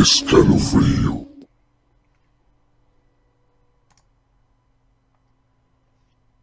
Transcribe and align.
Escalofrío. 0.00 1.26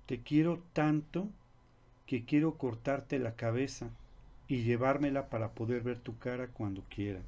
Te 0.05 0.21
quiero 0.23 0.62
tanto 0.73 1.30
que 2.05 2.26
quiero 2.26 2.57
cortarte 2.57 3.18
la 3.18 3.36
cabeza 3.36 3.89
y 4.49 4.63
llevármela 4.63 5.30
para 5.30 5.52
poder 5.54 5.84
ver 5.84 5.99
tu 5.99 6.18
cara 6.18 6.48
cuando 6.48 6.84
quiera. 6.89 7.21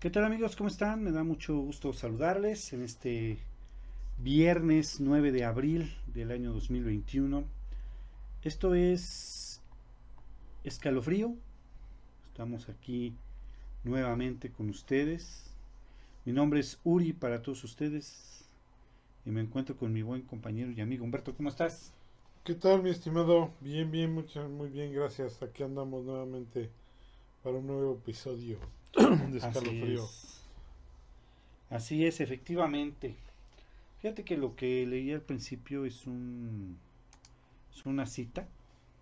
¿Qué 0.00 0.10
tal 0.10 0.24
amigos? 0.24 0.56
¿Cómo 0.56 0.68
están? 0.68 1.04
Me 1.04 1.12
da 1.12 1.22
mucho 1.22 1.56
gusto 1.56 1.92
saludarles 1.92 2.72
en 2.72 2.82
este 2.82 3.38
viernes 4.18 4.98
9 4.98 5.30
de 5.30 5.44
abril 5.44 5.96
del 6.08 6.32
año 6.32 6.52
2021. 6.52 7.44
Esto 8.42 8.74
es 8.74 9.60
Escalofrío. 10.64 11.36
Estamos 12.32 12.68
aquí 12.68 13.12
nuevamente 13.82 14.50
con 14.50 14.70
ustedes. 14.70 15.52
Mi 16.24 16.32
nombre 16.32 16.60
es 16.60 16.78
Uri 16.84 17.12
para 17.12 17.42
todos 17.42 17.64
ustedes 17.64 18.48
y 19.26 19.30
me 19.30 19.40
encuentro 19.40 19.76
con 19.76 19.92
mi 19.92 20.02
buen 20.02 20.22
compañero 20.22 20.70
y 20.70 20.80
amigo 20.80 21.04
Humberto. 21.04 21.34
¿Cómo 21.34 21.48
estás? 21.48 21.92
¿Qué 22.44 22.54
tal, 22.54 22.82
mi 22.82 22.90
estimado? 22.90 23.50
Bien, 23.60 23.90
bien, 23.90 24.14
mucho, 24.14 24.48
muy 24.48 24.70
bien, 24.70 24.94
gracias. 24.94 25.42
Aquí 25.42 25.64
andamos 25.64 26.04
nuevamente 26.04 26.70
para 27.42 27.56
un 27.56 27.66
nuevo 27.66 27.94
episodio 27.94 28.58
de 28.96 29.36
Escalofrío. 29.36 30.04
Así 30.04 30.26
es. 30.26 30.40
Así 31.68 32.06
es, 32.06 32.20
efectivamente. 32.20 33.16
Fíjate 34.00 34.24
que 34.24 34.36
lo 34.36 34.54
que 34.54 34.86
leí 34.86 35.12
al 35.12 35.20
principio 35.20 35.84
es 35.84 36.06
un 36.06 36.78
es 37.74 37.84
una 37.84 38.06
cita 38.06 38.48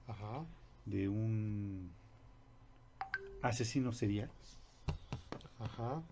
Ajá. 0.08 0.44
de 0.86 1.08
un 1.08 1.90
asesino 3.42 3.92
serial 3.92 4.30
Ajá. 5.58 6.02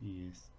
y 0.00 0.28
este 0.28 0.50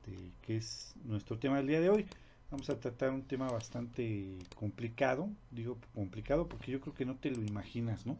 que 0.41 0.57
es 0.57 0.93
nuestro 1.05 1.37
tema 1.37 1.57
del 1.57 1.67
día 1.67 1.81
de 1.81 1.89
hoy. 1.89 2.05
Vamos 2.49 2.69
a 2.69 2.77
tratar 2.77 3.11
un 3.11 3.21
tema 3.21 3.49
bastante 3.49 4.27
complicado, 4.55 5.29
digo 5.51 5.77
complicado 5.95 6.47
porque 6.47 6.71
yo 6.71 6.81
creo 6.81 6.93
que 6.93 7.05
no 7.05 7.15
te 7.15 7.31
lo 7.31 7.41
imaginas, 7.41 8.05
¿no? 8.05 8.17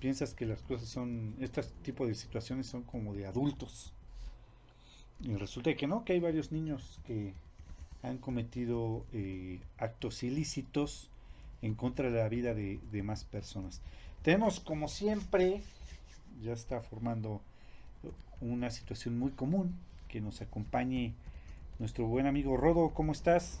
Piensas 0.00 0.32
que 0.32 0.46
las 0.46 0.62
cosas 0.62 0.88
son, 0.88 1.34
este 1.40 1.62
tipo 1.82 2.06
de 2.06 2.14
situaciones 2.14 2.66
son 2.66 2.82
como 2.82 3.14
de 3.14 3.26
adultos. 3.26 3.92
Y 5.20 5.34
resulta 5.36 5.74
que 5.74 5.86
no, 5.86 6.04
que 6.04 6.14
hay 6.14 6.20
varios 6.20 6.50
niños 6.50 6.98
que 7.06 7.34
han 8.02 8.18
cometido 8.18 9.04
eh, 9.12 9.60
actos 9.78 10.22
ilícitos 10.22 11.10
en 11.62 11.74
contra 11.74 12.10
de 12.10 12.18
la 12.18 12.28
vida 12.28 12.54
de, 12.54 12.80
de 12.90 13.02
más 13.02 13.24
personas. 13.24 13.82
Tenemos 14.22 14.60
como 14.60 14.88
siempre, 14.88 15.62
ya 16.42 16.52
está 16.52 16.80
formando 16.80 17.40
una 18.40 18.70
situación 18.70 19.18
muy 19.18 19.32
común, 19.32 19.78
que 20.08 20.20
nos 20.20 20.40
acompañe 20.40 21.14
nuestro 21.78 22.06
buen 22.06 22.26
amigo 22.26 22.56
Rodo, 22.56 22.90
¿cómo 22.90 23.12
estás? 23.12 23.60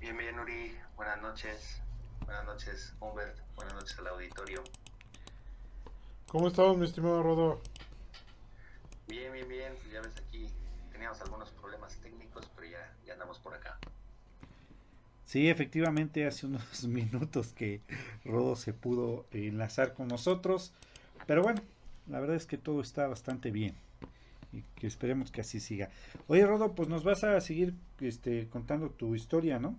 Bien, 0.00 0.16
bien, 0.16 0.38
Uri. 0.38 0.76
Buenas 0.96 1.20
noches. 1.22 1.80
Buenas 2.24 2.44
noches, 2.44 2.94
Humbert. 3.00 3.38
Buenas 3.54 3.74
noches 3.74 3.98
al 3.98 4.08
auditorio. 4.08 4.62
¿Cómo 6.28 6.48
estamos, 6.48 6.76
mi 6.76 6.86
estimado 6.86 7.22
Rodo? 7.22 7.60
Bien, 9.06 9.32
bien, 9.32 9.48
bien. 9.48 9.72
Ya 9.92 10.00
ves 10.00 10.16
aquí, 10.18 10.48
teníamos 10.92 11.20
algunos 11.20 11.50
problemas 11.50 11.96
técnicos, 11.96 12.50
pero 12.54 12.68
ya, 12.68 12.94
ya 13.06 13.12
andamos 13.14 13.38
por 13.38 13.54
acá. 13.54 13.78
Sí, 15.26 15.50
efectivamente, 15.50 16.24
hace 16.24 16.46
unos 16.46 16.84
minutos 16.88 17.52
que 17.52 17.80
Rodo 18.24 18.54
se 18.54 18.72
pudo 18.72 19.26
enlazar 19.32 19.92
con 19.92 20.08
nosotros, 20.08 20.72
pero 21.26 21.42
bueno, 21.42 21.60
la 22.06 22.20
verdad 22.20 22.36
es 22.36 22.46
que 22.46 22.56
todo 22.56 22.80
está 22.80 23.08
bastante 23.08 23.50
bien 23.50 23.74
y 24.52 24.62
que 24.76 24.86
esperemos 24.86 25.32
que 25.32 25.40
así 25.40 25.58
siga. 25.58 25.90
Oye, 26.28 26.46
Rodo, 26.46 26.74
pues 26.74 26.88
nos 26.88 27.02
vas 27.02 27.24
a 27.24 27.40
seguir 27.40 27.74
este, 28.00 28.48
contando 28.48 28.90
tu 28.90 29.16
historia, 29.16 29.58
¿no? 29.58 29.76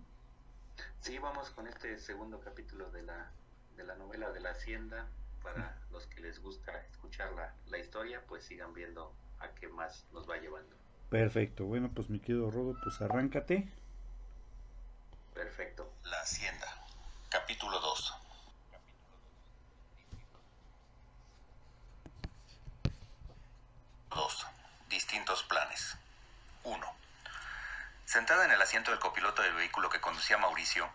Sí, 0.99 1.17
vamos 1.17 1.49
con 1.51 1.65
este 1.65 1.97
segundo 1.97 2.41
capítulo 2.41 2.91
de 2.91 3.03
la, 3.03 3.31
de 3.77 3.85
la 3.85 3.95
novela 3.95 4.31
de 4.31 4.41
la 4.41 4.51
Hacienda. 4.51 5.07
Para 5.41 5.79
los 5.91 6.07
que 6.07 6.19
les 6.19 6.41
gusta 6.41 6.73
escuchar 6.91 7.31
la, 7.33 7.53
la 7.69 7.77
historia, 7.77 8.21
pues 8.27 8.43
sigan 8.43 8.73
viendo 8.73 9.13
a 9.39 9.47
qué 9.51 9.69
más 9.69 10.05
nos 10.13 10.29
va 10.29 10.37
llevando. 10.37 10.75
Perfecto, 11.09 11.63
bueno, 11.63 11.89
pues 11.93 12.09
mi 12.09 12.19
querido 12.19 12.51
Rodo, 12.51 12.75
pues 12.83 13.01
arráncate. 13.01 13.69
Perfecto. 15.37 15.87
La 16.05 16.19
Hacienda, 16.19 16.67
capítulo 17.29 17.79
2. 17.79 18.15
Dos. 24.09 24.47
Distintos 24.89 25.43
planes. 25.43 25.95
1. 26.63 26.95
Sentada 28.05 28.45
en 28.45 28.51
el 28.51 28.61
asiento 28.63 28.89
del 28.89 28.99
copiloto 28.99 29.43
del 29.43 29.53
vehículo 29.53 29.91
que 29.91 30.01
conducía 30.01 30.39
Mauricio, 30.39 30.89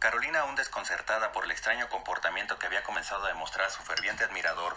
Carolina, 0.00 0.40
aún 0.40 0.56
desconcertada 0.56 1.30
por 1.30 1.44
el 1.44 1.52
extraño 1.52 1.88
comportamiento 1.88 2.58
que 2.58 2.66
había 2.66 2.82
comenzado 2.82 3.24
a 3.24 3.28
demostrar 3.28 3.70
su 3.70 3.80
ferviente 3.84 4.24
admirador, 4.24 4.76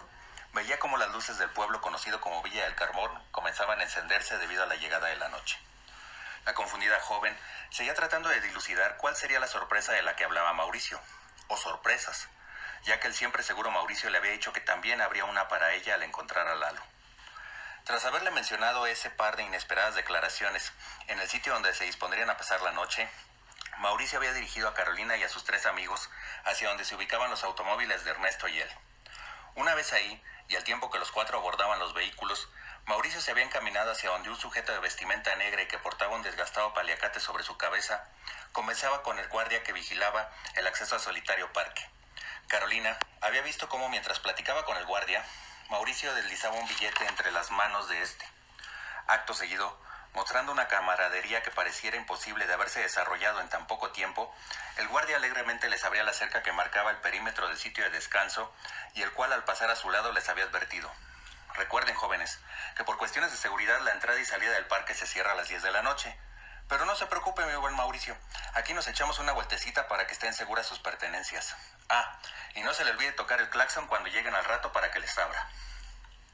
veía 0.53 0.77
cómo 0.77 0.95
las 0.97 1.11
luces 1.11 1.39
del 1.39 1.49
pueblo 1.49 1.81
conocido 1.81 2.21
como 2.21 2.43
Villa 2.43 2.65
del 2.65 2.75
Carbón 2.75 3.11
comenzaban 3.31 3.79
a 3.79 3.83
encenderse 3.83 4.37
debido 4.37 4.61
a 4.61 4.67
la 4.67 4.75
llegada 4.75 5.07
de 5.07 5.15
la 5.15 5.29
noche. 5.29 5.57
La 6.47 6.53
confundida 6.53 6.97
joven 7.01 7.37
seguía 7.71 7.93
tratando 7.93 8.29
de 8.29 8.39
dilucidar 8.39 8.95
cuál 8.95 9.17
sería 9.17 9.37
la 9.37 9.47
sorpresa 9.47 9.91
de 9.91 10.01
la 10.01 10.15
que 10.15 10.23
hablaba 10.23 10.53
Mauricio, 10.53 10.97
o 11.49 11.57
sorpresas, 11.57 12.29
ya 12.83 13.01
que 13.01 13.07
el 13.07 13.13
siempre 13.13 13.43
seguro 13.43 13.69
Mauricio 13.69 14.09
le 14.09 14.17
había 14.17 14.31
dicho 14.31 14.53
que 14.53 14.61
también 14.61 15.01
habría 15.01 15.25
una 15.25 15.49
para 15.49 15.73
ella 15.73 15.95
al 15.95 16.03
encontrar 16.03 16.47
a 16.47 16.55
Lalo. 16.55 16.81
Tras 17.83 18.05
haberle 18.05 18.31
mencionado 18.31 18.87
ese 18.87 19.09
par 19.09 19.35
de 19.35 19.43
inesperadas 19.43 19.95
declaraciones 19.95 20.71
en 21.07 21.19
el 21.19 21.27
sitio 21.27 21.51
donde 21.51 21.73
se 21.73 21.83
dispondrían 21.83 22.29
a 22.29 22.37
pasar 22.37 22.61
la 22.61 22.71
noche, 22.71 23.09
Mauricio 23.79 24.17
había 24.17 24.31
dirigido 24.31 24.69
a 24.69 24.73
Carolina 24.73 25.17
y 25.17 25.23
a 25.23 25.29
sus 25.29 25.43
tres 25.43 25.65
amigos 25.65 26.09
hacia 26.45 26.69
donde 26.69 26.85
se 26.85 26.95
ubicaban 26.95 27.29
los 27.29 27.43
automóviles 27.43 28.05
de 28.05 28.11
Ernesto 28.11 28.47
y 28.47 28.57
él. 28.57 28.69
Una 29.55 29.75
vez 29.75 29.91
ahí, 29.91 30.23
y 30.47 30.55
al 30.55 30.63
tiempo 30.63 30.89
que 30.89 30.99
los 30.99 31.11
cuatro 31.11 31.39
abordaban 31.39 31.79
los 31.79 31.93
vehículos, 31.93 32.47
Mauricio 32.87 33.19
se 33.19 33.31
había 33.31 33.43
encaminado 33.43 33.91
hacia 33.91 34.11
donde 34.11 34.29
un 34.29 34.39
sujeto 34.39 34.71
de 34.71 34.79
vestimenta 34.79 35.35
negra 35.35 35.61
y 35.61 35.67
que 35.67 35.77
portaba 35.77 36.15
un 36.15 36.23
desgastado 36.23 36.73
paliacate 36.73 37.19
sobre 37.19 37.43
su 37.43 37.57
cabeza 37.57 38.01
comenzaba 38.53 39.03
con 39.03 39.19
el 39.19 39.27
guardia 39.27 39.61
que 39.61 39.73
vigilaba 39.73 40.31
el 40.55 40.65
acceso 40.65 40.95
al 40.95 41.01
solitario 41.01 41.51
parque. 41.51 41.85
Carolina 42.47 42.97
había 43.19 43.41
visto 43.41 43.67
cómo 43.67 43.89
mientras 43.89 44.21
platicaba 44.21 44.63
con 44.63 44.77
el 44.77 44.85
guardia, 44.85 45.21
Mauricio 45.69 46.15
deslizaba 46.15 46.55
un 46.55 46.67
billete 46.69 47.05
entre 47.07 47.29
las 47.31 47.51
manos 47.51 47.89
de 47.89 48.01
este. 48.01 48.25
Acto 49.07 49.33
seguido, 49.33 49.77
mostrando 50.13 50.53
una 50.53 50.69
camaradería 50.69 51.43
que 51.43 51.51
pareciera 51.51 51.97
imposible 51.97 52.47
de 52.47 52.53
haberse 52.53 52.79
desarrollado 52.79 53.41
en 53.41 53.49
tan 53.49 53.67
poco 53.67 53.91
tiempo, 53.91 54.33
el 54.77 54.87
guardia 54.87 55.17
alegremente 55.17 55.67
les 55.67 55.83
abría 55.83 56.03
la 56.03 56.13
cerca 56.13 56.41
que 56.41 56.53
marcaba 56.53 56.91
el 56.91 56.97
perímetro 56.97 57.49
del 57.49 57.57
sitio 57.57 57.83
de 57.83 57.89
descanso 57.89 58.49
y 58.93 59.01
el 59.01 59.11
cual 59.11 59.33
al 59.33 59.43
pasar 59.43 59.69
a 59.69 59.75
su 59.75 59.89
lado 59.89 60.13
les 60.13 60.29
había 60.29 60.45
advertido. 60.45 60.89
Recuerden, 61.57 61.95
jóvenes, 61.95 62.39
que 62.75 62.83
por 62.83 62.97
cuestiones 62.97 63.31
de 63.31 63.37
seguridad 63.37 63.81
la 63.81 63.91
entrada 63.91 64.19
y 64.19 64.25
salida 64.25 64.51
del 64.51 64.67
parque 64.67 64.93
se 64.93 65.07
cierra 65.07 65.31
a 65.31 65.35
las 65.35 65.47
10 65.49 65.63
de 65.63 65.71
la 65.71 65.81
noche. 65.81 66.15
Pero 66.69 66.85
no 66.85 66.95
se 66.95 67.07
preocupe, 67.07 67.43
mi 67.45 67.55
buen 67.55 67.75
Mauricio. 67.75 68.15
Aquí 68.53 68.75
nos 68.75 68.87
echamos 68.87 69.17
una 69.17 69.31
vueltecita 69.31 69.87
para 69.87 70.05
que 70.05 70.13
estén 70.13 70.35
seguras 70.35 70.67
sus 70.67 70.79
pertenencias. 70.79 71.55
Ah, 71.89 72.19
y 72.53 72.61
no 72.61 72.75
se 72.75 72.85
le 72.85 72.91
olvide 72.91 73.11
tocar 73.13 73.41
el 73.41 73.49
claxon 73.49 73.87
cuando 73.87 74.09
lleguen 74.09 74.35
al 74.35 74.45
rato 74.45 74.71
para 74.71 74.91
que 74.91 74.99
les 74.99 75.17
abra. 75.17 75.49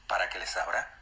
¿Para 0.08 0.28
que 0.28 0.38
les 0.38 0.54
abra? 0.58 0.92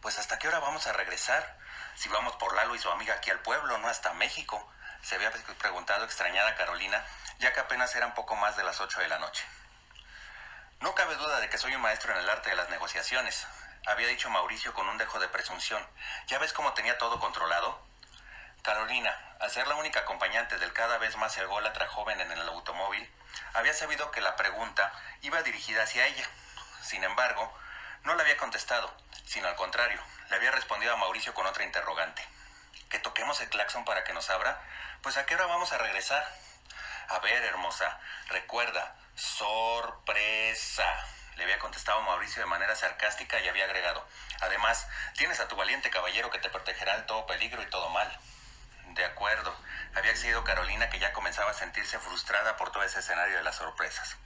Pues 0.00 0.18
hasta 0.18 0.38
qué 0.38 0.48
hora 0.48 0.60
vamos 0.60 0.86
a 0.86 0.94
regresar? 0.94 1.58
Si 1.94 2.08
vamos 2.08 2.36
por 2.36 2.54
Lalo 2.54 2.74
y 2.74 2.78
su 2.78 2.90
amiga 2.90 3.14
aquí 3.14 3.30
al 3.30 3.40
pueblo, 3.40 3.76
no 3.76 3.88
hasta 3.88 4.14
México. 4.14 4.72
Se 5.02 5.16
había 5.16 5.30
preguntado 5.30 6.06
extrañada 6.06 6.54
Carolina, 6.54 7.04
ya 7.38 7.52
que 7.52 7.60
apenas 7.60 7.94
eran 7.94 8.14
poco 8.14 8.34
más 8.36 8.56
de 8.56 8.64
las 8.64 8.80
8 8.80 9.00
de 9.00 9.08
la 9.08 9.18
noche. 9.18 9.44
No 10.80 10.94
cabe 10.94 11.16
duda 11.16 11.40
de 11.40 11.48
que 11.48 11.58
soy 11.58 11.74
un 11.74 11.82
maestro 11.82 12.12
en 12.12 12.20
el 12.20 12.30
arte 12.30 12.50
de 12.50 12.56
las 12.56 12.70
negociaciones, 12.70 13.46
había 13.88 14.06
dicho 14.06 14.30
Mauricio 14.30 14.72
con 14.74 14.88
un 14.88 14.96
dejo 14.96 15.18
de 15.18 15.26
presunción. 15.28 15.84
¿Ya 16.28 16.38
ves 16.38 16.52
cómo 16.52 16.72
tenía 16.74 16.98
todo 16.98 17.18
controlado? 17.18 17.82
Carolina, 18.62 19.16
al 19.40 19.50
ser 19.50 19.66
la 19.66 19.74
única 19.74 20.00
acompañante 20.00 20.56
del 20.56 20.72
cada 20.72 20.98
vez 20.98 21.16
más 21.16 21.36
ególatra 21.36 21.88
joven 21.88 22.20
en 22.20 22.30
el 22.30 22.48
automóvil, 22.48 23.10
había 23.54 23.74
sabido 23.74 24.12
que 24.12 24.20
la 24.20 24.36
pregunta 24.36 24.92
iba 25.22 25.42
dirigida 25.42 25.82
hacia 25.82 26.06
ella. 26.06 26.28
Sin 26.80 27.02
embargo, 27.02 27.52
no 28.04 28.14
le 28.14 28.22
había 28.22 28.36
contestado, 28.36 28.94
sino 29.24 29.48
al 29.48 29.56
contrario, 29.56 30.00
le 30.30 30.36
había 30.36 30.52
respondido 30.52 30.92
a 30.92 30.96
Mauricio 30.96 31.34
con 31.34 31.46
otra 31.46 31.64
interrogante. 31.64 32.22
¿Que 32.88 33.00
toquemos 33.00 33.40
el 33.40 33.48
claxon 33.48 33.84
para 33.84 34.04
que 34.04 34.12
nos 34.12 34.30
abra? 34.30 34.62
Pues 35.02 35.16
a 35.16 35.26
qué 35.26 35.34
hora 35.34 35.46
vamos 35.46 35.72
a 35.72 35.78
regresar. 35.78 36.24
A 37.08 37.18
ver, 37.18 37.42
hermosa, 37.42 37.98
recuerda, 38.28 38.94
sorpresa. 39.18 40.84
Le 41.36 41.44
había 41.44 41.58
contestado 41.58 42.00
Mauricio 42.02 42.42
de 42.42 42.48
manera 42.48 42.74
sarcástica 42.76 43.38
y 43.40 43.48
había 43.48 43.64
agregado, 43.64 44.06
además, 44.40 44.86
tienes 45.16 45.40
a 45.40 45.48
tu 45.48 45.56
valiente 45.56 45.90
caballero 45.90 46.30
que 46.30 46.38
te 46.38 46.50
protegerá 46.50 46.96
de 46.96 47.02
todo 47.02 47.26
peligro 47.26 47.62
y 47.62 47.66
todo 47.66 47.90
mal. 47.90 48.18
De 48.94 49.04
acuerdo, 49.04 49.54
había 49.94 50.16
sido 50.16 50.44
Carolina 50.44 50.88
que 50.88 50.98
ya 50.98 51.12
comenzaba 51.12 51.50
a 51.50 51.54
sentirse 51.54 51.98
frustrada 51.98 52.56
por 52.56 52.72
todo 52.72 52.82
ese 52.82 53.00
escenario 53.00 53.36
de 53.36 53.42
las 53.42 53.56
sorpresas. 53.56 54.16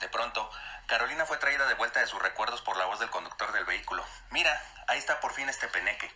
De 0.00 0.08
pronto, 0.08 0.50
Carolina 0.86 1.26
fue 1.26 1.36
traída 1.36 1.66
de 1.66 1.74
vuelta 1.74 2.00
de 2.00 2.06
sus 2.06 2.20
recuerdos 2.20 2.62
por 2.62 2.76
la 2.76 2.86
voz 2.86 2.98
del 2.98 3.10
conductor 3.10 3.52
del 3.52 3.64
vehículo. 3.64 4.04
Mira, 4.30 4.60
ahí 4.86 4.98
está 4.98 5.20
por 5.20 5.34
fin 5.34 5.48
este 5.48 5.68
peneque. 5.68 6.10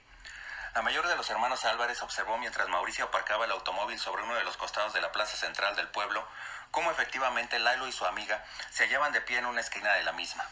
La 0.75 0.83
mayor 0.83 1.07
de 1.07 1.15
los 1.15 1.31
hermanos 1.31 1.65
Álvarez 1.65 2.03
observó 2.03 2.37
mientras 2.39 2.69
Mauricio 2.69 3.05
aparcaba 3.05 3.45
el 3.45 3.53
automóvil 3.53 3.97
sobre 4.01 4.25
uno 4.25 4.35
de 4.35 4.43
los 4.43 4.57
costados 4.57 4.93
de 4.93 5.01
la 5.01 5.13
plaza 5.13 5.37
central 5.37 5.77
del 5.77 5.87
pueblo, 5.87 6.27
cómo 6.75 6.91
efectivamente 6.91 7.61
Lalo 7.61 7.87
y 7.87 7.93
su 7.93 8.05
amiga 8.05 8.45
se 8.71 8.85
hallaban 8.85 9.13
de 9.13 9.21
pie 9.21 9.39
en 9.39 9.47
una 9.47 9.61
esquina 9.61 9.93
de 9.95 10.03
la 10.03 10.11
misma. 10.11 10.45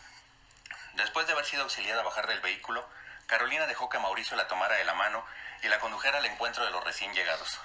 Después 0.94 1.26
de 1.26 1.32
haber 1.32 1.44
sido 1.44 1.64
auxiliada 1.64 2.00
a 2.00 2.04
bajar 2.04 2.28
del 2.28 2.40
vehículo, 2.40 2.88
Carolina 3.26 3.66
dejó 3.66 3.88
que 3.88 3.98
Mauricio 3.98 4.36
la 4.36 4.46
tomara 4.46 4.76
de 4.76 4.84
la 4.84 4.94
mano 4.94 5.26
y 5.62 5.69
la 5.69 5.80
condujera 5.80 6.19
al 6.19 6.24
encuentro 6.24 6.64
de 6.64 6.70
los 6.70 6.84
recién 6.84 7.12
llegados. 7.12 7.58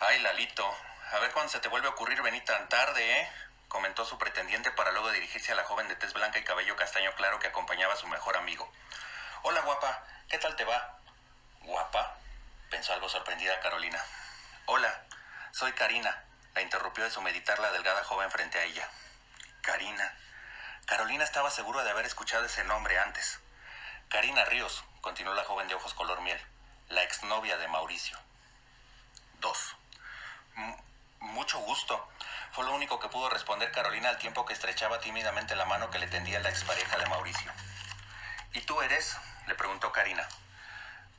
Ay, 0.00 0.18
Lalito, 0.22 0.76
a 1.12 1.20
ver 1.20 1.30
cuándo 1.30 1.52
se 1.52 1.60
te 1.60 1.68
vuelve 1.68 1.86
a 1.86 1.92
ocurrir 1.92 2.20
venir 2.20 2.44
tan 2.44 2.68
tarde, 2.68 3.20
¿eh? 3.20 3.32
comentó 3.68 4.04
su 4.04 4.18
pretendiente 4.18 4.72
para 4.72 4.90
luego 4.90 5.12
dirigirse 5.12 5.52
a 5.52 5.54
la 5.54 5.62
joven 5.62 5.86
de 5.86 5.94
tez 5.94 6.12
blanca 6.14 6.40
y 6.40 6.44
cabello 6.44 6.74
castaño 6.74 7.12
claro 7.14 7.38
que 7.38 7.46
acompañaba 7.46 7.94
a 7.94 7.96
su 7.96 8.08
mejor 8.08 8.36
amigo. 8.36 8.68
Hola, 9.42 9.60
guapa, 9.60 10.02
¿qué 10.28 10.38
tal 10.38 10.56
te 10.56 10.64
va? 10.64 10.98
¿Guapa? 11.60 12.16
pensó 12.70 12.92
algo 12.92 13.08
sorprendida 13.08 13.60
Carolina. 13.60 14.02
Hola, 14.66 15.04
soy 15.52 15.72
Karina, 15.72 16.24
la 16.54 16.62
interrumpió 16.62 17.04
de 17.04 17.10
su 17.10 17.22
meditar 17.22 17.58
la 17.58 17.72
delgada 17.72 18.04
joven 18.04 18.30
frente 18.30 18.58
a 18.58 18.64
ella. 18.64 18.88
Karina. 19.62 20.14
Carolina 20.86 21.24
estaba 21.24 21.50
segura 21.50 21.84
de 21.84 21.90
haber 21.90 22.06
escuchado 22.06 22.44
ese 22.44 22.64
nombre 22.64 22.98
antes. 22.98 23.38
Karina 24.08 24.44
Ríos, 24.44 24.84
continuó 25.00 25.34
la 25.34 25.44
joven 25.44 25.68
de 25.68 25.74
ojos 25.74 25.94
color 25.94 26.20
miel, 26.20 26.40
la 26.88 27.02
exnovia 27.02 27.56
de 27.56 27.68
Mauricio. 27.68 28.18
2. 29.40 29.76
Mucho 31.20 31.58
gusto. 31.60 32.08
Fue 32.52 32.64
lo 32.64 32.74
único 32.74 33.00
que 33.00 33.08
pudo 33.08 33.30
responder 33.30 33.72
Carolina 33.72 34.10
al 34.10 34.18
tiempo 34.18 34.44
que 34.44 34.52
estrechaba 34.52 35.00
tímidamente 35.00 35.56
la 35.56 35.64
mano 35.64 35.90
que 35.90 35.98
le 35.98 36.08
tendía 36.08 36.40
la 36.40 36.50
expareja 36.50 36.98
de 36.98 37.06
Mauricio. 37.06 37.52
¿Y 38.52 38.60
tú 38.62 38.82
eres? 38.82 39.16
le 39.46 39.54
preguntó 39.54 39.90
Karina. 39.92 40.28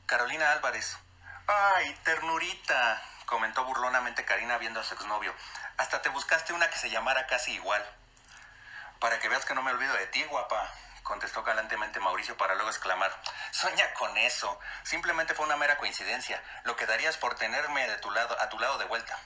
Carolina 0.06 0.52
Álvarez. 0.52 0.96
¡Ay, 1.46 1.94
ternurita! 2.04 3.02
Comentó 3.26 3.64
burlonamente 3.64 4.24
Karina 4.24 4.58
viendo 4.58 4.80
a 4.80 4.84
su 4.84 4.94
exnovio. 4.94 5.34
Hasta 5.76 6.02
te 6.02 6.08
buscaste 6.08 6.52
una 6.52 6.70
que 6.70 6.78
se 6.78 6.90
llamara 6.90 7.26
casi 7.26 7.52
igual. 7.52 7.84
Para 9.00 9.18
que 9.18 9.28
veas 9.28 9.44
que 9.44 9.54
no 9.54 9.62
me 9.62 9.70
olvido 9.70 9.94
de 9.94 10.06
ti, 10.06 10.22
guapa, 10.24 10.70
contestó 11.02 11.42
galantemente 11.42 12.00
Mauricio 12.00 12.36
para 12.36 12.54
luego 12.54 12.70
exclamar. 12.70 13.14
Sueña 13.50 13.92
con 13.94 14.16
eso. 14.16 14.58
Simplemente 14.82 15.34
fue 15.34 15.46
una 15.46 15.56
mera 15.56 15.76
coincidencia. 15.76 16.42
Lo 16.64 16.76
que 16.76 16.86
darías 16.86 17.16
por 17.16 17.34
tenerme 17.34 17.86
de 17.88 17.98
tu 17.98 18.10
lado, 18.10 18.40
a 18.40 18.48
tu 18.48 18.58
lado 18.58 18.78
de 18.78 18.86
vuelta. 18.86 19.18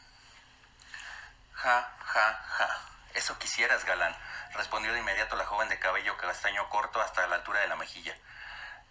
Ja, 1.55 1.91
ja, 2.05 2.45
ja. 2.49 2.81
Eso 3.15 3.39
quisieras, 3.39 3.85
galán, 3.85 4.17
respondió 4.55 4.93
de 4.93 5.01
inmediato 5.01 5.35
la 5.37 5.47
joven 5.47 5.69
de 5.69 5.79
cabello 5.79 6.17
castaño 6.17 6.69
corto 6.69 7.01
hasta 7.01 7.27
la 7.27 7.37
altura 7.37 7.61
de 7.61 7.69
la 7.69 7.77
mejilla. 7.77 8.17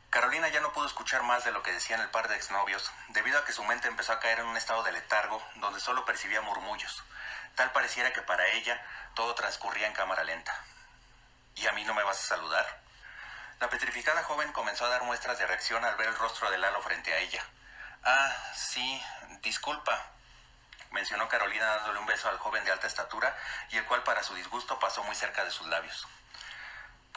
Carolina 0.10 0.48
ya 0.48 0.62
no 0.62 0.72
pudo 0.72 0.88
escuchar 0.88 1.24
más 1.24 1.44
de 1.44 1.52
lo 1.52 1.62
que 1.64 1.74
decían 1.74 2.00
el 2.00 2.10
par 2.10 2.30
de 2.30 2.36
exnovios, 2.36 2.92
debido 3.10 3.38
a 3.38 3.46
que 3.46 3.52
su 3.52 3.64
mente 3.66 3.90
empezó 3.90 4.14
a 4.14 4.20
caer 4.20 4.40
en 4.40 4.48
un 4.48 4.56
estado 4.56 4.82
de 4.84 4.94
letargo 4.94 5.44
donde 5.56 5.82
solo 5.82 6.06
percibía 6.06 6.42
murmullos. 6.42 7.04
Tal 7.56 7.72
pareciera 7.72 8.14
que 8.14 8.22
para 8.22 8.48
ella 8.48 8.82
todo 9.16 9.36
transcurría 9.36 9.88
en 9.88 9.94
cámara 9.94 10.24
lenta. 10.24 10.54
¿Y 11.56 11.68
a 11.68 11.74
mí 11.74 11.84
no 11.84 11.94
me 11.94 12.04
vas 12.04 12.20
a 12.20 12.28
saludar? 12.28 12.82
La 13.60 13.70
petrificada 13.70 14.24
joven 14.24 14.52
comenzó 14.54 14.86
a 14.86 14.90
dar 14.90 15.04
muestras 15.04 15.40
de 15.40 15.48
reacción 15.48 15.84
al 15.84 15.98
ver 15.98 16.08
el 16.08 16.16
rostro 16.16 16.50
de 16.50 16.58
Lalo 16.58 16.82
frente 16.82 17.12
a 17.14 17.18
ella. 17.18 17.44
Ah, 18.04 18.34
sí, 18.56 19.04
disculpa, 19.42 20.00
mencionó 20.92 21.28
Carolina 21.28 21.66
dándole 21.66 22.00
un 22.00 22.06
beso 22.06 22.30
al 22.30 22.38
joven 22.38 22.64
de 22.64 22.72
alta 22.72 22.88
estatura 22.88 23.36
y 23.72 23.78
el 23.78 23.86
cual 23.86 24.04
para 24.04 24.24
su 24.24 24.36
disgusto 24.36 24.80
pasó 24.80 25.04
muy 25.04 25.16
cerca 25.16 25.44
de 25.44 25.52
sus 25.52 25.68
labios. 25.68 26.08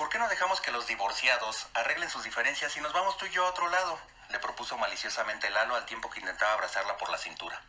¿Por 0.01 0.09
qué 0.09 0.19
no 0.19 0.29
dejamos 0.29 0.63
que 0.63 0.71
los 0.71 0.87
divorciados 0.87 1.67
arreglen 1.75 2.09
sus 2.09 2.25
diferencias 2.25 2.75
y 2.75 2.81
nos 2.81 2.95
vamos 2.95 3.19
tú 3.19 3.27
y 3.27 3.31
yo 3.33 3.45
a 3.45 3.51
otro 3.51 3.69
lado? 3.69 4.01
le 4.31 4.39
propuso 4.39 4.79
maliciosamente 4.79 5.51
Lalo 5.51 5.77
al 5.77 5.85
tiempo 5.85 6.09
que 6.09 6.21
intentaba 6.21 6.55
abrazarla 6.55 6.97
por 6.97 7.11
la 7.11 7.19
cintura. 7.19 7.61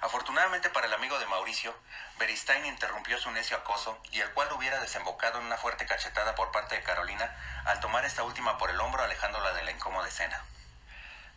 Afortunadamente 0.00 0.70
para 0.70 0.86
el 0.86 0.94
amigo 0.94 1.18
de 1.18 1.26
Mauricio, 1.26 1.76
Beristain 2.18 2.64
interrumpió 2.64 3.18
su 3.18 3.30
necio 3.30 3.58
acoso 3.58 4.00
y 4.10 4.22
el 4.22 4.30
cual 4.32 4.50
hubiera 4.54 4.80
desembocado 4.80 5.38
en 5.38 5.44
una 5.44 5.58
fuerte 5.58 5.84
cachetada 5.84 6.34
por 6.34 6.50
parte 6.50 6.76
de 6.76 6.82
Carolina 6.82 7.36
al 7.66 7.78
tomar 7.80 8.06
esta 8.06 8.22
última 8.22 8.56
por 8.56 8.70
el 8.70 8.80
hombro 8.80 9.02
alejándola 9.02 9.52
de 9.52 9.62
la 9.62 9.72
incómoda 9.72 10.08
escena. 10.08 10.42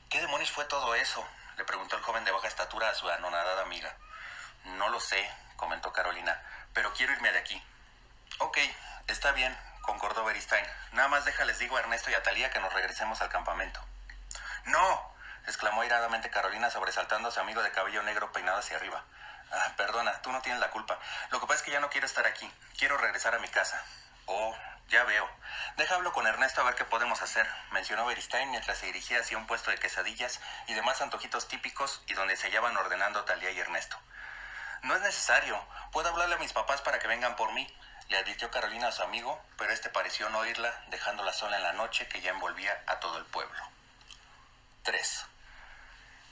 ¿Qué 0.09 0.21
demonios 0.21 0.51
fue 0.51 0.63
todo 0.63 0.95
eso? 0.95 1.27
le 1.57 1.65
preguntó 1.65 1.97
el 1.97 2.01
joven 2.01 2.23
de 2.23 2.31
baja 2.31 2.47
estatura 2.47 2.87
a 2.87 2.95
su 2.95 3.09
anonadada 3.09 3.63
amiga. 3.63 3.93
No 4.63 4.87
lo 4.87 5.01
sé, 5.01 5.29
comentó 5.57 5.91
Carolina, 5.91 6.41
pero 6.73 6.93
quiero 6.93 7.11
irme 7.11 7.33
de 7.33 7.39
aquí. 7.39 7.61
Ok, 8.39 8.57
está 9.07 9.33
bien, 9.33 9.53
concordó 9.83 10.25
Beristain. 10.25 10.65
Nada 10.93 11.09
más 11.09 11.25
déjales 11.25 11.59
digo 11.59 11.77
a 11.77 11.81
Ernesto 11.81 12.09
y 12.09 12.15
a 12.15 12.23
Talía 12.23 12.49
que 12.49 12.59
nos 12.59 12.73
regresemos 12.73 13.21
al 13.21 13.29
campamento. 13.29 13.79
¡No! 14.65 15.13
exclamó 15.45 15.81
airadamente 15.81 16.29
Carolina 16.29 16.71
sobresaltando 16.71 17.29
a 17.29 17.31
su 17.31 17.39
amigo 17.39 17.61
de 17.61 17.71
cabello 17.71 18.01
negro 18.01 18.31
peinado 18.31 18.59
hacia 18.59 18.77
arriba. 18.77 19.03
Ah, 19.51 19.73
perdona, 19.75 20.21
tú 20.21 20.31
no 20.31 20.41
tienes 20.41 20.61
la 20.61 20.71
culpa. 20.71 20.97
Lo 21.29 21.39
que 21.39 21.45
pasa 21.45 21.59
es 21.59 21.63
que 21.63 21.71
ya 21.71 21.81
no 21.81 21.89
quiero 21.89 22.07
estar 22.07 22.25
aquí. 22.25 22.51
Quiero 22.79 22.97
regresar 22.97 23.35
a 23.35 23.39
mi 23.39 23.47
casa. 23.49 23.83
Oh, 24.25 24.55
ya 24.87 25.03
veo. 25.03 25.29
Deja 25.75 25.95
hablo 25.95 26.13
con 26.13 26.25
Ernesto 26.27 26.61
a 26.61 26.63
ver 26.63 26.75
qué 26.75 26.85
podemos 26.85 27.21
hacer, 27.21 27.47
mencionó 27.71 28.05
Beristain 28.05 28.49
mientras 28.51 28.77
se 28.77 28.85
dirigía 28.85 29.19
hacia 29.19 29.37
un 29.37 29.47
puesto 29.47 29.69
de 29.69 29.77
quesadillas 29.77 30.39
y 30.67 30.73
demás 30.73 31.01
antojitos 31.01 31.47
típicos 31.49 32.01
y 32.07 32.13
donde 32.13 32.37
se 32.37 32.47
hallaban 32.47 32.77
ordenando 32.77 33.25
Talía 33.25 33.51
y 33.51 33.59
Ernesto. 33.59 33.97
No 34.81 34.95
es 34.95 35.01
necesario. 35.01 35.61
Puedo 35.91 36.09
hablarle 36.09 36.35
a 36.35 36.39
mis 36.39 36.53
papás 36.53 36.81
para 36.81 36.99
que 36.99 37.07
vengan 37.07 37.35
por 37.35 37.51
mí 37.53 37.67
le 38.09 38.17
advirtió 38.17 38.51
Carolina 38.51 38.87
a 38.87 38.91
su 38.91 39.01
amigo, 39.03 39.41
pero 39.57 39.71
este 39.71 39.89
pareció 39.89 40.29
no 40.29 40.39
oírla, 40.39 40.83
dejándola 40.87 41.33
sola 41.33 41.57
en 41.57 41.63
la 41.63 41.73
noche 41.73 42.07
que 42.07 42.21
ya 42.21 42.31
envolvía 42.31 42.83
a 42.87 42.99
todo 42.99 43.17
el 43.17 43.25
pueblo. 43.25 43.61
3. 44.83 45.25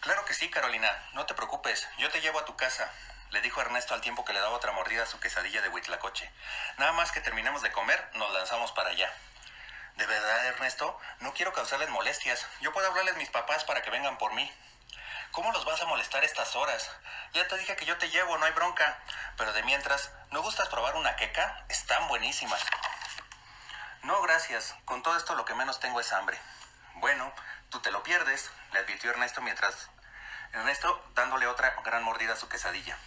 Claro 0.01 0.25
que 0.25 0.33
sí, 0.33 0.49
Carolina, 0.49 0.89
no 1.13 1.25
te 1.25 1.33
preocupes, 1.33 1.87
yo 1.97 2.09
te 2.09 2.21
llevo 2.21 2.39
a 2.39 2.45
tu 2.45 2.55
casa, 2.55 2.91
le 3.31 3.41
dijo 3.41 3.61
Ernesto 3.61 3.93
al 3.93 4.01
tiempo 4.01 4.25
que 4.25 4.33
le 4.33 4.39
daba 4.39 4.55
otra 4.55 4.71
mordida 4.73 5.03
a 5.03 5.07
su 5.07 5.19
quesadilla 5.19 5.61
de 5.61 5.69
huitlacoche. 5.69 6.29
Nada 6.77 6.91
más 6.91 7.11
que 7.11 7.21
terminemos 7.21 7.61
de 7.61 7.71
comer, 7.71 8.09
nos 8.15 8.31
lanzamos 8.33 8.71
para 8.73 8.89
allá. 8.89 9.13
De 9.95 10.05
verdad, 10.05 10.45
Ernesto, 10.47 10.99
no 11.19 11.33
quiero 11.33 11.53
causarles 11.53 11.89
molestias. 11.89 12.45
Yo 12.59 12.73
puedo 12.73 12.87
hablarles 12.87 13.15
a 13.15 13.17
mis 13.17 13.29
papás 13.29 13.63
para 13.63 13.81
que 13.81 13.89
vengan 13.89 14.17
por 14.17 14.33
mí. 14.33 14.51
¿Cómo 15.31 15.53
los 15.53 15.63
vas 15.63 15.81
a 15.81 15.85
molestar 15.85 16.25
estas 16.25 16.57
horas? 16.57 16.91
Ya 17.31 17.47
te 17.47 17.57
dije 17.57 17.77
que 17.77 17.85
yo 17.85 17.97
te 17.97 18.09
llevo, 18.09 18.37
no 18.37 18.45
hay 18.45 18.51
bronca. 18.51 18.99
Pero 19.37 19.53
de 19.53 19.63
mientras, 19.63 20.11
¿no 20.29 20.41
gustas 20.41 20.67
probar 20.67 20.97
una 20.97 21.15
queca? 21.15 21.63
Están 21.69 22.05
buenísimas. 22.09 22.61
No, 24.03 24.21
gracias. 24.21 24.75
Con 24.83 25.01
todo 25.03 25.15
esto 25.15 25.33
lo 25.35 25.45
que 25.45 25.55
menos 25.55 25.79
tengo 25.79 26.01
es 26.01 26.11
hambre. 26.11 26.37
Bueno, 26.95 27.31
tú 27.69 27.79
te 27.79 27.91
lo 27.91 28.03
pierdes, 28.03 28.51
le 28.73 28.79
advirtió 28.79 29.09
Ernesto 29.09 29.41
mientras... 29.41 29.89
Ernesto 30.51 31.01
dándole 31.15 31.47
otra 31.47 31.73
gran 31.85 32.03
mordida 32.03 32.33
a 32.33 32.37
su 32.37 32.49
quesadilla. 32.49 32.97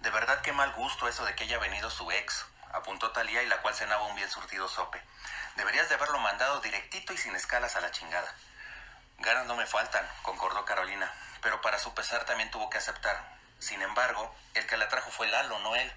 De 0.00 0.10
verdad 0.10 0.42
qué 0.42 0.52
mal 0.52 0.72
gusto 0.74 1.08
eso 1.08 1.24
de 1.24 1.34
que 1.34 1.44
haya 1.44 1.58
venido 1.58 1.90
su 1.90 2.10
ex, 2.12 2.44
apuntó 2.74 3.12
Talía 3.12 3.42
y 3.42 3.46
la 3.46 3.62
cual 3.62 3.74
cenaba 3.74 4.04
un 4.04 4.14
bien 4.14 4.30
surtido 4.30 4.68
sope. 4.68 5.02
Deberías 5.56 5.88
de 5.88 5.94
haberlo 5.94 6.18
mandado 6.18 6.60
directito 6.60 7.14
y 7.14 7.16
sin 7.16 7.34
escalas 7.34 7.76
a 7.76 7.80
la 7.80 7.90
chingada. 7.92 8.30
Ganas 9.18 9.46
no 9.46 9.56
me 9.56 9.66
faltan, 9.66 10.08
concordó 10.22 10.64
Carolina, 10.64 11.12
pero 11.42 11.60
para 11.60 11.78
su 11.78 11.92
pesar 11.92 12.24
también 12.24 12.50
tuvo 12.50 12.70
que 12.70 12.78
aceptar. 12.78 13.20
Sin 13.58 13.82
embargo, 13.82 14.32
el 14.54 14.66
que 14.66 14.76
la 14.76 14.88
trajo 14.88 15.10
fue 15.10 15.26
Lalo, 15.26 15.58
no 15.58 15.74
él. 15.74 15.92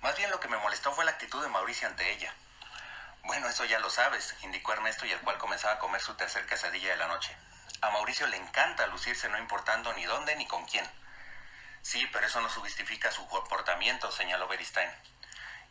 Más 0.00 0.16
bien 0.16 0.30
lo 0.30 0.40
que 0.40 0.48
me 0.48 0.56
molestó 0.56 0.92
fue 0.92 1.04
la 1.04 1.10
actitud 1.10 1.42
de 1.42 1.48
Mauricio 1.48 1.86
ante 1.86 2.10
ella. 2.10 2.32
Bueno, 3.24 3.48
eso 3.48 3.64
ya 3.64 3.78
lo 3.80 3.90
sabes, 3.90 4.34
indicó 4.42 4.72
Ernesto 4.72 5.04
y 5.04 5.12
el 5.12 5.20
cual 5.20 5.36
comenzaba 5.36 5.74
a 5.74 5.78
comer 5.78 6.00
su 6.00 6.14
tercer 6.14 6.46
quesadilla 6.46 6.90
de 6.90 6.96
la 6.96 7.08
noche. 7.08 7.36
A 7.82 7.90
Mauricio 7.90 8.26
le 8.26 8.38
encanta 8.38 8.86
lucirse 8.86 9.28
no 9.28 9.38
importando 9.38 9.92
ni 9.92 10.04
dónde 10.06 10.34
ni 10.36 10.46
con 10.46 10.64
quién. 10.64 10.88
Sí, 11.82 12.08
pero 12.12 12.26
eso 12.26 12.40
no 12.40 12.48
justifica 12.48 13.10
su 13.12 13.26
comportamiento, 13.28 14.10
señaló 14.10 14.48
Beristain. 14.48 14.90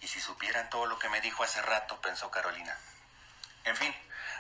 Y 0.02 0.08
si 0.08 0.22
supieran 0.22 0.70
todo 0.70 0.86
lo 0.86 1.00
que 1.00 1.10
me 1.10 1.22
dijo 1.22 1.44
hace 1.44 1.62
rato, 1.62 2.00
pensó 2.02 2.30
Carolina. 2.30 2.78
En 3.64 3.76
fin, 3.76 3.96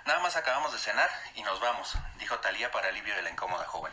Nada 0.06 0.20
más 0.20 0.36
acabamos 0.36 0.72
de 0.72 0.78
cenar 0.78 1.10
y 1.34 1.42
nos 1.42 1.60
vamos, 1.60 1.98
dijo 2.20 2.38
Talía 2.38 2.70
para 2.70 2.90
alivio 2.90 3.16
de 3.16 3.24
la 3.24 3.32
incómoda 3.32 3.66
joven. 3.66 3.92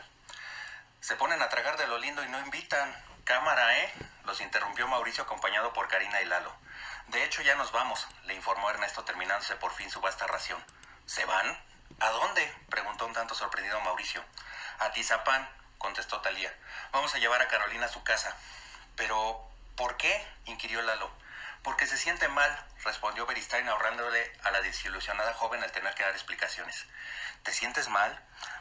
Se 1.01 1.17
ponen 1.17 1.41
a 1.41 1.49
tragar 1.49 1.79
de 1.79 1.87
lo 1.87 1.97
lindo 1.97 2.23
y 2.23 2.29
no 2.29 2.39
invitan. 2.41 2.95
Cámara, 3.25 3.79
¿eh? 3.79 3.95
Los 4.27 4.43
interrumpió 4.43 4.87
Mauricio 4.87 5.25
acompañado 5.25 5.73
por 5.73 5.89
Karina 5.89 6.21
y 6.21 6.27
Lalo. 6.27 6.55
De 7.07 7.25
hecho, 7.25 7.41
ya 7.41 7.55
nos 7.55 7.73
vamos, 7.73 8.07
le 8.25 8.35
informó 8.35 8.69
Ernesto 8.69 9.05
terminándose 9.05 9.57
por 9.57 9.73
fin 9.73 9.91
su 9.91 10.03
vasta 10.03 10.27
ración. 10.27 10.63
¿Se 11.07 11.25
van? 11.25 11.59
¿A 11.99 12.11
dónde? 12.11 12.55
preguntó 12.69 13.07
un 13.07 13.15
tanto 13.15 13.35
sorprendido 13.35 13.81
Mauricio. 13.81 14.23
A 14.81 14.93
Tizapán, 14.93 15.49
contestó 15.79 16.21
Talía. 16.21 16.55
Vamos 16.93 17.15
a 17.15 17.19
llevar 17.21 17.41
a 17.41 17.49
Carolina 17.49 17.87
a 17.87 17.89
su 17.89 18.05
casa. 18.05 18.37
Pero, 18.97 19.49
¿por 19.77 19.97
qué? 19.97 20.27
inquirió 20.45 20.83
Lalo. 20.83 21.11
Porque 21.63 21.87
se 21.87 21.97
siente 21.97 22.29
mal, 22.29 22.67
respondió 22.85 23.27
Beristain 23.27 23.69
ahorrándole 23.69 24.33
a 24.43 24.51
la 24.51 24.61
desilusionada 24.61 25.33
joven 25.35 25.63
al 25.63 25.73
tener 25.73 25.95
que 25.95 26.03
dar 26.03 26.13
explicaciones. 26.13 26.87
¿Te 27.43 27.53
sientes 27.53 27.89
mal? 27.89 28.19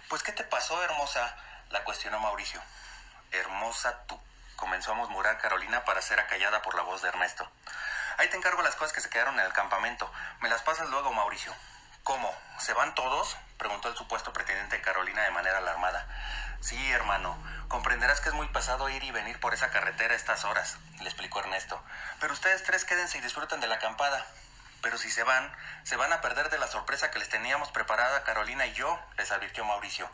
Pues 0.07 0.23
¿qué 0.23 0.31
te 0.31 0.43
pasó, 0.43 0.83
hermosa? 0.83 1.35
la 1.71 1.83
cuestionó 1.83 2.19
Mauricio. 2.19 2.61
Hermosa 3.31 4.03
tú, 4.05 4.19
comenzó 4.55 4.91
a 4.91 4.95
murmurar 4.95 5.39
Carolina 5.39 5.85
para 5.85 6.01
ser 6.01 6.19
acallada 6.19 6.61
por 6.61 6.75
la 6.75 6.81
voz 6.83 7.01
de 7.01 7.09
Ernesto. 7.09 7.49
Ahí 8.17 8.29
te 8.29 8.37
encargo 8.37 8.61
las 8.61 8.75
cosas 8.75 8.93
que 8.93 9.01
se 9.01 9.09
quedaron 9.09 9.39
en 9.39 9.45
el 9.45 9.53
campamento. 9.53 10.11
Me 10.41 10.49
las 10.49 10.61
pasas 10.61 10.89
luego, 10.89 11.13
Mauricio. 11.13 11.53
¿Cómo? 12.03 12.35
¿Se 12.57 12.73
van 12.73 12.95
todos? 12.95 13.37
preguntó 13.57 13.87
el 13.87 13.95
supuesto 13.95 14.33
pretendiente 14.33 14.77
de 14.77 14.81
Carolina 14.81 15.21
de 15.21 15.31
manera 15.31 15.59
alarmada. 15.59 16.07
Sí, 16.59 16.91
hermano. 16.91 17.37
Comprenderás 17.67 18.21
que 18.21 18.29
es 18.29 18.35
muy 18.35 18.47
pesado 18.47 18.89
ir 18.89 19.03
y 19.03 19.11
venir 19.11 19.39
por 19.39 19.53
esa 19.53 19.69
carretera 19.69 20.13
a 20.13 20.17
estas 20.17 20.43
horas, 20.43 20.77
le 20.99 21.05
explicó 21.05 21.39
Ernesto. 21.39 21.81
Pero 22.19 22.33
ustedes 22.33 22.63
tres 22.63 22.85
quédense 22.85 23.19
y 23.19 23.21
disfruten 23.21 23.59
de 23.59 23.67
la 23.67 23.75
acampada. 23.75 24.25
Pero 24.81 24.97
si 24.97 25.11
se 25.11 25.21
van, 25.21 25.55
se 25.83 25.95
van 25.95 26.11
a 26.11 26.21
perder 26.21 26.49
de 26.49 26.57
la 26.57 26.67
sorpresa 26.67 27.11
que 27.11 27.19
les 27.19 27.29
teníamos 27.29 27.71
preparada 27.71 28.23
Carolina 28.23 28.65
y 28.65 28.73
yo, 28.73 28.99
les 29.17 29.31
advirtió 29.31 29.63
Mauricio. 29.63 30.09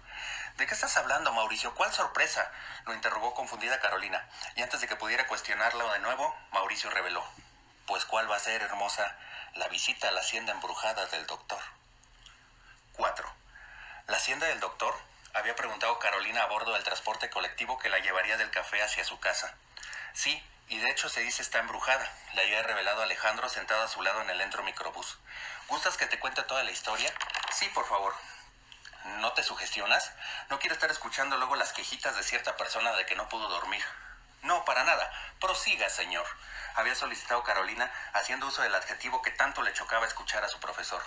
¿De 0.58 0.67
qué 0.67 0.74
estás 0.74 0.98
hablando, 0.98 1.32
Mauricio? 1.32 1.74
¿Cuál 1.74 1.94
sorpresa? 1.94 2.51
lo 2.86 2.94
interrogó 2.94 3.34
confundida 3.34 3.79
Carolina. 3.79 4.27
Y 4.56 4.62
antes 4.62 4.82
de 4.82 4.88
que 4.88 4.98
pudiera 4.98 5.25
cuestionarlo 5.27 5.89
de 5.94 6.00
nuevo, 6.00 6.36
Mauricio 6.51 6.89
reveló. 6.89 7.25
Pues 7.86 8.03
cuál 8.03 8.29
va 8.29 8.36
a 8.36 8.39
ser, 8.39 8.62
hermosa, 8.62 9.15
la 9.56 9.70
visita 9.70 10.10
a 10.10 10.12
la 10.12 10.20
hacienda 10.20 10.51
embrujada 10.51 11.06
del 11.08 11.25
doctor. 11.25 11.60
4. 12.97 13.31
La 14.07 14.17
hacienda 14.17 14.47
del 14.47 14.59
doctor 14.59 14.95
había 15.35 15.55
preguntado 15.55 15.99
Carolina 15.99 16.41
a 16.41 16.47
bordo 16.47 16.73
del 16.73 16.83
transporte 16.83 17.29
colectivo 17.29 17.77
que 17.77 17.89
la 17.89 17.99
llevaría 17.99 18.37
del 18.37 18.49
café 18.49 18.81
hacia 18.81 19.05
su 19.05 19.19
casa. 19.19 19.53
Sí, 20.13 20.43
y 20.67 20.79
de 20.79 20.89
hecho 20.89 21.07
se 21.07 21.21
dice 21.21 21.43
está 21.43 21.59
embrujada, 21.59 22.11
le 22.33 22.41
había 22.41 22.63
revelado 22.63 23.03
Alejandro 23.03 23.49
sentado 23.49 23.83
a 23.83 23.87
su 23.87 24.01
lado 24.01 24.21
en 24.21 24.31
el 24.31 24.41
entro 24.41 24.63
microbús. 24.63 25.19
¿Gustas 25.67 25.95
que 25.95 26.07
te 26.07 26.19
cuente 26.19 26.41
toda 26.41 26.63
la 26.63 26.71
historia? 26.71 27.13
Sí, 27.51 27.69
por 27.69 27.87
favor. 27.87 28.15
¿No 29.19 29.31
te 29.33 29.43
sugestionas? 29.43 30.11
No 30.49 30.57
quiero 30.57 30.73
estar 30.73 30.89
escuchando 30.89 31.37
luego 31.37 31.55
las 31.55 31.71
quejitas 31.73 32.15
de 32.15 32.23
cierta 32.23 32.57
persona 32.57 32.93
de 32.93 33.05
que 33.05 33.15
no 33.15 33.29
pudo 33.29 33.47
dormir. 33.47 33.83
No, 34.41 34.65
para 34.65 34.83
nada. 34.83 35.11
Prosiga, 35.39 35.87
señor. 35.89 36.25
Había 36.73 36.95
solicitado 36.95 37.43
Carolina, 37.43 37.91
haciendo 38.13 38.47
uso 38.47 38.63
del 38.63 38.73
adjetivo 38.73 39.21
que 39.21 39.31
tanto 39.31 39.61
le 39.61 39.73
chocaba 39.73 40.07
escuchar 40.07 40.43
a 40.43 40.49
su 40.49 40.59
profesor. 40.59 41.03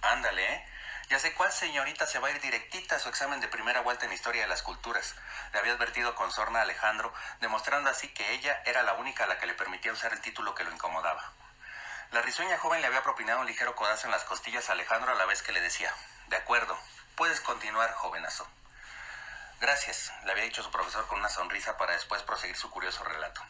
Ándale, 0.00 0.54
¿eh? 0.54 0.68
Ya 1.08 1.20
sé 1.20 1.32
cuál 1.34 1.52
señorita 1.52 2.04
se 2.04 2.18
va 2.18 2.26
a 2.26 2.30
ir 2.32 2.40
directita 2.40 2.96
a 2.96 2.98
su 2.98 3.08
examen 3.08 3.40
de 3.40 3.46
primera 3.46 3.80
vuelta 3.80 4.06
en 4.06 4.12
Historia 4.12 4.42
de 4.42 4.48
las 4.48 4.64
Culturas. 4.64 5.14
Le 5.52 5.60
había 5.60 5.72
advertido 5.74 6.16
con 6.16 6.32
sorna 6.32 6.58
a 6.58 6.62
Alejandro, 6.62 7.14
demostrando 7.40 7.88
así 7.90 8.08
que 8.08 8.32
ella 8.32 8.60
era 8.64 8.82
la 8.82 8.94
única 8.94 9.22
a 9.22 9.26
la 9.28 9.38
que 9.38 9.46
le 9.46 9.54
permitía 9.54 9.92
usar 9.92 10.12
el 10.12 10.20
título 10.20 10.56
que 10.56 10.64
lo 10.64 10.72
incomodaba. 10.72 11.32
La 12.10 12.22
risueña 12.22 12.58
joven 12.58 12.80
le 12.80 12.88
había 12.88 13.04
propinado 13.04 13.38
un 13.38 13.46
ligero 13.46 13.76
codazo 13.76 14.06
en 14.06 14.10
las 14.10 14.24
costillas 14.24 14.68
a 14.68 14.72
Alejandro 14.72 15.12
a 15.12 15.14
la 15.14 15.26
vez 15.26 15.42
que 15.42 15.52
le 15.52 15.60
decía, 15.60 15.94
de 16.26 16.36
acuerdo, 16.36 16.76
puedes 17.14 17.40
continuar, 17.40 17.92
jovenazo. 17.92 18.48
Gracias, 19.60 20.12
le 20.24 20.32
había 20.32 20.44
dicho 20.44 20.64
su 20.64 20.72
profesor 20.72 21.06
con 21.06 21.20
una 21.20 21.28
sonrisa 21.28 21.76
para 21.76 21.92
después 21.92 22.22
proseguir 22.24 22.56
su 22.56 22.68
curioso 22.68 23.04
relato. 23.04 23.42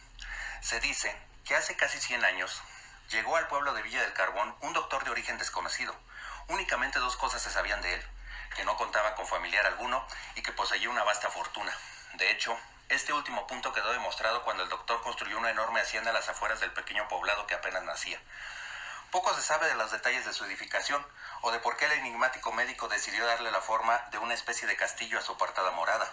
Se 0.60 0.78
dice 0.80 1.16
que 1.46 1.56
hace 1.56 1.74
casi 1.74 2.00
100 2.00 2.22
años 2.22 2.60
llegó 3.08 3.36
al 3.36 3.48
pueblo 3.48 3.72
de 3.72 3.80
Villa 3.80 4.02
del 4.02 4.12
Carbón 4.12 4.54
un 4.60 4.74
doctor 4.74 5.04
de 5.04 5.10
origen 5.10 5.38
desconocido, 5.38 5.96
Únicamente 6.48 7.00
dos 7.00 7.16
cosas 7.16 7.42
se 7.42 7.50
sabían 7.50 7.82
de 7.82 7.94
él, 7.94 8.02
que 8.54 8.64
no 8.64 8.76
contaba 8.76 9.14
con 9.14 9.26
familiar 9.26 9.66
alguno 9.66 10.06
y 10.36 10.42
que 10.42 10.52
poseía 10.52 10.88
una 10.88 11.02
vasta 11.02 11.28
fortuna. 11.28 11.76
De 12.14 12.30
hecho, 12.30 12.56
este 12.88 13.12
último 13.12 13.48
punto 13.48 13.72
quedó 13.72 13.90
demostrado 13.90 14.44
cuando 14.44 14.62
el 14.62 14.68
doctor 14.68 15.02
construyó 15.02 15.38
una 15.38 15.50
enorme 15.50 15.80
hacienda 15.80 16.10
a 16.10 16.14
las 16.14 16.28
afueras 16.28 16.60
del 16.60 16.72
pequeño 16.72 17.08
poblado 17.08 17.48
que 17.48 17.56
apenas 17.56 17.82
nacía. 17.82 18.20
Poco 19.10 19.34
se 19.34 19.42
sabe 19.42 19.66
de 19.66 19.74
los 19.74 19.90
detalles 19.90 20.24
de 20.24 20.32
su 20.32 20.44
edificación 20.44 21.04
o 21.40 21.50
de 21.50 21.58
por 21.58 21.76
qué 21.76 21.86
el 21.86 21.92
enigmático 21.92 22.52
médico 22.52 22.86
decidió 22.86 23.26
darle 23.26 23.50
la 23.50 23.60
forma 23.60 23.98
de 24.12 24.18
una 24.18 24.34
especie 24.34 24.68
de 24.68 24.76
castillo 24.76 25.18
a 25.18 25.22
su 25.22 25.32
apartada 25.32 25.72
morada. 25.72 26.08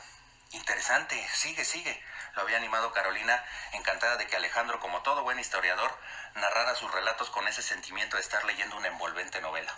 Interesante, 0.51 1.27
sigue, 1.33 1.63
sigue, 1.63 2.03
lo 2.33 2.41
había 2.41 2.57
animado 2.57 2.91
Carolina, 2.91 3.43
encantada 3.73 4.17
de 4.17 4.25
que 4.25 4.35
Alejandro, 4.35 4.79
como 4.79 5.03
todo 5.03 5.23
buen 5.23 5.39
historiador, 5.39 5.95
narrara 6.35 6.75
sus 6.75 6.91
relatos 6.91 7.29
con 7.29 7.47
ese 7.47 7.61
sentimiento 7.61 8.17
de 8.17 8.23
estar 8.23 8.43
leyendo 8.45 8.77
una 8.77 8.87
envolvente 8.87 9.41
novela. 9.41 9.75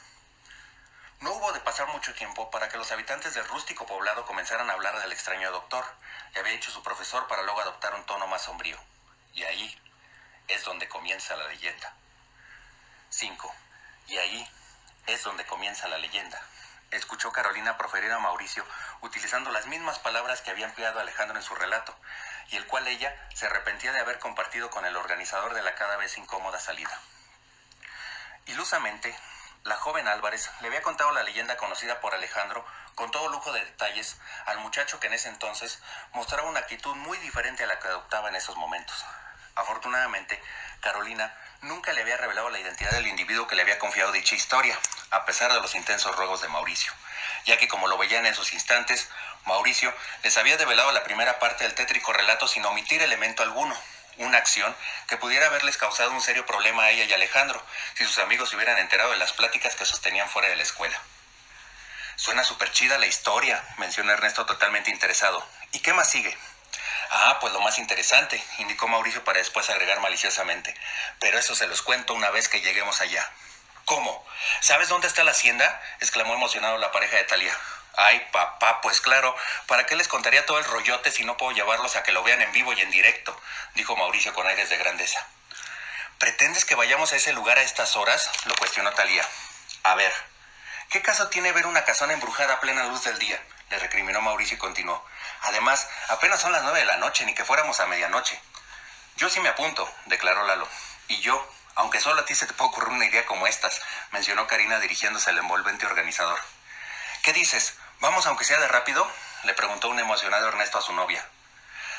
No 1.22 1.32
hubo 1.32 1.54
de 1.54 1.60
pasar 1.62 1.88
mucho 1.88 2.14
tiempo 2.14 2.52
para 2.52 2.70
que 2.70 2.78
los 2.78 2.92
habitantes 2.92 3.34
del 3.34 3.48
rústico 3.48 3.86
poblado 3.86 4.26
comenzaran 4.26 4.70
a 4.70 4.74
hablar 4.74 5.00
del 5.00 5.12
extraño 5.12 5.52
doctor, 5.52 5.86
que 6.34 6.40
había 6.40 6.54
hecho 6.54 6.72
su 6.72 6.84
profesor 6.84 7.28
para 7.28 7.44
luego 7.44 7.62
adoptar 7.62 7.96
un 7.96 8.06
tono 8.06 8.28
más 8.28 8.44
sombrío. 8.44 8.78
Y 9.34 9.44
ahí 9.44 9.82
es 10.48 10.64
donde 10.64 10.88
comienza 10.88 11.36
la 11.36 11.48
leyenda. 11.48 11.94
5. 13.10 13.56
Y 14.08 14.18
ahí 14.18 14.50
es 15.08 15.24
donde 15.24 15.46
comienza 15.46 15.88
la 15.88 15.98
leyenda. 15.98 16.42
Escuchó 16.92 17.32
Carolina 17.32 17.78
proferir 17.78 18.12
a 18.12 18.20
Mauricio 18.20 18.66
utilizando 19.02 19.52
las 19.52 19.66
mismas 19.66 20.00
palabras 20.00 20.42
que 20.42 20.52
había 20.52 20.66
empleado 20.66 21.00
Alejandro 21.00 21.38
en 21.38 21.44
su 21.44 21.56
relato, 21.56 21.96
y 22.50 22.58
el 22.58 22.68
cual 22.68 22.88
ella 22.88 23.16
se 23.34 23.48
arrepentía 23.48 23.92
de 23.92 24.00
haber 24.00 24.20
compartido 24.20 24.70
con 24.70 24.86
el 24.86 24.96
organizador 24.96 25.54
de 25.54 25.64
la 25.64 25.76
cada 25.76 25.98
vez 25.98 26.18
incómoda 26.18 26.60
salida. 26.60 27.00
Ilusamente, 28.46 29.18
la 29.66 29.76
joven 29.78 30.08
Álvarez 30.08 30.52
le 30.62 30.68
había 30.68 30.84
contado 30.84 31.12
la 31.12 31.24
leyenda 31.24 31.58
conocida 31.58 32.00
por 32.00 32.14
Alejandro 32.14 32.64
con 32.94 33.10
todo 33.10 33.30
lujo 33.30 33.52
de 33.52 33.66
detalles 33.66 34.18
al 34.46 34.60
muchacho 34.60 35.00
que 35.00 35.08
en 35.08 35.14
ese 35.14 35.28
entonces 35.28 35.80
mostraba 36.14 36.48
una 36.48 36.60
actitud 36.60 36.96
muy 36.96 37.18
diferente 37.18 37.64
a 37.64 37.68
la 37.68 37.80
que 37.80 37.88
adoptaba 37.88 38.30
en 38.30 38.36
esos 38.36 38.56
momentos. 38.58 39.04
Afortunadamente, 39.56 40.40
Carolina 40.82 41.36
nunca 41.62 41.94
le 41.94 42.02
había 42.02 42.18
revelado 42.18 42.52
la 42.52 42.60
identidad 42.60 42.92
del 42.92 43.08
individuo 43.08 43.48
que 43.48 43.56
le 43.56 43.64
había 43.64 43.80
confiado 43.80 44.12
dicha 44.12 44.36
historia, 44.36 44.78
a 45.10 45.26
pesar 45.26 45.52
de 45.52 45.60
los 45.60 45.74
intensos 45.74 46.16
ruegos 46.16 46.42
de 46.42 46.48
Mauricio, 46.48 46.94
ya 47.46 47.58
que 47.58 47.68
como 47.68 47.88
lo 47.88 47.98
veían 47.98 48.28
en 48.28 48.34
esos 48.34 48.54
instantes, 48.54 49.10
Mauricio 49.46 49.92
les 50.24 50.38
había 50.38 50.58
develado 50.58 50.92
la 50.92 51.04
primera 51.04 51.40
parte 51.40 51.64
del 51.64 51.74
tétrico 51.74 52.14
relato 52.14 52.48
sin 52.48 52.64
omitir 52.66 53.02
elemento 53.02 53.42
alguno, 53.42 53.76
una 54.18 54.38
acción 54.38 54.76
que 55.08 55.18
pudiera 55.18 55.48
haberles 55.48 55.78
causado 55.78 56.12
un 56.12 56.22
serio 56.22 56.46
problema 56.46 56.84
a 56.84 56.92
ella 56.92 57.06
y 57.06 57.14
Alejandro 57.14 57.62
si 57.96 58.06
sus 58.06 58.18
amigos 58.20 58.50
se 58.50 58.56
hubieran 58.56 58.78
enterado 58.78 59.12
de 59.12 59.18
las 59.18 59.34
pláticas 59.34 59.76
que 59.76 59.86
sostenían 59.86 60.30
fuera 60.30 60.50
de 60.50 60.56
la 60.56 60.64
escuela. 60.64 61.00
Suena 62.16 62.44
súper 62.44 62.72
chida 62.72 62.98
la 62.98 63.08
historia, 63.08 63.62
mencionó 63.78 64.14
Ernesto 64.14 64.46
totalmente 64.46 64.90
interesado. 64.90 65.46
¿Y 65.74 65.80
qué 65.80 65.92
más 65.94 66.10
sigue? 66.10 66.38
Ah, 67.10 67.38
pues 67.40 67.54
lo 67.54 67.60
más 67.62 67.78
interesante, 67.78 68.42
indicó 68.58 68.88
Mauricio 68.88 69.24
para 69.24 69.40
después 69.40 69.70
agregar 69.70 70.00
maliciosamente. 70.00 70.74
Pero 71.20 71.38
eso 71.38 71.56
se 71.56 71.68
los 71.68 71.82
cuento 71.82 72.14
una 72.14 72.30
vez 72.30 72.48
que 72.48 72.62
lleguemos 72.62 73.02
allá. 73.02 73.30
¿Cómo? 73.86 74.26
¿Sabes 74.62 74.90
dónde 74.90 75.08
está 75.08 75.24
la 75.24 75.32
hacienda? 75.32 75.82
exclamó 76.00 76.34
emocionado 76.34 76.78
la 76.78 76.92
pareja 76.92 77.18
de 77.18 77.24
Talía. 77.26 77.56
Ay, 77.98 78.28
papá, 78.32 78.82
pues 78.82 79.00
claro, 79.00 79.36
¿para 79.68 79.86
qué 79.86 79.96
les 79.96 80.08
contaría 80.08 80.46
todo 80.46 80.58
el 80.58 80.66
rollote 80.66 81.12
si 81.12 81.24
no 81.24 81.38
puedo 81.38 81.54
llevarlos 81.54 81.96
a 81.96 82.04
que 82.04 82.12
lo 82.12 82.24
vean 82.24 82.42
en 82.42 82.52
vivo 82.52 82.74
y 82.74 82.82
en 82.82 82.92
directo? 82.92 83.40
dijo 83.74 83.96
Mauricio 83.96 84.34
con 84.34 84.48
aires 84.48 84.70
de 84.70 84.78
grandeza. 84.78 85.26
¿Pretendes 86.20 86.66
que 86.66 86.76
vayamos 86.76 87.14
a 87.14 87.16
ese 87.16 87.34
lugar 87.34 87.58
a 87.58 87.62
estas 87.62 87.96
horas? 87.96 88.30
lo 88.46 88.56
cuestionó 88.56 88.92
Talía. 88.94 89.26
A 89.84 89.96
ver, 89.96 90.14
¿qué 90.90 91.02
caso 91.02 91.30
tiene 91.30 91.52
ver 91.52 91.68
una 91.68 91.86
casona 91.86 92.14
embrujada 92.14 92.56
a 92.56 92.60
plena 92.60 92.86
luz 92.86 93.04
del 93.04 93.18
día? 93.20 93.42
le 93.70 93.80
recriminó 93.80 94.22
Mauricio 94.22 94.56
y 94.56 94.60
continuó. 94.60 95.04
Además, 95.42 95.88
apenas 96.10 96.42
son 96.42 96.52
las 96.52 96.64
nueve 96.64 96.80
de 96.80 96.86
la 96.86 96.98
noche, 96.98 97.26
ni 97.26 97.34
que 97.34 97.46
fuéramos 97.46 97.80
a 97.80 97.88
medianoche. 97.88 98.40
Yo 99.16 99.30
sí 99.30 99.40
me 99.40 99.50
apunto, 99.50 99.90
declaró 100.06 100.46
Lalo. 100.46 100.68
Y 101.08 101.20
yo, 101.22 101.50
aunque 101.76 102.00
solo 102.00 102.22
a 102.22 102.26
ti 102.26 102.36
se 102.36 102.46
te 102.46 102.54
puede 102.54 102.70
ocurrir 102.70 102.90
una 102.90 103.06
idea 103.06 103.26
como 103.26 103.48
estas, 103.48 103.82
mencionó 104.12 104.48
Karina 104.48 104.80
dirigiéndose 104.80 105.30
al 105.30 105.38
envolvente 105.38 105.86
organizador. 105.86 106.40
¿Qué 107.24 107.34
dices? 107.34 107.76
¿Vamos 108.00 108.26
aunque 108.26 108.44
sea 108.44 108.60
de 108.60 108.68
rápido? 108.68 109.10
le 109.44 109.54
preguntó 109.54 109.90
un 109.90 110.00
emocionado 110.00 110.48
Ernesto 110.48 110.78
a 110.78 110.82
su 110.82 110.94
novia. 110.94 111.24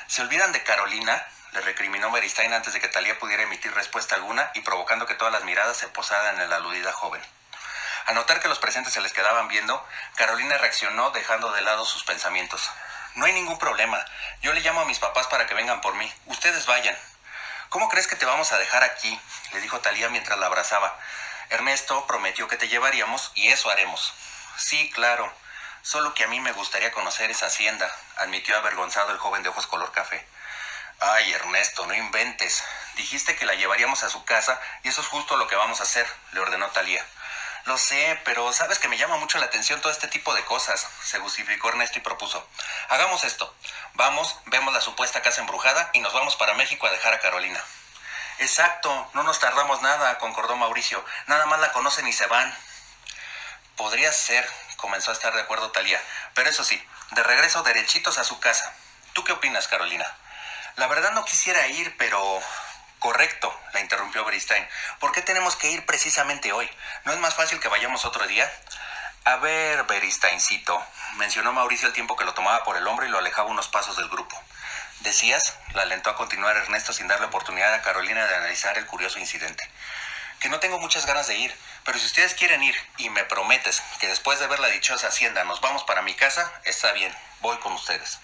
¿Se 0.09 0.23
olvidan 0.23 0.53
de 0.53 0.63
Carolina? 0.63 1.27
le 1.53 1.61
recriminó 1.63 2.11
Beristain 2.11 2.53
antes 2.53 2.75
de 2.75 2.81
que 2.81 2.89
Talía 2.89 3.19
pudiera 3.19 3.45
emitir 3.45 3.73
respuesta 3.73 4.15
alguna 4.15 4.51
y 4.55 4.61
provocando 4.61 5.07
que 5.07 5.15
todas 5.15 5.33
las 5.33 5.45
miradas 5.45 5.79
se 5.79 5.89
posaran 5.89 6.41
en 6.41 6.51
la 6.51 6.57
aludida 6.57 6.93
joven. 6.93 7.23
Al 8.07 8.15
notar 8.15 8.41
que 8.41 8.49
los 8.49 8.59
presentes 8.59 8.93
se 8.93 9.01
les 9.01 9.13
quedaban 9.13 9.49
viendo, 9.49 9.85
Carolina 10.17 10.59
reaccionó 10.59 11.11
dejando 11.13 11.51
de 11.53 11.63
lado 11.63 11.85
sus 11.87 12.05
pensamientos. 12.05 12.71
No 13.15 13.25
hay 13.25 13.33
ningún 13.33 13.59
problema. 13.59 14.05
Yo 14.43 14.53
le 14.53 14.61
llamo 14.61 14.83
a 14.83 14.85
mis 14.85 14.99
papás 14.99 15.27
para 15.29 15.47
que 15.47 15.55
vengan 15.55 15.81
por 15.81 15.95
mí. 15.95 16.13
Ustedes 16.27 16.67
vayan. 16.67 16.97
¿Cómo 17.71 17.89
crees 17.89 18.07
que 18.07 18.17
te 18.17 18.27
vamos 18.27 18.53
a 18.53 18.59
dejar 18.59 18.85
aquí? 18.85 19.19
le 19.53 19.61
dijo 19.61 19.81
Talía 19.81 20.11
mientras 20.11 20.39
la 20.39 20.47
abrazaba. 20.47 20.95
Ernesto 21.49 22.07
prometió 22.07 22.49
que 22.49 22.59
te 22.59 22.69
llevaríamos 22.69 23.33
y 23.35 23.49
eso 23.49 23.71
haremos. 23.71 24.13
Sí, 24.57 24.91
claro. 24.91 25.33
Solo 25.87 26.15
que 26.15 26.25
a 26.25 26.27
mí 26.27 26.41
me 26.41 26.51
gustaría 26.51 26.91
conocer 26.91 27.31
esa 27.31 27.47
hacienda, 27.47 27.89
admitió 28.17 28.57
avergonzado 28.57 29.13
el 29.13 29.19
joven 29.19 29.45
de 29.45 29.51
ojos 29.51 29.69
color 29.69 29.93
café. 29.93 30.27
Ay, 30.99 31.33
Ernesto, 31.33 31.87
no 31.87 31.95
inventes. 31.95 32.65
Dijiste 32.97 33.37
que 33.37 33.47
la 33.47 33.55
llevaríamos 33.55 34.03
a 34.03 34.11
su 34.11 34.25
casa 34.25 34.61
y 34.83 34.89
eso 34.89 35.01
es 35.01 35.07
justo 35.07 35.37
lo 35.37 35.47
que 35.47 35.55
vamos 35.55 35.79
a 35.79 35.85
hacer, 35.85 36.05
le 36.33 36.41
ordenó 36.41 36.67
Talía. 36.71 37.07
Lo 37.67 37.79
sé, 37.79 38.21
pero 38.25 38.53
sabes 38.53 38.81
que 38.81 38.89
me 38.89 38.99
llama 38.99 39.17
mucho 39.19 39.39
la 39.39 39.47
atención 39.47 39.81
todo 39.81 39.93
este 39.93 40.09
tipo 40.09 40.35
de 40.35 40.45
cosas, 40.45 40.85
se 41.05 41.21
justificó 41.21 41.69
Ernesto 41.69 42.01
y 42.01 42.03
propuso. 42.03 42.45
Hagamos 42.89 43.23
esto. 43.23 43.55
Vamos, 43.95 44.41
vemos 44.47 44.75
la 44.75 44.81
supuesta 44.81 45.23
casa 45.23 45.41
embrujada 45.41 45.91
y 45.93 46.01
nos 46.01 46.13
vamos 46.13 46.35
para 46.35 46.55
México 46.55 46.89
a 46.89 46.91
dejar 46.91 47.15
a 47.15 47.21
Carolina. 47.21 47.63
Exacto, 48.41 49.09
no 49.15 49.23
nos 49.23 49.39
tardamos 49.39 49.81
nada, 49.83 50.19
concordó 50.19 50.57
Mauricio. 50.57 51.05
Nada 51.29 51.47
más 51.47 51.61
la 51.61 51.73
conocen 51.73 52.09
y 52.09 52.13
se 52.13 52.27
van. 52.27 52.53
Podría 53.77 54.13
ser, 54.13 54.51
comenzó 54.77 55.11
a 55.11 55.15
estar 55.15 55.35
de 55.35 55.43
acuerdo 55.43 55.71
Talía, 55.71 56.01
pero 56.35 56.49
eso 56.51 56.65
sí, 56.65 56.83
de 57.13 57.23
regreso 57.23 57.63
derechitos 57.63 58.19
a 58.19 58.25
su 58.25 58.39
casa. 58.41 58.73
¿Tú 59.13 59.25
qué 59.25 59.33
opinas, 59.33 59.69
Carolina? 59.69 60.07
La 60.77 60.87
verdad 60.87 61.13
no 61.13 61.25
quisiera 61.25 61.67
ir, 61.69 61.97
pero 61.97 62.43
Correcto, 62.99 63.55
la 63.73 63.81
interrumpió 63.81 64.25
Beristain. 64.25 64.67
¿Por 64.99 65.13
qué 65.13 65.21
tenemos 65.21 65.55
que 65.55 65.71
ir 65.71 65.85
precisamente 65.85 66.53
hoy? 66.53 66.69
¿No 67.05 67.13
es 67.13 67.19
más 67.21 67.35
fácil 67.35 67.61
que 67.61 67.69
vayamos 67.69 68.05
otro 68.05 68.27
día? 68.27 68.51
A 69.25 69.37
ver, 69.37 69.85
Beristaincito, 69.85 70.83
mencionó 71.17 71.53
Mauricio 71.53 71.89
el 71.89 71.95
tiempo 71.95 72.17
que 72.17 72.25
lo 72.25 72.33
tomaba 72.33 72.65
por 72.65 72.77
el 72.77 72.87
hombro 72.87 73.07
y 73.07 73.11
lo 73.11 73.19
alejaba 73.19 73.51
unos 73.51 73.69
pasos 73.69 73.97
del 73.97 74.09
grupo. 74.09 74.43
¿Decías? 75.01 75.57
La 75.75 75.83
alentó 75.83 76.11
a 76.11 76.17
continuar 76.17 76.57
Ernesto 76.57 76.93
sin 76.93 77.07
darle 77.07 77.27
oportunidad 77.27 77.75
a 77.75 77.83
Carolina 77.83 78.27
de 78.27 78.35
analizar 78.35 78.79
el 78.79 78.87
curioso 78.87 79.19
incidente. 79.19 79.69
Que 80.41 80.49
no 80.49 80.59
tengo 80.59 80.79
muchas 80.79 81.07
ganas 81.07 81.27
de 81.27 81.37
ir, 81.37 81.57
pero 81.87 82.01
si 82.01 82.07
ustedes 82.07 82.35
quieren 82.35 82.65
ir 82.65 82.77
y 82.99 83.11
me 83.11 83.25
prometes 83.25 83.81
que 84.01 84.09
después 84.09 84.41
de 84.41 84.49
ver 84.49 84.59
la 84.59 84.69
dichosa 84.69 85.07
hacienda 85.07 85.45
nos 85.45 85.61
vamos 85.61 85.85
para 85.85 86.03
mi 86.03 86.15
casa, 86.15 86.53
está 86.65 86.91
bien, 86.91 87.17
voy 87.41 87.57
con 87.59 87.73
ustedes. 87.73 88.19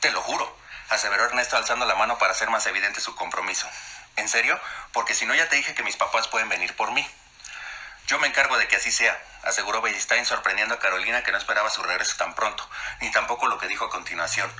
Te 0.00 0.10
lo 0.10 0.22
juro, 0.22 0.58
aseveró 0.88 1.26
Ernesto 1.26 1.58
alzando 1.58 1.84
la 1.84 1.96
mano 1.96 2.16
para 2.16 2.32
hacer 2.32 2.48
más 2.48 2.66
evidente 2.66 3.02
su 3.02 3.14
compromiso. 3.14 3.68
¿En 4.16 4.26
serio? 4.26 4.58
Porque 4.92 5.14
si 5.14 5.26
no 5.26 5.34
ya 5.34 5.50
te 5.50 5.56
dije 5.56 5.74
que 5.74 5.82
mis 5.82 5.96
papás 5.96 6.28
pueden 6.28 6.48
venir 6.48 6.74
por 6.76 6.92
mí. 6.92 7.06
Yo 8.06 8.18
me 8.18 8.26
encargo 8.26 8.56
de 8.56 8.68
que 8.68 8.76
así 8.76 8.90
sea, 8.90 9.22
aseguró 9.42 9.82
Beristain 9.82 10.24
sorprendiendo 10.24 10.74
a 10.74 10.78
Carolina 10.78 11.22
que 11.22 11.32
no 11.32 11.38
esperaba 11.38 11.68
su 11.68 11.82
regreso 11.82 12.16
tan 12.16 12.34
pronto, 12.34 12.66
ni 13.00 13.10
tampoco 13.10 13.48
lo 13.48 13.58
que 13.58 13.68
dijo 13.68 13.84
a 13.84 13.90
continuación. 13.90 14.50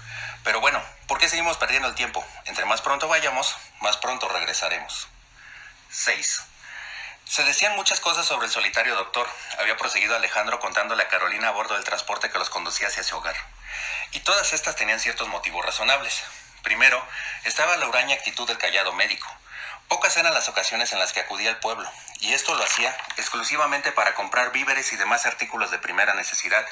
Pero 0.44 0.60
bueno, 0.60 0.82
¿por 1.06 1.18
qué 1.18 1.30
seguimos 1.30 1.56
perdiendo 1.56 1.88
el 1.88 1.94
tiempo? 1.94 2.22
Entre 2.44 2.66
más 2.66 2.82
pronto 2.82 3.08
vayamos, 3.08 3.56
más 3.80 3.96
pronto 3.96 4.28
regresaremos. 4.28 5.08
6. 5.90 6.53
Se 7.26 7.42
decían 7.42 7.74
muchas 7.74 8.00
cosas 8.00 8.26
sobre 8.26 8.46
el 8.46 8.52
solitario 8.52 8.94
doctor, 8.94 9.26
había 9.58 9.76
proseguido 9.76 10.14
Alejandro 10.14 10.60
contándole 10.60 11.02
a 11.02 11.08
Carolina 11.08 11.48
a 11.48 11.52
bordo 11.52 11.74
del 11.74 11.84
transporte 11.84 12.30
que 12.30 12.38
los 12.38 12.50
conducía 12.50 12.88
hacia 12.88 13.02
su 13.02 13.16
hogar. 13.16 13.34
Y 14.12 14.20
todas 14.20 14.52
estas 14.52 14.76
tenían 14.76 15.00
ciertos 15.00 15.26
motivos 15.28 15.64
razonables. 15.64 16.22
Primero, 16.62 17.04
estaba 17.44 17.76
la 17.76 17.88
huraña 17.88 18.14
actitud 18.14 18.46
del 18.46 18.58
callado 18.58 18.92
médico. 18.92 19.26
Pocas 19.88 20.16
eran 20.16 20.34
las 20.34 20.48
ocasiones 20.48 20.92
en 20.92 20.98
las 20.98 21.12
que 21.12 21.20
acudía 21.20 21.50
al 21.50 21.60
pueblo, 21.60 21.90
y 22.20 22.32
esto 22.32 22.54
lo 22.54 22.64
hacía 22.64 22.96
exclusivamente 23.16 23.92
para 23.92 24.14
comprar 24.14 24.52
víveres 24.52 24.92
y 24.92 24.96
demás 24.96 25.26
artículos 25.26 25.70
de 25.70 25.78
primera 25.78 26.14
necesidad. 26.14 26.64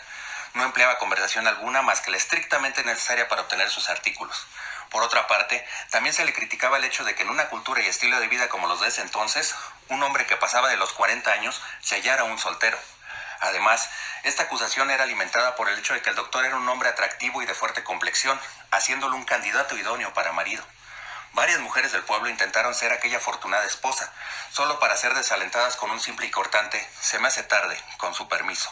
No 0.54 0.64
empleaba 0.64 0.98
conversación 0.98 1.46
alguna 1.46 1.82
más 1.82 2.00
que 2.00 2.10
la 2.10 2.18
estrictamente 2.18 2.84
necesaria 2.84 3.28
para 3.28 3.42
obtener 3.42 3.68
sus 3.70 3.88
artículos. 3.88 4.46
Por 4.92 5.02
otra 5.02 5.26
parte, 5.26 5.66
también 5.88 6.14
se 6.14 6.24
le 6.26 6.34
criticaba 6.34 6.76
el 6.76 6.84
hecho 6.84 7.02
de 7.02 7.14
que 7.14 7.22
en 7.22 7.30
una 7.30 7.48
cultura 7.48 7.82
y 7.82 7.86
estilo 7.86 8.20
de 8.20 8.28
vida 8.28 8.50
como 8.50 8.68
los 8.68 8.82
de 8.82 8.88
ese 8.88 9.00
entonces, 9.00 9.54
un 9.88 10.02
hombre 10.02 10.26
que 10.26 10.36
pasaba 10.36 10.68
de 10.68 10.76
los 10.76 10.92
40 10.92 11.32
años 11.32 11.62
se 11.80 11.94
hallara 11.94 12.24
un 12.24 12.38
soltero. 12.38 12.78
Además, 13.40 13.88
esta 14.22 14.42
acusación 14.42 14.90
era 14.90 15.04
alimentada 15.04 15.56
por 15.56 15.70
el 15.70 15.78
hecho 15.78 15.94
de 15.94 16.02
que 16.02 16.10
el 16.10 16.16
doctor 16.16 16.44
era 16.44 16.56
un 16.56 16.68
hombre 16.68 16.90
atractivo 16.90 17.40
y 17.40 17.46
de 17.46 17.54
fuerte 17.54 17.82
complexión, 17.82 18.38
haciéndolo 18.70 19.16
un 19.16 19.24
candidato 19.24 19.78
idóneo 19.78 20.12
para 20.12 20.32
marido. 20.32 20.62
Varias 21.32 21.60
mujeres 21.60 21.92
del 21.92 22.04
pueblo 22.04 22.28
intentaron 22.28 22.74
ser 22.74 22.92
aquella 22.92 23.16
afortunada 23.16 23.64
esposa, 23.64 24.12
solo 24.50 24.78
para 24.78 24.98
ser 24.98 25.14
desalentadas 25.14 25.76
con 25.76 25.90
un 25.90 26.00
simple 26.00 26.26
y 26.26 26.30
cortante 26.30 26.86
se 27.00 27.18
me 27.18 27.28
hace 27.28 27.42
tarde, 27.44 27.82
con 27.96 28.14
su 28.14 28.28
permiso. 28.28 28.70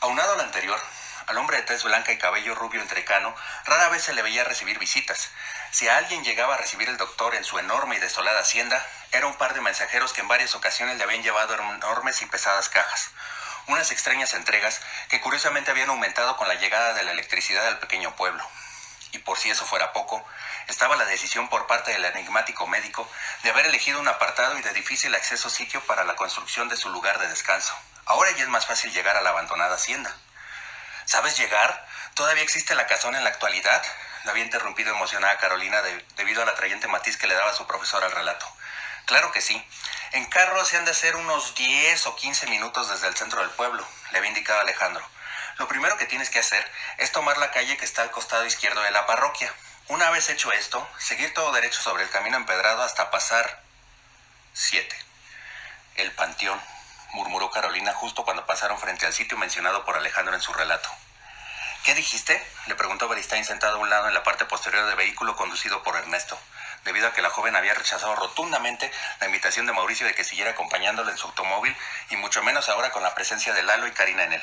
Aunado 0.00 0.34
a 0.34 0.36
lo 0.36 0.42
anterior, 0.42 0.80
al 1.26 1.38
hombre 1.38 1.56
de 1.58 1.62
tez 1.62 1.82
blanca 1.82 2.12
y 2.12 2.18
cabello 2.18 2.54
rubio 2.54 2.80
entrecano 2.80 3.34
rara 3.64 3.88
vez 3.88 4.02
se 4.02 4.14
le 4.14 4.22
veía 4.22 4.44
recibir 4.44 4.78
visitas. 4.78 5.30
Si 5.70 5.88
a 5.88 5.96
alguien 5.96 6.24
llegaba 6.24 6.54
a 6.54 6.58
recibir 6.58 6.88
el 6.88 6.96
doctor 6.96 7.34
en 7.34 7.44
su 7.44 7.58
enorme 7.58 7.96
y 7.96 8.00
desolada 8.00 8.40
hacienda, 8.40 8.84
era 9.12 9.26
un 9.26 9.34
par 9.34 9.54
de 9.54 9.60
mensajeros 9.60 10.12
que 10.12 10.20
en 10.20 10.28
varias 10.28 10.54
ocasiones 10.54 10.96
le 10.98 11.04
habían 11.04 11.22
llevado 11.22 11.54
enormes 11.54 12.22
y 12.22 12.26
pesadas 12.26 12.68
cajas 12.68 13.10
unas 13.66 13.90
extrañas 13.90 14.34
entregas 14.34 14.80
que 15.08 15.20
curiosamente 15.20 15.70
habían 15.70 15.88
aumentado 15.88 16.36
con 16.36 16.48
la 16.48 16.54
llegada 16.54 16.92
de 16.94 17.02
la 17.02 17.12
electricidad 17.12 17.66
al 17.66 17.78
pequeño 17.78 18.14
pueblo. 18.16 18.44
Y 19.12 19.18
por 19.18 19.38
si 19.38 19.50
eso 19.50 19.64
fuera 19.64 19.92
poco, 19.92 20.24
estaba 20.66 20.96
la 20.96 21.04
decisión 21.04 21.48
por 21.48 21.66
parte 21.66 21.92
del 21.92 22.04
enigmático 22.04 22.66
médico 22.66 23.08
de 23.42 23.50
haber 23.50 23.66
elegido 23.66 24.00
un 24.00 24.08
apartado 24.08 24.58
y 24.58 24.62
de 24.62 24.72
difícil 24.72 25.14
acceso 25.14 25.48
sitio 25.48 25.80
para 25.82 26.04
la 26.04 26.16
construcción 26.16 26.68
de 26.68 26.76
su 26.76 26.90
lugar 26.90 27.18
de 27.18 27.28
descanso. 27.28 27.74
Ahora 28.06 28.30
ya 28.32 28.42
es 28.42 28.48
más 28.48 28.66
fácil 28.66 28.92
llegar 28.92 29.16
a 29.16 29.22
la 29.22 29.30
abandonada 29.30 29.76
hacienda. 29.76 30.14
¿Sabes 31.06 31.36
llegar? 31.36 31.86
¿Todavía 32.14 32.42
existe 32.42 32.74
la 32.74 32.86
casona 32.86 33.18
en 33.18 33.24
la 33.24 33.30
actualidad? 33.30 33.82
La 34.24 34.30
había 34.30 34.44
interrumpido 34.44 34.94
emocionada 34.94 35.36
Carolina 35.36 35.82
debido 36.16 36.42
al 36.42 36.48
atrayente 36.48 36.88
matiz 36.88 37.16
que 37.18 37.26
le 37.26 37.34
daba 37.34 37.52
su 37.52 37.66
profesor 37.66 38.02
al 38.02 38.12
relato. 38.12 38.46
Claro 39.04 39.30
que 39.32 39.42
sí. 39.42 39.62
En 40.12 40.24
carro 40.26 40.64
se 40.64 40.78
han 40.78 40.86
de 40.86 40.92
hacer 40.92 41.16
unos 41.16 41.54
10 41.54 42.06
o 42.06 42.16
15 42.16 42.46
minutos 42.46 42.88
desde 42.88 43.08
el 43.08 43.16
centro 43.16 43.40
del 43.40 43.50
pueblo, 43.50 43.86
le 44.12 44.18
había 44.18 44.30
indicado 44.30 44.60
Alejandro. 44.60 45.06
Lo 45.58 45.68
primero 45.68 45.96
que 45.98 46.06
tienes 46.06 46.30
que 46.30 46.38
hacer 46.38 46.64
es 46.96 47.12
tomar 47.12 47.36
la 47.36 47.50
calle 47.50 47.76
que 47.76 47.84
está 47.84 48.02
al 48.02 48.10
costado 48.10 48.46
izquierdo 48.46 48.80
de 48.80 48.90
la 48.90 49.06
parroquia. 49.06 49.52
Una 49.88 50.10
vez 50.10 50.30
hecho 50.30 50.52
esto, 50.52 50.88
seguir 50.98 51.34
todo 51.34 51.52
derecho 51.52 51.82
sobre 51.82 52.04
el 52.04 52.10
camino 52.10 52.36
empedrado 52.38 52.82
hasta 52.82 53.10
pasar 53.10 53.62
7. 54.54 54.96
El 55.96 56.12
panteón, 56.12 56.60
murmuró 57.14 57.50
Carolina 57.50 57.94
justo 57.94 58.24
cuando 58.24 58.44
pasaron 58.44 58.78
frente 58.78 59.06
al 59.06 59.12
sitio 59.12 59.38
mencionado 59.38 59.84
por 59.84 59.96
Alejandro 59.96 60.34
en 60.34 60.42
su 60.42 60.52
relato. 60.52 60.90
¿Qué 61.84 61.94
dijiste? 61.94 62.44
le 62.66 62.74
preguntó 62.74 63.08
Beristain 63.08 63.44
sentado 63.44 63.76
a 63.76 63.80
un 63.80 63.90
lado 63.90 64.08
en 64.08 64.14
la 64.14 64.22
parte 64.22 64.44
posterior 64.44 64.86
del 64.86 64.96
vehículo 64.96 65.36
conducido 65.36 65.82
por 65.82 65.96
Ernesto 65.96 66.38
debido 66.84 67.08
a 67.08 67.12
que 67.12 67.22
la 67.22 67.30
joven 67.30 67.56
había 67.56 67.74
rechazado 67.74 68.14
rotundamente 68.14 68.90
la 69.20 69.26
invitación 69.26 69.66
de 69.66 69.72
Mauricio 69.72 70.06
de 70.06 70.14
que 70.14 70.24
siguiera 70.24 70.50
acompañándole 70.50 71.12
en 71.12 71.18
su 71.18 71.26
automóvil 71.26 71.74
y 72.10 72.16
mucho 72.16 72.42
menos 72.42 72.68
ahora 72.68 72.90
con 72.90 73.02
la 73.02 73.14
presencia 73.14 73.54
de 73.54 73.62
Lalo 73.62 73.86
y 73.86 73.92
Karina 73.92 74.24
en 74.24 74.34
él. 74.34 74.42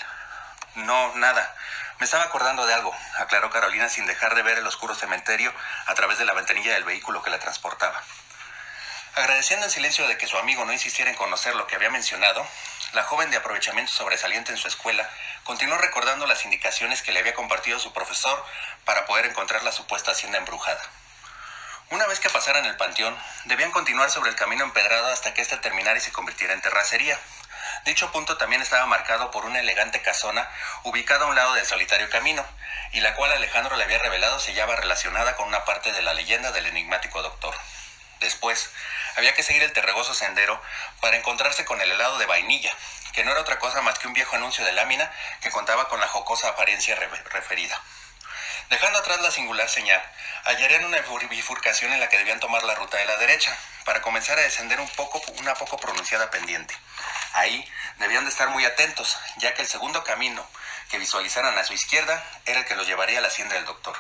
No, 0.76 1.14
nada. 1.16 1.56
Me 2.00 2.06
estaba 2.06 2.24
acordando 2.24 2.66
de 2.66 2.74
algo, 2.74 2.96
aclaró 3.20 3.50
Carolina 3.52 3.90
sin 3.90 4.08
dejar 4.08 4.34
de 4.34 4.42
ver 4.42 4.58
el 4.58 4.66
oscuro 4.66 4.96
cementerio 4.96 5.54
a 5.86 5.94
través 5.94 6.18
de 6.18 6.26
la 6.26 6.34
ventanilla 6.34 6.74
del 6.74 6.84
vehículo 6.84 7.22
que 7.22 7.30
la 7.30 7.40
transportaba. 7.40 8.02
Agradeciendo 9.14 9.66
en 9.66 9.72
silencio 9.72 10.08
de 10.08 10.18
que 10.18 10.26
su 10.26 10.38
amigo 10.38 10.64
no 10.64 10.72
insistiera 10.72 11.12
en 11.12 11.18
conocer 11.18 11.54
lo 11.56 11.68
que 11.68 11.76
había 11.76 11.90
mencionado, 11.90 12.48
la 12.94 13.04
joven 13.04 13.30
de 13.30 13.36
aprovechamiento 13.36 13.92
sobresaliente 13.92 14.54
en 14.54 14.58
su 14.58 14.70
escuela 14.70 15.10
continuó 15.44 15.78
recordando 15.78 16.26
las 16.28 16.46
indicaciones 16.46 17.02
que 17.02 17.12
le 17.12 17.20
había 17.20 17.34
compartido 17.34 17.78
su 17.78 17.92
profesor 17.92 18.42
para 18.86 19.06
poder 19.06 19.26
encontrar 19.26 19.64
la 19.64 19.74
supuesta 19.74 20.12
hacienda 20.12 20.38
embrujada. 20.38 20.82
Una 21.90 22.08
vez 22.08 22.22
que 22.22 22.30
pasaran 22.30 22.66
el 22.66 22.78
panteón, 22.78 23.18
debían 23.44 23.72
continuar 23.72 24.10
sobre 24.10 24.30
el 24.30 24.38
camino 24.38 24.64
empedrado 24.64 25.08
hasta 25.08 25.34
que 25.34 25.42
éste 25.42 25.58
terminara 25.58 25.98
y 25.98 26.02
se 26.02 26.14
convirtiera 26.14 26.54
en 26.54 26.62
terracería. 26.62 27.20
Dicho 27.84 28.14
punto 28.14 28.38
también 28.38 28.62
estaba 28.62 28.86
marcado 28.86 29.30
por 29.30 29.44
una 29.44 29.60
elegante 29.60 30.02
casona 30.02 30.50
ubicada 30.84 31.26
a 31.26 31.28
un 31.28 31.36
lado 31.36 31.54
del 31.54 31.66
solitario 31.66 32.10
camino, 32.10 32.46
y 32.94 33.02
la 33.02 33.14
cual 33.16 33.34
Alejandro 33.34 33.76
le 33.76 33.84
había 33.84 34.00
revelado 34.00 34.40
se 34.40 34.52
hallaba 34.52 34.78
relacionada 34.78 35.36
con 35.36 35.50
una 35.50 35.66
parte 35.66 35.92
de 35.92 36.02
la 36.02 36.14
leyenda 36.14 36.54
del 36.54 36.68
enigmático 36.68 37.22
doctor. 37.22 37.54
Después, 38.22 38.70
había 39.18 39.34
que 39.34 39.44
seguir 39.44 39.64
el 39.64 39.74
terregoso 39.74 40.14
sendero 40.14 40.62
para 41.02 41.18
encontrarse 41.18 41.66
con 41.66 41.82
el 41.82 41.92
helado 41.92 42.20
de 42.20 42.28
vainilla, 42.28 42.72
que 43.14 43.24
no 43.26 43.32
era 43.32 43.42
otra 43.42 43.60
cosa 43.60 43.82
más 43.82 44.00
que 44.00 44.08
un 44.08 44.14
viejo 44.14 44.36
anuncio 44.36 44.64
de 44.64 44.72
lámina 44.72 45.12
que 45.42 45.50
contaba 45.50 45.90
con 45.90 46.00
la 46.00 46.08
jocosa 46.08 46.50
apariencia 46.50 46.96
referida. 46.96 47.82
Dejando 48.70 49.00
atrás 49.00 49.20
la 49.22 49.32
singular 49.32 49.68
señal, 49.68 50.02
hallarían 50.46 50.86
una 50.86 51.00
bifurcación 51.30 51.92
en 51.92 52.00
la 52.00 52.10
que 52.10 52.18
debían 52.20 52.40
tomar 52.40 52.64
la 52.64 52.76
ruta 52.76 52.98
de 52.98 53.06
la 53.06 53.18
derecha 53.18 53.58
para 53.84 54.02
comenzar 54.02 54.38
a 54.38 54.44
descender 54.44 54.80
un 54.80 54.90
poco 54.90 55.20
una 55.40 55.56
poco 55.56 55.78
pronunciada 55.78 56.30
pendiente. 56.30 56.74
Ahí 57.34 57.70
debían 57.98 58.24
de 58.24 58.30
estar 58.30 58.50
muy 58.50 58.64
atentos, 58.66 59.18
ya 59.38 59.54
que 59.56 59.64
el 59.64 59.68
segundo 59.68 60.04
camino 60.04 60.48
que 60.90 61.00
visualizaran 61.00 61.58
a 61.58 61.64
su 61.64 61.74
izquierda 61.74 62.24
era 62.46 62.60
el 62.60 62.66
que 62.66 62.76
los 62.76 62.88
llevaría 62.88 63.18
a 63.18 63.22
la 63.22 63.30
hacienda 63.30 63.56
del 63.56 63.66
doctor. 63.66 63.98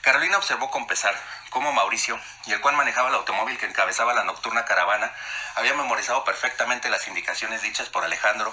Carolina 0.00 0.38
observó 0.38 0.70
con 0.70 0.88
pesar 0.88 1.14
cómo 1.52 1.72
Mauricio, 1.72 2.18
y 2.46 2.52
el 2.52 2.60
cual 2.60 2.74
manejaba 2.74 3.10
el 3.10 3.14
automóvil 3.14 3.58
que 3.58 3.66
encabezaba 3.66 4.14
la 4.14 4.24
nocturna 4.24 4.64
caravana, 4.64 5.14
había 5.54 5.74
memorizado 5.74 6.24
perfectamente 6.24 6.90
las 6.90 7.06
indicaciones 7.06 7.62
dichas 7.62 7.88
por 7.88 8.04
Alejandro 8.04 8.52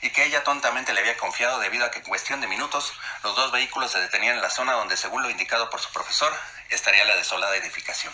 y 0.00 0.10
que 0.10 0.24
ella 0.24 0.42
tontamente 0.44 0.92
le 0.92 1.00
había 1.00 1.16
confiado 1.16 1.58
debido 1.60 1.84
a 1.84 1.90
que 1.90 1.98
en 1.98 2.04
cuestión 2.04 2.40
de 2.40 2.46
minutos 2.46 2.92
los 3.22 3.36
dos 3.36 3.52
vehículos 3.52 3.92
se 3.92 4.00
detenían 4.00 4.36
en 4.36 4.42
la 4.42 4.50
zona 4.50 4.72
donde, 4.72 4.96
según 4.96 5.22
lo 5.22 5.30
indicado 5.30 5.70
por 5.70 5.80
su 5.80 5.92
profesor, 5.92 6.34
estaría 6.70 7.04
la 7.04 7.16
desolada 7.16 7.54
edificación. 7.56 8.12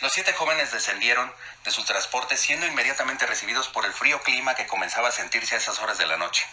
Los 0.00 0.12
siete 0.12 0.32
jóvenes 0.32 0.72
descendieron 0.72 1.32
de 1.62 1.70
su 1.70 1.84
transporte 1.84 2.36
siendo 2.36 2.66
inmediatamente 2.66 3.26
recibidos 3.26 3.68
por 3.68 3.86
el 3.86 3.92
frío 3.92 4.20
clima 4.22 4.54
que 4.54 4.66
comenzaba 4.66 5.08
a 5.08 5.12
sentirse 5.12 5.54
a 5.54 5.58
esas 5.58 5.78
horas 5.78 5.98
de 5.98 6.06
la 6.06 6.16
noche. 6.16 6.44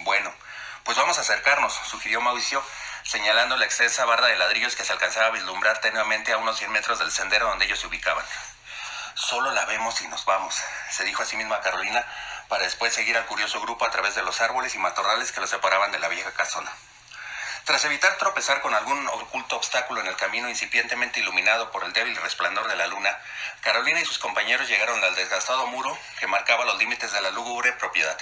Bueno, 0.00 0.34
pues 0.82 0.96
vamos 0.96 1.16
a 1.18 1.20
acercarnos, 1.20 1.72
sugirió 1.88 2.20
Mauricio, 2.20 2.62
señalando 3.04 3.56
la 3.56 3.66
extensa 3.66 4.04
barda 4.04 4.26
de 4.26 4.36
ladrillos 4.36 4.74
que 4.74 4.84
se 4.84 4.92
alcanzaba 4.92 5.26
a 5.26 5.30
vislumbrar 5.30 5.80
tenuamente 5.80 6.32
a 6.32 6.38
unos 6.38 6.58
100 6.58 6.72
metros 6.72 6.98
del 6.98 7.12
sendero 7.12 7.46
donde 7.46 7.66
ellos 7.66 7.78
se 7.78 7.86
ubicaban. 7.86 8.24
Solo 9.14 9.52
la 9.52 9.64
vemos 9.66 10.00
y 10.00 10.08
nos 10.08 10.24
vamos, 10.24 10.60
se 10.90 11.04
dijo 11.04 11.22
a 11.22 11.26
sí 11.26 11.36
misma 11.36 11.60
Carolina, 11.60 12.04
para 12.48 12.64
después 12.64 12.92
seguir 12.92 13.16
al 13.16 13.26
curioso 13.26 13.60
grupo 13.60 13.86
a 13.86 13.90
través 13.90 14.14
de 14.14 14.22
los 14.22 14.40
árboles 14.40 14.74
y 14.74 14.78
matorrales 14.78 15.32
que 15.32 15.40
los 15.40 15.50
separaban 15.50 15.92
de 15.92 15.98
la 15.98 16.08
vieja 16.08 16.32
casona. 16.32 16.72
Tras 17.64 17.84
evitar 17.84 18.16
tropezar 18.18 18.60
con 18.60 18.74
algún 18.74 19.06
oculto 19.08 19.56
obstáculo 19.56 20.00
en 20.00 20.06
el 20.06 20.16
camino 20.16 20.50
incipientemente 20.50 21.20
iluminado 21.20 21.70
por 21.70 21.84
el 21.84 21.92
débil 21.92 22.16
resplandor 22.16 22.68
de 22.68 22.76
la 22.76 22.86
luna, 22.88 23.18
Carolina 23.62 24.00
y 24.00 24.04
sus 24.04 24.18
compañeros 24.18 24.68
llegaron 24.68 25.02
al 25.02 25.14
desgastado 25.14 25.66
muro 25.68 25.96
que 26.18 26.26
marcaba 26.26 26.66
los 26.66 26.76
límites 26.76 27.12
de 27.12 27.22
la 27.22 27.30
lúgubre 27.30 27.72
propiedad. 27.72 28.18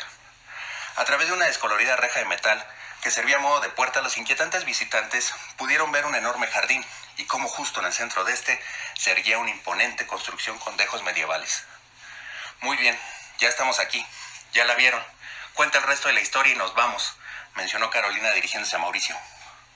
A 0.97 1.05
través 1.05 1.27
de 1.27 1.33
una 1.33 1.47
descolorida 1.47 1.97
reja 1.97 2.21
de 2.21 2.27
metal 2.27 2.65
que 3.03 3.11
servía 3.11 3.37
a 3.37 3.41
modo 3.41 3.61
de 3.61 3.69
puerta, 3.71 4.01
los 4.01 4.17
inquietantes 4.17 4.65
visitantes 4.65 5.35
pudieron 5.57 5.91
ver 5.91 6.07
un 6.07 6.15
enorme 6.15 6.47
jardín 6.47 6.85
y 7.17 7.25
cómo 7.27 7.49
justo 7.49 7.81
en 7.81 7.87
el 7.87 7.93
centro 7.93 8.23
de 8.25 8.33
este 8.33 8.63
se 8.95 9.11
erguía 9.11 9.39
una 9.39 9.51
imponente 9.51 10.07
construcción 10.07 10.57
con 10.61 10.77
dejos 10.77 11.03
medievales. 11.03 11.65
Muy 12.61 12.77
bien, 12.77 12.97
ya 13.39 13.49
estamos 13.49 13.81
aquí. 13.81 14.07
Ya 14.53 14.65
la 14.65 14.75
vieron. 14.75 15.03
Cuenta 15.55 15.79
el 15.79 15.85
resto 15.85 16.09
de 16.09 16.15
la 16.15 16.21
historia 16.21 16.53
y 16.53 16.57
nos 16.57 16.75
vamos, 16.75 17.17
mencionó 17.57 17.91
Carolina 17.91 18.31
dirigiéndose 18.33 18.77
a 18.77 18.79
Mauricio. 18.79 19.17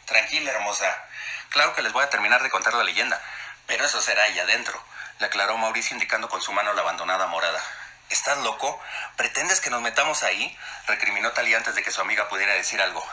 Tranquila, 0.05 0.53
hermosa. 0.53 1.05
Claro 1.51 1.75
que 1.75 1.83
les 1.83 1.93
voy 1.93 2.05
a 2.05 2.11
terminar 2.11 2.43
de 2.45 2.51
contar 2.51 2.75
la 2.75 2.85
leyenda, 2.85 3.21
pero 3.67 3.85
eso 3.85 4.01
será 4.01 4.23
ahí 4.23 4.39
adentro, 4.39 4.81
le 5.19 5.27
aclaró 5.27 5.59
Mauricio 5.59 5.95
indicando 5.95 6.29
con 6.29 6.41
su 6.41 6.53
mano 6.53 6.73
la 6.75 6.83
abandonada 6.83 7.27
morada. 7.27 7.61
¿Estás 8.09 8.39
loco? 8.39 8.81
¿Pretendes 9.17 9.61
que 9.61 9.71
nos 9.71 9.83
metamos 9.83 10.23
ahí? 10.23 10.57
recriminó 10.87 11.33
Talía 11.33 11.57
antes 11.57 11.75
de 11.75 11.83
que 11.83 11.91
su 11.91 12.01
amiga 12.01 12.29
pudiera 12.29 12.55
decir 12.55 12.81
algo. 12.81 13.05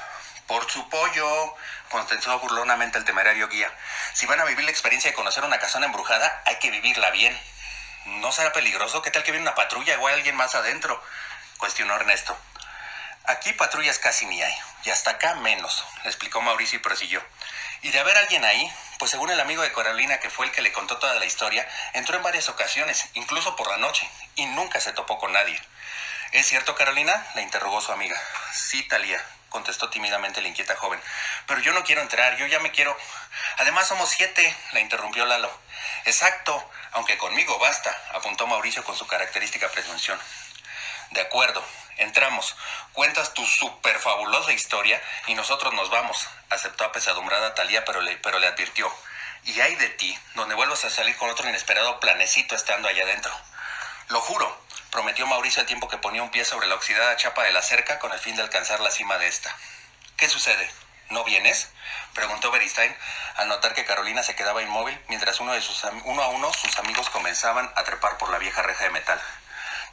Por 0.45 0.69
su 0.69 0.88
pollo, 0.88 1.56
contestó 1.89 2.38
burlonamente 2.39 2.99
el 2.99 3.06
temerario 3.06 3.47
guía. 3.47 3.71
Si 4.13 4.27
van 4.27 4.39
a 4.39 4.45
vivir 4.45 4.65
la 4.65 4.71
experiencia 4.71 5.10
de 5.10 5.15
conocer 5.15 5.43
una 5.43 5.58
casona 5.58 5.88
embrujada, 5.88 6.43
hay 6.45 6.60
que 6.60 6.69
vivirla 6.69 7.10
bien. 7.10 7.39
¿No 8.06 8.32
será 8.32 8.53
peligroso? 8.53 9.01
¿Qué 9.01 9.10
tal 9.10 9.23
que 9.23 9.32
viene 9.32 9.47
una 9.47 9.56
patrulla 9.56 9.97
o 9.99 10.08
hay 10.08 10.13
alguien 10.13 10.36
más 10.36 10.53
adentro? 10.53 11.01
cuestionó 11.58 11.95
Ernesto. 11.95 12.38
Aquí 13.25 13.53
patrullas 13.53 13.99
casi 13.99 14.25
ni 14.25 14.43
hay, 14.43 14.53
y 14.84 14.89
hasta 14.89 15.12
acá 15.12 15.36
menos, 15.36 15.86
le 16.03 16.10
explicó 16.10 16.41
Mauricio 16.41 16.77
y 16.77 16.82
prosiguió. 16.82 17.23
Y 17.83 17.91
de 17.91 17.99
haber 17.99 18.17
alguien 18.17 18.45
ahí, 18.45 18.73
pues 18.97 19.11
según 19.11 19.29
el 19.29 19.39
amigo 19.41 19.61
de 19.61 19.73
Carolina, 19.73 20.17
que 20.19 20.29
fue 20.29 20.45
el 20.45 20.53
que 20.53 20.61
le 20.61 20.71
contó 20.71 20.97
toda 20.97 21.15
la 21.15 21.25
historia, 21.25 21.67
entró 21.91 22.15
en 22.15 22.23
varias 22.23 22.47
ocasiones, 22.47 23.09
incluso 23.13 23.57
por 23.57 23.69
la 23.69 23.75
noche, 23.75 24.09
y 24.35 24.45
nunca 24.45 24.79
se 24.79 24.93
topó 24.93 25.19
con 25.19 25.33
nadie. 25.33 25.61
¿Es 26.31 26.47
cierto, 26.47 26.75
Carolina? 26.75 27.25
le 27.35 27.41
interrogó 27.41 27.81
su 27.81 27.91
amiga. 27.91 28.19
Sí, 28.53 28.87
Talía, 28.87 29.21
contestó 29.49 29.89
tímidamente 29.89 30.41
la 30.41 30.47
inquieta 30.47 30.77
joven. 30.77 30.99
Pero 31.45 31.59
yo 31.59 31.73
no 31.73 31.83
quiero 31.83 32.01
entrar, 32.01 32.37
yo 32.37 32.47
ya 32.47 32.59
me 32.61 32.71
quiero. 32.71 32.97
Además 33.57 33.89
somos 33.89 34.09
siete, 34.09 34.55
la 34.71 34.79
interrumpió 34.79 35.25
Lalo. 35.25 35.51
Exacto, 36.05 36.71
aunque 36.93 37.17
conmigo 37.17 37.59
basta, 37.59 37.95
apuntó 38.13 38.47
Mauricio 38.47 38.83
con 38.85 38.95
su 38.95 39.05
característica 39.07 39.69
presunción. 39.69 40.17
De 41.11 41.19
acuerdo, 41.19 41.63
entramos. 41.97 42.56
Cuentas 42.93 43.34
tu 43.34 43.45
super 43.45 43.97
fabulosa 43.99 44.51
historia 44.51 45.01
y 45.27 45.36
nosotros 45.36 45.73
nos 45.73 45.89
vamos, 45.89 46.27
aceptó 46.49 46.84
apesadumbrada 46.86 47.53
Talía, 47.56 47.86
pero 47.86 48.01
le, 48.01 48.17
pero 48.17 48.39
le 48.39 48.47
advirtió. 48.47 48.91
Y 49.45 49.60
hay 49.60 49.75
de 49.75 49.89
ti, 49.89 50.17
donde 50.36 50.56
vuelvas 50.56 50.86
a 50.86 50.89
salir 50.89 51.17
con 51.17 51.29
otro 51.29 51.47
inesperado 51.47 51.99
planecito 51.99 52.56
estando 52.56 52.88
allá 52.88 53.03
adentro. 53.03 53.34
Lo 54.10 54.21
juro, 54.21 54.58
prometió 54.91 55.25
Mauricio 55.27 55.62
al 55.62 55.67
tiempo 55.67 55.88
que 55.88 55.97
ponía 55.97 56.23
un 56.23 56.32
pie 56.32 56.45
sobre 56.45 56.67
la 56.67 56.75
oxidada 56.75 57.15
chapa 57.17 57.43
de 57.43 57.51
la 57.51 57.62
cerca 57.62 57.99
con 57.99 58.12
el 58.12 58.19
fin 58.19 58.36
de 58.36 58.43
alcanzar 58.43 58.79
la 58.79 58.91
cima 58.91 59.17
de 59.17 59.27
esta. 59.27 59.56
¿Qué 60.17 60.29
sucede? 60.29 60.69
¿No 61.10 61.23
vienes? 61.23 61.69
preguntó 62.13 62.51
Beristain 62.51 62.95
al 63.36 63.47
notar 63.47 63.73
que 63.73 63.86
Carolina 63.86 64.23
se 64.23 64.36
quedaba 64.36 64.62
inmóvil 64.62 64.99
mientras 65.10 65.39
uno, 65.39 65.53
de 65.53 65.62
sus, 65.62 65.84
uno 66.06 66.23
a 66.23 66.27
uno 66.29 66.53
sus 66.53 66.77
amigos 66.79 67.10
comenzaban 67.10 67.71
a 67.75 67.84
trepar 67.84 68.17
por 68.17 68.29
la 68.29 68.38
vieja 68.38 68.62
reja 68.62 68.86
de 68.86 68.91
metal. 68.91 69.19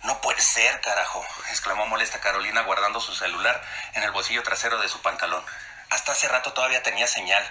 No 0.02 0.20
puede 0.20 0.40
ser, 0.40 0.80
carajo, 0.80 1.24
exclamó 1.50 1.86
molesta 1.86 2.20
Carolina 2.20 2.62
guardando 2.62 3.00
su 3.00 3.14
celular 3.14 3.62
en 3.94 4.02
el 4.02 4.12
bolsillo 4.12 4.42
trasero 4.42 4.78
de 4.80 4.88
su 4.88 5.02
pantalón. 5.02 5.44
Hasta 5.90 6.12
hace 6.12 6.28
rato 6.28 6.52
todavía 6.52 6.82
tenía 6.82 7.06
señal. 7.06 7.44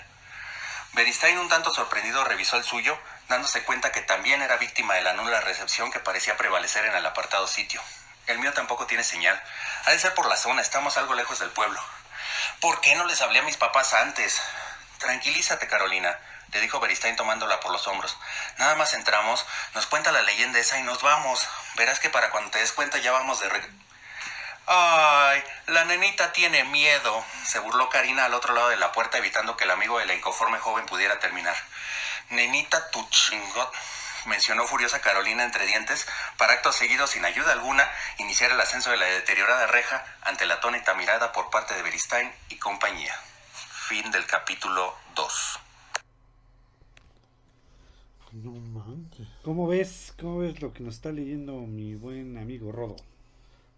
Beristain, 0.93 1.37
un 1.37 1.49
tanto 1.49 1.71
sorprendido, 1.71 2.23
revisó 2.23 2.57
el 2.57 2.63
suyo, 2.63 2.97
dándose 3.27 3.63
cuenta 3.63 3.91
que 3.91 4.01
también 4.01 4.41
era 4.41 4.57
víctima 4.57 4.95
de 4.95 5.01
la 5.01 5.13
nula 5.13 5.41
recepción 5.41 5.91
que 5.91 5.99
parecía 5.99 6.37
prevalecer 6.37 6.85
en 6.85 6.95
el 6.95 7.05
apartado 7.05 7.47
sitio. 7.47 7.81
El 8.25 8.39
mío 8.39 8.51
tampoco 8.53 8.87
tiene 8.87 9.03
señal. 9.03 9.39
Ha 9.85 9.91
de 9.91 9.99
ser 9.99 10.15
por 10.15 10.27
la 10.27 10.35
zona, 10.35 10.61
estamos 10.61 10.97
algo 10.97 11.13
lejos 11.13 11.37
del 11.39 11.51
pueblo. 11.51 11.79
¿Por 12.59 12.81
qué 12.81 12.95
no 12.95 13.05
les 13.05 13.21
hablé 13.21 13.39
a 13.39 13.43
mis 13.43 13.57
papás 13.57 13.93
antes? 13.93 14.41
Tranquilízate, 14.97 15.67
Carolina, 15.67 16.17
le 16.51 16.61
dijo 16.61 16.79
Beristain 16.79 17.15
tomándola 17.15 17.59
por 17.59 17.71
los 17.71 17.87
hombros. 17.87 18.17
Nada 18.59 18.75
más 18.75 18.93
entramos, 18.93 19.45
nos 19.73 19.87
cuenta 19.87 20.11
la 20.11 20.21
leyenda 20.21 20.59
esa 20.59 20.77
y 20.77 20.83
nos 20.83 21.01
vamos. 21.01 21.47
Verás 21.75 22.01
que 22.01 22.09
para 22.09 22.29
cuando 22.29 22.51
te 22.51 22.59
des 22.59 22.73
cuenta 22.73 22.97
ya 22.97 23.13
vamos 23.13 23.39
de... 23.39 23.49
Ay, 24.67 25.41
la 25.67 25.85
nenita 25.85 26.33
tiene 26.33 26.65
miedo, 26.65 27.25
se 27.45 27.59
burló 27.59 27.87
Karina 27.87 28.25
al 28.25 28.33
otro 28.33 28.53
lado 28.53 28.67
de 28.67 28.75
la 28.75 28.91
puerta 28.91 29.17
evitando 29.17 29.55
que 29.55 29.63
el 29.63 29.71
amigo 29.71 29.97
de 29.97 30.05
la 30.05 30.13
inconforme 30.13 30.59
joven 30.59 30.85
pudiera 30.85 31.19
terminar. 31.19 31.55
Nenita 32.31 32.91
tu 32.91 33.09
chingot, 33.09 33.73
mencionó 34.25 34.67
furiosa 34.67 34.99
Carolina 34.99 35.45
entre 35.45 35.65
dientes, 35.65 36.05
para 36.35 36.53
acto 36.53 36.73
seguido, 36.73 37.07
sin 37.07 37.23
ayuda 37.23 37.53
alguna, 37.53 37.89
iniciar 38.17 38.51
el 38.51 38.59
ascenso 38.59 38.91
de 38.91 38.97
la 38.97 39.05
deteriorada 39.05 39.67
reja 39.67 40.03
ante 40.23 40.45
la 40.45 40.55
atónita 40.55 40.93
mirada 40.95 41.31
por 41.31 41.49
parte 41.49 41.75
de 41.75 41.81
Beristain 41.81 42.35
y 42.49 42.57
compañía. 42.57 43.17
Fin 43.87 44.11
del 44.11 44.27
capítulo 44.27 44.99
2. 45.15 45.59
No 48.31 48.51
manches. 48.51 49.27
¿Cómo 49.43 49.67
ves? 49.67 50.13
¿Cómo 50.19 50.39
ves 50.39 50.61
lo 50.61 50.71
que 50.71 50.83
nos 50.83 50.95
está 50.95 51.11
leyendo 51.11 51.53
mi 51.61 51.95
buen 51.95 52.37
amigo 52.37 52.71
Rodo? 52.71 52.95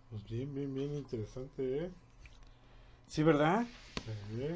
Pues 0.10 0.24
bien, 0.26 0.54
bien, 0.54 0.74
bien 0.74 0.94
interesante, 0.94 1.86
¿eh? 1.86 1.92
Sí, 3.08 3.24
¿verdad? 3.24 3.66
Sí. 4.30 4.56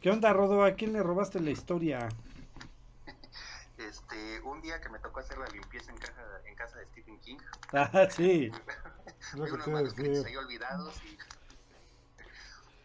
¿Qué 0.00 0.10
onda, 0.10 0.32
Rodo? 0.32 0.64
¿A 0.64 0.72
quién 0.72 0.92
le 0.92 1.02
robaste 1.02 1.40
la 1.40 1.50
historia? 1.50 2.08
Este, 3.76 4.40
un 4.42 4.62
día 4.62 4.80
que 4.80 4.88
me 4.88 4.98
tocó 5.00 5.18
hacer 5.20 5.38
la 5.38 5.48
limpieza 5.48 5.90
en, 5.90 5.98
caja, 5.98 6.22
en 6.46 6.54
casa 6.54 6.78
de 6.78 6.86
Stephen 6.86 7.18
King, 7.20 7.38
Ah, 7.72 8.08
sí. 8.08 8.50
Que 9.32 9.40
unos 9.40 9.66
manuscritos 9.68 10.12
decir. 10.24 10.26
ahí 10.26 10.36
olvidados 10.36 10.94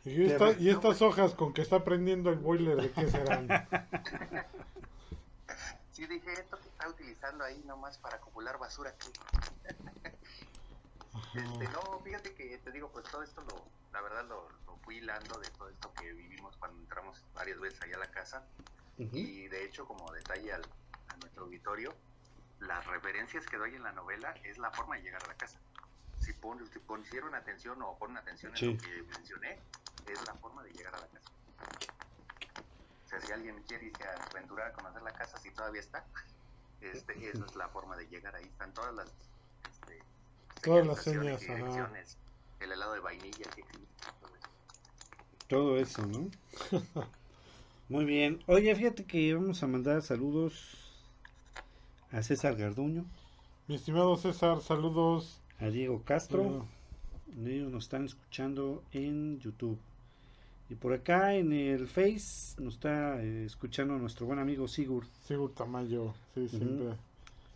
y 0.06 0.10
¿Y, 0.10 0.24
esta- 0.32 0.54
y 0.58 0.70
estas 0.70 1.02
hojas 1.02 1.34
con 1.34 1.54
que 1.54 1.62
está 1.62 1.84
prendiendo 1.84 2.30
el 2.30 2.40
boiler, 2.40 2.78
¿de 2.82 2.92
qué 2.92 3.08
serán? 3.10 3.48
sí 5.98 6.06
dije, 6.06 6.32
esto 6.32 6.60
que 6.62 6.70
está 6.70 6.88
utilizando 6.88 7.44
ahí 7.44 7.60
nomás 7.66 7.98
para 7.98 8.18
acumular 8.18 8.58
basura 8.60 8.92
aquí. 8.92 9.10
Este, 11.34 11.68
no, 11.70 12.00
fíjate 12.04 12.36
que 12.36 12.58
te 12.60 12.72
digo, 12.72 12.92
pues 12.92 13.04
todo 13.06 13.24
esto 13.24 13.42
lo, 13.42 13.56
la 13.92 14.02
verdad 14.02 14.26
lo, 14.28 14.48
lo 14.68 14.78
fui 14.78 14.98
hilando 14.98 15.40
de 15.40 15.50
todo 15.50 15.70
esto 15.70 15.92
que 15.94 16.14
vivimos 16.14 16.56
cuando 16.58 16.80
entramos 16.80 17.24
varias 17.34 17.60
veces 17.60 17.82
allá 17.82 17.96
a 17.96 18.00
la 18.00 18.12
casa. 18.12 18.48
Ujú. 18.98 19.18
Y 19.18 19.48
de 19.48 19.66
hecho, 19.66 19.86
como 19.88 20.12
detalle 20.12 20.54
al, 20.54 20.62
a 21.08 21.18
nuestro 21.18 21.44
auditorio, 21.46 21.94
las 22.60 22.86
referencias 22.86 23.46
que 23.48 23.58
doy 23.58 23.74
en 23.76 23.84
la 23.84 23.92
novela 23.94 24.34
es 24.44 24.58
la 24.60 24.70
forma 24.72 24.96
de 24.98 25.02
llegar 25.04 25.24
a 25.24 25.28
la 25.28 25.36
casa. 25.36 25.60
Si, 26.20 26.34
pon, 26.34 26.64
si 26.72 26.80
pusieron 26.80 27.34
atención 27.34 27.82
o 27.82 27.98
ponen 27.98 28.18
atención 28.18 28.52
en 28.54 28.58
Sí. 28.60 28.74
lo 28.74 28.82
que 28.82 29.02
mencioné, 29.14 29.60
es 30.08 30.24
la 30.26 30.34
forma 30.36 30.64
de 30.64 30.72
llegar 30.72 30.96
a 30.96 31.00
la 31.00 31.08
casa. 31.08 31.32
O 33.08 33.10
sea, 33.10 33.22
si 33.22 33.32
alguien 33.32 33.56
quiere 33.68 33.86
irse 33.86 34.04
a 34.04 34.22
aventurar 34.32 34.68
a 34.68 34.74
conocer 34.74 35.02
la 35.02 35.14
casa, 35.14 35.38
si 35.38 35.50
todavía 35.52 35.80
está, 35.80 36.06
este, 36.82 37.14
esa 37.30 37.46
es 37.46 37.56
la 37.56 37.70
forma 37.70 37.96
de 37.96 38.06
llegar 38.08 38.36
ahí. 38.36 38.44
Están 38.44 38.74
todas 38.74 38.94
las... 38.94 39.08
Este, 39.72 40.04
Todas 40.62 40.86
las 40.86 41.02
señas, 41.04 41.42
y 41.42 41.46
ajá. 41.46 41.56
direcciones. 41.56 42.18
El 42.60 42.72
helado 42.74 42.94
de 42.94 43.00
vainilla 43.00 43.50
que 43.56 43.62
existe. 43.62 43.88
todo 44.20 44.36
eso. 44.36 44.50
Todo 45.48 45.78
eso, 45.78 46.06
¿no? 46.06 46.30
Muy 47.90 48.04
bien. 48.04 48.44
Oye, 48.48 48.76
fíjate 48.76 49.06
que 49.06 49.34
vamos 49.34 49.64
a 49.64 49.68
mandar 49.68 50.02
saludos 50.02 50.78
a 52.12 52.22
César 52.24 52.58
Garduño, 52.58 53.06
Mi 53.68 53.76
estimado 53.76 54.18
César, 54.18 54.60
saludos. 54.62 55.40
a 55.60 55.68
Diego 55.68 56.04
Castro. 56.04 56.44
Bueno, 56.44 56.68
Ellos 57.46 57.72
nos 57.72 57.86
están 57.86 58.04
escuchando 58.06 58.84
en 58.92 59.40
YouTube. 59.40 59.80
Y 60.70 60.76
por 60.76 60.94
acá 60.94 61.34
en 61.36 61.54
el 61.54 61.88
Face 61.88 62.62
nos 62.62 62.74
está 62.76 63.22
eh, 63.22 63.46
escuchando 63.46 63.98
nuestro 63.98 64.26
buen 64.26 64.40
amigo 64.40 64.68
Sigurd. 64.68 65.08
Sigurd 65.26 65.54
Tamayo, 65.54 66.14
sí, 66.36 66.50
siempre. 66.50 66.96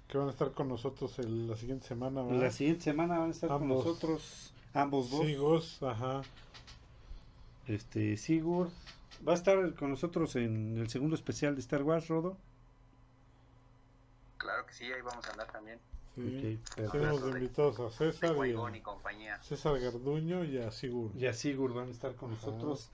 Que 0.07 0.17
van 0.17 0.27
a 0.27 0.31
estar 0.31 0.51
con 0.51 0.69
nosotros 0.69 1.19
el- 1.19 1.47
la 1.47 1.55
siguiente 1.57 1.87
semana, 1.87 2.21
¿verdad? 2.21 2.41
La 2.41 2.51
siguiente 2.51 2.83
semana 2.83 3.19
van 3.19 3.29
a 3.29 3.31
estar 3.31 3.49
con 3.49 3.63
Ambos. 3.63 3.85
nosotros 3.85 4.53
ambos 4.73 5.11
dos. 5.11 5.25
Sí, 5.25 5.35
Gus, 5.35 5.83
ajá. 5.83 6.21
Este 7.67 8.15
Sigurd 8.17 8.71
va 9.27 9.33
a 9.33 9.35
estar 9.35 9.73
con 9.75 9.89
nosotros 9.91 10.35
en 10.37 10.77
el 10.77 10.89
segundo 10.89 11.15
especial 11.15 11.53
de 11.55 11.61
Star 11.61 11.83
Wars, 11.83 12.07
Rodo. 12.07 12.37
Claro 14.37 14.65
que 14.65 14.73
sí, 14.73 14.85
ahí 14.85 15.01
vamos 15.01 15.25
a 15.27 15.31
andar 15.31 15.51
también. 15.51 15.79
Sí. 16.15 16.59
Tenemos 16.91 17.21
invitados 17.23 17.79
a 17.79 17.89
César 17.89 18.35
y 18.45 18.51
a 18.53 18.83
compañía. 18.83 19.41
César 19.41 19.79
Garduño 19.79 20.43
y 20.43 20.57
a 20.57 20.69
Sigurd. 20.71 21.15
Y 21.15 21.25
a 21.25 21.33
Sigurd 21.33 21.73
van 21.73 21.87
a 21.87 21.91
estar 21.91 22.15
con 22.15 22.31
nosotros 22.31 22.89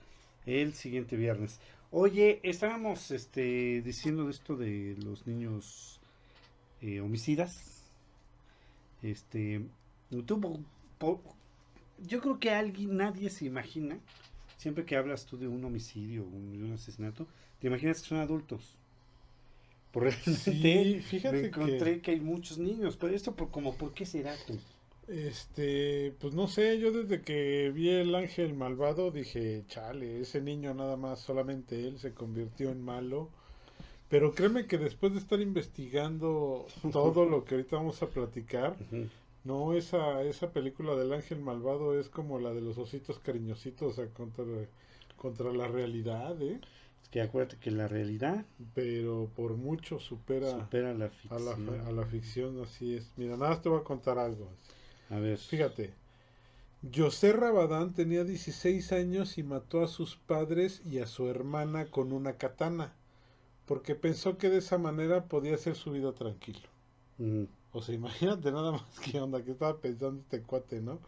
el 0.46 0.72
siguiente 0.74 1.16
viernes. 1.16 1.60
Oye, 1.90 2.40
estábamos 2.42 3.10
este, 3.10 3.82
diciendo 3.82 4.24
de 4.26 4.30
esto 4.30 4.56
de 4.56 4.96
los 5.02 5.26
niños 5.26 6.00
eh, 6.80 7.00
homicidas. 7.00 7.82
Este, 9.02 9.66
tú, 10.26 10.40
po- 10.40 10.60
po- 10.98 11.22
yo 12.06 12.20
creo 12.20 12.38
que 12.38 12.50
alguien, 12.50 12.96
nadie 12.96 13.30
se 13.30 13.44
imagina, 13.46 13.98
siempre 14.56 14.84
que 14.84 14.96
hablas 14.96 15.24
tú 15.26 15.36
de 15.38 15.48
un 15.48 15.64
homicidio, 15.64 16.24
un, 16.24 16.58
de 16.58 16.64
un 16.64 16.72
asesinato, 16.72 17.26
te 17.60 17.66
imaginas 17.68 18.00
que 18.02 18.08
son 18.08 18.18
adultos. 18.18 18.76
Por 19.90 20.04
realmente 20.04 20.52
Sí, 20.52 21.00
fíjate 21.00 21.36
me 21.36 21.46
encontré 21.48 21.96
que 21.96 22.02
que... 22.02 22.10
hay 22.12 22.20
muchos 22.20 22.58
niños, 22.58 22.96
pero 22.96 23.14
esto 23.14 23.34
por, 23.34 23.50
como, 23.50 23.76
¿por 23.76 23.92
qué 23.94 24.06
será 24.06 24.36
tú? 24.46 24.58
este, 25.08 26.12
pues 26.20 26.34
no 26.34 26.48
sé, 26.48 26.78
yo 26.78 26.92
desde 26.92 27.22
que 27.22 27.70
vi 27.74 27.88
el 27.88 28.14
ángel 28.14 28.54
malvado 28.54 29.10
dije, 29.10 29.64
chale, 29.68 30.20
ese 30.20 30.40
niño 30.42 30.74
nada 30.74 30.96
más, 30.96 31.20
solamente 31.20 31.86
él 31.86 31.98
se 31.98 32.12
convirtió 32.14 32.70
en 32.70 32.82
malo. 32.82 33.30
Pero 34.08 34.34
créeme 34.34 34.66
que 34.66 34.78
después 34.78 35.12
de 35.12 35.18
estar 35.18 35.40
investigando 35.40 36.66
todo 36.92 37.26
lo 37.26 37.44
que 37.44 37.56
ahorita 37.56 37.76
vamos 37.76 38.02
a 38.02 38.10
platicar, 38.10 38.76
no, 39.44 39.74
esa, 39.74 40.22
esa 40.22 40.52
película 40.52 40.94
del 40.96 41.12
ángel 41.12 41.40
malvado 41.40 41.98
es 41.98 42.08
como 42.08 42.38
la 42.38 42.52
de 42.54 42.60
los 42.62 42.78
ositos 42.78 43.18
cariñositos, 43.18 43.92
o 43.92 43.96
sea, 43.96 44.12
contra, 44.12 44.44
contra 45.16 45.52
la 45.52 45.68
realidad, 45.68 46.40
¿eh? 46.42 46.60
Que 47.10 47.22
acuérdate 47.22 47.56
que 47.58 47.70
la 47.70 47.88
realidad... 47.88 48.44
Pero 48.74 49.30
por 49.34 49.56
mucho 49.56 49.98
supera, 49.98 50.50
supera 50.50 50.92
la 50.94 51.08
ficción. 51.08 51.48
A, 51.48 51.56
la, 51.56 51.88
a 51.88 51.92
la 51.92 52.04
ficción, 52.04 52.62
así 52.62 52.96
es. 52.96 53.10
Mira, 53.16 53.36
nada 53.36 53.50
más 53.50 53.62
te 53.62 53.68
voy 53.68 53.80
a 53.80 53.84
contar 53.84 54.18
algo. 54.18 54.50
A 55.10 55.18
ver. 55.18 55.38
Fíjate. 55.38 55.94
José 56.94 57.32
Rabadán 57.32 57.92
tenía 57.92 58.22
16 58.24 58.92
años 58.92 59.36
y 59.36 59.42
mató 59.42 59.82
a 59.82 59.88
sus 59.88 60.16
padres 60.16 60.80
y 60.86 60.98
a 60.98 61.06
su 61.06 61.28
hermana 61.28 61.86
con 61.86 62.12
una 62.12 62.36
katana, 62.36 62.92
porque 63.66 63.96
pensó 63.96 64.38
que 64.38 64.48
de 64.48 64.58
esa 64.58 64.78
manera 64.78 65.24
podía 65.24 65.56
hacer 65.56 65.74
su 65.74 65.90
vida 65.90 66.12
tranquilo. 66.12 66.68
O 67.72 67.82
sea, 67.82 67.94
imagínate 67.94 68.52
nada 68.52 68.72
más 68.72 68.82
que 69.04 69.20
onda 69.20 69.42
que 69.42 69.52
estaba 69.52 69.78
pensando 69.78 70.20
este 70.20 70.42
cuate, 70.42 70.80
¿no? 70.80 71.00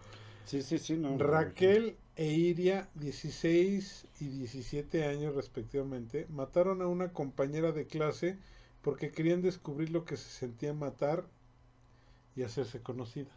Sí, 0.45 0.63
sí, 0.63 0.79
sí, 0.79 0.97
no. 0.97 1.17
Raquel 1.17 1.97
e 2.21 2.27
Iria, 2.27 2.87
16 2.97 4.05
y 4.21 4.29
17 4.29 5.07
años 5.07 5.35
respectivamente, 5.35 6.27
mataron 6.29 6.83
a 6.83 6.87
una 6.87 7.15
compañera 7.15 7.73
de 7.73 7.87
clase 7.87 8.37
porque 8.83 9.11
querían 9.11 9.41
descubrir 9.41 9.89
lo 9.89 10.05
que 10.05 10.19
se 10.19 10.29
sentía 10.29 10.75
matar 10.75 11.25
y 12.37 12.43
hacerse 12.43 12.83
conocidas. 12.83 13.33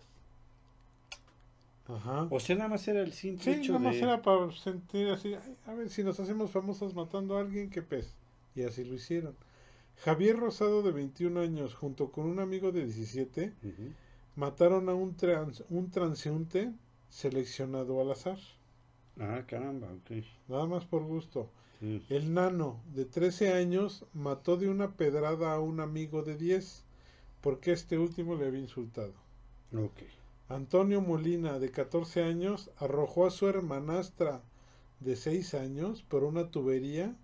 Ajá. 1.88 2.28
O 2.30 2.42
sea, 2.42 2.58
nada 2.58 2.68
más 2.72 2.86
era 2.90 3.00
el 3.00 3.14
simple 3.14 3.64
sí, 3.64 3.70
nada 3.70 3.80
más 3.80 3.96
era 3.96 4.22
para 4.22 4.52
sentir 4.52 5.08
así, 5.12 5.34
a 5.66 5.74
ver 5.74 5.90
si 5.90 6.04
nos 6.04 6.20
hacemos 6.20 6.52
famosas 6.52 6.94
matando 6.94 7.38
a 7.38 7.40
alguien, 7.40 7.70
qué 7.70 7.82
pez. 7.82 8.14
Y 8.54 8.64
así 8.64 8.84
lo 8.84 8.96
hicieron. 8.96 9.34
Javier 10.04 10.36
Rosado, 10.36 10.82
de 10.82 10.92
21 10.92 11.40
años, 11.40 11.74
junto 11.74 12.12
con 12.12 12.26
un 12.26 12.42
amigo 12.42 12.74
de 12.74 12.84
17, 12.84 13.54
mataron 14.36 14.90
a 14.90 14.94
un, 14.94 15.16
trans, 15.16 15.64
un 15.70 15.90
transeúnte 15.90 16.74
seleccionado 17.08 18.02
al 18.02 18.12
azar. 18.12 18.40
Ah, 19.20 19.44
caramba, 19.48 19.88
ok. 19.92 20.24
Nada 20.48 20.66
más 20.66 20.86
por 20.86 21.04
gusto. 21.04 21.50
El 22.10 22.34
nano, 22.34 22.82
de 22.94 23.04
13 23.04 23.52
años, 23.52 24.06
mató 24.14 24.56
de 24.56 24.70
una 24.70 24.96
pedrada 24.96 25.54
a 25.54 25.60
un 25.60 25.82
amigo 25.82 26.24
de 26.24 26.38
10, 26.38 26.86
porque 27.42 27.74
este 27.74 27.98
último 27.98 28.36
le 28.36 28.48
había 28.48 28.62
insultado. 28.62 29.14
Ok. 29.76 30.00
Antonio 30.48 31.02
Molina, 31.02 31.60
de 31.60 31.72
14 31.72 32.24
años, 32.24 32.72
arrojó 32.78 33.26
a 33.26 33.32
su 33.32 33.50
hermanastra 33.50 34.42
de 35.02 35.18
6 35.18 35.56
años 35.56 36.04
por 36.04 36.24
una 36.24 36.52
tubería 36.52 37.16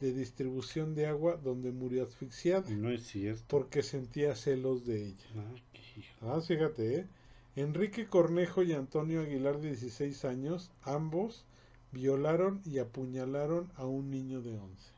de 0.00 0.12
distribución 0.12 0.94
de 0.94 1.06
agua 1.06 1.36
donde 1.36 1.72
murió 1.72 2.04
asfixiada. 2.04 2.68
No 2.70 2.90
es 2.90 3.06
cierto. 3.06 3.42
Porque 3.48 3.82
sentía 3.82 4.36
celos 4.36 4.84
de 4.84 5.08
ella. 5.08 5.26
Ah, 5.36 5.54
qué 5.72 6.04
ah 6.20 6.40
fíjate, 6.40 7.00
¿eh? 7.00 7.06
Enrique 7.56 8.06
Cornejo 8.06 8.62
y 8.62 8.72
Antonio 8.72 9.20
Aguilar, 9.20 9.58
de 9.58 9.68
16 9.68 10.24
años, 10.24 10.70
ambos 10.82 11.44
violaron 11.92 12.60
y 12.64 12.78
apuñalaron 12.78 13.70
a 13.76 13.86
un 13.86 14.10
niño 14.10 14.40
de 14.42 14.58
11. 14.58 14.94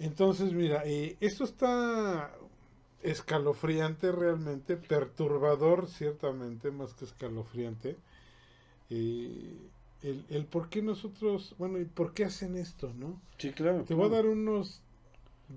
Entonces, 0.00 0.52
mira, 0.52 0.82
eh, 0.84 1.16
esto 1.20 1.44
está 1.44 2.32
escalofriante 3.02 4.10
realmente, 4.12 4.76
perturbador 4.76 5.88
ciertamente, 5.88 6.70
más 6.70 6.94
que 6.94 7.04
escalofriante. 7.04 7.96
Eh, 8.90 9.56
el, 10.02 10.24
el 10.30 10.44
por 10.44 10.68
qué 10.68 10.82
nosotros, 10.82 11.54
bueno, 11.58 11.78
y 11.78 11.84
por 11.84 12.14
qué 12.14 12.24
hacen 12.24 12.56
esto, 12.56 12.92
¿no? 12.96 13.20
Sí, 13.38 13.52
claro. 13.52 13.84
Te 13.84 13.94
voy 13.94 14.06
a 14.06 14.10
dar 14.10 14.26
unos 14.26 14.80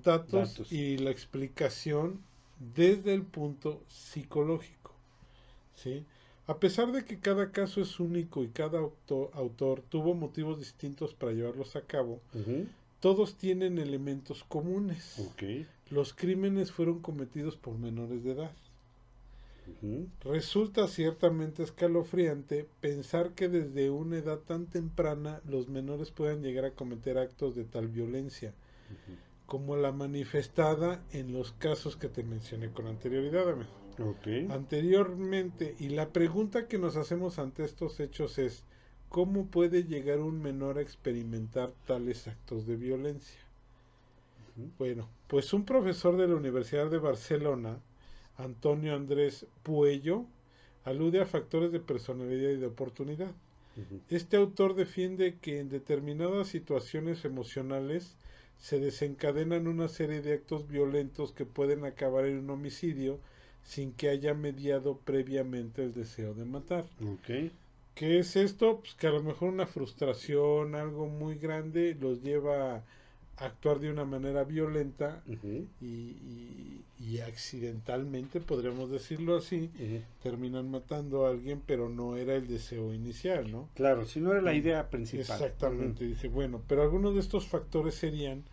datos, 0.03 0.71
y 0.71 0.97
la 0.97 1.11
explicación 1.11 2.21
desde 2.59 3.13
el 3.13 3.23
punto 3.23 3.83
psicológico, 3.87 4.80
¿sí? 5.81 6.05
A 6.47 6.57
pesar 6.57 6.91
de 6.91 7.05
que 7.05 7.19
cada 7.19 7.51
caso 7.51 7.81
es 7.81 7.99
único 7.99 8.43
y 8.43 8.49
cada 8.49 8.79
autor, 8.79 9.81
tuvo 9.89 10.13
motivos 10.13 10.59
distintos 10.59 11.13
para 11.13 11.31
llevarlos 11.31 11.75
a 11.75 11.81
cabo, 11.81 12.19
todos 12.99 13.35
tienen 13.35 13.77
elementos 13.77 14.43
comunes. 14.43 15.19
Los 15.89 16.13
crímenes 16.13 16.71
fueron 16.71 16.99
cometidos 16.99 17.55
por 17.55 17.77
menores 17.77 18.23
de 18.23 18.31
edad. 18.31 18.51
Resulta 20.23 20.87
ciertamente 20.87 21.63
escalofriante 21.63 22.67
pensar 22.81 23.31
que 23.31 23.47
desde 23.47 23.89
una 23.89 24.17
edad 24.17 24.39
tan 24.39 24.65
temprana 24.65 25.41
los 25.47 25.69
menores 25.69 26.11
puedan 26.11 26.41
llegar 26.41 26.65
a 26.65 26.71
cometer 26.71 27.17
actos 27.17 27.55
de 27.55 27.63
tal 27.63 27.87
violencia, 27.87 28.53
como 29.45 29.75
la 29.77 29.91
manifestada 29.91 31.01
en 31.13 31.31
los 31.31 31.51
casos 31.53 31.95
que 31.95 32.09
te 32.09 32.23
mencioné 32.23 32.71
con 32.71 32.87
anterioridad. 32.87 33.55
Anteriormente, 34.49 35.75
y 35.79 35.89
la 35.89 36.09
pregunta 36.09 36.67
que 36.67 36.77
nos 36.77 36.95
hacemos 36.95 37.39
ante 37.39 37.63
estos 37.63 37.99
hechos 37.99 38.37
es, 38.37 38.63
¿cómo 39.09 39.47
puede 39.47 39.83
llegar 39.83 40.19
un 40.19 40.41
menor 40.41 40.77
a 40.77 40.81
experimentar 40.81 41.71
tales 41.85 42.27
actos 42.27 42.65
de 42.65 42.75
violencia? 42.75 43.39
Bueno, 44.77 45.07
pues 45.27 45.53
un 45.53 45.65
profesor 45.65 46.17
de 46.17 46.27
la 46.27 46.35
Universidad 46.35 46.89
de 46.89 46.97
Barcelona, 46.97 47.79
Antonio 48.37 48.95
Andrés 48.95 49.45
Puello, 49.63 50.25
alude 50.83 51.21
a 51.21 51.25
factores 51.25 51.71
de 51.71 51.79
personalidad 51.79 52.51
y 52.51 52.57
de 52.57 52.65
oportunidad. 52.65 53.31
Este 54.09 54.35
autor 54.35 54.75
defiende 54.75 55.37
que 55.41 55.59
en 55.59 55.69
determinadas 55.69 56.49
situaciones 56.49 57.23
emocionales 57.23 58.17
se 58.57 58.79
desencadenan 58.79 59.67
una 59.67 59.87
serie 59.87 60.21
de 60.21 60.33
actos 60.33 60.67
violentos 60.67 61.31
que 61.31 61.45
pueden 61.45 61.85
acabar 61.85 62.25
en 62.25 62.39
un 62.39 62.49
homicidio 62.49 63.19
sin 63.63 63.93
que 63.93 64.09
haya 64.09 64.33
mediado 64.33 64.97
previamente 64.97 65.83
el 65.83 65.93
deseo 65.93 66.33
de 66.33 66.45
matar. 66.45 66.85
¿Qué 67.95 68.19
es 68.19 68.35
esto? 68.35 68.79
Pues 68.79 68.95
que 68.95 69.07
a 69.07 69.11
lo 69.11 69.21
mejor 69.21 69.49
una 69.49 69.67
frustración, 69.67 70.75
algo 70.75 71.07
muy 71.07 71.35
grande, 71.35 71.95
los 71.99 72.21
lleva 72.21 72.75
a 72.77 72.83
actuar 73.37 73.79
de 73.79 73.91
una 73.91 74.05
manera 74.05 74.43
violenta 74.43 75.23
y, 75.81 77.19
accidentalmente, 77.19 78.39
podríamos 78.39 78.89
decirlo 78.89 79.35
así, 79.35 79.69
terminan 80.23 80.69
matando 80.71 81.25
a 81.25 81.29
alguien, 81.29 81.61
pero 81.65 81.89
no 81.89 82.17
era 82.17 82.35
el 82.35 82.47
deseo 82.47 82.93
inicial, 82.93 83.51
¿no? 83.51 83.69
Claro, 83.75 84.05
si 84.05 84.19
no 84.19 84.31
era 84.31 84.41
la 84.41 84.53
idea 84.53 84.89
principal. 84.89 85.41
Exactamente, 85.41 86.05
dice, 86.05 86.27
bueno, 86.27 86.61
pero 86.67 86.81
algunos 86.81 87.13
de 87.13 87.19
estos 87.19 87.47
factores 87.47 87.95
serían 87.95 88.43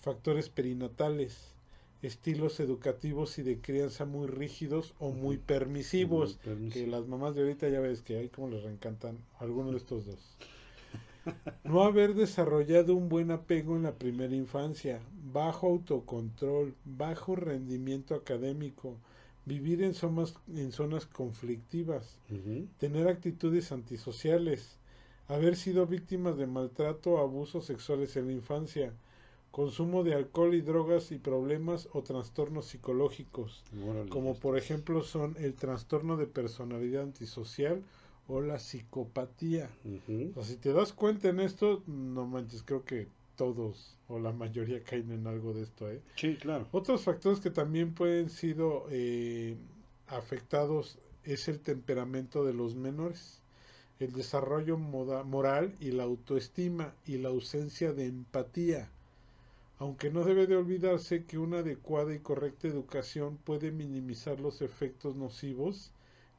factores 0.00 0.48
perinatales, 0.48 1.55
estilos 2.02 2.60
educativos 2.60 3.38
y 3.38 3.42
de 3.42 3.60
crianza 3.60 4.04
muy 4.04 4.26
rígidos 4.26 4.94
o 4.98 5.10
muy 5.10 5.38
permisivos, 5.38 6.38
que 6.72 6.86
las 6.86 7.06
mamás 7.06 7.34
de 7.34 7.42
ahorita 7.42 7.68
ya 7.68 7.80
ves 7.80 8.02
que 8.02 8.18
hay 8.18 8.28
como 8.28 8.48
les 8.48 8.62
reencantan 8.62 9.18
algunos 9.38 9.72
de 9.72 9.78
estos 9.78 10.06
dos. 10.06 10.36
No 11.64 11.82
haber 11.82 12.14
desarrollado 12.14 12.94
un 12.94 13.08
buen 13.08 13.32
apego 13.32 13.74
en 13.74 13.82
la 13.82 13.94
primera 13.94 14.34
infancia, 14.34 15.00
bajo 15.32 15.66
autocontrol, 15.66 16.74
bajo 16.84 17.34
rendimiento 17.34 18.14
académico, 18.14 18.96
vivir 19.44 19.82
en 19.82 19.94
zonas, 19.94 20.34
en 20.54 20.70
zonas 20.70 21.06
conflictivas, 21.06 22.18
tener 22.78 23.08
actitudes 23.08 23.72
antisociales, 23.72 24.78
haber 25.28 25.56
sido 25.56 25.86
víctimas 25.86 26.36
de 26.36 26.46
maltrato 26.46 27.12
o 27.12 27.18
abusos 27.18 27.64
sexuales 27.64 28.16
en 28.16 28.28
la 28.28 28.32
infancia, 28.32 28.92
consumo 29.56 30.04
de 30.04 30.12
alcohol 30.12 30.54
y 30.54 30.60
drogas 30.60 31.12
y 31.12 31.18
problemas 31.18 31.88
o 31.94 32.02
trastornos 32.02 32.66
psicológicos, 32.66 33.64
como 34.10 34.34
por 34.34 34.58
ejemplo 34.58 35.02
son 35.02 35.34
el 35.38 35.54
trastorno 35.54 36.18
de 36.18 36.26
personalidad 36.26 37.04
antisocial 37.04 37.82
o 38.28 38.42
la 38.42 38.58
psicopatía. 38.58 39.70
o 40.34 40.44
si 40.44 40.56
te 40.56 40.74
das 40.74 40.92
cuenta 40.92 41.30
en 41.30 41.40
esto, 41.40 41.82
no 41.86 42.26
manches, 42.26 42.64
creo 42.64 42.84
que 42.84 43.08
todos 43.34 43.96
o 44.08 44.18
la 44.18 44.30
mayoría 44.30 44.84
caen 44.84 45.10
en 45.10 45.26
algo 45.26 45.54
de 45.54 45.62
esto. 45.62 45.90
¿eh? 45.90 46.02
Sí, 46.16 46.36
claro. 46.36 46.68
Otros 46.72 47.04
factores 47.04 47.40
que 47.40 47.50
también 47.50 47.94
pueden 47.94 48.28
sido 48.28 48.84
eh, 48.90 49.56
afectados 50.06 50.98
es 51.24 51.48
el 51.48 51.60
temperamento 51.60 52.44
de 52.44 52.52
los 52.52 52.74
menores, 52.74 53.40
el 54.00 54.12
desarrollo 54.12 54.76
moral 54.76 55.74
y 55.80 55.92
la 55.92 56.02
autoestima 56.02 56.92
y 57.06 57.16
la 57.16 57.30
ausencia 57.30 57.94
de 57.94 58.04
empatía. 58.04 58.90
Aunque 59.78 60.10
no 60.10 60.24
debe 60.24 60.46
de 60.46 60.56
olvidarse 60.56 61.24
que 61.24 61.38
una 61.38 61.58
adecuada 61.58 62.14
y 62.14 62.18
correcta 62.18 62.66
educación 62.66 63.36
puede 63.36 63.72
minimizar 63.72 64.40
los 64.40 64.62
efectos 64.62 65.16
nocivos 65.16 65.92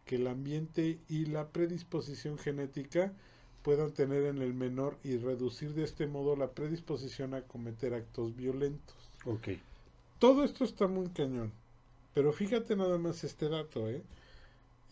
que 0.05 0.15
el 0.15 0.27
ambiente 0.27 0.99
y 1.07 1.25
la 1.25 1.49
predisposición 1.49 2.37
genética 2.37 3.13
puedan 3.61 3.91
tener 3.91 4.23
en 4.23 4.41
el 4.41 4.53
menor 4.53 4.97
y 5.03 5.17
reducir 5.17 5.73
de 5.73 5.83
este 5.83 6.07
modo 6.07 6.35
la 6.35 6.51
predisposición 6.51 7.33
a 7.33 7.41
cometer 7.41 7.93
actos 7.93 8.35
violentos. 8.35 8.95
Ok. 9.25 9.49
Todo 10.19 10.43
esto 10.43 10.63
está 10.63 10.87
muy 10.87 11.09
cañón. 11.09 11.51
Pero 12.13 12.33
fíjate 12.33 12.75
nada 12.75 12.97
más 12.97 13.23
este 13.23 13.49
dato, 13.49 13.87
¿eh? 13.89 14.01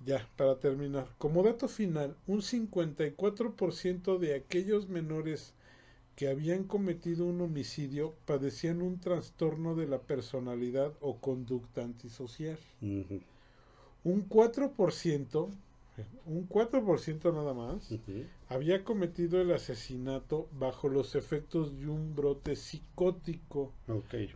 Ya, 0.05 0.27
para 0.35 0.59
terminar. 0.59 1.07
Como 1.17 1.41
dato 1.41 1.67
final, 1.67 2.15
un 2.27 2.41
54% 2.41 4.19
de 4.19 4.35
aquellos 4.35 4.89
menores 4.89 5.53
que 6.15 6.29
habían 6.29 6.63
cometido 6.63 7.25
un 7.25 7.41
homicidio 7.41 8.13
padecían 8.25 8.81
un 8.81 8.99
trastorno 8.99 9.75
de 9.75 9.87
la 9.87 9.99
personalidad 9.99 10.93
o 11.01 11.17
conducta 11.17 11.83
antisocial. 11.83 12.57
Un 12.81 14.29
4%, 14.29 15.49
un 16.25 16.49
4% 16.49 17.33
nada 17.33 17.53
más, 17.53 17.89
había 18.47 18.83
cometido 18.83 19.41
el 19.41 19.51
asesinato 19.51 20.47
bajo 20.57 20.87
los 20.87 21.15
efectos 21.15 21.77
de 21.77 21.87
un 21.87 22.15
brote 22.15 22.55
psicótico. 22.55 23.73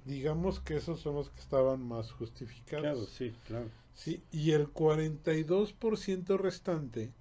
Digamos 0.05 0.59
que 0.59 0.75
esos 0.75 0.99
son 0.99 1.15
los 1.15 1.29
que 1.29 1.39
estaban 1.39 1.81
más 1.81 2.11
justificados. 2.11 2.81
Claro, 2.81 3.05
sí, 3.05 3.33
claro. 3.47 3.67
Sí, 3.93 4.21
y 4.31 4.51
el 4.51 4.73
42% 4.73 6.37
restante 6.37 7.11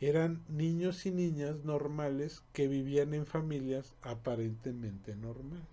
eran 0.00 0.42
niños 0.48 1.04
y 1.04 1.10
niñas 1.10 1.64
normales 1.64 2.42
que 2.52 2.68
vivían 2.68 3.12
en 3.12 3.26
familias 3.26 3.94
aparentemente 4.02 5.14
normales. 5.14 5.66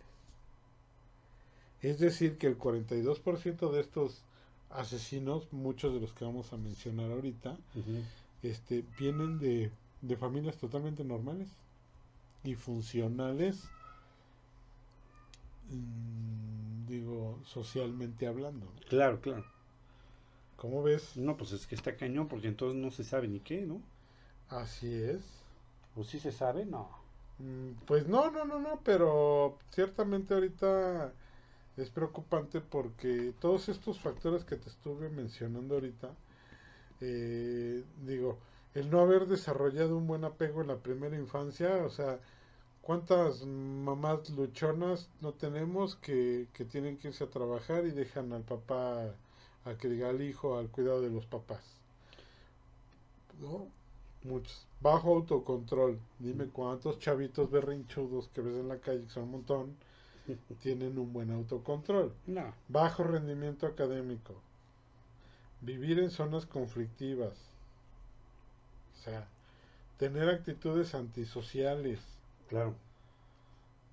Es 1.82 2.00
decir, 2.00 2.38
que 2.38 2.48
el 2.48 2.58
42% 2.58 3.72
de 3.72 3.80
estos 3.80 4.24
asesinos, 4.70 5.52
muchos 5.54 5.94
de 5.94 6.02
los 6.02 6.12
que 6.12 6.26
vamos 6.26 6.52
a 6.52 6.58
mencionar 6.58 7.12
ahorita, 7.12 7.58
este, 8.44 8.84
vienen 9.00 9.40
de, 9.40 9.72
de, 10.02 10.18
familias 10.18 10.58
totalmente 10.58 11.06
normales 11.06 11.48
y 12.44 12.56
funcionales, 12.56 13.70
mm, 15.70 16.88
digo, 16.88 17.40
socialmente 17.46 18.28
hablando. 18.28 18.68
Claro, 18.90 19.22
claro. 19.22 19.46
¿Cómo 20.58 20.84
ves? 20.84 21.16
No, 21.16 21.38
pues 21.38 21.52
es 21.54 21.68
que 21.68 21.76
está 21.76 21.96
cañón, 21.96 22.28
porque 22.28 22.48
entonces 22.48 22.82
no 22.82 22.92
se 22.92 23.04
sabe 23.04 23.28
ni 23.28 23.40
qué, 23.40 23.62
¿no? 23.62 23.82
Así 24.49 24.93
es. 24.93 25.21
Pues 25.95 26.07
sí 26.07 26.19
se 26.19 26.31
sabe, 26.31 26.65
no. 26.65 26.89
Mm, 27.39 27.71
pues 27.86 28.07
no, 28.07 28.31
no, 28.31 28.45
no, 28.45 28.60
no, 28.60 28.81
pero 28.83 29.57
ciertamente 29.71 30.33
ahorita 30.33 31.13
es 31.77 31.89
preocupante 31.91 32.62
porque 32.62 33.33
todos 33.39 33.69
estos 33.69 33.99
factores 33.99 34.45
que 34.45 34.57
te 34.57 34.69
estuve 34.69 35.10
mencionando 35.10 35.75
ahorita, 35.75 36.12
eh, 37.01 37.83
digo, 38.05 38.39
el 38.75 38.89
no 38.91 39.01
haber 39.01 39.27
desarrollado 39.27 39.97
un 39.97 40.07
buen 40.07 40.25
apego 40.25 40.62
en 40.62 40.67
la 40.69 40.77
primera 40.77 41.17
infancia, 41.17 41.77
o 41.86 41.89
sea, 41.89 42.19
¿cuántas 42.81 43.45
mamás 43.45 44.29
luchonas 44.31 45.10
no 45.21 45.33
tenemos 45.33 45.95
que, 45.97 46.47
que 46.53 46.65
tienen 46.65 46.97
que 46.97 47.10
irse 47.10 47.25
a 47.25 47.29
trabajar 47.29 47.86
y 47.86 47.91
dejan 47.91 48.33
al 48.33 48.43
papá, 48.43 49.13
a 49.65 49.75
que 49.79 49.89
diga 49.89 50.10
al 50.10 50.21
hijo, 50.21 50.57
al 50.57 50.69
cuidado 50.69 51.01
de 51.01 51.10
los 51.12 51.25
papás? 51.27 51.63
¿No? 53.39 53.67
Muchos. 54.23 54.65
Bajo 54.80 55.15
autocontrol. 55.15 55.99
Dime 56.19 56.47
cuántos 56.47 56.99
chavitos 56.99 57.49
berrinchudos 57.49 58.27
que 58.30 58.41
ves 58.41 58.56
en 58.56 58.67
la 58.67 58.77
calle, 58.77 59.03
que 59.03 59.10
son 59.10 59.23
un 59.23 59.32
montón, 59.32 59.75
tienen 60.62 60.97
un 60.97 61.13
buen 61.13 61.32
autocontrol. 61.32 62.13
No. 62.25 62.53
Bajo 62.67 63.03
rendimiento 63.03 63.65
académico. 63.65 64.36
Vivir 65.62 65.99
en 65.99 66.12
zonas 66.12 66.45
conflictivas. 66.45 67.34
O 68.93 69.03
sea, 69.03 69.27
tener 69.97 70.30
actitudes 70.30 70.93
antisociales. 70.93 71.99
Claro. 72.49 72.75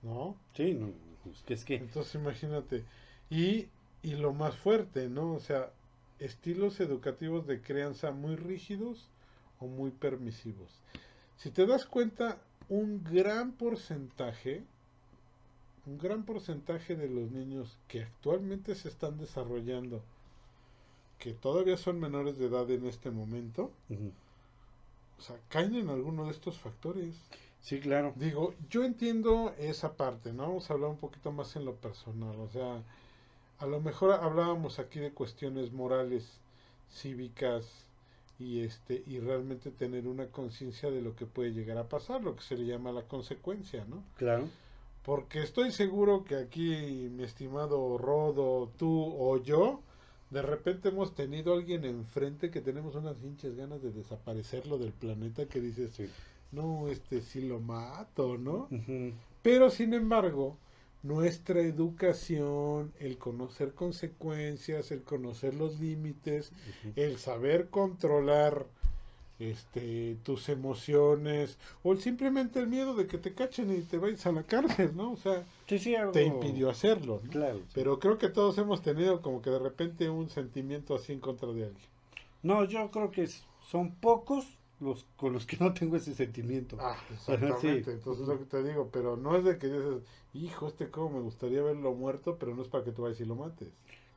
¿No? 0.03 0.37
Sí, 0.55 0.75
no, 0.75 0.93
es 1.31 1.43
que 1.43 1.55
es 1.55 1.65
que... 1.65 1.77
Entonces 1.77 2.15
imagínate. 2.15 2.85
Y, 3.31 3.69
y 4.03 4.17
lo 4.17 4.35
más 4.35 4.55
fuerte, 4.57 5.09
¿no? 5.09 5.33
O 5.33 5.41
sea, 5.41 5.73
estilos 6.19 6.79
educativos 6.81 7.47
de 7.47 7.63
crianza 7.63 8.13
muy 8.13 8.37
rígidos 8.37 9.09
o 9.65 9.67
muy 9.67 9.91
permisivos. 9.91 10.71
Si 11.37 11.51
te 11.51 11.67
das 11.67 11.87
cuenta, 11.87 12.39
un 12.69 13.03
gran 13.05 13.53
porcentaje, 13.53 14.63
un 15.87 15.99
gran 15.99 16.25
porcentaje 16.25 16.97
de 16.97 17.09
los 17.09 17.31
niños 17.31 17.77
que 17.89 18.03
actualmente 18.03 18.75
se 18.75 18.89
están 18.89 19.19
desarrollando, 19.19 20.03
que 21.19 21.33
todavía 21.33 21.77
son 21.77 22.01
menores 22.01 22.39
de 22.39 22.47
edad 22.47 22.71
en 22.71 22.87
este 22.87 23.11
momento, 23.11 23.71
o 25.19 25.23
sea, 25.23 25.37
caen 25.49 25.75
en 25.75 25.89
alguno 25.89 26.27
de 26.27 26.33
estos 26.33 26.59
factores. 26.59 27.15
Sí, 27.61 27.81
claro. 27.81 28.13
Digo, 28.17 28.55
yo 28.69 28.85
entiendo 28.85 29.55
esa 29.59 29.95
parte, 29.95 30.33
¿no? 30.33 30.43
Vamos 30.43 30.69
a 30.69 30.75
hablar 30.75 30.91
un 30.91 30.99
poquito 30.99 31.33
más 31.33 31.57
en 31.57 31.65
lo 31.65 31.75
personal, 31.77 32.39
o 32.39 32.49
sea, 32.51 32.83
a 33.59 33.67
lo 33.67 33.81
mejor 33.81 34.13
hablábamos 34.13 34.79
aquí 34.79 34.99
de 35.01 35.13
cuestiones 35.13 35.73
morales, 35.73 36.41
cívicas, 36.91 37.67
y 38.45 38.61
este 38.61 39.03
y 39.07 39.19
realmente 39.21 39.71
tener 39.71 40.07
una 40.07 40.27
conciencia 40.27 40.91
de 40.91 41.01
lo 41.01 41.17
que 41.17 41.25
puede 41.25 41.53
llegar 41.53 41.79
a 41.79 41.89
pasar, 41.89 42.23
lo 42.23 42.37
que 42.37 42.43
se 42.43 42.57
le 42.57 42.67
llama 42.67 42.93
la 42.93 43.03
consecuencia, 43.03 43.87
¿no? 43.89 44.05
Claro. 44.19 44.49
Porque 45.03 45.43
estoy 45.43 45.73
seguro 45.73 46.25
que 46.25 46.37
aquí 46.37 47.09
mi 47.11 47.25
estimado 47.25 47.97
Rodo, 47.99 48.71
tú 48.77 49.15
o 49.19 49.43
yo, 49.43 49.81
de 50.31 50.43
repente 50.43 50.91
hemos 50.91 51.15
tenido 51.15 51.53
a 51.53 51.57
alguien 51.57 51.85
enfrente 51.85 52.51
que 52.51 52.61
tenemos 52.61 52.95
unas 52.95 53.17
hinches 53.23 53.57
ganas 53.57 53.83
de 53.83 53.93
desaparecerlo 53.93 54.79
del 54.79 54.93
planeta 54.93 55.47
que 55.47 55.61
dices, 55.61 56.11
no, 56.53 56.89
este 56.89 57.23
sí 57.23 57.41
lo 57.43 57.61
mato, 57.61 58.37
¿no? 58.37 58.69
Pero 59.43 59.71
sin 59.71 59.95
embargo, 59.95 60.57
nuestra 61.05 61.61
educación, 61.61 62.93
el 62.99 63.19
conocer 63.19 63.75
consecuencias, 63.75 64.91
el 64.91 65.03
conocer 65.03 65.55
los 65.55 65.79
límites, 65.79 66.51
el 66.97 67.19
saber 67.19 67.69
controlar 67.69 68.67
este 69.39 70.17
tus 70.23 70.49
emociones 70.49 71.59
o 71.83 71.97
simplemente 71.97 72.61
el 72.61 72.69
miedo 72.69 72.95
de 72.95 73.07
que 73.07 73.19
te 73.19 73.35
cachen 73.35 73.77
y 73.77 73.83
te 73.83 73.99
vayas 73.99 74.25
a 74.27 74.33
la 74.33 74.45
cárcel, 74.45 74.97
¿no? 74.97 75.13
O 75.13 75.17
sea, 75.17 75.45
te 75.67 76.25
impidió 76.25 76.71
hacerlo, 76.71 77.21
Claro. 77.31 77.61
Pero 77.75 77.99
creo 77.99 78.17
que 78.17 78.31
todos 78.31 78.57
hemos 78.59 78.81
tenido 78.81 79.21
como 79.21 79.43
que 79.43 79.51
de 79.51 79.59
repente 79.59 80.09
un 80.09 80.31
sentimiento 80.31 80.95
así 80.95 81.13
en 81.13 81.21
contra 81.21 81.49
de 81.49 81.65
alguien. 81.65 81.89
No, 82.43 82.65
yo 82.65 82.91
creo 82.91 83.11
que 83.11 83.29
son 83.71 83.95
pocos 83.97 84.47
los 84.81 85.07
con 85.17 85.33
los 85.33 85.47
que 85.47 85.57
no 85.59 85.73
tengo 85.73 85.97
ese 85.97 86.15
sentimiento. 86.15 86.77
Ah, 86.81 86.97
exactamente. 87.13 87.93
Entonces 87.93 88.23
es 88.23 88.29
lo 88.29 88.39
que 88.39 88.45
te 88.45 88.63
digo, 88.63 88.91
pero 88.93 89.17
no 89.17 89.37
es 89.37 89.45
de 89.45 89.59
que 89.59 89.69
dices, 89.69 90.03
hijo, 90.33 90.69
este 90.69 90.91
como 90.91 91.19
me 91.19 91.21
gustaría 91.21 91.63
verlo 91.63 91.95
muerto, 91.95 92.37
pero 92.39 92.55
no 92.55 92.63
es 92.63 92.69
para 92.69 92.85
que 92.85 92.93
tú 92.93 93.03
vayas 93.03 93.21
y 93.21 93.25
lo 93.25 93.37
mates. 93.37 93.69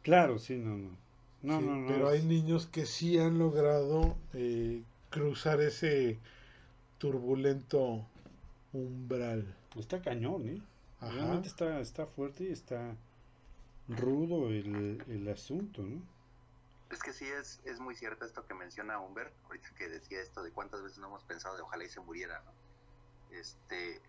Claro, 0.04 0.40
sí, 0.40 0.58
no, 0.58 0.78
no. 0.78 1.08
No, 1.44 1.62
no, 1.62 1.88
pero 1.88 2.10
hay 2.10 2.24
niños 2.24 2.66
que 2.66 2.86
sí 2.86 3.20
han 3.20 3.38
logrado 3.38 4.16
eh, 4.34 4.82
cruzar 5.12 5.62
ese 5.62 6.18
turbulento 6.98 8.04
umbral. 8.74 9.46
Está 9.78 10.02
cañón, 10.02 10.50
¿eh? 10.50 10.62
Realmente 11.00 11.48
está, 11.48 11.80
está 11.80 12.08
fuerte 12.08 12.46
y 12.46 12.52
está 12.52 12.96
rudo 13.88 14.50
el, 14.50 15.04
el 15.08 15.28
asunto, 15.30 15.84
¿no? 15.84 16.02
Es 16.90 17.04
que 17.04 17.12
sí, 17.12 17.28
es, 17.28 17.60
es 17.66 17.80
muy 17.80 17.96
cierto 17.96 18.26
esto 18.26 18.46
que 18.46 18.54
menciona 18.54 19.00
Humbert, 19.00 19.34
ahorita 19.46 19.70
que 19.76 19.90
decía 19.90 20.22
esto 20.22 20.42
de 20.42 20.52
cuántas 20.52 20.82
veces 20.82 20.98
no 21.00 21.08
hemos 21.08 21.24
pensado 21.24 21.56
de 21.56 21.62
ojalá 21.62 21.84
y 21.84 21.90
se 21.90 22.00
muriera, 22.00 22.42
¿no? 22.46 22.52
Este, 23.36 24.02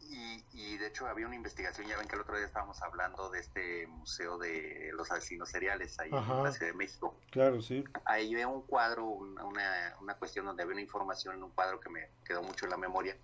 y, 0.00 0.44
y, 0.52 0.78
de 0.78 0.86
hecho 0.88 1.06
había 1.06 1.26
una 1.26 1.36
investigación, 1.36 1.86
ya 1.86 1.96
ven 1.96 2.08
que 2.08 2.16
el 2.16 2.22
otro 2.22 2.36
día 2.36 2.46
estábamos 2.46 2.82
hablando 2.82 3.30
de 3.30 3.40
este 3.40 3.86
museo 3.86 4.38
de 4.38 4.90
los 4.94 5.10
asesinos 5.10 5.50
seriales 5.50 5.98
ahí 6.00 6.08
en 6.10 6.42
la 6.42 6.52
Ciudad 6.52 6.72
de 6.72 6.76
México. 6.76 7.16
Claro, 7.30 7.62
sí. 7.62 7.84
Ahí 8.04 8.34
veo 8.34 8.48
un 8.48 8.62
cuadro, 8.62 9.06
una, 9.06 9.94
una, 10.00 10.14
cuestión 10.14 10.46
donde 10.46 10.62
había 10.62 10.72
una 10.72 10.82
información 10.82 11.36
en 11.36 11.42
un 11.42 11.50
cuadro 11.50 11.78
que 11.78 11.88
me 11.88 12.08
quedó 12.24 12.42
mucho 12.42 12.64
en 12.64 12.70
la 12.70 12.76
memoria, 12.78 13.16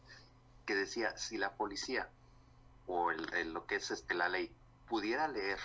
que 0.67 0.75
decía, 0.75 1.17
si 1.17 1.37
la 1.37 1.53
policía 1.53 2.09
o 2.87 3.11
el, 3.11 3.53
lo 3.53 3.67
que 3.67 3.77
es 3.77 3.91
este, 3.91 4.15
la 4.15 4.29
ley 4.29 4.51
pudiera 4.89 5.29
leer 5.29 5.59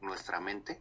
nuestra 0.00 0.40
mente, 0.40 0.80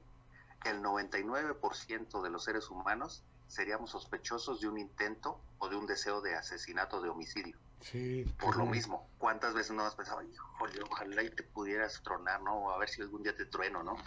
el 0.66 0.82
99% 0.82 2.22
de 2.22 2.30
los 2.30 2.44
seres 2.44 2.70
humanos 2.70 3.24
seríamos 3.48 3.92
sospechosos 3.92 4.62
de 4.62 4.68
un 4.68 4.78
intento 4.78 5.40
o 5.60 5.70
de 5.70 5.76
un 5.76 5.88
deseo 5.88 6.22
de 6.22 6.36
asesinato, 6.36 7.02
de 7.02 7.10
homicidio. 7.10 7.58
Sí. 7.82 8.26
Por 8.40 8.58
lo 8.58 8.66
mismo, 8.66 9.08
¿cuántas 9.18 9.54
veces 9.54 9.72
no 9.76 9.84
has 9.84 9.96
pensado, 9.96 10.22
híjole, 10.24 10.82
ojalá 10.90 11.24
y 11.24 11.30
te 11.30 11.44
pudieras 11.44 12.02
tronar, 12.02 12.42
¿no? 12.42 12.72
A 12.72 12.78
ver 12.78 12.90
si 12.90 13.02
algún 13.02 13.24
día 13.24 13.36
te 13.36 13.46
trueno, 13.46 13.84
¿no? 13.84 13.98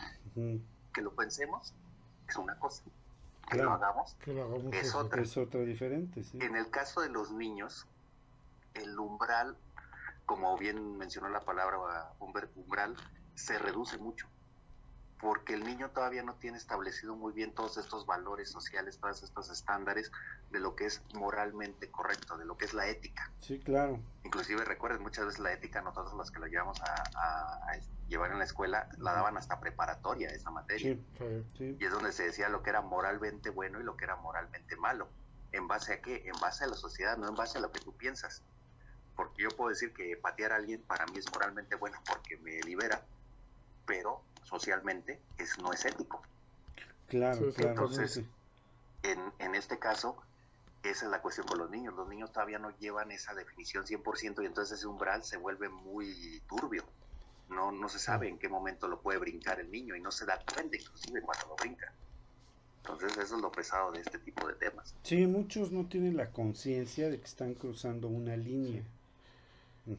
Que 0.93 1.03
lo 1.03 1.15
pensemos 1.15 1.73
es 2.29 2.37
una 2.37 2.59
cosa. 2.59 2.83
Que 3.49 3.59
lo 3.59 3.73
hagamos, 3.73 4.17
es, 4.73 4.95
otra. 4.95 5.23
Es 5.23 5.37
otra 5.37 5.61
diferente, 5.61 6.23
sí. 6.23 6.39
En 6.41 6.55
el 6.57 6.71
caso 6.71 7.01
de 7.01 7.09
los 7.09 7.33
niños, 7.33 7.87
el 8.75 8.97
umbral, 8.99 9.57
como 10.27 10.57
bien 10.57 10.99
mencionó 10.99 11.29
la 11.29 11.41
palabra 11.41 12.13
umbral, 12.21 12.97
se 13.35 13.59
reduce 13.59 13.99
mucho 13.99 14.29
porque 15.21 15.53
el 15.53 15.65
niño 15.65 15.91
todavía 15.91 16.23
no 16.23 16.35
tiene 16.37 16.57
establecido 16.57 17.15
muy 17.15 17.33
bien 17.33 17.53
todos 17.53 17.77
estos 17.77 18.07
valores 18.07 18.51
sociales, 18.51 18.99
todos 18.99 19.23
estos 19.23 19.51
estándares 19.51 20.11
de 20.51 20.61
lo 20.61 20.75
que 20.75 20.87
es 20.87 21.03
moralmente 21.15 21.91
correcto, 21.91 22.39
de 22.39 22.47
lo 22.47 22.57
que 22.57 22.65
es 22.65 22.73
la 22.73 22.89
ética. 22.89 23.31
Sí, 23.41 23.59
claro. 23.59 24.01
Inclusive 24.25 24.65
recuerden, 24.65 25.03
muchas 25.03 25.27
veces 25.27 25.41
la 25.41 25.53
ética, 25.53 25.83
nosotros 25.83 26.15
los 26.15 26.31
que 26.31 26.39
la 26.39 26.49
llevamos 26.49 26.81
a, 26.81 27.79
llevar 28.09 28.33
en 28.33 28.39
la 28.39 28.45
escuela, 28.45 28.89
la 28.99 29.13
daban 29.13 29.37
hasta 29.37 29.61
preparatoria 29.61 30.31
esa 30.31 30.51
materia. 30.51 30.97
Sí, 31.19 31.47
sí. 31.57 31.77
Y 31.79 31.85
es 31.85 31.93
donde 31.93 32.13
se 32.13 32.25
decía 32.25 32.49
lo 32.49 32.63
que 32.63 32.71
era 32.71 32.81
moralmente 32.81 33.51
bueno 33.51 33.79
y 33.79 33.85
lo 33.85 33.97
que 33.97 34.05
era 34.05 34.17
moralmente 34.17 34.75
malo. 34.77 35.09
¿En 35.53 35.69
base 35.69 35.93
a 35.93 36.01
qué? 36.01 36.23
En 36.27 36.41
base 36.41 36.65
a 36.65 36.67
la 36.67 36.77
sociedad, 36.77 37.17
no 37.19 37.29
en 37.29 37.37
base 37.37 37.59
a 37.59 37.61
lo 37.61 37.71
que 37.71 37.81
tú 37.81 37.97
piensas. 37.97 38.43
porque 39.15 39.43
yo 39.43 39.51
puedo 39.51 39.69
decir 39.69 39.93
que 39.93 40.17
patear 40.17 40.53
a 40.53 40.57
alguien 40.57 40.83
para 40.83 41.05
mí 41.07 41.19
es 41.19 41.31
moralmente 41.31 41.77
bueno 41.77 41.99
porque 42.07 42.39
me 42.39 42.59
libera, 42.63 43.05
pero 43.85 44.25
socialmente 44.45 45.21
es, 45.39 45.59
no 45.59 45.73
es 45.73 45.85
ético. 45.85 46.23
Claro, 47.09 47.53
claro. 47.53 47.71
Entonces, 47.71 48.23
en, 49.03 49.33
en 49.39 49.55
este 49.55 49.79
caso, 49.79 50.17
esa 50.83 51.05
es 51.07 51.11
la 51.11 51.21
cuestión 51.21 51.47
con 51.47 51.59
los 51.59 51.71
niños. 51.71 51.95
Los 51.95 52.09
niños 52.09 52.33
todavía 52.33 52.59
no 52.59 52.71
llevan 52.79 53.11
esa 53.11 53.35
definición 53.35 53.85
100% 53.85 54.43
y 54.43 54.47
entonces 54.47 54.79
ese 54.79 54.87
umbral 54.87 55.25
se 55.25 55.37
vuelve 55.37 55.69
muy 55.69 56.43
turbio. 56.49 56.85
No, 57.49 57.73
no 57.73 57.89
se 57.89 57.99
sabe 57.99 58.29
en 58.29 58.39
qué 58.39 58.49
momento 58.49 58.87
lo 58.87 59.01
puede 59.01 59.19
brincar 59.19 59.59
el 59.59 59.71
niño 59.71 59.97
y 59.97 60.01
no 60.01 60.13
se 60.13 60.25
da 60.25 60.39
cuenta 60.55 60.77
inclusive 60.77 61.21
cuando 61.21 61.49
lo 61.49 61.57
brinca. 61.57 61.93
Entonces 62.83 63.19
eso 63.19 63.37
es 63.37 63.43
lo 63.43 63.53
pesado 63.53 63.93
de 63.93 64.01
este 64.01 64.19
tipo 64.21 64.47
de 64.47 64.55
temas. 64.55 64.95
Sí, 65.03 65.27
muchos 65.27 65.71
no 65.73 65.87
tienen 65.87 66.17
la 66.17 66.31
conciencia 66.31 67.11
de 67.11 67.19
que 67.19 67.27
están 67.27 67.55
cruzando 67.55 68.09
una 68.09 68.37
línea. 68.37 68.85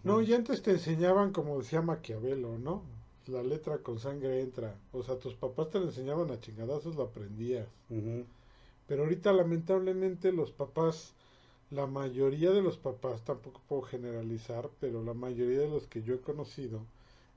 No, 0.04 0.22
y 0.22 0.34
antes 0.34 0.64
te 0.64 0.72
enseñaban, 0.72 1.34
como 1.34 1.60
decía 1.60 1.82
Maquiavelo, 1.82 2.58
¿no? 2.58 2.84
La 3.32 3.42
letra 3.42 3.78
con 3.78 3.98
sangre 3.98 4.42
entra. 4.42 4.76
O 4.92 5.04
sea, 5.04 5.18
tus 5.18 5.36
papás 5.36 5.70
te 5.70 5.80
lo 5.80 5.86
enseñaban 5.86 6.32
a 6.32 6.40
chingadazos, 6.42 6.98
lo 6.98 7.04
aprendías. 7.04 7.66
Pero 8.88 9.04
ahorita 9.04 9.32
lamentablemente 9.32 10.34
los 10.34 10.52
papás, 10.52 11.14
la 11.70 11.88
mayoría 11.88 12.52
de 12.52 12.62
los 12.62 12.78
papás, 12.78 13.24
tampoco 13.24 13.62
puedo 13.70 13.84
generalizar, 13.84 14.70
pero 14.82 15.02
la 15.02 15.14
mayoría 15.14 15.60
de 15.60 15.70
los 15.70 15.88
que 15.88 16.04
yo 16.04 16.14
he 16.14 16.20
conocido 16.20 16.82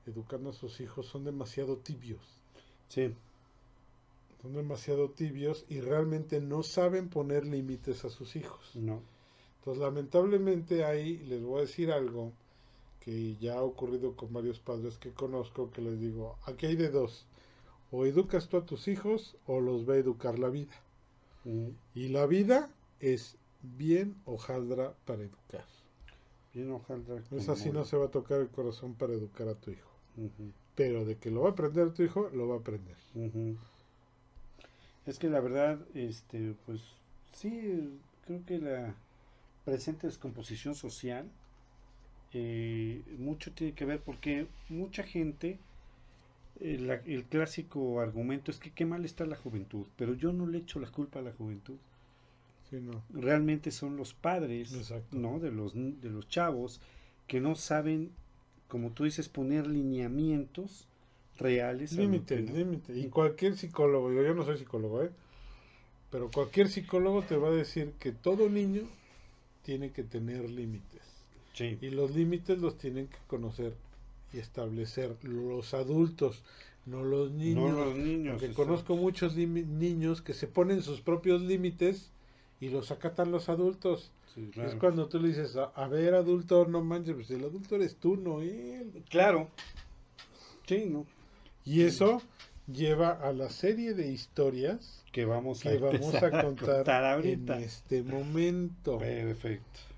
educando 0.05 0.49
a 0.49 0.53
sus 0.53 0.81
hijos 0.81 1.05
son 1.05 1.23
demasiado 1.23 1.77
tibios. 1.77 2.21
Sí. 2.89 3.15
Son 4.41 4.53
demasiado 4.53 5.11
tibios 5.11 5.65
y 5.69 5.79
realmente 5.79 6.41
no 6.41 6.61
saben 6.61 7.07
poner 7.07 7.45
límites 7.45 8.03
a 8.03 8.09
sus 8.09 8.35
hijos. 8.35 8.75
No. 8.75 9.01
Entonces, 9.59 9.81
lamentablemente 9.81 10.83
ahí 10.83 11.19
les 11.19 11.41
voy 11.41 11.59
a 11.59 11.61
decir 11.61 11.89
algo 11.91 12.33
que 13.05 13.37
ya 13.37 13.59
ha 13.59 13.61
ocurrido 13.61 14.15
con 14.15 14.33
varios 14.33 14.59
padres 14.59 14.97
que 14.97 15.11
conozco, 15.11 15.71
que 15.71 15.81
les 15.81 15.99
digo, 15.99 16.37
aquí 16.45 16.65
hay 16.65 16.75
de 16.75 16.89
dos, 16.89 17.27
o 17.91 18.05
educas 18.07 18.49
tú 18.49 18.57
a 18.57 18.65
tus 18.65 18.87
hijos 18.87 19.37
o 19.45 19.61
los 19.61 19.87
va 19.87 19.93
a 19.93 19.97
educar 19.97 20.39
la 20.39 20.49
vida. 20.49 20.73
Y 21.93 22.07
la 22.07 22.25
vida 22.25 22.71
es 22.99 23.37
bien 23.61 24.15
hojaldra 24.25 24.95
para 25.05 25.21
educar. 25.21 25.63
Bien 26.55 26.71
hojaldra. 26.71 27.21
Es 27.31 27.47
así, 27.49 27.69
no 27.69 27.85
se 27.85 27.95
va 27.95 28.05
a 28.05 28.11
tocar 28.11 28.41
el 28.41 28.49
corazón 28.49 28.95
para 28.95 29.13
educar 29.13 29.47
a 29.47 29.53
tu 29.53 29.69
hijo. 29.69 29.89
Pero 30.73 31.05
de 31.05 31.17
que 31.17 31.29
lo 31.29 31.41
va 31.41 31.49
a 31.49 31.51
aprender 31.51 31.93
tu 31.93 32.01
hijo, 32.01 32.29
lo 32.33 32.47
va 32.47 32.55
a 32.55 32.59
aprender. 32.59 32.95
Es 35.05 35.19
que 35.19 35.29
la 35.29 35.39
verdad, 35.39 35.79
este, 35.93 36.55
pues 36.65 36.81
sí, 37.33 37.99
creo 38.25 38.43
que 38.45 38.57
la 38.57 38.95
presente 39.63 40.07
descomposición 40.07 40.73
social 40.73 41.29
eh, 42.33 43.01
mucho 43.17 43.51
tiene 43.53 43.73
que 43.73 43.85
ver 43.85 44.01
porque 44.01 44.47
mucha 44.69 45.03
gente 45.03 45.57
el, 46.59 46.89
el, 46.89 47.23
clásico 47.25 47.99
argumento 47.99 48.51
es 48.51 48.59
que 48.59 48.71
qué 48.71 48.85
mal 48.85 49.05
está 49.05 49.25
la 49.25 49.35
juventud, 49.35 49.85
pero 49.97 50.13
yo 50.13 50.33
no 50.33 50.47
le 50.47 50.59
echo 50.59 50.79
la 50.79 50.89
culpa 50.89 51.19
a 51.19 51.23
la 51.23 51.31
juventud. 51.31 51.77
Realmente 53.13 53.71
son 53.71 53.95
los 53.95 54.13
padres 54.13 54.73
¿no? 55.11 55.39
de, 55.39 55.51
los, 55.51 55.73
de 55.75 56.09
los 56.09 56.27
chavos 56.27 56.81
que 57.27 57.39
no 57.39 57.55
saben, 57.55 58.11
como 58.67 58.91
tú 58.91 59.05
dices, 59.05 59.29
poner 59.29 59.67
lineamientos 59.67 60.87
reales. 61.37 61.93
Límite, 61.93 62.41
límite. 62.41 62.97
Y 62.97 63.07
cualquier 63.07 63.55
psicólogo, 63.55 64.11
yo, 64.11 64.23
yo 64.23 64.33
no 64.33 64.43
soy 64.43 64.57
psicólogo, 64.57 65.03
¿eh? 65.03 65.11
pero 66.11 66.29
cualquier 66.31 66.69
psicólogo 66.69 67.23
te 67.23 67.37
va 67.37 67.49
a 67.49 67.51
decir 67.51 67.93
que 67.99 68.11
todo 68.11 68.49
niño 68.49 68.83
tiene 69.63 69.91
que 69.91 70.03
tener 70.03 70.49
límites. 70.49 71.01
Y 71.59 71.89
los 71.89 72.15
límites 72.15 72.59
los 72.59 72.77
tienen 72.77 73.07
que 73.07 73.17
conocer 73.27 73.73
y 74.33 74.39
establecer 74.39 75.15
los 75.23 75.73
adultos, 75.73 76.43
no 76.85 77.03
los 77.03 77.31
niños. 77.31 77.71
No 77.71 77.85
los 77.85 77.95
niños. 77.95 78.37
Porque 78.39 78.53
conozco 78.53 78.95
muchos 78.95 79.35
niños 79.35 80.21
que 80.21 80.33
se 80.33 80.47
ponen 80.47 80.81
sus 80.81 81.01
propios 81.01 81.41
límites 81.41 82.11
y 82.59 82.69
los 82.69 82.91
acatan 82.91 83.31
los 83.31 83.49
adultos. 83.49 84.11
Es 84.57 84.75
cuando 84.75 85.07
tú 85.07 85.19
le 85.19 85.29
dices, 85.29 85.55
a, 85.55 85.87
ver, 85.87 86.13
adulto, 86.13 86.65
no 86.65 86.83
manches, 86.83 87.15
pues 87.15 87.31
el 87.31 87.45
adulto 87.45 87.75
eres 87.75 87.95
tú, 87.95 88.17
no 88.17 88.41
él. 88.41 89.03
Claro. 89.09 89.49
Sí, 90.67 90.85
¿no? 90.89 91.05
Y 91.63 91.83
eso 91.83 92.21
lleva 92.67 93.11
a 93.11 93.31
la 93.31 93.49
serie 93.49 93.93
de 93.93 94.11
historias 94.11 95.03
que 95.13 95.23
vamos, 95.23 95.65
a, 95.65 95.73
vamos 95.77 96.15
a, 96.15 96.41
contar 96.41 96.89
ahorita. 96.89 97.57
en 97.57 97.63
este 97.63 98.03
momento. 98.03 98.97
Perfecto. 98.97 99.94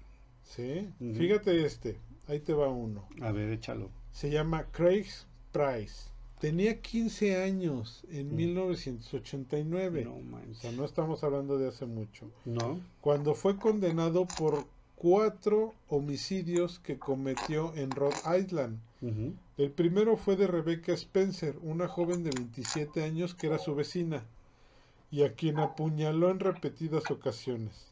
¿Sí? 0.55 0.89
Fíjate 0.99 1.65
este, 1.65 1.97
ahí 2.27 2.39
te 2.39 2.53
va 2.53 2.69
uno. 2.69 3.07
A 3.21 3.31
ver, 3.31 3.51
échalo. 3.51 3.89
Se 4.11 4.29
llama 4.29 4.65
Craig 4.71 5.07
Price. 5.51 6.09
Tenía 6.39 6.81
15 6.81 7.43
años 7.43 8.03
en 8.11 8.35
1989. 8.35 10.05
No 10.05 10.15
O 10.15 10.55
sea, 10.55 10.71
no 10.71 10.85
estamos 10.85 11.23
hablando 11.23 11.57
de 11.57 11.67
hace 11.67 11.85
mucho. 11.85 12.29
No. 12.45 12.79
Cuando 13.01 13.33
fue 13.33 13.57
condenado 13.57 14.27
por 14.37 14.65
cuatro 14.97 15.73
homicidios 15.87 16.79
que 16.79 16.97
cometió 16.97 17.73
en 17.75 17.91
Rhode 17.91 18.39
Island. 18.39 18.79
El 19.57 19.71
primero 19.71 20.17
fue 20.17 20.35
de 20.35 20.47
Rebecca 20.47 20.91
Spencer, 20.93 21.55
una 21.61 21.87
joven 21.87 22.23
de 22.23 22.31
27 22.31 23.03
años 23.03 23.35
que 23.35 23.47
era 23.47 23.59
su 23.59 23.75
vecina, 23.75 24.25
y 25.11 25.23
a 25.23 25.33
quien 25.33 25.59
apuñaló 25.59 26.31
en 26.31 26.39
repetidas 26.39 27.09
ocasiones. 27.11 27.86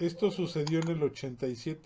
Esto 0.00 0.30
sucedió 0.30 0.80
en 0.80 0.88
el 0.88 1.02
87. 1.02 1.80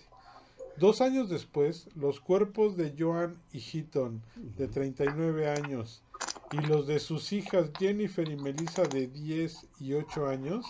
Dos 0.78 1.00
años 1.00 1.28
después, 1.28 1.88
los 1.94 2.20
cuerpos 2.20 2.76
de 2.76 2.94
Joan 2.96 3.36
y 3.52 3.58
Heaton, 3.58 4.22
de 4.56 4.68
39 4.68 5.50
años, 5.50 6.02
y 6.52 6.58
los 6.58 6.86
de 6.86 7.00
sus 7.00 7.32
hijas 7.32 7.70
Jennifer 7.78 8.28
y 8.28 8.36
Melissa, 8.36 8.86
de 8.86 9.08
10 9.08 9.66
y 9.80 9.92
8 9.94 10.28
años, 10.28 10.64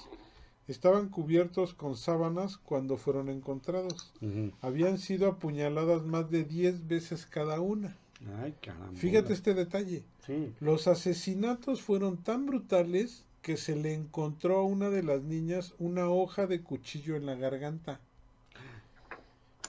estaban 0.67 1.11
cubiertos 1.11 1.75
con 1.75 1.97
sábanas 1.97 2.57
cuando 2.57 2.97
fueron 2.97 3.29
encontrados. 3.29 4.13
Habían 4.61 4.99
sido 4.99 5.29
apuñaladas 5.29 6.05
más 6.05 6.31
de 6.31 6.45
10 6.45 6.89
veces 6.89 7.27
cada 7.27 7.61
una. 7.61 7.97
Ay, 8.43 8.55
Fíjate 8.95 9.33
este 9.33 9.55
detalle. 9.55 10.05
Los 10.61 10.89
asesinatos 10.89 11.83
fueron 11.83 12.17
tan 12.17 12.47
brutales 12.47 13.25
que 13.49 13.57
se 13.57 13.77
le 13.77 13.95
encontró 13.95 14.59
a 14.59 14.63
una 14.63 14.91
de 14.91 15.03
las 15.03 15.23
niñas 15.23 15.73
una 15.79 16.11
hoja 16.11 16.47
de 16.47 16.61
cuchillo 16.61 17.17
en 17.17 17.25
la 17.25 17.35
garganta. 17.35 17.99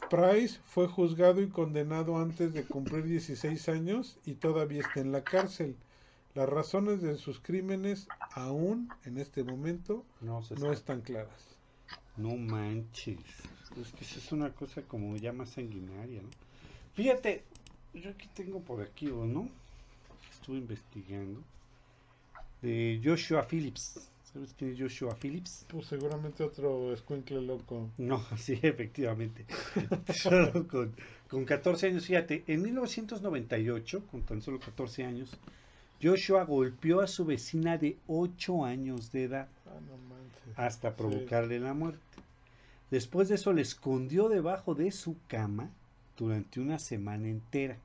Price 0.09 0.59
fue 0.65 0.89
juzgado 0.89 1.41
y 1.41 1.47
condenado 1.47 2.17
antes 2.17 2.53
de 2.53 2.65
cumplir 2.65 3.05
16 3.05 3.69
años 3.69 4.17
y 4.25 4.33
todavía 4.33 4.81
está 4.81 4.99
en 4.99 5.13
la 5.13 5.23
cárcel. 5.23 5.77
Las 6.35 6.49
razones 6.49 7.01
de 7.01 7.15
sus 7.15 7.39
crímenes 7.39 8.09
aún 8.33 8.89
en 9.05 9.17
este 9.17 9.45
momento 9.45 10.03
no, 10.19 10.41
están 10.73 10.99
claras. 10.99 11.55
No 12.17 12.35
manches. 12.35 13.21
Es 13.81 13.93
que 13.93 14.03
eso 14.03 14.19
es 14.19 14.29
una 14.33 14.51
cosa 14.51 14.81
como 14.81 15.15
ya 15.15 15.31
más 15.31 15.51
sanguinaria, 15.51 16.21
¿no? 16.21 16.27
Fíjate, 16.95 17.45
yo 17.93 18.09
aquí 18.09 18.27
tengo 18.33 18.59
por 18.59 18.81
aquí, 18.81 19.05
¿no? 19.05 19.47
Estuve 20.33 20.57
investigando. 20.57 21.41
De 22.61 23.01
Joshua 23.03 23.43
Phillips. 23.43 24.09
¿Sabes 24.31 24.53
quién 24.57 24.73
es 24.73 24.79
Joshua 24.79 25.15
Phillips? 25.15 25.65
Pues 25.67 25.87
seguramente 25.87 26.43
otro 26.43 26.93
escuincle 26.93 27.41
loco. 27.41 27.89
No, 27.97 28.23
sí, 28.37 28.59
efectivamente. 28.61 29.45
solo 30.13 30.67
con, 30.67 30.93
con 31.27 31.45
14 31.45 31.87
años, 31.87 32.05
fíjate, 32.05 32.43
en 32.45 32.61
1998, 32.61 34.03
con 34.11 34.21
tan 34.21 34.41
solo 34.41 34.59
14 34.59 35.03
años, 35.03 35.35
Joshua 36.01 36.45
golpeó 36.45 37.01
a 37.01 37.07
su 37.07 37.25
vecina 37.25 37.77
de 37.77 37.97
8 38.07 38.65
años 38.65 39.11
de 39.11 39.23
edad 39.23 39.49
ah, 39.65 40.65
hasta 40.65 40.95
provocarle 40.95 41.59
la 41.59 41.73
muerte. 41.73 41.99
Después 42.91 43.29
de 43.29 43.35
eso 43.35 43.51
le 43.51 43.61
escondió 43.61 44.29
debajo 44.29 44.75
de 44.75 44.91
su 44.91 45.17
cama 45.27 45.71
durante 46.17 46.59
una 46.59 46.79
semana 46.79 47.27
entera. 47.27 47.77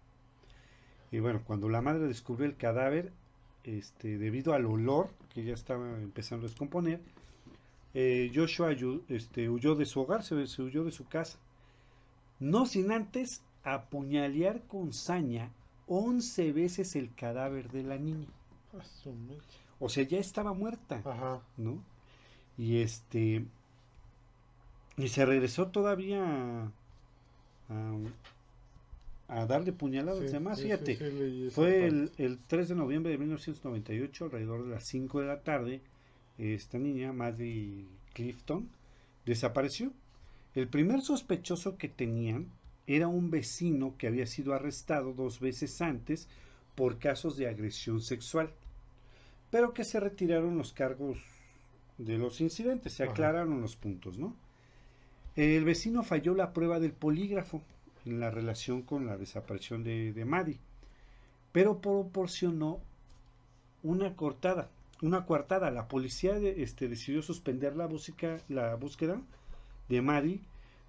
Y 1.10 1.18
bueno, 1.18 1.42
cuando 1.44 1.68
la 1.68 1.82
madre 1.82 2.06
descubrió 2.06 2.46
el 2.46 2.56
cadáver, 2.56 3.12
este, 3.64 4.18
debido 4.18 4.54
al 4.54 4.66
olor 4.66 5.10
que 5.32 5.44
ya 5.44 5.54
estaba 5.54 5.98
empezando 6.00 6.46
a 6.46 6.48
descomponer, 6.48 7.00
eh, 7.94 8.30
Joshua 8.34 8.74
este, 9.08 9.48
huyó 9.48 9.74
de 9.74 9.86
su 9.86 10.00
hogar, 10.00 10.22
se, 10.22 10.34
huyó 10.34 10.84
de 10.84 10.92
su 10.92 11.06
casa. 11.06 11.38
No 12.40 12.66
sin 12.66 12.92
antes 12.92 13.42
apuñalear 13.62 14.62
con 14.62 14.92
saña 14.92 15.50
11 15.86 16.52
veces 16.52 16.96
el 16.96 17.14
cadáver 17.14 17.70
de 17.70 17.82
la 17.82 17.98
niña. 17.98 18.28
O 19.78 19.88
sea, 19.88 20.04
ya 20.04 20.18
estaba 20.18 20.52
muerta, 20.52 21.02
¿no? 21.56 21.82
Y 22.56 22.78
este 22.78 23.44
y 24.96 25.08
se 25.08 25.26
regresó 25.26 25.68
todavía 25.68 26.22
a, 26.24 26.70
a 27.68 27.92
darle 29.28 29.72
puñaladas 29.72 30.30
demás. 30.30 30.60
Fíjate, 30.60 30.96
fue 31.50 31.86
el, 31.86 32.12
el, 32.18 32.38
3 32.38 32.68
de 32.68 32.74
noviembre 32.74 33.12
de 33.12 33.18
1998, 33.18 34.26
alrededor 34.26 34.64
de 34.64 34.70
las 34.70 34.84
5 34.84 35.20
de 35.20 35.26
la 35.26 35.40
tarde, 35.40 35.80
esta 36.38 36.78
niña, 36.78 37.12
Maddie 37.12 37.86
Clifton, 38.12 38.68
desapareció. 39.24 39.92
El 40.54 40.68
primer 40.68 41.00
sospechoso 41.00 41.76
que 41.76 41.88
tenían 41.88 42.48
era 42.86 43.08
un 43.08 43.30
vecino 43.30 43.94
que 43.96 44.06
había 44.06 44.26
sido 44.26 44.54
arrestado 44.54 45.14
dos 45.14 45.40
veces 45.40 45.80
antes 45.80 46.28
por 46.74 46.98
casos 46.98 47.36
de 47.36 47.48
agresión 47.48 48.00
sexual, 48.00 48.50
pero 49.50 49.72
que 49.72 49.84
se 49.84 50.00
retiraron 50.00 50.58
los 50.58 50.72
cargos 50.72 51.18
de 51.98 52.18
los 52.18 52.40
incidentes, 52.40 52.92
se 52.92 53.04
aclararon 53.04 53.60
los 53.60 53.76
puntos, 53.76 54.18
¿no? 54.18 54.36
El 55.36 55.64
vecino 55.64 56.02
falló 56.02 56.34
la 56.34 56.52
prueba 56.52 56.78
del 56.78 56.92
polígrafo 56.92 57.62
en 58.04 58.20
la 58.20 58.30
relación 58.30 58.82
con 58.82 59.06
la 59.06 59.16
desaparición 59.16 59.84
de, 59.84 60.12
de 60.12 60.24
Maddie, 60.24 60.58
pero 61.52 61.80
proporcionó 61.80 62.80
una 63.84 64.16
cortada, 64.16 64.70
una 65.02 65.26
coartada. 65.26 65.70
La 65.70 65.88
policía 65.88 66.36
este, 66.38 66.88
decidió 66.88 67.22
suspender 67.22 67.76
la, 67.76 67.86
música, 67.86 68.38
la 68.48 68.74
búsqueda 68.74 69.20
de 69.88 70.02
Maddie, 70.02 70.40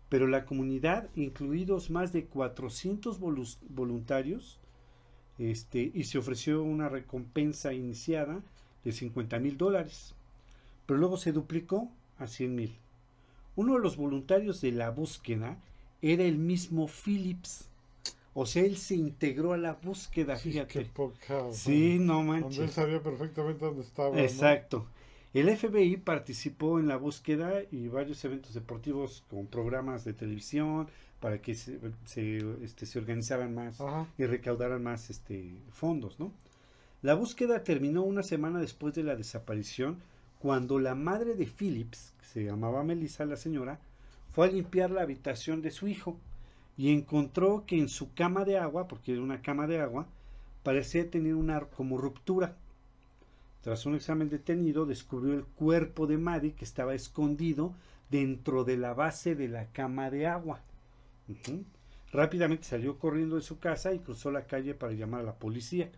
pero 0.10 0.28
la 0.28 0.46
comunidad, 0.46 1.10
incluidos 1.16 1.90
más 1.90 2.14
de 2.14 2.26
400 2.26 3.20
voluntarios, 3.20 4.60
este, 5.38 5.92
y 5.94 6.06
se 6.06 6.18
ofreció 6.18 6.64
una 6.64 6.88
recompensa 6.88 7.74
iniciada 7.74 8.42
de 8.86 8.92
50 8.92 9.40
mil 9.40 9.58
dólares, 9.58 10.16
pero 10.86 10.98
luego 11.00 11.18
se 11.18 11.34
duplicó 11.34 11.92
a 12.18 12.28
100 12.28 12.56
mil. 12.56 12.76
Uno 13.58 13.74
de 13.74 13.80
los 13.80 13.98
voluntarios 13.98 14.62
de 14.62 14.72
la 14.72 14.92
búsqueda 14.92 15.58
era 16.14 16.24
el 16.24 16.38
mismo 16.38 16.88
Phillips. 16.88 17.68
O 18.34 18.46
sea, 18.46 18.64
él 18.64 18.76
se 18.78 18.96
integró 18.96 19.54
a 19.54 19.58
la 19.58 19.74
búsqueda, 19.74 20.38
Sí, 20.38 20.52
fíjate. 20.52 20.68
qué 20.80 20.86
poca, 20.86 21.52
Sí, 21.54 21.98
no 22.00 22.16
Donde 22.16 22.38
él 22.38 22.42
manches. 22.44 22.72
sabía 22.72 23.02
perfectamente 23.02 23.64
dónde 23.66 23.82
estaba. 23.82 24.16
¿no? 24.16 24.22
Exacto. 24.22 24.86
El 25.34 25.50
FBI 25.56 25.98
participó 25.98 26.80
en 26.80 26.88
la 26.88 26.98
búsqueda 26.98 27.62
y 27.72 27.88
varios 27.88 28.24
eventos 28.26 28.54
deportivos 28.54 29.24
con 29.30 29.48
programas 29.48 30.04
de 30.06 30.14
televisión 30.14 30.88
para 31.20 31.42
que 31.42 31.56
se, 31.56 31.80
se, 32.06 32.38
este, 32.64 32.86
se 32.86 33.00
organizaran 33.00 33.54
más 33.56 33.80
Ajá. 33.82 34.06
y 34.18 34.26
recaudaran 34.26 34.84
más 34.84 35.10
este, 35.10 35.56
fondos, 35.72 36.20
¿no? 36.20 36.32
La 37.02 37.16
búsqueda 37.16 37.64
terminó 37.64 38.04
una 38.04 38.24
semana 38.24 38.60
después 38.60 38.94
de 38.96 39.04
la 39.04 39.16
desaparición 39.16 39.98
cuando 40.40 40.80
la 40.80 40.96
madre 40.96 41.36
de 41.36 41.46
Phillips, 41.46 42.14
que 42.20 42.26
se 42.26 42.44
llamaba 42.44 42.84
Melissa 42.84 43.26
la 43.26 43.36
señora, 43.38 43.80
fue 44.36 44.48
a 44.48 44.52
limpiar 44.52 44.92
la 44.92 45.02
habitación 45.02 45.62
de 45.62 45.72
su 45.72 45.88
hijo 45.88 46.20
y 46.76 46.92
encontró 46.92 47.64
que 47.66 47.78
en 47.78 47.88
su 47.88 48.14
cama 48.14 48.44
de 48.44 48.58
agua, 48.58 48.86
porque 48.86 49.14
era 49.14 49.22
una 49.22 49.42
cama 49.42 49.66
de 49.66 49.80
agua, 49.80 50.08
parecía 50.62 51.10
tener 51.10 51.36
una 51.36 51.62
como 51.62 51.98
ruptura. 51.98 52.58
Tras 53.62 53.86
un 53.86 53.96
examen 53.96 54.28
detenido, 54.28 54.86
descubrió 54.86 55.34
el 55.36 55.46
cuerpo 55.46 56.06
de 56.06 56.18
Maddie 56.18 56.52
que 56.52 56.66
estaba 56.66 56.94
escondido 56.94 57.74
dentro 58.10 58.66
de 58.66 58.76
la 58.76 58.94
base 58.94 59.36
de 59.36 59.48
la 59.48 59.68
cama 59.68 60.10
de 60.10 60.28
agua. 60.28 60.60
Rápidamente 62.12 62.66
salió 62.66 63.00
corriendo 63.00 63.38
de 63.38 63.42
su 63.42 63.60
casa 63.60 63.94
y 63.94 64.00
cruzó 64.00 64.32
la 64.32 64.48
calle 64.48 64.74
para 64.74 64.92
llamar 64.92 65.22
a 65.22 65.28
la 65.28 65.36
policía. 65.36 65.90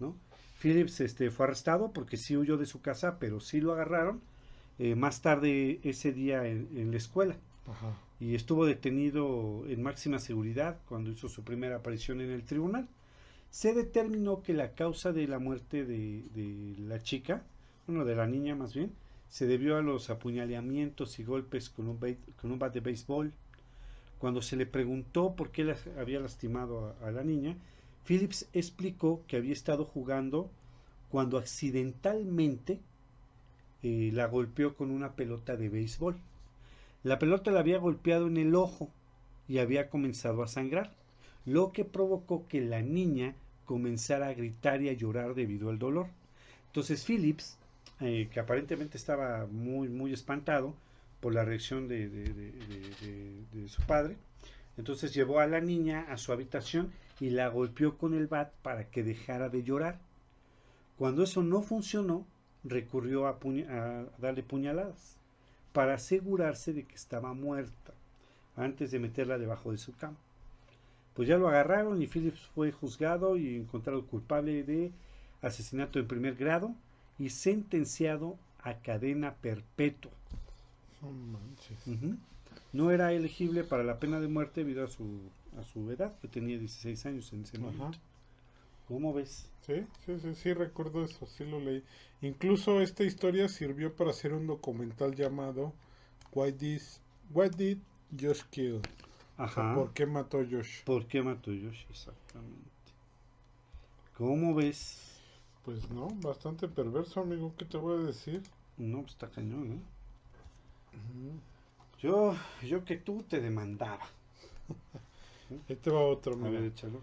¿no? 0.00 0.14
Phillips 0.60 1.00
este, 1.00 1.30
fue 1.30 1.46
arrestado 1.46 1.94
porque 1.94 2.18
sí 2.18 2.36
huyó 2.36 2.58
de 2.58 2.66
su 2.66 2.82
casa, 2.82 3.18
pero 3.18 3.40
sí 3.40 3.62
lo 3.62 3.72
agarraron 3.72 4.20
eh, 4.78 4.94
más 4.94 5.22
tarde 5.22 5.80
ese 5.82 6.12
día 6.12 6.46
en 6.46 6.90
la 6.90 6.98
escuela 6.98 7.38
Y 8.20 8.34
estuvo 8.34 8.64
detenido 8.64 9.64
en 9.68 9.82
máxima 9.82 10.18
seguridad 10.18 10.80
cuando 10.88 11.10
hizo 11.10 11.28
su 11.28 11.42
primera 11.42 11.76
aparición 11.76 12.20
en 12.20 12.30
el 12.30 12.44
tribunal. 12.44 12.88
Se 13.50 13.74
determinó 13.74 14.42
que 14.42 14.54
la 14.54 14.72
causa 14.72 15.12
de 15.12 15.26
la 15.26 15.38
muerte 15.38 15.84
de, 15.84 16.74
la 16.78 17.02
chica, 17.02 17.44
bueno, 17.86 18.04
de 18.04 18.16
la 18.16 18.26
niña 18.26 18.54
más 18.54 18.74
bien, 18.74 18.92
se 19.28 19.46
debió 19.46 19.76
a 19.76 19.82
los 19.82 20.10
apuñalamientos 20.10 21.18
y 21.18 21.24
golpes 21.24 21.70
con 21.70 21.88
un, 21.88 21.98
con 22.40 22.58
bat 22.58 22.72
de 22.72 22.80
béisbol. 22.80 23.32
Cuando 24.18 24.40
se 24.40 24.56
le 24.56 24.66
preguntó 24.66 25.36
por 25.36 25.50
qué 25.50 25.74
había 25.98 26.20
lastimado 26.20 26.96
a, 27.02 27.08
a 27.08 27.10
la 27.10 27.22
niña, 27.22 27.56
Phillips 28.06 28.48
explicó 28.52 29.24
que 29.26 29.36
había 29.36 29.52
estado 29.52 29.84
jugando 29.84 30.50
cuando 31.10 31.38
accidentalmente 31.38 32.80
eh, 33.82 34.10
la 34.12 34.26
golpeó 34.26 34.74
con 34.74 34.90
una 34.90 35.14
pelota 35.14 35.56
de 35.56 35.68
béisbol. 35.68 36.16
La 37.06 37.20
pelota 37.20 37.52
la 37.52 37.60
había 37.60 37.78
golpeado 37.78 38.26
en 38.26 38.36
el 38.36 38.56
ojo 38.56 38.90
y 39.46 39.58
había 39.58 39.90
comenzado 39.90 40.42
a 40.42 40.48
sangrar, 40.48 40.92
lo 41.44 41.70
que 41.70 41.84
provocó 41.84 42.48
que 42.48 42.60
la 42.60 42.82
niña 42.82 43.36
comenzara 43.64 44.26
a 44.26 44.34
gritar 44.34 44.82
y 44.82 44.88
a 44.88 44.92
llorar 44.92 45.36
debido 45.36 45.70
al 45.70 45.78
dolor. 45.78 46.08
Entonces 46.66 47.04
Phillips, 47.04 47.58
eh, 48.00 48.28
que 48.32 48.40
aparentemente 48.40 48.96
estaba 48.96 49.46
muy, 49.46 49.88
muy 49.88 50.12
espantado 50.12 50.74
por 51.20 51.32
la 51.32 51.44
reacción 51.44 51.86
de, 51.86 52.10
su 53.68 53.82
padre, 53.82 54.16
entonces 54.76 55.14
llevó 55.14 55.38
a 55.38 55.46
la 55.46 55.60
niña 55.60 56.06
a 56.10 56.16
su 56.16 56.32
habitación 56.32 56.90
y 57.20 57.30
la 57.30 57.46
golpeó 57.46 57.98
con 57.98 58.14
el 58.14 58.26
bat 58.26 58.52
para 58.62 58.90
que 58.90 59.04
dejara 59.04 59.48
de 59.48 59.62
llorar. 59.62 60.00
Cuando 60.98 61.22
eso 61.22 61.44
no 61.44 61.62
funcionó, 61.62 62.26
recurrió 62.64 63.28
a, 63.28 63.38
a 63.68 64.06
darle 64.18 64.42
puñaladas 64.42 65.15
para 65.76 65.96
asegurarse 65.96 66.72
de 66.72 66.84
que 66.84 66.94
estaba 66.94 67.34
muerta 67.34 67.92
antes 68.56 68.90
de 68.92 68.98
meterla 68.98 69.36
debajo 69.36 69.72
de 69.72 69.76
su 69.76 69.94
cama. 69.94 70.16
Pues 71.12 71.28
ya 71.28 71.36
lo 71.36 71.48
agarraron 71.48 72.00
y 72.00 72.06
Phillips 72.06 72.40
fue 72.54 72.72
juzgado 72.72 73.36
y 73.36 73.56
encontrado 73.56 74.06
culpable 74.06 74.62
de 74.62 74.90
asesinato 75.42 75.98
en 75.98 76.08
primer 76.08 76.34
grado 76.34 76.74
y 77.18 77.28
sentenciado 77.28 78.38
a 78.62 78.78
cadena 78.78 79.34
perpetua. 79.34 80.12
No 82.72 82.90
era 82.90 83.12
elegible 83.12 83.62
para 83.62 83.84
la 83.84 84.00
pena 84.00 84.18
de 84.18 84.28
muerte 84.28 84.62
debido 84.62 84.82
a 84.82 84.88
su, 84.88 85.20
a 85.60 85.62
su 85.62 85.90
edad, 85.90 86.18
que 86.20 86.28
tenía 86.28 86.58
16 86.58 87.04
años 87.04 87.30
en 87.34 87.42
ese 87.42 87.58
momento. 87.58 87.98
¿Cómo 88.88 89.12
ves? 89.12 89.48
Sí, 89.66 89.86
sí, 90.06 90.18
sí, 90.18 90.34
sí, 90.34 90.54
recuerdo 90.54 91.04
eso, 91.04 91.26
sí 91.26 91.44
lo 91.44 91.60
leí. 91.60 91.84
Incluso 92.22 92.80
esta 92.80 93.04
historia 93.04 93.48
sirvió 93.48 93.94
para 93.94 94.10
hacer 94.10 94.32
un 94.32 94.46
documental 94.46 95.14
llamado 95.14 95.74
Why, 96.32 96.52
This, 96.52 97.00
Why 97.34 97.50
Did 97.50 97.78
Josh 98.20 98.44
Kill? 98.50 98.76
O 98.76 99.48
sea, 99.48 99.64
Ajá. 99.64 99.72
¿Por 99.72 99.92
qué 99.92 100.06
mató 100.06 100.38
Josh? 100.50 100.84
¿Por 100.84 101.06
qué 101.06 101.22
mató 101.22 101.50
a 101.50 101.54
Yoshi? 101.54 101.86
Exactamente. 101.90 102.70
¿Cómo 104.16 104.54
ves? 104.54 105.20
Pues 105.66 105.90
no, 105.90 106.08
bastante 106.22 106.66
perverso, 106.66 107.20
amigo, 107.20 107.52
¿qué 107.58 107.66
te 107.66 107.76
voy 107.76 108.00
a 108.02 108.06
decir? 108.06 108.42
No, 108.78 109.00
pues 109.02 109.12
está 109.12 109.28
cañón, 109.28 109.72
¿eh? 109.72 109.80
Yo, 112.00 112.34
yo 112.62 112.84
que 112.84 112.96
tú 112.96 113.22
te 113.28 113.40
demandaba. 113.40 114.06
Ahí 115.68 115.76
te 115.76 115.90
va 115.90 116.00
otro, 116.02 116.36
A 116.40 116.48
mira. 116.48 116.60
ver, 116.60 116.64
échalo. 116.64 117.02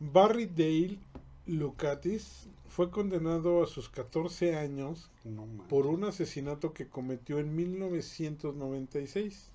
Barry 0.00 0.46
Dale 0.46 0.98
Lucatis 1.46 2.48
fue 2.68 2.90
condenado 2.90 3.62
a 3.62 3.66
sus 3.66 3.90
14 3.90 4.56
años 4.56 5.10
No 5.24 5.46
por 5.68 5.86
un 5.86 6.04
asesinato 6.04 6.72
que 6.72 6.88
cometió 6.88 7.38
en 7.38 7.54
1996. 7.54 9.50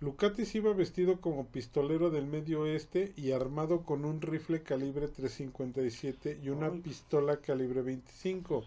Lucatis 0.00 0.54
iba 0.56 0.72
vestido 0.72 1.20
como 1.20 1.46
pistolero 1.46 2.10
del 2.10 2.26
Medio 2.26 2.62
Oeste 2.62 3.12
y 3.16 3.30
armado 3.30 3.82
con 3.82 4.04
un 4.04 4.20
rifle 4.22 4.62
calibre 4.62 5.06
357 5.06 6.40
y 6.42 6.48
una 6.48 6.66
Ay. 6.66 6.80
pistola 6.80 7.36
calibre 7.36 7.82
25. 7.82 8.64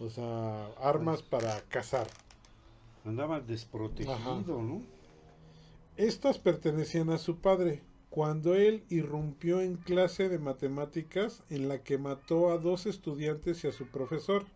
O 0.00 0.10
sea, 0.10 0.66
armas 0.78 1.22
para 1.22 1.58
cazar. 1.68 2.08
Andaba 3.06 3.40
desprotegido, 3.40 4.12
Ajá. 4.14 4.34
¿no? 4.44 4.82
Estas 5.96 6.38
pertenecían 6.38 7.08
a 7.10 7.18
su 7.18 7.36
padre, 7.36 7.80
cuando 8.14 8.54
él 8.54 8.84
irrumpió 8.90 9.60
en 9.60 9.74
clase 9.74 10.28
de 10.28 10.38
matemáticas 10.38 11.42
en 11.50 11.66
la 11.66 11.82
que 11.82 11.98
mató 11.98 12.52
a 12.52 12.58
dos 12.58 12.86
estudiantes 12.86 13.64
y 13.64 13.66
a 13.66 13.72
su 13.72 13.88
profesor. 13.88 14.46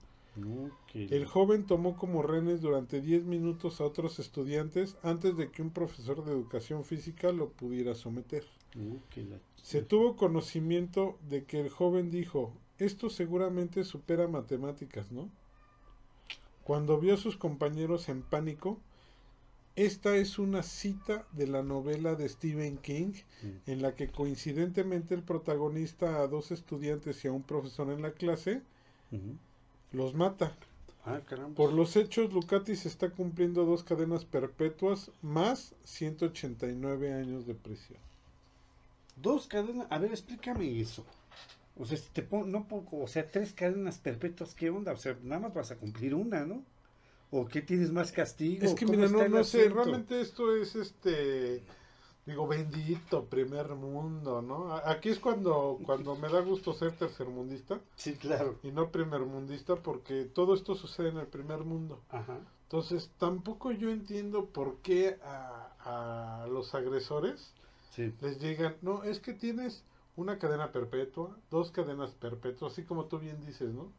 El 0.94 1.26
joven 1.26 1.66
tomó 1.66 1.96
como 1.96 2.22
rehenes 2.22 2.60
durante 2.60 3.00
10 3.00 3.24
minutos 3.24 3.80
a 3.80 3.84
otros 3.84 4.20
estudiantes 4.20 4.96
antes 5.02 5.36
de 5.36 5.50
que 5.50 5.62
un 5.62 5.70
profesor 5.70 6.24
de 6.24 6.30
educación 6.30 6.84
física 6.84 7.32
lo 7.32 7.48
pudiera 7.48 7.96
someter. 7.96 8.44
Se 9.60 9.82
tuvo 9.82 10.14
conocimiento 10.14 11.18
de 11.28 11.42
que 11.42 11.58
el 11.58 11.68
joven 11.68 12.12
dijo, 12.12 12.52
esto 12.78 13.10
seguramente 13.10 13.82
supera 13.82 14.28
matemáticas, 14.28 15.10
¿no? 15.10 15.28
Cuando 16.62 17.00
vio 17.00 17.14
a 17.14 17.16
sus 17.16 17.36
compañeros 17.36 18.08
en 18.08 18.22
pánico, 18.22 18.78
esta 19.84 20.16
es 20.16 20.38
una 20.38 20.62
cita 20.62 21.26
de 21.32 21.46
la 21.46 21.62
novela 21.62 22.14
de 22.14 22.28
Stephen 22.28 22.78
King 22.78 23.12
Mm. 23.42 23.70
en 23.70 23.82
la 23.82 23.94
que 23.94 24.08
coincidentemente 24.08 25.14
el 25.14 25.22
protagonista 25.22 26.20
a 26.20 26.26
dos 26.26 26.50
estudiantes 26.50 27.24
y 27.24 27.28
a 27.28 27.32
un 27.32 27.42
profesor 27.42 27.90
en 27.90 28.02
la 28.02 28.12
clase 28.12 28.62
los 29.92 30.14
mata. 30.14 30.56
Ah. 31.04 31.20
Por 31.56 31.72
los 31.72 31.96
hechos, 31.96 32.32
Lucatis 32.32 32.84
está 32.84 33.10
cumpliendo 33.10 33.64
dos 33.64 33.82
cadenas 33.82 34.24
perpetuas 34.24 35.10
más 35.22 35.74
189 35.84 37.12
años 37.12 37.46
de 37.46 37.54
prisión. 37.54 37.98
Dos 39.16 39.46
cadenas. 39.46 39.86
A 39.90 39.98
ver, 39.98 40.10
explícame 40.10 40.80
eso. 40.80 41.04
O 41.76 41.86
sea, 41.86 41.96
si 41.96 42.10
te 42.10 42.22
pon, 42.22 42.50
no 42.50 42.66
o 42.70 43.06
sea, 43.06 43.30
tres 43.30 43.52
cadenas 43.52 43.98
perpetuas, 43.98 44.54
¿qué 44.54 44.68
onda? 44.70 44.92
O 44.92 44.96
sea, 44.96 45.16
nada 45.22 45.40
más 45.42 45.54
vas 45.54 45.70
a 45.70 45.76
cumplir 45.76 46.14
una, 46.14 46.44
¿no? 46.44 46.62
¿O 47.30 47.46
qué 47.46 47.62
tienes 47.62 47.92
más 47.92 48.12
castigo? 48.12 48.64
Es 48.64 48.74
que 48.74 48.86
¿Cómo 48.86 48.98
mira, 48.98 49.10
no, 49.10 49.28
no 49.28 49.44
sé, 49.44 49.68
realmente 49.68 50.20
esto 50.20 50.54
es 50.56 50.74
este 50.76 51.62
digo, 52.24 52.46
bendito 52.46 53.24
primer 53.24 53.70
mundo, 53.70 54.42
¿no? 54.42 54.74
Aquí 54.74 55.08
es 55.08 55.18
cuando, 55.18 55.78
cuando 55.84 56.14
me 56.14 56.28
da 56.28 56.40
gusto 56.40 56.74
ser 56.74 56.92
tercermundista. 56.92 57.80
Sí, 57.96 58.14
claro. 58.16 58.58
Y 58.62 58.70
no 58.70 58.90
primermundista 58.90 59.76
porque 59.76 60.24
todo 60.24 60.54
esto 60.54 60.74
sucede 60.74 61.08
en 61.08 61.16
el 61.16 61.26
primer 61.26 61.60
mundo. 61.60 62.02
Ajá. 62.10 62.38
Entonces, 62.64 63.10
tampoco 63.18 63.72
yo 63.72 63.90
entiendo 63.90 64.44
por 64.44 64.76
qué 64.82 65.18
a, 65.24 66.42
a 66.42 66.46
los 66.48 66.74
agresores 66.74 67.52
Sí. 67.94 68.12
les 68.20 68.38
llegan, 68.38 68.76
no, 68.82 69.02
es 69.04 69.18
que 69.18 69.32
tienes 69.32 69.82
una 70.14 70.38
cadena 70.38 70.70
perpetua, 70.70 71.34
dos 71.50 71.70
cadenas 71.70 72.10
perpetuas, 72.12 72.72
así 72.72 72.82
como 72.84 73.06
tú 73.06 73.18
bien 73.18 73.44
dices, 73.44 73.70
¿no? 73.72 73.90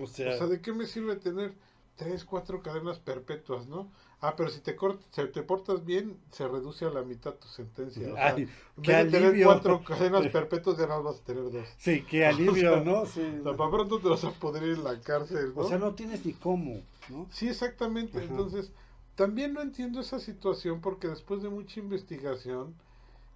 O 0.00 0.06
sea, 0.06 0.34
O 0.34 0.38
sea, 0.38 0.46
¿de 0.46 0.60
qué 0.60 0.72
me 0.72 0.86
sirve 0.86 1.16
tener 1.16 1.54
tres, 1.98 2.24
cuatro 2.24 2.62
cadenas 2.62 2.98
perpetuas, 3.00 3.66
no? 3.68 3.92
Ah, 4.20 4.34
pero 4.36 4.50
si 4.50 4.60
te, 4.60 4.76
cort 4.76 5.02
si 5.12 5.26
te 5.28 5.42
portas 5.42 5.84
bien, 5.84 6.16
se 6.30 6.48
reduce 6.48 6.86
a 6.86 6.90
la 6.90 7.02
mitad 7.02 7.34
tu 7.34 7.48
sentencia. 7.48 8.14
O 8.14 8.16
sea, 8.16 8.36
ay, 8.36 8.48
en 8.78 8.82
qué 8.82 8.92
vez 8.94 9.04
de 9.04 9.10
tener 9.10 9.28
alivio. 9.28 9.46
cuatro 9.46 9.84
cadenas 9.84 10.26
perpetuas, 10.32 10.78
ya 10.78 10.86
nada 10.86 11.02
más 11.02 11.14
vas 11.14 11.22
a 11.22 11.24
tener 11.26 11.50
dos. 11.52 11.68
Sí, 11.78 12.04
qué 12.04 12.26
alivio, 12.26 12.78
O 12.78 12.82
sea, 12.82 12.84
¿no? 12.84 13.06
Sí. 13.06 13.22
O 13.40 13.42
sea, 13.42 13.56
para 13.56 13.70
pronto 13.70 14.00
te 14.00 14.08
vas 14.08 14.24
a 14.24 14.32
poder 14.32 14.62
ir 14.64 14.74
en 14.74 14.84
la 14.84 15.00
cárcel, 15.00 15.52
¿no? 15.54 15.62
O 15.62 15.68
sea, 15.68 15.78
no 15.78 15.94
tienes 15.94 16.24
ni 16.24 16.32
cómo, 16.32 16.82
¿no? 17.08 17.26
Sí, 17.30 17.48
exactamente. 17.48 18.18
Ajá. 18.18 18.26
Entonces, 18.28 18.72
también 19.16 19.52
no 19.52 19.60
entiendo 19.62 20.00
esa 20.00 20.20
situación 20.20 20.80
porque 20.80 21.08
después 21.08 21.42
de 21.42 21.50
mucha 21.50 21.80
investigación, 21.80 22.74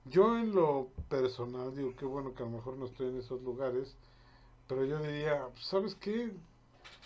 yo 0.04 0.38
en 0.38 0.52
lo 0.54 0.88
personal 1.08 1.74
digo 1.76 1.94
que 1.96 2.04
bueno 2.04 2.34
que 2.34 2.42
a 2.42 2.46
lo 2.46 2.52
mejor 2.52 2.76
no 2.76 2.86
estoy 2.86 3.08
en 3.08 3.18
esos 3.18 3.42
lugares, 3.42 3.96
pero 4.68 4.84
yo 4.84 4.98
diría, 5.00 5.46
¿sabes 5.60 5.94
qué? 5.96 6.32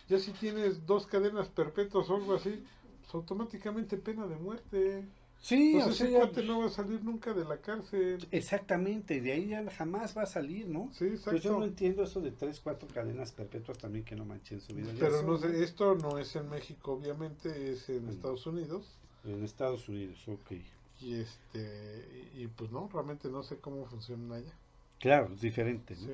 Ya 0.08 0.18
si 0.18 0.32
tienes 0.32 0.86
dos 0.86 1.06
cadenas 1.06 1.48
perpetuas 1.48 2.08
o 2.10 2.16
algo 2.16 2.34
así, 2.34 2.62
pues 3.02 3.14
automáticamente 3.14 3.96
pena 3.96 4.26
de 4.26 4.36
muerte. 4.36 5.04
Sí, 5.38 5.72
Pues 5.74 5.86
o 5.86 5.90
ese 5.90 6.10
cuate 6.12 6.42
no 6.44 6.60
va 6.60 6.66
a 6.66 6.70
salir 6.70 7.04
nunca 7.04 7.32
de 7.34 7.44
la 7.44 7.58
cárcel. 7.60 8.26
exactamente, 8.30 9.20
de 9.20 9.32
ahí 9.32 9.48
ya 9.48 9.68
jamás 9.70 10.16
va 10.16 10.22
a 10.22 10.26
salir, 10.26 10.66
¿no? 10.68 10.90
Sí, 10.92 11.18
Pues 11.24 11.42
yo 11.42 11.50
exacto. 11.50 11.58
no 11.58 11.64
entiendo 11.64 12.02
eso 12.04 12.20
de 12.20 12.30
tres, 12.32 12.60
cuatro 12.60 12.88
cadenas 12.88 13.32
perpetuas 13.32 13.78
también 13.78 14.04
que 14.04 14.16
no 14.16 14.24
manchen 14.24 14.60
su 14.60 14.74
vida. 14.74 14.92
Ya 14.94 15.00
Pero 15.00 15.22
no 15.22 15.36
sé, 15.38 15.62
esto 15.62 15.94
no 15.94 16.18
es 16.18 16.34
en 16.36 16.48
México, 16.48 16.92
obviamente, 16.92 17.72
es 17.72 17.88
en 17.88 18.06
Mm. 18.06 18.10
Estados 18.10 18.46
Unidos. 18.46 18.86
En 19.24 19.44
Estados 19.44 19.88
Unidos, 19.88 20.26
ok. 20.28 20.52
Y 21.00 21.14
este, 21.20 22.30
y 22.34 22.42
y 22.44 22.46
pues 22.48 22.70
no, 22.70 22.88
realmente 22.92 23.28
no 23.28 23.42
sé 23.42 23.58
cómo 23.58 23.84
funcionan 23.86 24.32
allá. 24.32 24.52
Claro, 24.98 25.32
es 25.34 25.40
diferente, 25.40 25.94
¿no? 25.96 26.06
Sí. 26.06 26.12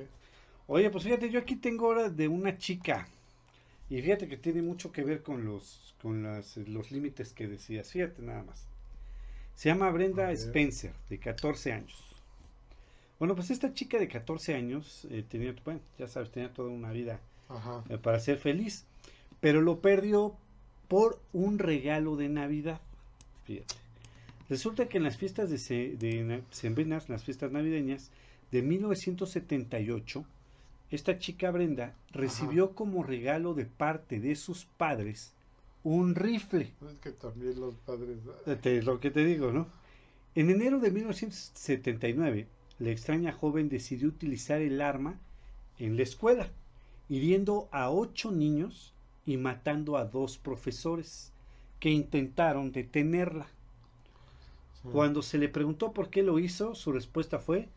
Oye, 0.67 0.89
pues 0.89 1.03
fíjate, 1.03 1.29
yo 1.29 1.39
aquí 1.39 1.55
tengo 1.55 1.85
ahora 1.87 2.09
de 2.09 2.27
una 2.27 2.57
chica. 2.57 3.07
Y 3.89 4.01
fíjate 4.01 4.27
que 4.27 4.37
tiene 4.37 4.61
mucho 4.61 4.91
que 4.91 5.03
ver 5.03 5.21
con 5.21 5.45
los, 5.45 5.93
con 6.01 6.23
las, 6.23 6.57
los 6.57 6.91
límites 6.91 7.33
que 7.33 7.47
decías. 7.47 7.91
Fíjate 7.91 8.21
nada 8.21 8.43
más. 8.43 8.65
Se 9.55 9.69
llama 9.69 9.91
Brenda. 9.91 10.31
Spencer, 10.31 10.93
de 11.09 11.19
14 11.19 11.73
años. 11.73 12.03
Bueno, 13.19 13.35
pues 13.35 13.51
esta 13.51 13.73
chica 13.73 13.99
de 13.99 14.07
14 14.07 14.55
años 14.55 15.05
eh, 15.11 15.23
tenía, 15.29 15.53
bueno, 15.63 15.79
ya 15.99 16.07
sabes, 16.07 16.31
tenía 16.31 16.51
toda 16.51 16.69
una 16.69 16.91
vida 16.91 17.19
eh, 17.89 17.97
para 17.97 18.19
ser 18.19 18.37
feliz, 18.37 18.85
pero 19.39 19.61
lo 19.61 19.79
perdió 19.79 20.35
por 20.87 21.21
un 21.31 21.59
regalo 21.59 22.15
de 22.15 22.29
Navidad. 22.29 22.81
Fíjate. 23.45 23.75
Resulta 24.49 24.89
que 24.89 24.97
en 24.97 25.03
las 25.03 25.17
fiestas 25.17 25.49
de, 25.49 25.57
se- 25.57 25.95
de 25.97 26.41
sembrinas, 26.49 27.07
las 27.09 27.23
fiestas 27.23 27.51
navideñas 27.51 28.11
de 28.51 28.61
1978, 28.61 30.25
esta 30.95 31.17
chica 31.19 31.51
Brenda 31.51 31.95
recibió 32.11 32.75
como 32.75 33.03
regalo 33.03 33.53
de 33.53 33.65
parte 33.65 34.19
de 34.19 34.35
sus 34.35 34.65
padres 34.65 35.33
un 35.83 36.15
rifle. 36.15 36.71
Es 36.87 36.93
que 37.01 37.11
también 37.11 37.59
los 37.59 37.75
padres. 37.75 38.17
Eh, 38.45 38.55
te- 38.55 38.81
lo 38.83 38.99
que 38.99 39.11
te 39.11 39.25
digo, 39.25 39.51
¿no? 39.51 39.67
En 40.35 40.49
enero 40.49 40.79
de 40.79 40.91
1979, 40.91 42.47
la 42.79 42.89
extraña 42.89 43.31
joven 43.33 43.69
decidió 43.69 44.07
utilizar 44.07 44.61
el 44.61 44.81
arma 44.81 45.19
en 45.79 45.97
la 45.97 46.03
escuela, 46.03 46.47
hiriendo 47.09 47.67
a 47.71 47.89
ocho 47.91 48.31
niños 48.31 48.93
y 49.25 49.37
matando 49.37 49.97
a 49.97 50.05
dos 50.05 50.37
profesores 50.37 51.31
que 51.79 51.89
intentaron 51.89 52.71
detenerla. 52.71 53.47
Sí. 54.81 54.89
Cuando 54.91 55.21
se 55.21 55.37
le 55.37 55.49
preguntó 55.49 55.91
por 55.93 56.09
qué 56.09 56.23
lo 56.23 56.39
hizo, 56.39 56.75
su 56.75 56.91
respuesta 56.91 57.39
fue, 57.39 57.67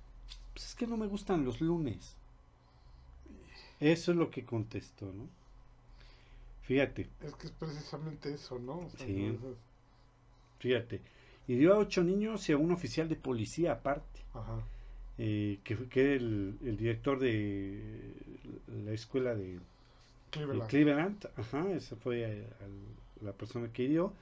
pues 0.55 0.67
es 0.67 0.75
que 0.75 0.87
no 0.87 0.97
me 0.97 1.07
gustan 1.07 1.45
los 1.45 1.61
lunes. 1.61 2.17
Eso 3.81 4.13
es 4.13 4.19
lo 4.19 4.31
que 4.31 4.45
contestó, 4.45 5.07
¿no? 5.13 5.29
Fíjate, 6.63 7.09
Es 7.25 7.35
que 7.35 7.47
es 7.47 7.53
precisamente 7.53 8.33
eso, 8.35 8.59
¿no? 8.59 8.79
O 8.79 8.91
sea, 8.91 9.07
Sí. 9.07 9.39
fíjate. 10.59 11.01
Hirió 11.49 11.75
a 11.75 11.79
ocho 11.79 12.03
niños 12.03 12.49
y 12.49 12.53
a 12.53 12.57
un 12.57 12.73
oficial 12.73 13.09
de 13.09 13.17
policía 13.17 13.73
aparte. 13.73 14.21
Ajá. 14.35 14.61
eh, 15.19 15.61
que, 15.65 15.77
fue- 15.77 15.89
que 15.89 16.15
el, 16.17 16.59
el 16.63 16.77
director 16.77 17.19
de 17.19 18.13
la 18.85 18.93
escuela 18.93 19.35
de, 19.35 19.55
de 19.55 19.61
Cleveland. 20.31 20.69
Cleveland, 20.69 21.27
ajá, 21.37 21.71
esa 21.73 21.97
fue 21.97 22.27
a- 22.27 22.65
a 22.65 23.25
la 23.25 23.33
persona 23.33 23.73
que 23.73 23.85
hirió, 23.85 24.13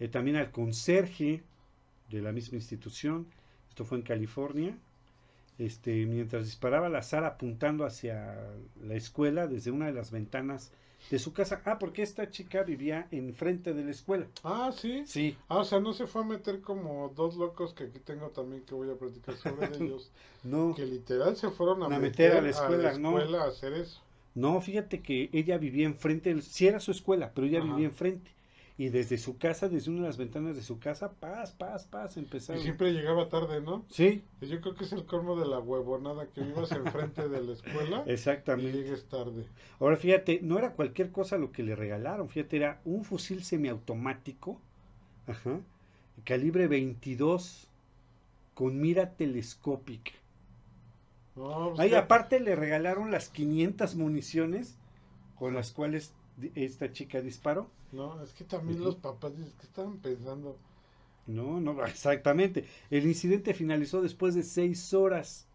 Eh, 0.00 0.08
también 0.08 0.36
al 0.36 0.50
conserje 0.50 1.42
de 2.10 2.20
la 2.22 2.32
misma 2.32 2.56
institución, 2.58 3.26
esto 3.70 3.84
fue 3.86 3.98
en 3.98 4.04
California, 4.04 4.76
este, 5.58 6.06
mientras 6.06 6.44
disparaba 6.46 6.86
al 6.88 6.96
azar 6.96 7.24
apuntando 7.24 7.84
hacia 7.84 8.36
la 8.82 8.94
escuela 8.94 9.46
desde 9.46 9.70
una 9.70 9.86
de 9.86 9.92
las 9.92 10.10
ventanas 10.10 10.72
de 11.10 11.18
su 11.18 11.32
casa, 11.32 11.62
ah, 11.64 11.78
porque 11.78 12.02
esta 12.02 12.30
chica 12.30 12.62
vivía 12.62 13.08
enfrente 13.10 13.74
de 13.74 13.84
la 13.84 13.90
escuela, 13.90 14.26
Ah, 14.44 14.70
sí. 14.72 15.04
sí, 15.04 15.36
Ah, 15.48 15.58
o 15.58 15.64
sea, 15.64 15.80
no 15.80 15.92
se 15.92 16.06
fue 16.06 16.22
a 16.22 16.24
meter 16.24 16.60
como 16.60 17.08
dos 17.10 17.36
locos 17.36 17.74
que 17.74 17.84
aquí 17.84 17.98
tengo 18.00 18.30
también 18.30 18.64
que 18.64 18.74
voy 18.74 18.90
a 18.90 18.94
platicar 18.96 19.36
sobre 19.36 19.66
ellos. 19.78 20.10
no, 20.44 20.74
Que 20.76 20.86
literal 20.86 21.36
se 21.36 21.50
fueron 21.50 21.82
a, 21.82 21.86
A 21.86 21.98
meter, 21.98 22.32
meter 22.32 22.32
a 22.34 22.40
la 22.40 22.50
escuela, 22.50 22.92
¿no? 22.98 23.12
escuela 23.12 23.42
a 23.44 23.48
hacer 23.48 23.72
eso. 23.74 24.00
No, 24.34 24.60
fíjate 24.60 25.02
que 25.02 25.28
ella 25.32 25.58
vivía 25.58 25.86
enfrente, 25.86 26.40
sí 26.42 26.66
era 26.66 26.80
su 26.80 26.90
escuela, 26.90 27.32
pero 27.34 27.46
ella 27.46 27.60
Ajá. 27.60 27.66
vivía 27.66 27.86
enfrente. 27.86 28.30
Y 28.78 28.88
desde 28.88 29.18
su 29.18 29.36
casa, 29.36 29.68
desde 29.68 29.90
una 29.90 30.00
de 30.00 30.06
las 30.06 30.16
ventanas 30.16 30.56
de 30.56 30.62
su 30.62 30.78
casa, 30.78 31.12
paz, 31.12 31.52
paz, 31.52 31.84
paz, 31.86 32.16
Y 32.16 32.20
empezaron. 32.20 32.62
siempre 32.62 32.92
llegaba 32.92 33.28
tarde, 33.28 33.60
¿no? 33.60 33.84
Sí, 33.90 34.24
Y 34.40 34.46
Yo 34.46 34.60
creo 34.62 34.74
que 34.74 34.84
es 34.84 34.92
el 34.92 35.04
colmo 35.04 35.36
de 35.38 35.46
la 35.46 35.58
huevonada 35.58 36.26
que 36.28 36.40
vivas 36.42 36.72
enfrente 36.72 37.28
de 37.28 37.42
la 37.42 37.52
escuela 37.52 38.02
y 38.06 38.10
exactamente. 38.10 38.72
llegues 38.72 39.04
tarde. 39.04 39.46
Ahora 39.78 39.96
fíjate, 39.96 40.40
no 40.42 40.58
era 40.58 40.72
cualquier 40.72 41.10
cosa 41.12 41.36
lo 41.36 41.52
que 41.52 41.62
le 41.62 41.76
regalaron, 41.76 42.28
fíjate, 42.30 42.56
era 42.56 42.80
un 42.86 43.04
fusil 43.04 43.44
semiautomático, 43.44 44.58
ajá, 45.26 45.60
calibre 46.24 46.66
22, 46.66 47.68
con 48.54 48.80
mira 48.80 49.10
telescópica. 49.16 50.12
No, 51.36 51.68
pues 51.68 51.80
Ahí 51.80 51.90
que- 51.90 51.96
aparte 51.96 52.40
le 52.40 52.56
regalaron 52.56 53.10
las 53.10 53.28
500 53.28 53.96
municiones 53.96 54.76
con 55.36 55.54
las 55.54 55.72
cuales 55.72 56.12
esta 56.54 56.92
chica 56.92 57.20
disparó. 57.20 57.68
No, 57.92 58.22
es 58.22 58.32
que 58.32 58.44
también 58.44 58.82
los 58.82 58.96
papás 58.96 59.36
dicen 59.36 59.52
que 59.58 59.66
estaban 59.66 59.98
pensando. 59.98 60.56
No, 61.26 61.60
no, 61.60 61.84
exactamente. 61.84 62.64
El 62.90 63.06
incidente 63.06 63.54
finalizó 63.54 64.02
después 64.02 64.34
de 64.34 64.42
seis 64.42 64.92
horas 64.94 65.46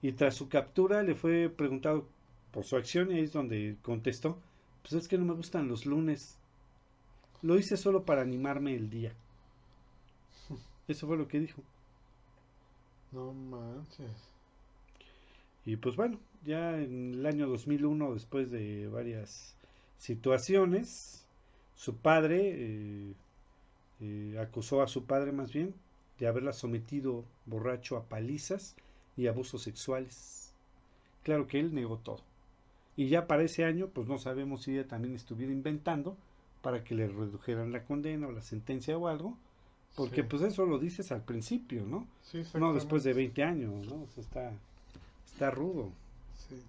y 0.00 0.12
tras 0.12 0.34
su 0.36 0.48
captura 0.48 1.02
le 1.02 1.14
fue 1.14 1.50
preguntado 1.50 2.06
por 2.52 2.64
su 2.64 2.76
acción 2.76 3.10
y 3.10 3.14
ahí 3.14 3.24
es 3.24 3.32
donde 3.32 3.76
contestó, 3.82 4.38
pues 4.82 4.94
es 4.94 5.08
que 5.08 5.18
no 5.18 5.24
me 5.24 5.34
gustan 5.34 5.68
los 5.68 5.84
lunes. 5.84 6.38
Lo 7.42 7.58
hice 7.58 7.76
solo 7.76 8.04
para 8.04 8.22
animarme 8.22 8.74
el 8.74 8.90
día. 8.90 9.12
Eso 10.88 11.06
fue 11.06 11.16
lo 11.16 11.28
que 11.28 11.40
dijo. 11.40 11.62
No 13.12 13.32
manches. 13.32 14.28
Y 15.64 15.76
pues 15.76 15.96
bueno, 15.96 16.18
ya 16.44 16.78
en 16.78 17.14
el 17.14 17.26
año 17.26 17.46
2001, 17.48 18.14
después 18.14 18.50
de 18.50 18.88
varias 18.88 19.57
situaciones, 19.98 21.24
su 21.76 21.96
padre 21.96 22.54
eh, 22.54 23.12
eh, 24.00 24.38
acusó 24.40 24.82
a 24.82 24.88
su 24.88 25.04
padre 25.04 25.32
más 25.32 25.52
bien 25.52 25.74
de 26.18 26.26
haberla 26.26 26.52
sometido 26.52 27.24
borracho 27.46 27.96
a 27.96 28.04
palizas 28.04 28.74
y 29.16 29.26
abusos 29.26 29.62
sexuales. 29.62 30.52
Claro 31.22 31.46
que 31.46 31.60
él 31.60 31.74
negó 31.74 31.98
todo. 31.98 32.20
Y 32.96 33.08
ya 33.08 33.26
para 33.28 33.44
ese 33.44 33.64
año, 33.64 33.88
pues 33.88 34.08
no 34.08 34.18
sabemos 34.18 34.62
si 34.62 34.72
ella 34.72 34.88
también 34.88 35.14
estuviera 35.14 35.52
inventando 35.52 36.16
para 36.62 36.82
que 36.82 36.94
le 36.96 37.06
redujeran 37.06 37.70
la 37.70 37.84
condena 37.84 38.26
o 38.26 38.32
la 38.32 38.42
sentencia 38.42 38.98
o 38.98 39.06
algo, 39.06 39.36
porque 39.94 40.22
Sí. 40.22 40.26
pues 40.28 40.42
eso 40.42 40.66
lo 40.66 40.78
dices 40.80 41.12
al 41.12 41.22
principio, 41.22 41.84
¿no? 41.86 42.06
Sí, 42.24 42.42
No 42.54 42.72
después 42.72 43.04
de 43.04 43.10
exactamente. 43.10 43.40
20 43.40 43.42
años, 43.44 43.86
¿no? 43.86 44.02
O 44.02 44.08
sea, 44.08 44.22
está, 44.24 44.52
está 45.26 45.50
rudo. 45.52 45.90
Sí. 46.48 46.60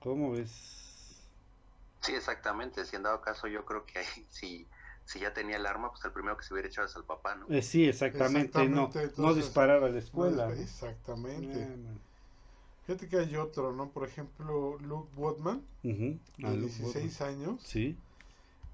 ¿Cómo 0.00 0.32
ves? 0.32 0.87
Sí, 2.00 2.14
exactamente. 2.14 2.84
Si 2.84 2.96
en 2.96 3.02
dado 3.02 3.20
caso, 3.20 3.46
yo 3.48 3.64
creo 3.64 3.84
que 3.84 3.98
ahí, 4.00 4.06
si, 4.30 4.66
si 5.04 5.20
ya 5.20 5.32
tenía 5.32 5.56
el 5.56 5.66
arma, 5.66 5.90
pues 5.90 6.04
el 6.04 6.12
primero 6.12 6.36
que 6.36 6.44
se 6.44 6.54
hubiera 6.54 6.68
echado 6.68 6.86
es 6.86 6.96
al 6.96 7.04
papá, 7.04 7.34
¿no? 7.36 7.46
Eh, 7.48 7.62
sí, 7.62 7.86
exactamente, 7.88 8.68
no, 8.68 8.86
Exactamente, 8.86 8.98
no 8.98 9.02
entonces, 9.02 9.44
disparar 9.44 9.78
a 9.78 9.88
la 9.88 9.88
No, 9.88 9.98
escuela. 9.98 10.48
es- 10.48 10.58
¿no? 10.58 10.62
Exactamente. 10.62 11.66
Fíjate 12.86 13.08
que 13.08 13.18
hay 13.18 13.36
otro, 13.36 13.72
¿no? 13.72 13.90
Por 13.90 14.08
ejemplo, 14.08 14.78
Luke 14.78 15.10
Woodman, 15.16 15.62
Ujú. 15.84 16.18
de 16.38 16.46
Ah, 16.46 16.52
Luke 16.52 16.72
16 16.72 17.20
años. 17.20 17.60
Sí, 17.62 17.96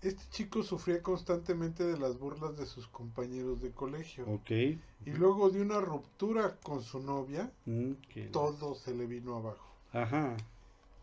Este 0.03 0.23
chico 0.31 0.63
sufría 0.63 1.03
constantemente 1.03 1.83
de 1.83 1.97
las 1.99 2.19
burlas 2.19 2.57
de 2.59 2.67
sus 2.67 2.87
compañeros 2.89 3.63
de 3.63 3.71
colegio. 3.73 4.25
Ok. 4.29 4.51
Y 4.51 5.11
luego 5.13 5.51
de 5.51 5.63
una 5.63 5.81
ruptura 5.81 6.57
con 6.63 6.83
su 6.83 7.01
novia, 7.01 7.51
Mm, 7.67 7.93
todo 8.33 8.75
se 8.75 8.95
le 8.95 9.07
vino 9.07 9.37
abajo. 9.37 9.67
Ajá. 9.93 10.37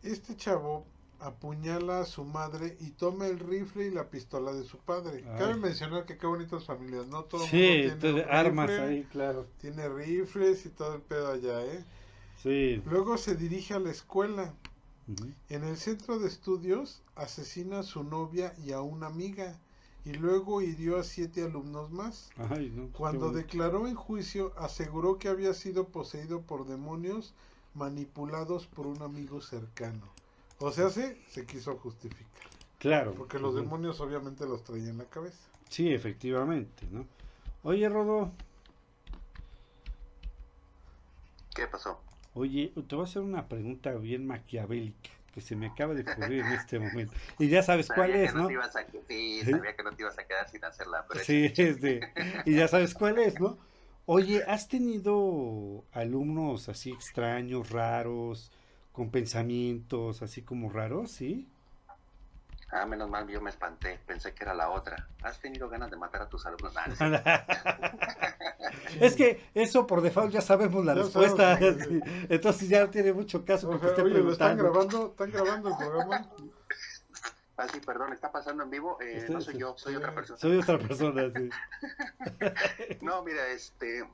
Este 0.02 0.36
chavo 0.36 0.86
apuñala 1.22 2.00
a 2.00 2.04
su 2.06 2.24
madre 2.24 2.76
y 2.80 2.90
toma 2.90 3.26
el 3.26 3.38
rifle 3.38 3.86
y 3.86 3.90
la 3.90 4.10
pistola 4.10 4.52
de 4.52 4.64
su 4.64 4.78
padre. 4.78 5.24
Ay. 5.26 5.38
Cabe 5.38 5.54
mencionar 5.56 6.04
que 6.04 6.16
qué 6.18 6.26
bonitas 6.26 6.64
familias, 6.64 7.06
¿no? 7.06 7.24
Todo 7.24 7.46
Sí, 7.46 7.84
mundo 7.88 7.98
tiene 7.98 8.22
armas 8.24 8.70
ahí, 8.70 9.04
claro. 9.04 9.46
Tiene 9.60 9.88
rifles 9.88 10.66
y 10.66 10.70
todo 10.70 10.94
el 10.94 11.02
pedo 11.02 11.32
allá, 11.32 11.64
¿eh? 11.64 11.84
Sí. 12.42 12.82
Luego 12.86 13.16
se 13.16 13.36
dirige 13.36 13.74
a 13.74 13.78
la 13.78 13.90
escuela. 13.90 14.54
En 15.48 15.64
el 15.64 15.76
centro 15.76 16.18
de 16.18 16.28
estudios 16.28 17.02
asesina 17.16 17.80
a 17.80 17.82
su 17.82 18.02
novia 18.02 18.54
y 18.64 18.72
a 18.72 18.80
una 18.80 19.08
amiga 19.08 19.58
y 20.04 20.12
luego 20.14 20.62
hirió 20.62 20.98
a 20.98 21.04
siete 21.04 21.42
alumnos 21.42 21.90
más. 21.90 22.30
Ay, 22.36 22.70
no, 22.74 22.84
pues, 22.86 22.94
Cuando 22.96 23.30
declaró 23.30 23.86
en 23.86 23.94
juicio, 23.94 24.52
aseguró 24.56 25.18
que 25.18 25.28
había 25.28 25.54
sido 25.54 25.88
poseído 25.88 26.40
por 26.42 26.66
demonios 26.66 27.34
manipulados 27.74 28.66
por 28.66 28.86
un 28.86 29.02
amigo 29.02 29.40
cercano. 29.40 30.06
O 30.62 30.70
sea, 30.70 30.88
se, 30.90 31.16
se 31.28 31.44
quiso 31.44 31.76
justificar. 31.76 32.42
Claro. 32.78 33.14
Porque 33.14 33.38
los 33.38 33.54
demonios 33.54 34.00
obviamente 34.00 34.46
los 34.46 34.62
traía 34.62 34.88
en 34.90 34.98
la 34.98 35.04
cabeza. 35.04 35.38
Sí, 35.68 35.92
efectivamente, 35.92 36.86
¿no? 36.90 37.06
Oye, 37.64 37.88
Rodo, 37.88 38.32
¿Qué 41.54 41.66
pasó? 41.66 42.00
oye, 42.34 42.72
te 42.88 42.94
voy 42.94 43.04
a 43.04 43.08
hacer 43.08 43.22
una 43.22 43.46
pregunta 43.48 43.92
bien 43.94 44.26
maquiavélica 44.26 45.10
que 45.34 45.40
se 45.40 45.56
me 45.56 45.66
acaba 45.66 45.94
de 45.94 46.02
ocurrir 46.02 46.44
en 46.46 46.52
este 46.52 46.78
momento. 46.78 47.14
Y 47.38 47.48
ya 47.48 47.62
sabes 47.62 47.88
cuál 47.88 48.10
es, 48.14 48.34
no 48.34 48.42
¿no? 48.42 48.46
te 48.48 48.52
ibas 48.52 48.76
a 48.76 48.86
que- 48.86 49.02
sí, 49.08 49.40
¿Sí? 49.44 49.50
sabía 49.50 49.74
que 49.74 49.82
no 49.82 49.92
te 49.94 50.02
ibas 50.02 50.18
a 50.18 50.24
quedar 50.26 50.48
sin 50.48 50.64
hacerla, 50.64 51.06
pero 51.08 51.24
Sí, 51.24 51.50
este, 51.56 52.00
y 52.44 52.54
ya 52.56 52.68
sabes 52.68 52.94
cuál 52.94 53.18
es, 53.18 53.40
¿no? 53.40 53.58
Oye, 54.04 54.42
¿has 54.44 54.68
tenido 54.68 55.84
alumnos 55.92 56.68
así 56.68 56.90
extraños, 56.90 57.70
raros, 57.70 58.52
con 58.92 59.10
pensamientos 59.10 60.22
así 60.22 60.42
como 60.42 60.70
raros, 60.70 61.10
sí? 61.10 61.48
Ah, 62.70 62.86
menos 62.86 63.08
mal, 63.10 63.28
yo 63.28 63.40
me 63.42 63.50
espanté. 63.50 63.98
Pensé 64.06 64.32
que 64.34 64.44
era 64.44 64.54
la 64.54 64.70
otra. 64.70 65.06
¿Has 65.22 65.38
tenido 65.40 65.68
ganas 65.68 65.90
de 65.90 65.96
matar 65.98 66.22
a 66.22 66.28
tus 66.28 66.46
alumnos? 66.46 66.72
Ah, 66.76 66.86
no 67.08 67.18
es 69.00 69.14
que 69.16 69.50
eso 69.54 69.86
por 69.86 70.00
default 70.00 70.32
ya 70.32 70.40
sabemos 70.40 70.84
la 70.84 70.94
Ya 70.94 71.02
respuesta, 71.02 71.58
sabemos, 71.58 71.82
sí. 71.88 72.00
entonces 72.30 72.68
ya 72.68 72.80
no 72.84 72.90
tiene 72.90 73.12
mucho 73.12 73.44
caso 73.44 73.68
que 73.68 73.76
O 73.76 73.78
sea, 73.78 73.88
esté 73.90 74.02
oye, 74.02 74.18
¿lo 74.20 74.32
están 74.32 74.56
preguntando. 74.56 74.62
grabando? 74.62 75.10
¿Están 75.10 75.30
grabando 75.30 75.68
el 75.68 75.76
programa? 75.76 76.30
Ah, 77.58 77.68
sí, 77.68 77.80
perdón, 77.80 78.12
está 78.14 78.32
pasando 78.32 78.62
en 78.64 78.70
vivo. 78.70 78.98
Eh, 79.02 79.26
no 79.28 79.40
soy 79.42 79.58
yo, 79.58 79.74
soy 79.76 79.94
otra 79.96 80.14
persona. 80.14 80.38
Soy 80.38 80.56
otra 80.56 80.78
persona, 80.78 81.30
sí. 81.36 81.50
No, 83.02 83.22
mira, 83.22 83.48
este, 83.48 84.04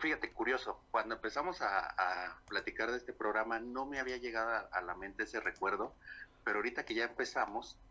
fíjate, 0.00 0.32
curioso, 0.32 0.86
cuando 0.90 1.16
empezamos 1.16 1.60
a, 1.62 1.80
a 1.88 2.44
platicar 2.48 2.90
de 2.90 2.98
este 2.98 3.12
programa 3.14 3.60
no 3.60 3.86
me 3.86 4.00
había 4.00 4.16
llegado 4.18 4.50
a, 4.50 4.60
a 4.72 4.82
la 4.82 4.96
mente 4.96 5.24
ese 5.24 5.40
recuerdo, 5.40 5.98
pero 6.42 6.58
ahorita 6.58 6.84
que 6.84 6.94
ya 6.94 7.04
empezamos, 7.04 7.82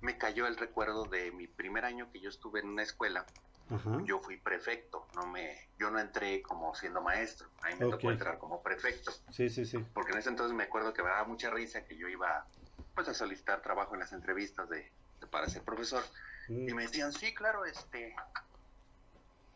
me 0.00 0.18
cayó 0.18 0.46
el 0.46 0.56
recuerdo 0.56 1.08
de 1.08 1.32
mi 1.32 1.48
primer 1.48 1.84
año 1.84 2.10
que 2.12 2.20
yo 2.22 2.30
estuve 2.30 2.60
en 2.60 2.68
una 2.68 2.82
escuela, 2.84 3.32
yo 4.06 4.20
fui 4.20 4.40
prefecto, 4.40 5.08
no 5.14 5.26
me, 5.26 5.58
yo 5.78 5.90
no 5.90 6.00
entré 6.00 6.42
como 6.42 6.74
siendo 6.74 7.02
maestro, 7.02 7.50
a 7.62 7.68
mí 7.70 7.76
me 7.76 7.86
tocó 7.86 8.10
entrar 8.10 8.38
como 8.38 8.62
prefecto, 8.62 9.12
Sí, 9.30 9.48
sí, 9.48 9.64
sí. 9.64 9.78
porque 9.92 10.12
en 10.12 10.18
ese 10.18 10.30
entonces 10.30 10.56
me 10.56 10.64
acuerdo 10.64 10.92
que 10.94 11.02
me 11.02 11.10
daba 11.10 11.24
mucha 11.26 11.50
risa 11.50 11.84
que 11.86 11.98
yo 11.98 12.08
iba 12.08 12.48
pues 12.94 13.08
a 13.08 13.14
solicitar 13.14 13.62
trabajo 13.62 13.94
en 13.94 14.00
las 14.00 14.12
entrevistas 14.12 14.68
de, 14.68 14.94
de- 15.20 15.26
para 15.28 15.48
ser 15.48 15.64
profesor. 15.64 16.04
Y 16.66 16.72
Mm, 16.72 16.74
me 16.74 16.82
decían, 16.84 17.12
sí, 17.12 17.34
claro, 17.34 17.64
este, 17.64 18.14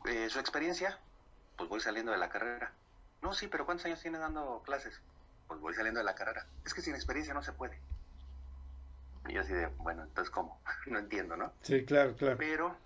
eh, 0.05 0.29
su 0.31 0.39
experiencia, 0.39 1.05
pues 1.57 1.69
voy 1.69 1.81
saliendo 1.81 2.13
de 2.13 2.19
la 2.19 2.29
carrera. 2.29 2.73
No, 3.23 3.33
sí, 3.33 3.49
pero 3.49 3.65
¿cuántos 3.65 3.87
años 3.87 4.01
tiene 4.01 4.19
dando 4.19 4.63
clases? 4.65 5.01
Pues 5.47 5.61
voy 5.61 5.75
saliendo 5.75 6.01
de 6.01 6.05
la 6.05 6.15
carrera. 6.15 6.47
Es 6.65 6.75
que 6.75 6.83
sin 6.83 6.95
experiencia 6.95 7.35
no 7.35 7.43
se 7.43 7.53
puede. 7.53 7.79
Y 9.29 9.35
yo 9.35 9.41
así 9.41 9.53
de, 9.53 9.67
bueno, 9.79 10.03
entonces 10.03 10.31
¿cómo? 10.31 10.61
no 10.87 10.99
entiendo, 10.99 11.37
¿no? 11.37 11.53
Sí, 11.63 11.85
claro, 11.85 12.15
claro. 12.17 12.37
Pero 12.37 12.77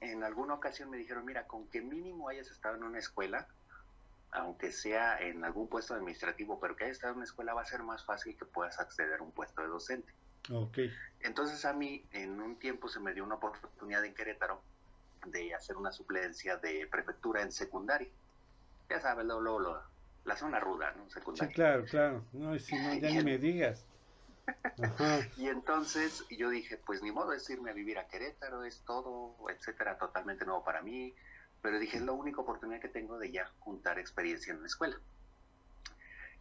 en 0.00 0.22
alguna 0.22 0.54
ocasión 0.54 0.90
me 0.90 0.96
dijeron, 0.96 1.24
mira, 1.24 1.46
con 1.46 1.66
que 1.68 1.80
mínimo 1.80 2.28
hayas 2.28 2.50
estado 2.50 2.76
en 2.76 2.84
una 2.84 2.98
escuela, 2.98 3.48
aunque 4.30 4.70
sea 4.72 5.18
en 5.20 5.44
algún 5.44 5.68
puesto 5.68 5.94
administrativo, 5.94 6.60
pero 6.60 6.76
que 6.76 6.84
hayas 6.84 6.96
estado 6.96 7.12
en 7.12 7.18
una 7.18 7.24
escuela 7.24 7.54
va 7.54 7.62
a 7.62 7.66
ser 7.66 7.82
más 7.82 8.04
fácil 8.04 8.36
que 8.36 8.44
puedas 8.44 8.78
acceder 8.78 9.18
a 9.18 9.22
un 9.22 9.32
puesto 9.32 9.62
de 9.62 9.68
docente. 9.68 10.12
Ok. 10.52 10.78
Entonces 11.20 11.64
a 11.64 11.72
mí 11.72 12.04
en 12.12 12.40
un 12.40 12.58
tiempo 12.58 12.88
se 12.88 13.00
me 13.00 13.12
dio 13.12 13.24
una 13.24 13.36
oportunidad 13.36 14.04
en 14.04 14.14
Querétaro 14.14 14.62
de 15.26 15.54
hacer 15.54 15.76
una 15.76 15.92
suplencia 15.92 16.56
de 16.58 16.86
prefectura 16.90 17.42
en 17.42 17.52
secundaria. 17.52 18.08
Ya 18.90 19.00
sabes, 19.00 19.24
luego, 19.26 19.40
luego, 19.42 19.58
lo- 19.60 19.82
la 20.24 20.36
zona 20.36 20.60
ruda, 20.60 20.92
¿no? 20.92 21.08
Sí, 21.08 21.14
Secundaria. 21.14 21.54
claro, 21.54 21.84
claro. 21.84 22.24
No, 22.32 22.54
y 22.54 22.60
si 22.60 22.78
no, 22.78 22.94
ya 23.00 23.10
ni 23.10 23.22
me 23.22 23.38
digas. 23.38 23.86
Ajá. 24.82 25.18
Y 25.36 25.48
entonces 25.48 26.24
yo 26.30 26.50
dije, 26.50 26.78
pues 26.78 27.02
ni 27.02 27.12
modo 27.12 27.32
es 27.32 27.48
irme 27.50 27.70
a 27.70 27.74
vivir 27.74 27.98
a 27.98 28.08
Querétaro, 28.08 28.64
es 28.64 28.84
todo, 28.84 29.36
etcétera, 29.50 29.98
totalmente 29.98 30.44
nuevo 30.44 30.64
para 30.64 30.82
mí. 30.82 31.14
Pero 31.60 31.78
dije, 31.78 31.96
es 31.96 32.02
la 32.04 32.12
única 32.12 32.40
oportunidad 32.40 32.80
que 32.80 32.88
tengo 32.88 33.18
de 33.18 33.32
ya 33.32 33.46
juntar 33.58 33.98
experiencia 33.98 34.52
en 34.52 34.60
la 34.60 34.66
escuela. 34.66 34.96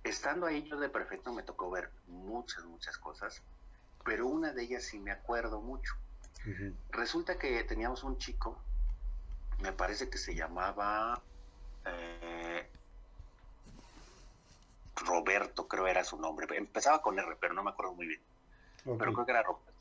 Estando 0.04 0.46
ahí 0.46 0.64
yo 0.68 0.80
de 0.80 0.90
prefecto 0.90 1.34
me 1.34 1.44
tocó 1.44 1.70
ver 1.70 1.92
muchas, 2.06 2.66
muchas 2.66 2.98
cosas, 2.98 3.44
pero 4.06 4.28
una 4.28 4.54
de 4.54 4.64
ellas 4.64 4.84
sí 4.86 5.00
me 5.00 5.12
acuerdo 5.12 5.62
mucho. 5.62 5.94
Resulta 6.90 7.38
que 7.38 7.64
teníamos 7.64 8.04
un 8.04 8.18
chico, 8.18 8.67
me 9.62 9.72
parece 9.72 10.10
que 10.10 10.18
se 10.18 10.36
llamaba 10.36 11.22
eh, 11.86 12.68
Roberto, 14.96 15.68
creo 15.68 15.88
era 15.88 16.04
su 16.04 16.18
nombre. 16.18 16.48
Empezaba 16.58 17.02
con 17.02 17.18
R, 17.18 17.38
pero 17.40 17.54
no 17.54 17.64
me 17.64 17.72
acuerdo 17.72 17.94
muy 17.94 18.08
bien. 18.08 18.22
Pero 18.84 19.14
creo 19.14 19.26
que 19.26 19.32
era 19.32 19.44
Roberto. 19.44 19.72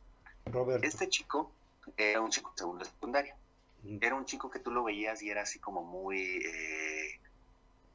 Roberto. 0.46 0.86
Este 0.86 1.08
chico 1.08 1.52
era 1.96 2.20
un 2.20 2.30
chico 2.30 2.50
de 2.50 2.58
segunda 2.58 2.84
secundaria. 2.84 3.36
Ujú. 3.84 3.98
Era 4.00 4.14
un 4.14 4.24
chico 4.24 4.50
que 4.50 4.58
tú 4.58 4.70
lo 4.70 4.84
veías 4.84 5.22
y 5.22 5.30
era 5.30 5.42
así 5.42 5.58
como 5.58 5.82
muy 5.82 6.38
eh, 6.44 7.20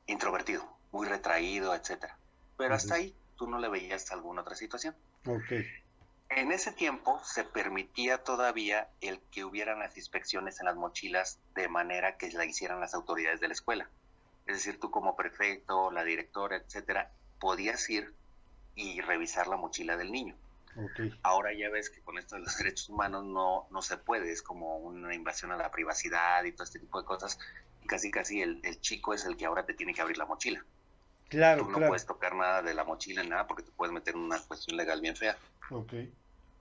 introvertido, 0.08 0.78
muy 0.92 1.08
retraído, 1.08 1.74
etcétera. 1.76 2.18
Pero 2.58 2.76
hasta 2.76 2.96
ahí 2.96 3.16
tú 3.36 3.48
no 3.48 3.60
le 3.60 3.70
veías 3.70 4.12
alguna 4.12 4.42
otra 4.42 4.56
situación. 4.56 4.96
Ok. 5.26 5.52
En 6.34 6.54
ese 6.54 6.72
tiempo 6.72 7.20
se 7.26 7.44
permitía 7.44 8.24
todavía 8.24 8.88
el 9.02 9.20
que 9.32 9.44
hubieran 9.44 9.80
las 9.80 9.98
inspecciones 9.98 10.60
en 10.60 10.66
las 10.66 10.78
mochilas 10.78 11.40
de 11.56 11.68
manera 11.68 12.16
que 12.16 12.32
la 12.32 12.46
hicieran 12.46 12.80
las 12.80 12.94
autoridades 12.94 13.42
de 13.42 13.50
la 13.50 13.54
escuela. 13.54 13.90
Es 14.46 14.56
decir, 14.56 14.80
tú 14.80 14.92
como 14.92 15.18
prefecto, 15.18 15.92
la 15.92 16.06
directora, 16.06 16.56
etcétera, 16.56 17.12
podías 17.40 17.90
ir 17.90 18.14
y 18.76 19.02
revisar 19.02 19.48
la 19.48 19.58
mochila 19.58 19.98
del 19.98 20.12
niño. 20.12 20.36
Ahora 21.22 21.54
ya 21.54 21.70
ves 21.70 21.90
que 21.90 22.00
con 22.00 22.18
esto 22.18 22.36
de 22.36 22.44
los 22.44 22.58
derechos 22.58 22.88
humanos 22.88 23.26
no, 23.26 23.68
no 23.70 23.82
se 23.82 23.98
puede, 23.98 24.32
es 24.32 24.42
como 24.42 24.78
una 24.78 25.14
invasión 25.14 25.52
a 25.52 25.58
la 25.58 25.70
privacidad 25.70 26.46
y 26.46 26.54
todo 26.54 26.64
este 26.64 26.80
tipo 26.80 26.98
de 26.98 27.06
cosas. 27.06 27.40
Y 27.84 27.88
casi 27.88 28.10
casi 28.10 28.42
el, 28.42 28.62
el 28.64 28.80
chico 28.80 29.14
es 29.14 29.26
el 29.26 29.36
que 29.36 29.46
ahora 29.46 29.66
te 29.66 29.74
tiene 29.74 29.94
que 29.94 30.02
abrir 30.02 30.18
la 30.18 30.26
mochila. 30.26 30.64
Claro, 31.32 31.64
Tú 31.64 31.70
no 31.70 31.78
claro. 31.78 31.92
puedes 31.92 32.06
tocar 32.06 32.36
nada 32.36 32.62
de 32.62 32.74
la 32.74 32.84
mochila, 32.84 33.24
nada, 33.24 33.48
porque 33.48 33.64
te 33.64 33.72
puedes 33.72 33.94
meter 33.94 34.16
en 34.16 34.22
una 34.22 34.38
cuestión 34.42 34.76
legal 34.76 35.00
bien 35.00 35.16
fea. 35.16 35.38
Ok. 35.70 35.94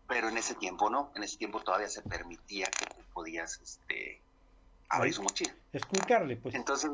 Pero 0.08 0.28
en 0.28 0.38
ese 0.38 0.54
tiempo 0.54 0.88
no, 0.88 1.12
en 1.16 1.24
ese 1.24 1.36
tiempo 1.38 1.60
todavía 1.60 1.88
se 1.88 2.02
permitía 2.02 2.66
que 2.66 2.86
tú 2.86 3.02
podías 3.12 3.60
este, 3.60 4.22
abrir 4.88 5.12
su 5.12 5.22
mochila. 5.24 5.52
Explicarle, 5.72 6.36
pues. 6.36 6.54
Entonces 6.54 6.88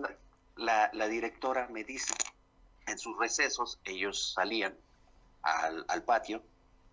la 0.56 1.08
directora 1.08 1.68
me 1.68 1.84
dice, 1.84 2.14
en 2.86 2.98
sus 2.98 3.18
recesos 3.18 3.78
ellos 3.84 4.32
salían 4.32 4.74
al, 5.42 5.84
al 5.88 6.02
patio 6.02 6.42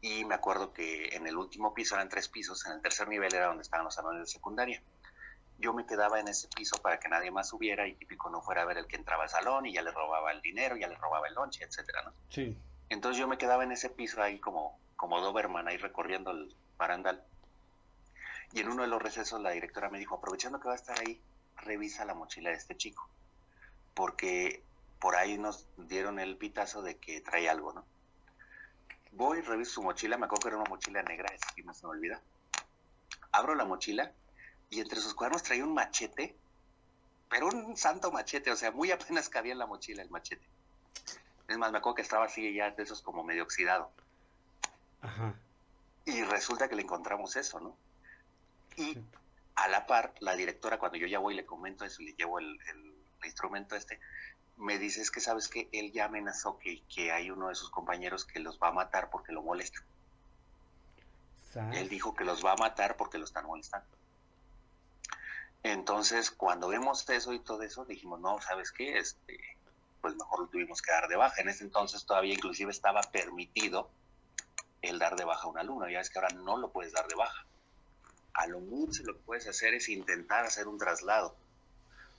y 0.01 0.25
me 0.25 0.35
acuerdo 0.35 0.73
que 0.73 1.15
en 1.15 1.27
el 1.27 1.37
último 1.37 1.73
piso 1.73 1.95
eran 1.95 2.09
tres 2.09 2.27
pisos, 2.27 2.65
en 2.65 2.73
el 2.73 2.81
tercer 2.81 3.07
nivel 3.07 3.33
era 3.33 3.47
donde 3.47 3.63
estaban 3.63 3.85
los 3.85 3.95
salones 3.95 4.19
de 4.19 4.27
secundaria. 4.27 4.81
Yo 5.59 5.73
me 5.73 5.85
quedaba 5.85 6.19
en 6.19 6.27
ese 6.27 6.47
piso 6.49 6.77
para 6.81 6.99
que 6.99 7.07
nadie 7.07 7.31
más 7.31 7.49
subiera 7.49 7.87
y 7.87 7.95
típico 7.95 8.29
no 8.29 8.41
fuera 8.41 8.63
a 8.63 8.65
ver 8.65 8.77
el 8.77 8.87
que 8.87 8.95
entraba 8.95 9.23
al 9.23 9.29
salón 9.29 9.65
y 9.65 9.73
ya 9.73 9.81
le 9.81 9.91
robaba 9.91 10.31
el 10.31 10.41
dinero, 10.41 10.75
ya 10.75 10.87
le 10.87 10.95
robaba 10.95 11.27
el 11.27 11.35
lonche, 11.35 11.63
etcétera, 11.63 12.01
¿no? 12.03 12.13
Sí. 12.29 12.57
Entonces 12.89 13.19
yo 13.19 13.27
me 13.27 13.37
quedaba 13.37 13.63
en 13.63 13.71
ese 13.71 13.89
piso 13.89 14.21
ahí 14.21 14.39
como, 14.39 14.79
como 14.95 15.21
Doberman, 15.21 15.67
ahí 15.67 15.77
recorriendo 15.77 16.31
el 16.31 16.55
barandal. 16.77 17.23
Y 18.51 18.59
en 18.59 18.69
uno 18.69 18.83
de 18.83 18.87
los 18.87 19.01
recesos 19.01 19.41
la 19.41 19.51
directora 19.51 19.89
me 19.89 19.99
dijo, 19.99 20.15
aprovechando 20.15 20.59
que 20.59 20.67
va 20.67 20.73
a 20.73 20.77
estar 20.77 20.99
ahí, 20.99 21.21
revisa 21.57 22.05
la 22.05 22.13
mochila 22.13 22.49
de 22.49 22.57
este 22.57 22.75
chico. 22.77 23.09
Porque 23.93 24.63
por 24.99 25.15
ahí 25.15 25.37
nos 25.37 25.67
dieron 25.77 26.19
el 26.19 26.37
pitazo 26.37 26.81
de 26.81 26.97
que 26.97 27.21
trae 27.21 27.49
algo, 27.49 27.73
¿no? 27.73 27.85
Voy, 29.11 29.41
reviso 29.41 29.73
su 29.73 29.83
mochila, 29.83 30.17
me 30.17 30.25
acuerdo 30.25 30.43
que 30.43 30.47
era 30.49 30.57
una 30.57 30.69
mochila 30.69 31.03
negra, 31.03 31.33
esa 31.33 31.47
sí 31.53 31.63
no 31.63 31.73
se 31.73 31.85
me 31.85 31.91
olvida. 31.91 32.21
Abro 33.31 33.55
la 33.55 33.65
mochila 33.65 34.11
y 34.73 34.79
entre 34.79 34.99
sus 34.99 35.13
cuadernos 35.13 35.43
traía 35.43 35.63
un 35.63 35.73
machete, 35.73 36.35
pero 37.29 37.47
un 37.47 37.77
santo 37.77 38.11
machete, 38.11 38.51
o 38.51 38.55
sea, 38.55 38.71
muy 38.71 38.91
apenas 38.91 39.29
cabía 39.29 39.53
en 39.53 39.59
la 39.59 39.67
mochila 39.67 40.01
el 40.01 40.09
machete. 40.09 40.45
Es 41.47 41.57
más, 41.57 41.71
me 41.71 41.77
acuerdo 41.77 41.95
que 41.95 42.01
estaba 42.01 42.25
así 42.25 42.53
ya 42.53 42.71
de 42.71 42.81
esos 42.81 43.03
como 43.03 43.23
medio 43.23 43.43
oxidado. 43.43 43.91
Ajá. 45.01 45.35
Y 46.05 46.23
resulta 46.23 46.69
que 46.69 46.75
le 46.75 46.81
encontramos 46.81 47.35
eso, 47.35 47.59
¿no? 47.59 47.77
Y 48.75 48.97
a 49.55 49.67
la 49.67 49.85
par, 49.85 50.15
la 50.19 50.35
directora, 50.35 50.79
cuando 50.79 50.97
yo 50.97 51.05
ya 51.05 51.19
voy 51.19 51.35
y 51.35 51.37
le 51.37 51.45
comento 51.45 51.85
eso, 51.85 52.01
le 52.01 52.13
llevo 52.13 52.39
el, 52.39 52.59
instrumento 53.23 53.75
este, 53.75 54.01
me 54.57 54.77
dice, 54.77 55.01
es 55.01 55.09
que 55.09 55.21
sabes 55.21 55.47
que 55.47 55.69
él 55.71 55.91
ya 55.93 56.05
amenazó 56.05 56.57
que, 56.59 56.81
que 56.93 57.11
hay 57.11 57.31
uno 57.31 57.47
de 57.49 57.55
sus 57.55 57.69
compañeros 57.69 58.25
que 58.25 58.39
los 58.39 58.59
va 58.59 58.69
a 58.69 58.73
matar 58.73 59.09
porque 59.11 59.31
lo 59.31 59.43
molesta. 59.43 59.79
Él 61.73 61.87
dijo 61.87 62.15
que 62.15 62.25
los 62.25 62.43
va 62.43 62.53
a 62.53 62.57
matar 62.57 62.97
porque 62.97 63.19
lo 63.19 63.25
están 63.25 63.45
molestando. 63.45 63.87
Entonces, 65.63 66.29
cuando 66.29 66.67
vemos 66.67 67.09
eso 67.09 67.33
y 67.33 67.39
todo 67.39 67.63
eso, 67.63 67.85
dijimos, 67.85 68.19
no, 68.19 68.39
¿sabes 68.41 68.71
qué? 68.71 68.97
Este, 68.97 69.39
pues 70.01 70.15
mejor 70.15 70.41
lo 70.41 70.47
tuvimos 70.47 70.81
que 70.81 70.91
dar 70.91 71.07
de 71.07 71.15
baja. 71.15 71.41
En 71.41 71.47
ese 71.47 71.63
entonces 71.63 72.05
todavía 72.05 72.33
inclusive 72.33 72.69
estaba 72.69 73.01
permitido 73.01 73.89
el 74.81 74.99
dar 74.99 75.15
de 75.15 75.23
baja 75.23 75.47
a 75.47 75.49
un 75.49 75.57
alumno. 75.57 75.89
Ya 75.89 76.01
es 76.01 76.09
que 76.09 76.19
ahora 76.19 76.35
no 76.35 76.57
lo 76.57 76.69
puedes 76.71 76.91
dar 76.91 77.07
de 77.07 77.15
baja. 77.15 77.45
A 78.33 78.47
lo 78.47 78.59
mucho 78.59 79.03
lo 79.03 79.13
que 79.13 79.21
puedes 79.25 79.47
hacer 79.47 79.73
es 79.73 79.87
intentar 79.87 80.45
hacer 80.45 80.67
un 80.67 80.77
traslado. 80.77 81.33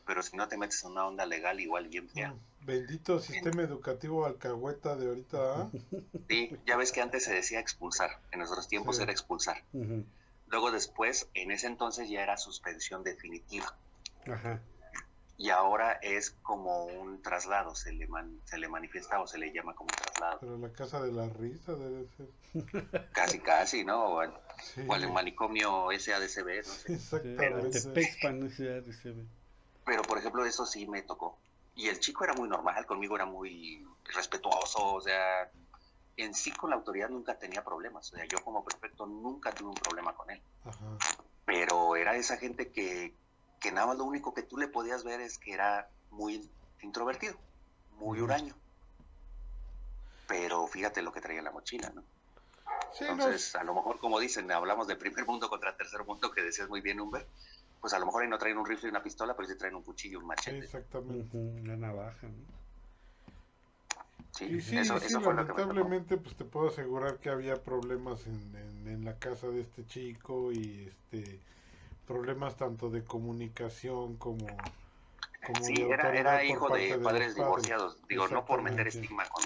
Pero 0.06 0.22
si 0.22 0.36
no 0.36 0.48
te 0.48 0.56
metes 0.56 0.82
en 0.84 0.92
una 0.92 1.06
onda 1.06 1.26
legal, 1.26 1.60
igual 1.60 1.88
bien 1.88 2.08
fea. 2.08 2.32
Mm, 2.32 2.66
bendito 2.66 3.20
sistema 3.20 3.62
educativo 3.62 4.24
alcahueta 4.24 4.96
de 4.96 5.08
ahorita. 5.08 5.38
¿ah? 5.38 5.70
Sí, 6.28 6.56
ya 6.66 6.78
ves 6.78 6.92
que 6.92 7.02
antes 7.02 7.24
se 7.24 7.34
decía 7.34 7.60
expulsar. 7.60 8.18
En 8.32 8.38
nuestros 8.38 8.68
tiempos 8.68 8.98
era 8.98 9.12
expulsar. 9.12 9.62
Luego 10.46 10.70
después, 10.70 11.28
en 11.34 11.50
ese 11.50 11.66
entonces 11.66 12.08
ya 12.08 12.22
era 12.22 12.36
suspensión 12.36 13.02
definitiva. 13.02 13.76
Ajá. 14.26 14.60
Y 15.36 15.50
ahora 15.50 15.94
es 15.94 16.30
como 16.42 16.84
un 16.84 17.20
traslado, 17.20 17.74
se 17.74 17.92
le, 17.92 18.08
se 18.44 18.56
le 18.56 18.68
manifiesta 18.68 19.20
o 19.20 19.26
se 19.26 19.38
le 19.38 19.52
llama 19.52 19.74
como 19.74 19.88
traslado. 19.88 20.38
Pero 20.40 20.58
la 20.58 20.72
casa 20.72 21.02
de 21.02 21.10
la 21.10 21.28
risa 21.28 21.74
debe 21.74 22.06
ser. 22.16 23.08
Casi, 23.12 23.40
casi, 23.40 23.84
¿no? 23.84 24.04
O, 24.04 24.22
el 24.22 25.12
manicomio 25.12 25.88
SADCB, 25.90 26.58
no 26.58 26.72
sé. 26.72 26.92
Exactamente. 26.94 27.80
Pero, 29.02 29.16
pero, 29.84 30.02
por 30.02 30.18
ejemplo, 30.18 30.44
eso 30.44 30.64
sí 30.66 30.86
me 30.86 31.02
tocó. 31.02 31.36
Y 31.74 31.88
el 31.88 31.98
chico 31.98 32.22
era 32.22 32.34
muy 32.34 32.48
normal, 32.48 32.86
conmigo 32.86 33.16
era 33.16 33.26
muy 33.26 33.84
respetuoso, 34.04 34.94
o 34.94 35.00
sea, 35.00 35.50
en 36.16 36.34
sí 36.34 36.52
con 36.52 36.70
la 36.70 36.76
autoridad 36.76 37.08
nunca 37.08 37.38
tenía 37.38 37.64
problemas. 37.64 38.12
O 38.12 38.16
sea, 38.16 38.24
yo 38.26 38.42
como 38.44 38.64
prefecto 38.64 39.06
nunca 39.06 39.52
tuve 39.52 39.68
un 39.68 39.74
problema 39.74 40.14
con 40.14 40.30
él. 40.30 40.40
Pero 41.44 41.96
era 41.96 42.16
esa 42.16 42.36
gente 42.36 42.70
que, 42.70 43.14
que 43.60 43.72
nada 43.72 43.88
más 43.88 43.98
lo 43.98 44.04
único 44.04 44.32
que 44.34 44.42
tú 44.42 44.56
le 44.56 44.68
podías 44.68 45.04
ver 45.04 45.20
es 45.20 45.38
que 45.38 45.52
era 45.52 45.88
muy 46.10 46.48
introvertido, 46.82 47.36
muy 47.98 48.20
huraño. 48.20 48.54
Pero 50.26 50.66
fíjate 50.66 51.02
lo 51.02 51.12
que 51.12 51.20
traía 51.20 51.40
en 51.40 51.44
la 51.44 51.50
mochila, 51.50 51.90
¿no? 51.90 52.02
Entonces, 53.00 53.54
a 53.56 53.64
lo 53.64 53.74
mejor, 53.74 53.98
como 53.98 54.20
dicen, 54.20 54.50
hablamos 54.52 54.86
de 54.86 54.96
primer 54.96 55.26
mundo 55.26 55.48
contra 55.48 55.76
tercer 55.76 56.04
mundo, 56.04 56.30
que 56.30 56.42
decías 56.42 56.68
muy 56.68 56.80
bien, 56.80 57.00
Humber, 57.00 57.26
pues 57.80 57.92
a 57.92 57.98
lo 57.98 58.06
mejor 58.06 58.22
ahí 58.22 58.28
no 58.28 58.38
traen 58.38 58.56
un 58.56 58.64
rifle 58.64 58.88
y 58.88 58.90
una 58.90 59.02
pistola, 59.02 59.34
pero 59.34 59.48
sí 59.48 59.56
traen 59.58 59.74
un 59.74 59.82
cuchillo 59.82 60.18
y 60.18 60.22
un 60.22 60.28
machete. 60.28 60.58
exactamente. 60.58 61.36
una 61.36 61.76
navaja, 61.76 62.28
¿no? 62.28 62.63
Sí, 64.34 64.60
sí, 64.60 64.76
lamentablemente 65.12 66.16
pues 66.16 66.34
te 66.34 66.44
puedo 66.44 66.66
asegurar 66.66 67.18
que 67.18 67.30
había 67.30 67.62
problemas 67.62 68.26
en, 68.26 68.84
en, 68.84 69.04
la 69.04 69.16
casa 69.16 69.46
de 69.46 69.60
este 69.60 69.86
chico 69.86 70.50
y 70.50 70.88
este 70.88 71.40
problemas 72.04 72.56
tanto 72.56 72.90
de 72.90 73.04
comunicación 73.04 74.16
como, 74.16 74.48
como 75.46 75.64
sí, 75.64 75.82
era, 75.82 76.12
era 76.12 76.42
hijo 76.42 76.68
de 76.68 76.98
padres 76.98 77.36
divorciados, 77.36 77.96
digo, 78.08 78.26
no 78.26 78.44
por 78.44 78.60
meter 78.60 78.88
estigma 78.88 79.24
con 79.28 79.44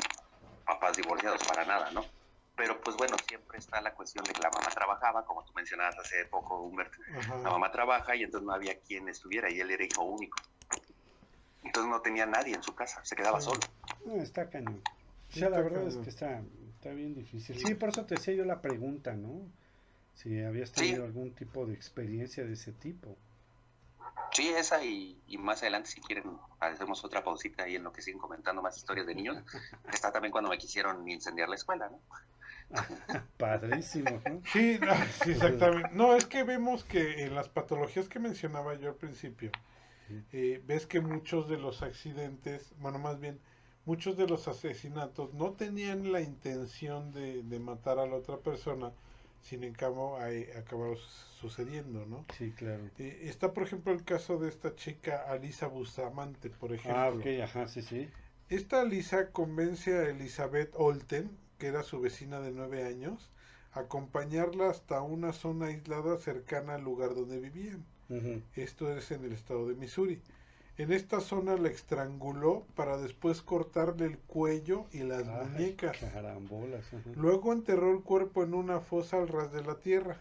papás 0.65 0.97
divorciados 0.97 1.45
para 1.47 1.67
nada, 1.67 1.91
¿no? 1.91 2.03
Pero 2.57 2.81
pues 2.81 2.97
bueno, 2.97 3.19
siempre 3.19 3.59
está 3.59 3.83
la 3.83 3.95
cuestión 3.95 4.25
de 4.25 4.33
que 4.33 4.41
la 4.41 4.51
mamá 4.51 4.69
trabajaba, 4.75 5.23
como 5.27 5.45
tú 5.45 5.53
mencionabas 5.55 5.99
hace 5.99 6.25
poco, 6.31 6.63
Humberto, 6.63 6.97
la 7.43 7.51
mamá 7.51 7.71
trabaja 7.71 8.17
y 8.17 8.23
entonces 8.23 8.47
no 8.47 8.55
había 8.55 8.81
quien 8.81 9.07
estuviera 9.11 9.51
y 9.51 9.61
él 9.61 9.71
era 9.71 9.85
hijo 9.85 10.03
único. 10.03 10.39
Entonces 11.63 11.91
no 11.91 12.01
tenía 12.01 12.25
nadie 12.25 12.55
en 12.55 12.63
su 12.63 12.75
casa, 12.75 13.05
se 13.05 13.15
quedaba 13.15 13.39
solo. 13.39 13.63
No, 14.09 14.23
está 14.23 14.49
cañón. 14.49 14.81
la 15.35 15.61
verdad 15.61 15.87
es 15.87 15.97
que 15.97 16.09
está, 16.09 16.43
está 16.75 16.91
bien 16.91 17.15
difícil. 17.15 17.59
Sí, 17.59 17.75
por 17.75 17.91
eso 17.91 18.07
te 18.07 18.15
hacía 18.15 18.35
yo 18.35 18.45
la 18.47 18.63
pregunta, 18.63 19.15
¿no? 19.15 19.43
Si 20.15 20.41
habías 20.43 20.73
tenido 20.73 21.05
algún 21.05 21.35
tipo 21.35 21.67
de 21.67 21.75
experiencia 21.75 22.45
de 22.45 22.55
ese 22.55 22.73
tipo. 22.73 23.17
Sí, 24.33 24.49
esa 24.49 24.83
y, 24.83 25.21
más 25.39 25.63
adelante 25.63 25.91
si 25.91 26.01
quieren 26.01 26.39
hacemos 26.59 27.05
otra 27.05 27.23
pausita 27.23 27.65
ahí 27.65 27.77
en 27.77 27.85
lo 27.85 27.93
que 27.93 28.03
siguen 28.03 28.19
comentando 28.19 28.63
más 28.63 28.77
historias 28.79 29.07
de 29.07 29.15
niños. 29.15 29.37
Está 29.93 30.11
también 30.11 30.33
cuando 30.33 30.49
me 30.49 30.57
quisieron 30.57 31.07
incendiar 31.09 31.49
la 31.51 31.57
escuela, 31.57 31.91
¿no? 31.91 32.01
Padrísimo. 33.37 34.11
¿no? 34.11 34.43
Sí, 34.53 34.79
sí, 35.23 35.31
exactamente. 35.33 35.91
No, 35.93 36.15
es 36.17 36.25
que 36.25 36.45
vemos 36.45 36.83
que 36.85 37.25
en 37.25 37.35
las 37.35 37.49
patologías 37.51 38.09
que 38.09 38.19
mencionaba 38.19 38.75
yo 38.75 38.89
al 38.89 38.97
principio, 38.97 39.51
eh, 40.33 40.63
ves 40.67 40.87
que 40.87 41.01
muchos 41.01 41.49
de 41.49 41.59
los 41.59 41.83
accidentes, 41.83 42.73
bueno, 42.79 42.99
más 42.99 43.21
bien, 43.21 43.39
muchos 43.89 44.19
de 44.19 44.27
los 44.27 44.47
asesinatos 44.49 45.33
no 45.33 45.53
tenían 45.53 46.13
la 46.13 46.21
intención 46.21 47.11
de, 47.11 47.59
matar 47.59 47.99
a 47.99 48.05
la 48.05 48.17
otra 48.17 48.37
persona, 48.37 48.93
sin 49.41 49.73
cambio 49.73 50.17
acabaron 50.59 50.99
sucediendo, 51.41 52.05
¿no? 52.05 52.27
Sí, 52.37 52.53
claro. 52.53 52.83
Eh, 52.99 53.21
está, 53.23 53.55
por 53.55 53.63
ejemplo, 53.63 53.91
el 53.95 54.05
caso 54.05 54.39
de 54.39 54.51
esta 54.51 54.77
chica 54.77 55.25
Alisa 55.31 55.69
Bustamante, 55.69 56.51
por 56.51 56.75
ejemplo. 56.75 57.01
Ah, 57.01 57.09
ok, 57.09 57.27
ajá, 57.43 57.67
sí, 57.67 57.81
sí. 57.81 58.11
Esta 58.51 58.83
Alisa 58.83 59.31
convence 59.31 59.97
a 59.97 60.11
Elizabeth 60.11 60.75
Olten, 60.77 61.31
que 61.57 61.69
era 61.69 61.83
su 61.83 61.99
vecina 61.99 62.41
de 62.41 62.51
nueve 62.51 62.85
años, 62.85 63.31
a 63.73 63.81
acompañarla 63.81 64.69
hasta 64.69 65.01
una 65.01 65.33
zona 65.33 65.69
aislada 65.69 66.19
cercana 66.19 66.75
al 66.75 66.83
lugar 66.83 67.15
donde 67.15 67.41
vivían. 67.41 67.87
Esto 68.55 68.95
es 68.95 69.11
en 69.13 69.25
el 69.25 69.33
estado 69.33 69.67
de 69.67 69.75
Missouri. 69.75 70.21
En 70.79 70.93
esta 70.93 71.21
zona 71.21 71.57
la 71.57 71.71
estranguló 71.71 72.65
para 72.77 72.99
después 72.99 73.43
cortarle 73.43 74.07
el 74.07 74.19
cuello 74.19 74.87
y 74.93 75.03
las 75.03 75.27
muñecas. 75.27 75.97
Luego 77.17 77.53
enterró 77.53 77.91
el 77.91 78.03
cuerpo 78.03 78.45
en 78.45 78.55
una 78.55 78.79
fosa 78.79 79.17
al 79.17 79.27
ras 79.27 79.53
de 79.53 79.65
la 79.65 79.75
tierra. 79.75 80.21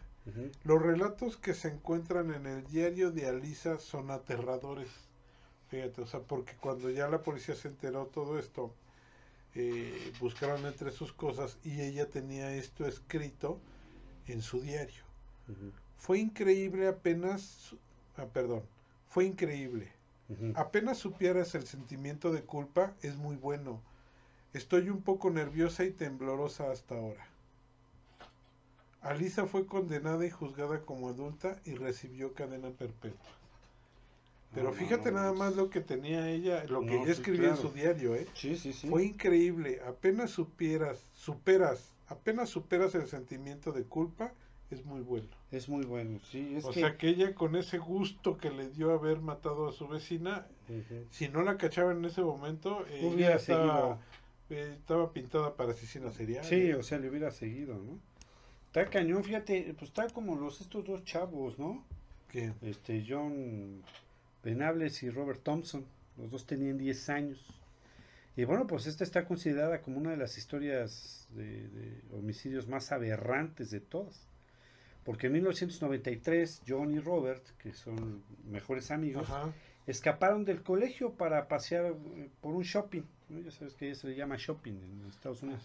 Los 0.63 0.81
relatos 0.81 1.37
que 1.37 1.53
se 1.53 1.69
encuentran 1.69 2.33
en 2.33 2.47
el 2.47 2.65
diario 2.65 3.11
de 3.11 3.27
Alisa 3.27 3.79
son 3.79 4.09
aterradores. 4.09 4.89
Fíjate, 5.69 6.01
o 6.01 6.07
sea, 6.07 6.21
porque 6.21 6.53
cuando 6.59 6.89
ya 6.89 7.07
la 7.07 7.21
policía 7.21 7.55
se 7.55 7.67
enteró 7.67 8.07
todo 8.07 8.39
esto, 8.39 8.73
eh, 9.53 10.11
buscaron 10.19 10.65
entre 10.65 10.91
sus 10.91 11.13
cosas 11.13 11.59
y 11.63 11.81
ella 11.81 12.09
tenía 12.09 12.53
esto 12.55 12.85
escrito 12.87 13.59
en 14.27 14.41
su 14.41 14.59
diario. 14.59 15.03
Fue 15.97 16.17
increíble 16.17 16.87
apenas, 16.87 17.75
ah, 18.17 18.25
perdón, 18.25 18.63
fue 19.07 19.25
increíble. 19.25 19.96
Apenas 20.55 20.97
supieras 20.97 21.55
el 21.55 21.65
sentimiento 21.65 22.31
de 22.31 22.43
culpa, 22.43 22.93
es 23.01 23.15
muy 23.15 23.37
bueno. 23.37 23.81
Estoy 24.53 24.89
un 24.89 25.01
poco 25.01 25.29
nerviosa 25.29 25.85
y 25.85 25.91
temblorosa 25.91 26.71
hasta 26.71 26.95
ahora. 26.95 27.25
Alisa 29.01 29.45
fue 29.45 29.65
condenada 29.65 30.25
y 30.25 30.29
juzgada 30.29 30.81
como 30.81 31.09
adulta 31.09 31.61
y 31.63 31.75
recibió 31.75 32.33
cadena 32.33 32.69
perpetua. 32.71 33.31
Pero 34.53 34.73
fíjate 34.73 35.11
nada 35.11 35.33
más 35.33 35.55
lo 35.55 35.69
que 35.69 35.81
tenía 35.81 36.29
ella, 36.29 36.63
lo 36.65 36.81
que 36.81 37.01
ella 37.01 37.11
escribía 37.11 37.49
en 37.49 37.57
su 37.57 37.69
diario, 37.69 38.15
¿eh? 38.15 38.27
Sí, 38.33 38.55
sí, 38.55 38.73
sí. 38.73 38.87
Fue 38.87 39.03
increíble. 39.03 39.81
Apenas 39.85 40.31
supieras, 40.31 40.99
superas, 41.13 41.93
apenas 42.07 42.49
superas 42.49 42.95
el 42.95 43.07
sentimiento 43.07 43.71
de 43.71 43.83
culpa, 43.83 44.33
es 44.71 44.83
muy 44.85 45.01
bueno. 45.01 45.27
Es 45.51 45.69
muy 45.69 45.85
bueno, 45.85 46.19
sí. 46.29 46.59
o 46.61 46.73
sea 46.73 46.97
que 46.97 47.07
ella 47.07 47.33
con 47.33 47.55
ese 47.55 47.77
gusto 47.77 48.37
que 48.37 48.49
le 48.51 48.69
dio 48.69 48.91
haber 48.91 49.21
matado 49.21 49.69
a 49.69 49.71
su 49.71 49.87
vecina, 49.87 50.45
si 51.09 51.29
no 51.29 51.41
la 51.41 51.57
cachaba 51.57 51.93
en 51.93 52.03
ese 52.03 52.21
momento, 52.21 52.85
ella 52.91 53.35
estaba, 53.35 53.97
eh, 54.49 54.73
estaba 54.77 55.13
pintada 55.13 55.55
para 55.55 55.71
asesina 55.71 56.11
serial. 56.11 56.43
Sí, 56.43 56.73
o 56.73 56.83
sea, 56.83 56.99
le 56.99 57.09
hubiera 57.09 57.31
seguido, 57.31 57.75
¿no? 57.75 57.97
Está 58.65 58.89
cañón, 58.89 59.23
fíjate, 59.23 59.73
pues 59.77 59.89
está 59.89 60.09
como 60.09 60.35
los 60.35 60.59
estos 60.59 60.83
dos 60.83 61.05
chavos, 61.05 61.57
¿no? 61.57 61.85
¿Qué? 62.29 62.51
Este, 62.61 63.05
John 63.07 63.81
Benables 64.43 65.01
y 65.03 65.09
Robert 65.09 65.41
Thompson, 65.43 65.85
los 66.17 66.29
dos 66.29 66.45
tenían 66.45 66.77
10 66.77 67.09
años. 67.09 67.45
Y 68.35 68.43
bueno, 68.43 68.67
pues 68.67 68.85
esta 68.85 69.05
está 69.05 69.25
considerada 69.25 69.81
como 69.81 69.97
una 69.97 70.11
de 70.11 70.17
las 70.17 70.37
historias 70.37 71.27
de 71.31 72.01
homicidios 72.11 72.67
más 72.67 72.91
aberrantes 72.91 73.71
de 73.71 73.79
todas. 73.79 74.27
Porque 75.07 75.27
en 75.27 75.33
1993 75.33 76.63
John 76.67 76.93
y 76.93 76.99
Robert, 76.99 77.41
que 77.59 77.71
son 77.71 78.21
mejores 78.51 78.91
amigos, 78.91 79.25
escaparon 79.85 80.43
del 80.43 80.61
colegio 80.61 81.11
para 81.13 81.47
pasear 81.47 81.85
eh, 81.85 82.29
por 82.41 82.53
un 82.53 82.63
shopping. 82.63 83.03
Ya 83.29 83.49
sabes 83.51 83.73
que 83.75 83.95
se 83.95 84.09
le 84.09 84.17
llama 84.17 84.35
shopping 84.37 84.73
en 84.73 85.05
Estados 85.07 85.43
Unidos. 85.43 85.63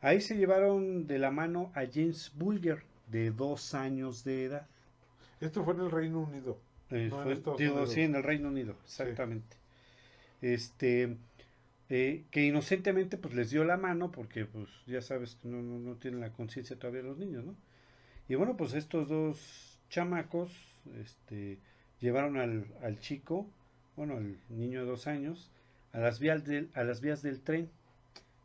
Ahí 0.00 0.20
se 0.20 0.36
llevaron 0.36 1.08
de 1.08 1.18
la 1.18 1.32
mano 1.32 1.72
a 1.74 1.80
James 1.92 2.30
Bulger, 2.36 2.84
de 3.08 3.32
dos 3.32 3.74
años 3.74 4.22
de 4.22 4.44
edad. 4.44 4.68
Esto 5.40 5.64
fue 5.64 5.74
en 5.74 5.80
el 5.80 5.90
Reino 5.90 6.20
Unido. 6.20 6.60
Eh, 6.90 7.10
sí, 7.88 8.02
en 8.02 8.14
el 8.14 8.22
Reino 8.22 8.50
Unido, 8.50 8.76
exactamente. 8.84 9.56
Este, 10.42 11.16
eh, 11.88 12.22
que 12.30 12.46
inocentemente 12.46 13.16
pues 13.16 13.34
les 13.34 13.50
dio 13.50 13.64
la 13.64 13.76
mano 13.76 14.12
porque 14.12 14.44
pues 14.44 14.68
ya 14.86 15.02
sabes 15.02 15.34
que 15.34 15.48
no, 15.48 15.60
no, 15.60 15.96
tienen 15.96 16.20
la 16.20 16.30
conciencia 16.30 16.78
todavía 16.78 17.02
los 17.02 17.18
niños, 17.18 17.44
¿no? 17.44 17.56
Y 18.28 18.34
bueno, 18.34 18.56
pues 18.56 18.74
estos 18.74 19.08
dos 19.08 19.78
chamacos 19.88 20.52
este, 21.00 21.58
llevaron 22.00 22.36
al, 22.36 22.66
al 22.82 23.00
chico, 23.00 23.46
bueno, 23.96 24.16
al 24.16 24.36
niño 24.50 24.80
de 24.80 24.86
dos 24.86 25.06
años, 25.06 25.50
a 25.92 25.98
las, 25.98 26.20
vías 26.20 26.44
del, 26.44 26.70
a 26.74 26.84
las 26.84 27.00
vías 27.00 27.22
del 27.22 27.40
tren. 27.40 27.70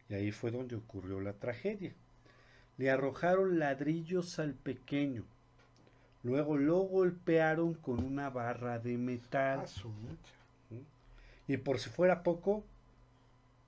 Y 0.10 0.16
ahí 0.16 0.32
fue 0.32 0.52
donde 0.52 0.76
ocurrió 0.76 1.20
la 1.20 1.34
tragedia. 1.34 1.94
Le 2.78 2.90
arrojaron 2.90 3.60
ladrillos 3.60 4.40
al 4.40 4.54
pequeño. 4.54 5.24
Luego 6.24 6.58
lo 6.58 6.80
golpearon 6.80 7.74
con 7.74 8.04
una 8.04 8.30
barra 8.30 8.80
de 8.80 8.98
metal. 8.98 9.66
¿Mm? 10.70 11.52
Y 11.52 11.58
por 11.58 11.80
si 11.80 11.90
fuera 11.90 12.24
poco, 12.24 12.64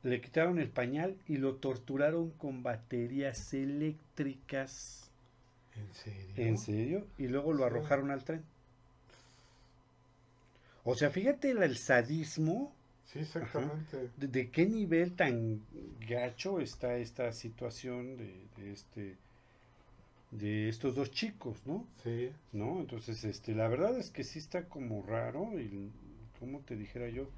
le 0.04 0.22
quitaron 0.22 0.60
el 0.60 0.70
pañal 0.70 1.18
y 1.28 1.38
lo 1.38 1.56
torturaron 1.56 2.32
con 2.32 2.64
baterías 2.64 3.54
eléctricas. 3.54 5.05
¿En 5.76 5.94
serio? 5.94 6.34
¿En 6.36 6.58
serio? 6.58 7.08
Y 7.18 7.28
luego 7.28 7.54
lo 7.54 7.66
arrojaron 7.66 8.12
al 8.12 8.24
tren. 8.24 8.44
O 10.84 10.96
sea, 10.96 11.10
fíjate 11.10 11.52
el, 11.52 11.78
sadismo. 11.78 12.74
Sí, 13.06 13.20
exactamente. 13.20 14.10
De, 14.18 14.50
qué 14.50 14.66
nivel 14.66 15.14
tan 15.16 15.62
gacho 16.08 16.60
está 16.60 16.98
esta 16.98 17.32
situación 17.34 18.18
de, 18.18 18.48
de, 18.58 18.72
este 18.72 19.16
de 20.32 20.70
estos 20.70 20.96
dos 20.96 21.12
chicos, 21.12 21.58
¿no? 21.66 21.88
Sí. 22.04 22.32
¿No? 22.52 22.80
Entonces, 22.80 23.24
este, 23.24 23.54
la 23.56 23.68
verdad 23.68 23.98
es 23.98 24.12
que 24.12 24.24
sí 24.24 24.40
está 24.40 24.66
como 24.66 25.04
raro 25.04 25.60
y 25.60 25.92
como 26.40 26.60
te 26.60 26.76
dijera 26.76 27.10
yo, 27.10 27.30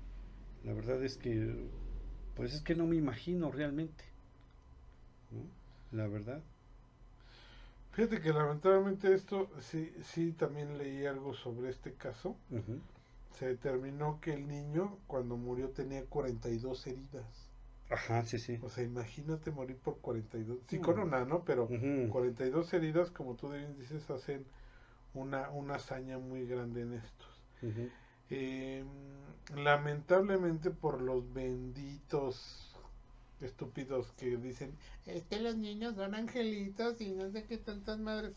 la 0.64 0.74
verdad 0.74 1.04
es 1.04 1.18
que 1.18 1.56
pues 2.36 2.54
es 2.54 2.62
que 2.62 2.76
no 2.76 2.86
me 2.86 2.96
imagino 2.96 3.52
realmente. 3.52 4.04
¿no? 5.32 5.98
La 5.98 6.08
verdad. 6.08 6.42
Fíjate 7.98 8.22
que 8.22 8.32
lamentablemente 8.32 9.12
esto, 9.12 9.50
sí, 9.60 9.92
sí 10.04 10.32
también 10.32 10.78
leí 10.78 11.08
algo 11.08 11.34
sobre 11.34 11.72
este 11.72 11.96
caso. 11.96 12.38
Se 13.32 13.48
determinó 13.48 14.20
que 14.22 14.36
el 14.36 14.48
niño 14.48 15.00
cuando 15.08 15.36
murió 15.36 15.70
tenía 15.70 16.06
42 16.06 16.86
heridas. 16.86 17.50
Ajá, 17.90 18.24
sí, 18.24 18.38
sí. 18.38 18.60
O 18.62 18.70
sea, 18.70 18.84
imagínate 18.84 19.50
morir 19.50 19.78
por 19.78 19.98
42. 19.98 20.60
Sí, 20.68 20.78
con 20.78 21.00
una, 21.00 21.26
¿no? 21.26 21.44
Pero 21.44 21.68
42 22.12 22.72
heridas, 22.76 23.10
como 23.10 23.34
tú 23.34 23.52
dices, 23.52 24.08
hacen 24.12 24.46
una, 25.16 25.50
una 25.50 25.78
hazaña 25.78 26.20
muy 26.20 26.46
grande 26.46 26.82
en 26.82 26.94
estos. 26.94 27.42
Eh, 28.30 28.86
lamentablemente 29.56 30.70
por 30.70 31.02
los 31.02 31.34
benditos 31.34 32.77
estúpidos 33.42 34.12
que 34.14 34.38
dicen, 34.38 34.76
es 35.06 35.24
que 35.24 35.40
los 35.40 35.56
niños 35.56 35.96
son 35.96 36.16
angelitos 36.16 37.00
y 37.02 37.12
no 37.12 37.30
sé 37.32 37.44
qué 37.46 37.58
tantas 37.58 38.00
madres. 38.00 38.34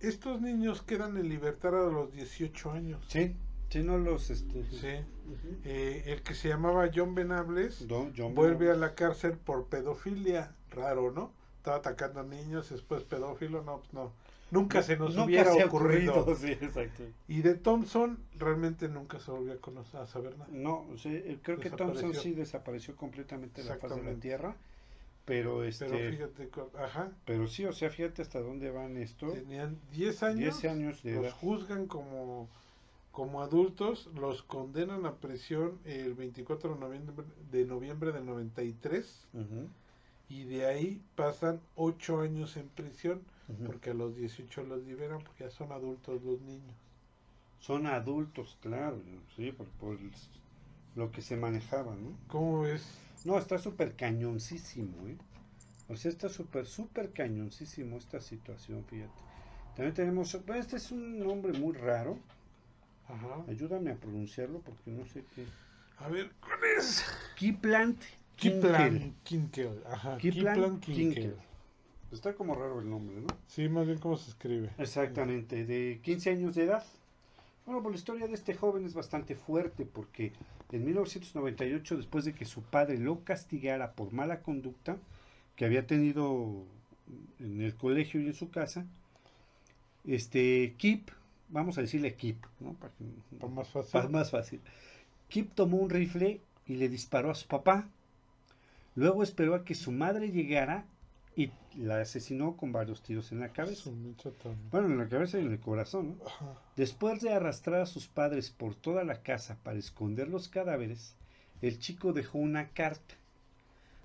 Estos 0.00 0.40
niños 0.40 0.82
quedan 0.82 1.16
en 1.16 1.28
libertad 1.28 1.74
a 1.74 1.90
los 1.90 2.12
18 2.12 2.70
años. 2.70 3.04
Sí, 3.08 3.34
sí, 3.70 3.82
no 3.82 3.98
los... 3.98 4.30
Este, 4.30 4.64
sí. 4.64 5.04
Eh, 5.64 6.04
el 6.06 6.22
que 6.22 6.34
se 6.34 6.48
llamaba 6.48 6.90
John 6.94 7.14
Benables 7.14 7.86
vuelve 8.34 8.70
a 8.70 8.74
la 8.74 8.94
cárcel 8.94 9.38
por 9.38 9.68
pedofilia. 9.68 10.54
Raro, 10.70 11.10
¿no? 11.12 11.32
Estaba 11.56 11.78
atacando 11.78 12.20
a 12.20 12.24
niños, 12.24 12.68
después 12.68 13.02
pedófilo, 13.04 13.62
no, 13.62 13.78
pues 13.78 13.92
no 13.94 14.12
Nunca 14.50 14.82
se 14.82 14.96
nos 14.96 15.16
hubiera 15.16 15.52
ocurrido. 15.52 16.26
Y 17.28 17.42
de 17.42 17.54
Thompson 17.54 18.18
realmente 18.38 18.88
nunca 18.88 19.18
se 19.18 19.30
volvió 19.30 19.54
a, 19.54 19.56
conocer, 19.56 20.00
a 20.00 20.06
saber 20.06 20.38
nada. 20.38 20.50
No, 20.52 20.86
eh, 21.04 21.38
creo 21.42 21.58
que 21.58 21.70
Thompson 21.70 22.14
sí 22.14 22.32
desapareció 22.32 22.94
completamente 22.96 23.62
de 23.62 23.68
la 23.68 23.76
faz 23.76 23.96
de 23.96 24.02
la 24.02 24.14
Tierra. 24.14 24.56
Pero 25.24 25.64
este 25.64 25.86
pero 25.86 26.10
fíjate, 26.10 26.48
ajá. 26.78 27.10
Pero 27.24 27.48
sí, 27.48 27.64
o 27.64 27.72
sea, 27.72 27.90
fíjate 27.90 28.22
hasta 28.22 28.40
dónde 28.40 28.70
van 28.70 28.96
esto. 28.96 29.32
Tenían 29.32 29.76
10 29.90 30.22
años. 30.22 30.60
10 30.60 30.72
años 30.72 31.02
de 31.02 31.14
los 31.14 31.32
juzgan 31.32 31.86
como 31.86 32.48
como 33.10 33.40
adultos, 33.40 34.10
los 34.14 34.42
condenan 34.42 35.06
a 35.06 35.14
prisión 35.14 35.78
el 35.86 36.12
24 36.12 36.74
de 36.74 36.78
noviembre 36.78 37.24
de 37.50 37.64
noviembre 37.64 38.12
del 38.12 38.26
93. 38.26 39.26
Y 40.28 40.44
de 40.44 40.66
ahí 40.66 41.00
pasan 41.14 41.60
8 41.76 42.20
años 42.20 42.56
en 42.56 42.68
prisión 42.68 43.22
porque 43.66 43.90
a 43.90 43.94
los 43.94 44.16
18 44.16 44.64
los 44.64 44.84
liberan 44.84 45.22
porque 45.22 45.44
ya 45.44 45.50
son 45.50 45.72
adultos 45.72 46.22
los 46.22 46.40
niños. 46.40 46.74
Son 47.58 47.86
adultos, 47.86 48.58
claro, 48.60 49.00
sí, 49.34 49.52
por, 49.52 49.98
lo 50.94 51.10
que 51.10 51.22
se 51.22 51.36
manejaba, 51.36 51.94
¿no? 51.94 52.16
¿Cómo 52.28 52.66
es? 52.66 52.98
No, 53.24 53.38
está 53.38 53.58
súper 53.58 53.94
cañoncísimo, 53.96 55.08
¿eh? 55.08 55.16
O 55.88 55.96
sea, 55.96 56.10
está 56.10 56.28
súper, 56.28 56.66
súper 56.66 57.12
cañoncísimo 57.12 57.96
esta 57.96 58.20
situación, 58.20 58.84
fíjate. 58.84 59.12
También 59.74 59.94
tenemos, 59.94 60.34
este 60.34 60.76
es 60.76 60.90
un 60.90 61.18
nombre 61.18 61.52
muy 61.58 61.74
raro. 61.74 62.18
Ajá. 63.08 63.44
Ayúdame 63.48 63.92
a 63.92 63.96
pronunciarlo 63.96 64.60
porque 64.60 64.90
no 64.90 65.06
sé 65.06 65.24
qué. 65.34 65.44
A 65.98 66.08
ver, 66.08 66.30
¿cuál 66.40 66.58
es? 66.76 67.04
Kiplant 67.36 68.02
Kiplant 68.36 69.14
Kinkel. 69.24 69.82
Ajá. 69.86 70.18
Kiplant 70.18 70.84
Kinkel. 70.84 71.36
Está 72.12 72.34
como 72.34 72.54
raro 72.54 72.80
el 72.80 72.88
nombre, 72.88 73.20
¿no? 73.20 73.26
Sí, 73.46 73.68
más 73.68 73.86
bien 73.86 73.98
cómo 73.98 74.16
se 74.16 74.30
escribe. 74.30 74.70
Exactamente, 74.78 75.64
de 75.64 76.00
15 76.02 76.30
años 76.30 76.54
de 76.54 76.64
edad. 76.64 76.84
Bueno, 77.66 77.82
pues 77.82 77.94
la 77.94 77.98
historia 77.98 78.28
de 78.28 78.34
este 78.34 78.54
joven 78.54 78.86
es 78.86 78.94
bastante 78.94 79.34
fuerte 79.34 79.84
porque 79.86 80.32
en 80.70 80.84
1998, 80.84 81.96
después 81.96 82.24
de 82.24 82.32
que 82.32 82.44
su 82.44 82.62
padre 82.62 82.98
lo 82.98 83.24
castigara 83.24 83.92
por 83.92 84.12
mala 84.12 84.40
conducta 84.40 84.96
que 85.56 85.64
había 85.64 85.86
tenido 85.86 86.64
en 87.40 87.60
el 87.60 87.74
colegio 87.74 88.20
y 88.20 88.26
en 88.26 88.34
su 88.34 88.50
casa, 88.50 88.86
este 90.06 90.74
Kip, 90.76 91.10
vamos 91.48 91.76
a 91.78 91.80
decirle 91.80 92.14
Kip, 92.14 92.44
¿no? 92.60 92.74
Para, 92.74 92.92
que, 92.94 93.46
más 93.48 93.68
fácil. 93.68 94.10
más 94.10 94.30
fácil. 94.30 94.60
Kip 95.28 95.52
tomó 95.54 95.78
un 95.78 95.90
rifle 95.90 96.40
y 96.66 96.76
le 96.76 96.88
disparó 96.88 97.30
a 97.30 97.34
su 97.34 97.48
papá. 97.48 97.88
Luego 98.94 99.22
esperó 99.22 99.54
a 99.54 99.64
que 99.64 99.74
su 99.74 99.90
madre 99.90 100.30
llegara 100.30 100.84
y 101.36 101.52
la 101.76 102.00
asesinó 102.00 102.56
con 102.56 102.72
varios 102.72 103.02
tiros 103.02 103.30
en 103.30 103.40
la 103.40 103.52
cabeza. 103.52 103.90
Bueno, 104.70 104.86
en 104.88 104.96
la 104.96 105.08
cabeza 105.08 105.38
y 105.38 105.42
en 105.42 105.52
el 105.52 105.60
corazón. 105.60 106.18
Después 106.76 107.20
de 107.20 107.34
arrastrar 107.34 107.82
a 107.82 107.86
sus 107.86 108.08
padres 108.08 108.50
por 108.50 108.74
toda 108.74 109.04
la 109.04 109.22
casa 109.22 109.58
para 109.62 109.78
esconder 109.78 110.28
los 110.28 110.48
cadáveres, 110.48 111.14
el 111.60 111.78
chico 111.78 112.14
dejó 112.14 112.38
una 112.38 112.70
carta. 112.70 113.14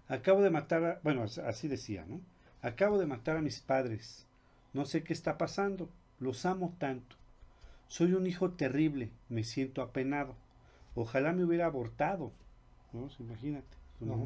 Acabo 0.10 0.42
de 0.42 0.50
matar 0.50 0.84
a... 0.84 1.00
Bueno, 1.04 1.24
así 1.24 1.70
decía, 1.70 2.06
¿no? 2.06 2.20
Acabo 2.62 3.00
de 3.00 3.06
matar 3.06 3.38
a 3.38 3.42
mis 3.42 3.62
padres. 3.62 4.28
No 4.74 4.86
sé 4.86 5.04
qué 5.04 5.14
está 5.14 5.38
pasando. 5.38 5.90
Los 6.20 6.46
amo 6.46 6.76
tanto. 6.80 7.16
Soy 7.88 8.14
un 8.14 8.28
hijo 8.28 8.52
terrible. 8.52 9.10
Me 9.30 9.46
siento 9.46 9.82
apenado. 9.82 10.36
Ojalá 10.96 11.32
me 11.32 11.46
hubiera 11.46 11.66
abortado. 11.66 12.34
¿No? 12.92 13.10
Imagínate. 13.20 13.78
No, 14.02 14.18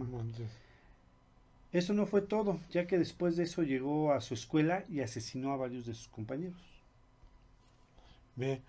eso 1.71 1.93
no 1.93 2.05
fue 2.05 2.21
todo, 2.21 2.59
ya 2.71 2.87
que 2.87 2.97
después 2.97 3.35
de 3.35 3.43
eso 3.43 3.63
llegó 3.63 4.13
a 4.13 4.21
su 4.21 4.33
escuela 4.33 4.83
y 4.89 5.01
asesinó 5.01 5.51
a 5.51 5.57
varios 5.57 5.85
de 5.85 5.93
sus 5.93 6.07
compañeros. 6.07 6.61
Ve, 8.35 8.61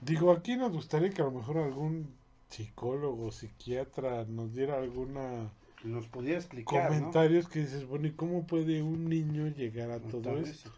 digo, 0.00 0.32
aquí 0.32 0.56
nos 0.56 0.72
gustaría 0.72 1.10
que 1.10 1.22
a 1.22 1.26
lo 1.26 1.32
mejor 1.32 1.58
algún 1.58 2.14
psicólogo, 2.48 3.32
psiquiatra 3.32 4.24
nos 4.24 4.54
diera 4.54 4.78
alguna 4.78 5.50
nos 5.82 6.06
pudiera 6.06 6.38
explicar 6.38 6.88
comentarios 6.88 7.46
que 7.46 7.60
dices, 7.60 7.86
bueno, 7.86 8.06
¿y 8.06 8.12
cómo 8.12 8.46
puede 8.46 8.82
un 8.82 9.08
niño 9.08 9.48
llegar 9.48 9.90
a 9.90 10.00
todo 10.00 10.38
eso? 10.38 10.70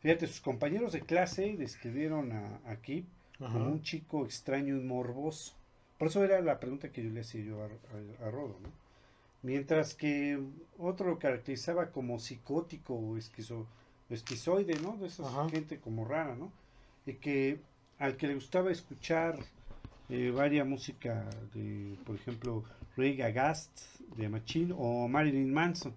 Fíjate, 0.00 0.26
sus 0.28 0.40
compañeros 0.40 0.92
de 0.92 1.00
clase 1.00 1.56
describieron 1.56 2.30
a, 2.32 2.60
aquí 2.66 3.04
como 3.38 3.66
un 3.66 3.82
chico 3.82 4.24
extraño 4.24 4.76
y 4.76 4.80
morboso. 4.80 5.54
Por 5.98 6.08
eso 6.08 6.22
era 6.22 6.40
la 6.40 6.60
pregunta 6.60 6.92
que 6.92 7.02
yo 7.02 7.10
le 7.10 7.22
hacía 7.22 7.42
yo 7.42 7.62
a, 7.62 7.66
a 8.26 8.30
Rodo, 8.30 8.58
¿no? 8.62 8.83
Mientras 9.44 9.94
que 9.94 10.40
otro 10.78 11.10
lo 11.10 11.18
caracterizaba 11.18 11.90
como 11.90 12.18
psicótico 12.18 12.94
o 12.94 13.16
esquizo, 13.16 13.66
esquizoide, 14.10 14.74
¿no? 14.80 14.96
De 14.96 15.06
esa 15.06 15.48
gente 15.50 15.78
como 15.78 16.04
rara, 16.04 16.34
¿no? 16.34 16.50
Y 17.06 17.14
que 17.14 17.60
al 17.98 18.16
que 18.16 18.26
le 18.26 18.34
gustaba 18.34 18.72
escuchar 18.72 19.38
eh, 20.08 20.32
varias 20.34 20.66
música 20.66 21.28
de, 21.52 21.96
por 22.04 22.16
ejemplo, 22.16 22.64
Ray 22.96 23.16
Gagast 23.16 23.80
de 24.16 24.28
Machine 24.28 24.74
o 24.76 25.06
Marilyn 25.08 25.52
Manson. 25.52 25.94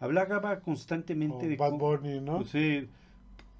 Hablaba 0.00 0.60
constantemente 0.60 1.48
de... 1.48 1.56
Bad 1.56 1.72
Bunny, 1.72 2.20
¿no? 2.20 2.44
Sí, 2.44 2.88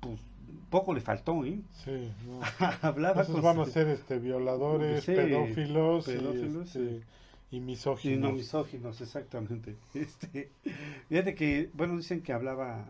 pues 0.01 0.21
poco 0.69 0.93
le 0.93 1.01
faltó, 1.01 1.45
¿eh? 1.45 1.61
Sí, 1.85 2.11
no. 2.27 2.41
Hablaba 2.83 3.23
Esos 3.23 3.41
van 3.41 3.61
a 3.61 3.67
ser 3.67 3.87
este, 3.87 4.19
violadores, 4.19 5.05
pedófilos, 5.05 6.05
pedófilos 6.05 6.75
este, 6.75 7.03
y 7.51 7.61
misóginos. 7.61 8.19
Y 8.19 8.21
no 8.21 8.33
misóginos, 8.33 9.01
exactamente. 9.01 9.77
Este, 9.95 10.51
fíjate 11.09 11.35
que, 11.35 11.71
bueno, 11.75 11.97
dicen 11.97 12.23
que 12.23 12.33
hablaba 12.33 12.89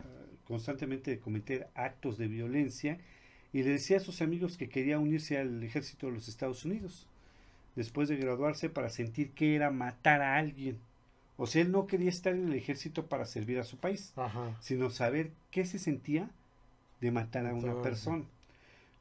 eh, 0.00 0.04
constantemente 0.46 1.10
de 1.10 1.18
cometer 1.18 1.68
actos 1.74 2.18
de 2.18 2.28
violencia 2.28 2.98
y 3.52 3.62
le 3.62 3.70
decía 3.70 3.98
a 3.98 4.00
sus 4.00 4.22
amigos 4.22 4.56
que 4.56 4.68
quería 4.68 4.98
unirse 4.98 5.38
al 5.38 5.62
ejército 5.62 6.06
de 6.06 6.12
los 6.12 6.28
Estados 6.28 6.64
Unidos. 6.64 7.06
después 7.76 8.08
de 8.08 8.16
graduarse 8.16 8.68
para 8.68 8.90
sentir 8.90 9.30
que 9.30 9.54
era 9.54 9.70
matar 9.70 10.20
a 10.20 10.36
alguien. 10.36 10.80
O 11.36 11.46
sea, 11.46 11.62
él 11.62 11.70
no 11.70 11.86
quería 11.86 12.08
estar 12.08 12.34
en 12.34 12.48
el 12.48 12.54
ejército 12.54 13.06
para 13.06 13.24
servir 13.24 13.60
a 13.60 13.62
su 13.62 13.76
país, 13.76 14.12
sino 14.58 14.90
saber 14.90 15.30
qué 15.52 15.64
se 15.64 15.78
sentía 15.78 16.28
de 17.00 17.12
matar 17.12 17.46
a 17.46 17.54
una 17.54 17.80
persona. 17.80 18.24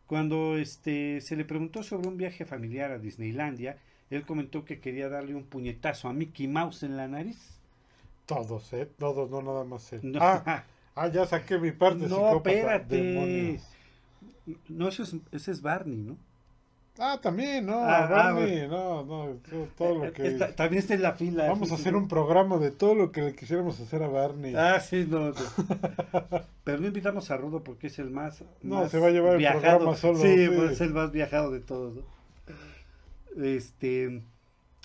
Cuando 0.05 0.58
este, 0.58 1.22
se 1.22 1.36
le 1.36 1.43
preguntó 1.43 1.82
sobre 1.82 2.08
un 2.08 2.18
viaje 2.18 2.45
familiar 2.45 2.91
a 2.91 2.99
Disneylandia, 2.99 3.80
él 4.10 4.26
comentó 4.26 4.66
que 4.66 4.80
quería 4.80 5.10
darle 5.10 5.36
un 5.36 5.43
puñetazo 5.43 6.08
a 6.08 6.14
Mickey 6.14 6.47
Mouse 6.47 6.84
en 6.84 6.97
la 6.97 7.08
nariz. 7.08 7.60
Todos, 8.26 8.74
¿eh? 8.74 8.89
Todos, 8.97 9.30
no 9.30 9.41
nada 9.41 9.64
más 9.64 9.91
él. 9.93 10.18
Ah, 10.20 10.64
ah, 10.95 11.08
ya 11.08 11.26
saqué 11.26 11.58
mi 11.58 11.72
parte. 11.72 12.08
No, 12.08 12.36
espérate. 12.38 13.60
No, 14.70 14.88
ese 14.88 15.51
es 15.51 15.62
Barney, 15.62 15.97
¿no? 15.97 16.18
Ah, 16.99 17.20
también, 17.22 17.66
no, 17.66 17.76
ah, 17.76 18.10
ah 18.12 18.34
no, 18.34 19.03
no, 19.03 19.38
todo, 19.78 20.05
lo 20.05 20.14
que... 20.14 20.32
también 20.55 20.80
está 20.80 20.95
en 20.95 21.03
la 21.03 21.14
fila. 21.14 21.47
Vamos 21.47 21.72
a 21.72 21.76
hacer 21.76 21.95
un 21.95 22.08
programa 22.08 22.58
de 22.58 22.72
todo 22.72 22.95
lo 22.95 23.12
que 23.12 23.22
le 23.22 23.36
quisiéramos 23.36 23.80
hacer 23.80 24.01
a 24.01 24.08
Barney. 24.08 24.55
Ah, 24.55 24.80
sí, 24.80 25.05
no. 25.08 25.32
Pero 26.64 26.80
no 26.80 26.88
invitamos 26.88 27.30
a 27.30 27.38
Rudo 27.38 27.64
porque 27.64 27.88
es 27.88 27.99
el 27.99 28.10
más... 28.10 28.43
No, 28.64 28.89
se 28.89 28.97
va 28.97 29.08
a 29.08 29.12
llevar 29.12 29.39
el 29.39 29.47
programa 29.47 29.95
solo. 29.95 30.18
Sí, 30.18 30.47
pues, 30.47 30.72
es 30.72 30.82
el 30.82 30.93
más 30.93 31.12
viajado 31.12 31.51
de 31.51 31.60
todos, 31.60 31.95
¿no? 31.97 32.16
Este... 33.42 34.22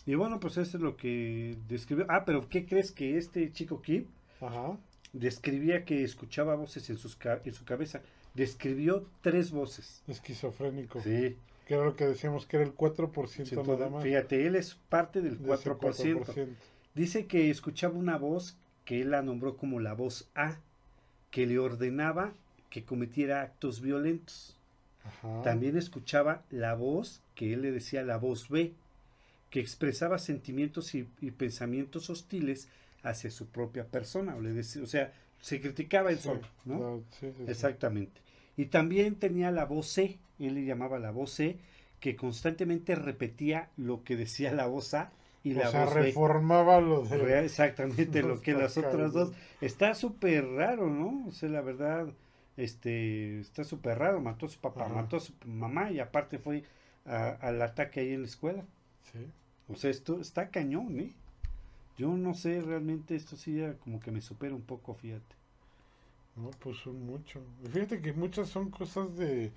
Y 0.04 0.14
bueno, 0.14 0.40
pues 0.40 0.56
eso 0.56 0.76
es 0.76 0.82
lo 0.82 0.96
que 0.96 1.56
describió. 1.68 2.06
Ah, 2.08 2.24
pero 2.24 2.48
¿qué 2.48 2.66
crees 2.66 2.90
que 2.90 3.16
este 3.16 3.52
chico 3.52 3.82
Kip 3.82 4.08
Ajá. 4.40 4.76
describía 5.12 5.84
que 5.84 6.02
escuchaba 6.02 6.56
voces 6.56 6.90
en, 6.90 6.98
sus, 6.98 7.16
en 7.44 7.54
su 7.54 7.64
cabeza? 7.64 8.02
Describió 8.34 9.06
tres 9.20 9.52
voces. 9.52 10.02
Esquizofrénico. 10.08 11.00
Sí. 11.00 11.36
Que 11.66 11.74
era 11.74 11.84
lo 11.84 11.94
que 11.94 12.06
decíamos 12.06 12.46
que 12.46 12.56
era 12.56 12.66
el 12.66 12.74
4% 12.74 13.64
nada 13.64 13.90
más. 13.90 14.02
Fíjate, 14.02 14.46
él 14.46 14.56
es 14.56 14.74
parte 14.88 15.20
del 15.20 15.40
4%. 15.40 16.48
Dice 16.94 17.26
que 17.26 17.50
escuchaba 17.50 17.94
una 17.94 18.18
voz 18.18 18.56
que 18.84 19.00
él 19.02 19.12
la 19.12 19.22
nombró 19.22 19.56
como 19.56 19.78
la 19.78 19.94
voz 19.94 20.28
A, 20.34 20.58
que 21.30 21.46
le 21.46 21.58
ordenaba 21.58 22.32
que 22.70 22.84
cometiera 22.84 23.42
actos 23.42 23.80
violentos. 23.80 24.56
También 25.44 25.76
escuchaba 25.76 26.42
la 26.50 26.74
voz 26.74 27.21
que 27.34 27.52
él 27.52 27.62
le 27.62 27.72
decía 27.72 28.02
la 28.02 28.16
voz 28.16 28.48
B, 28.48 28.72
que 29.50 29.60
expresaba 29.60 30.18
sentimientos 30.18 30.94
y, 30.94 31.04
pensamientos 31.30 32.08
hostiles 32.10 32.68
hacia 33.02 33.30
su 33.30 33.46
propia 33.46 33.84
persona. 33.84 34.34
O, 34.34 34.40
le 34.40 34.52
decía, 34.52 34.82
o 34.82 34.86
sea, 34.86 35.12
se 35.40 35.60
criticaba 35.60 36.10
él 36.10 36.18
solo, 36.18 36.42
¿no? 36.64 37.02
Exactamente. 37.46 38.20
Y 38.56 38.66
también 38.66 39.16
tenía 39.16 39.50
la 39.50 39.64
voz 39.64 39.88
C, 39.88 40.18
él 40.38 40.54
le 40.54 40.64
llamaba 40.64 40.98
la 40.98 41.10
voz 41.10 41.32
C, 41.32 41.58
que 42.00 42.16
constantemente 42.16 42.94
repetía 42.94 43.70
lo 43.76 44.02
que 44.04 44.16
decía 44.16 44.52
la 44.52 44.66
voz 44.66 44.94
A 44.94 45.12
y 45.44 45.54
la 45.54 45.70
voz 45.70 45.92
reformaba 45.92 46.80
lo 46.80 47.02
de 47.02 47.44
exactamente 47.44 48.22
lo 48.22 48.40
que 48.40 48.54
las 48.54 48.76
otras 48.76 49.12
dos 49.12 49.32
está 49.60 49.94
súper 49.94 50.46
raro 50.46 50.88
no 50.88 51.26
o 51.28 51.32
sea 51.32 51.48
la 51.48 51.60
verdad 51.60 52.08
este 52.56 53.40
está 53.40 53.64
súper 53.64 53.98
raro 53.98 54.20
mató 54.20 54.46
a 54.46 54.48
su 54.48 54.60
papá 54.60 54.88
mató 54.88 55.16
a 55.16 55.20
su 55.20 55.32
mamá 55.46 55.90
y 55.90 56.00
aparte 56.00 56.38
fue 56.38 56.64
al 57.04 57.60
ataque 57.62 58.00
ahí 58.00 58.12
en 58.12 58.22
la 58.22 58.28
escuela 58.28 58.64
sí 59.12 59.26
o 59.68 59.76
sea 59.76 59.90
esto 59.90 60.20
está 60.20 60.50
cañón 60.50 61.00
eh 61.00 61.12
yo 61.98 62.08
no 62.16 62.34
sé 62.34 62.60
realmente 62.60 63.16
esto 63.16 63.36
sí 63.36 63.56
ya 63.56 63.74
como 63.74 64.00
que 64.00 64.10
me 64.10 64.20
supera 64.20 64.54
un 64.54 64.62
poco 64.62 64.94
fíjate 64.94 65.34
no 66.36 66.50
pues 66.60 66.78
son 66.78 67.04
mucho 67.04 67.40
fíjate 67.72 68.00
que 68.00 68.12
muchas 68.12 68.48
son 68.48 68.70
cosas 68.70 69.16
de 69.16 69.52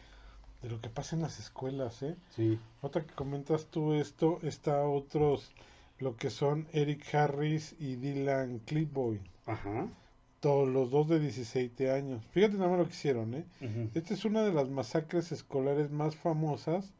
de 0.62 0.72
lo 0.72 0.82
que 0.82 0.89
pasa 0.89 1.16
en 1.16 1.22
las 1.22 1.39
escuelas, 1.39 2.02
¿eh? 2.02 2.16
Sí. 2.36 2.60
Otra 2.82 3.06
que 3.06 3.14
comentas 3.14 3.68
tú 3.68 3.93
esto, 3.93 4.39
está 4.41 4.84
otros, 4.84 5.52
lo 6.00 6.16
que 6.16 6.32
son 6.32 6.68
Eric 6.72 7.14
Harris 7.14 7.76
y 7.80 7.96
Dylan 7.96 8.60
Clipboy. 8.66 9.22
Ajá. 9.46 9.88
Todos 10.39 10.68
los 10.68 10.91
dos 10.91 11.08
de 11.08 11.20
17 11.20 11.91
años. 11.91 12.24
Fíjate 12.32 12.56
nada 12.56 12.70
más 12.70 12.80
lo 12.80 12.86
que 12.86 12.93
hicieron, 12.93 13.34
¿eh? 13.36 13.46
Esta 13.93 14.16
es 14.16 14.26
una 14.26 14.43
de 14.43 14.54
las 14.54 14.70
masacres 14.70 15.32
escolares 15.32 15.91
más 15.91 16.16
famosas 16.16 16.93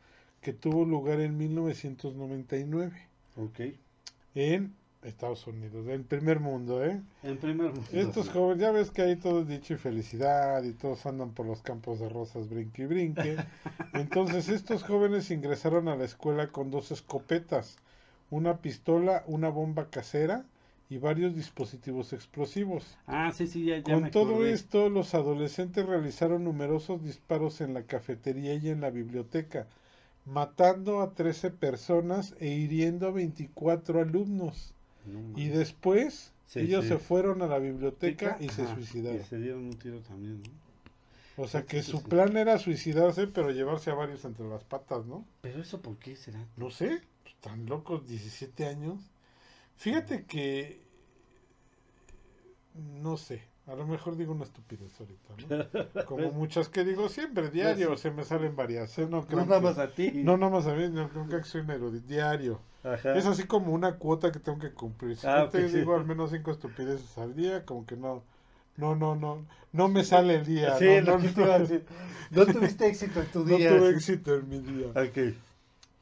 que 0.46 0.54
tuvo 0.54 0.86
lugar 0.86 1.22
en 1.22 1.39
1999. 1.39 2.91
Ok. 3.36 3.62
En 4.36 4.76
Estados 5.02 5.48
Unidos, 5.48 5.88
el 5.88 6.04
primer 6.04 6.39
mundo, 6.39 6.86
¿eh? 6.86 7.02
En 7.24 7.38
primer 7.38 7.72
mundo. 7.74 7.89
Estos 7.91 8.30
jóvenes, 8.30 8.62
ya 8.62 8.70
ves 8.70 8.91
que 8.91 9.02
ahí 9.02 9.16
todo 9.16 9.41
es 9.41 9.48
dicho 9.48 9.74
y 9.74 9.78
felicidad 9.78 10.62
y 10.62 10.74
todos 10.74 11.04
andan 11.08 11.32
por 11.32 11.48
los 11.48 11.64
campos 11.64 12.00
de 12.00 12.10
rosas 12.10 12.48
brinque 12.48 12.84
y 12.84 12.86
brinque. 12.86 13.38
Entonces 13.93 14.48
estos 14.50 14.84
jóvenes 14.84 15.32
ingresaron 15.32 15.88
a 15.88 15.96
la 15.96 16.06
escuela 16.06 16.50
con 16.50 16.70
dos 16.70 16.91
escopetas, 16.91 17.80
una 18.30 18.58
pistola, 18.58 19.24
una 19.26 19.50
bomba 19.50 19.89
casera 19.89 20.46
y 20.91 21.00
varios 21.00 21.36
dispositivos 21.36 22.14
explosivos. 22.14 22.86
Ah, 23.08 23.32
sí, 23.36 23.48
sí, 23.48 23.66
ya, 23.66 23.82
Con 23.82 24.12
todo 24.12 24.46
esto, 24.46 24.89
los 24.89 25.16
adolescentes 25.16 25.88
realizaron 25.88 26.43
numerosos 26.43 27.04
disparos 27.04 27.62
en 27.62 27.74
la 27.74 27.82
cafetería 27.82 28.54
y 28.54 28.70
en 28.70 28.82
la 28.82 28.91
biblioteca, 28.91 29.66
matando 30.26 31.01
a 31.01 31.13
13 31.13 31.51
personas 31.51 32.36
e 32.39 32.47
hiriendo 32.47 33.07
a 33.07 33.11
24 33.11 34.01
alumnos 34.01 34.73
y 35.36 35.49
después 35.49 36.32
ellos 36.55 36.86
se 36.86 36.97
fueron 36.97 37.41
a 37.41 37.47
la 37.47 37.59
biblioteca 37.59 38.38
y 38.39 38.49
se 38.49 38.67
suicidaron. 38.67 39.21
Y 39.21 39.23
se 39.23 39.38
dieron 39.38 39.65
un 39.65 39.78
tiro 39.78 39.99
también, 39.99 40.41
O 41.38 41.47
sea 41.47 41.65
que 41.65 41.84
su 41.84 42.01
plan 42.03 42.36
era 42.38 42.57
suicidarse, 42.57 43.28
pero 43.28 43.51
llevarse 43.51 43.91
a 43.91 43.93
varios 43.93 44.26
entre 44.26 44.47
las 44.47 44.63
patas, 44.63 45.05
¿no? 45.05 45.26
Pero 45.41 45.61
eso 45.61 45.82
por 45.82 45.97
qué 45.97 46.15
será? 46.15 46.45
No 46.57 46.71
sé, 46.71 47.01
pues, 47.23 47.36
tan 47.41 47.65
locos, 47.65 48.07
17 48.07 48.65
años. 48.65 48.99
Fíjate 49.76 50.23
que 50.26 50.80
no 52.76 53.17
sé, 53.17 53.41
a 53.68 53.76
lo 53.76 53.88
mejor 53.88 54.16
digo 54.16 54.34
una 54.34 54.43
estupidez 54.43 54.91
ahorita, 54.99 55.68
¿no? 55.93 56.05
Como 56.05 56.32
muchas 56.32 56.70
que 56.70 56.84
digo 56.84 57.09
siempre, 57.09 57.49
diario, 57.49 57.97
se 57.97 58.11
me 58.11 58.24
salen 58.24 58.55
varias. 58.55 58.97
¿eh? 58.99 59.07
No, 59.09 59.26
no 59.28 59.45
nada 59.45 59.59
más 59.59 59.78
a 59.80 59.91
ti. 59.91 60.11
No, 60.13 60.38
nada 60.38 60.51
más 60.51 60.68
a 60.68 60.76
mí, 60.76 60.88
no 60.89 61.09
creo 61.09 61.41
que 61.41 61.43
soy 61.43 61.61
un 61.61 62.07
diario. 62.07 62.59
Es 63.16 63.26
así 63.26 63.45
como 63.45 63.74
una 63.74 63.95
cuota 63.95 64.32
que 64.32 64.39
tengo 64.39 64.59
que 64.59 64.72
cumplir. 64.72 65.18
Si 65.18 65.26
ah, 65.26 65.49
te 65.51 65.68
digo 65.68 65.95
al 65.95 66.05
menos 66.05 66.30
cinco 66.30 66.51
estupideces 66.51 67.18
al 67.18 67.36
día, 67.36 67.66
como 67.66 67.86
que 67.86 67.95
no, 67.95 68.22
no, 68.78 68.95
no, 68.95 69.16
no, 69.16 69.43
no 69.72 69.88
me 69.88 70.03
sale 70.03 70.36
el 70.36 70.45
día. 70.45 70.78
Sí, 70.78 70.86
no, 71.03 71.18
no, 71.18 72.45
tuviste 72.45 72.88
éxito 72.88 73.22
en 73.22 73.32
tu 73.32 73.43
día. 73.45 73.72
No 73.72 73.78
tuve 73.78 73.89
éxito 73.89 74.36
en 74.36 74.49
mi 74.49 74.59
día. 74.59 74.89
Okay. 74.89 75.36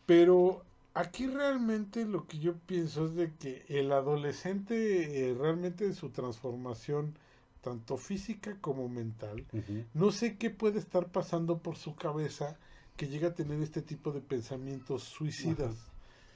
Pero 0.05 0.64
aquí 0.93 1.28
realmente 1.28 2.03
lo 2.03 2.28
que 2.28 2.39
yo 2.39 2.55
pienso 2.66 3.05
es 3.05 3.16
de 3.16 3.32
que 3.34 3.64
el 3.70 3.91
adolescente 3.93 5.30
eh, 5.30 5.34
realmente 5.39 5.93
su 5.93 6.09
transformación 6.09 7.16
tanto 7.64 7.97
física 7.97 8.57
como 8.59 8.89
mental, 8.89 9.45
no 9.94 10.11
sé 10.11 10.38
qué 10.38 10.49
puede 10.49 10.80
estar 10.80 11.07
pasando 11.07 11.60
por 11.60 11.77
su 11.77 11.95
cabeza 11.95 12.57
que 12.98 13.07
llega 13.07 13.30
a 13.30 13.34
tener 13.34 13.61
este 13.61 13.81
tipo 13.81 14.11
de 14.11 14.22
pensamientos 14.22 15.03
suicidas. 15.03 15.73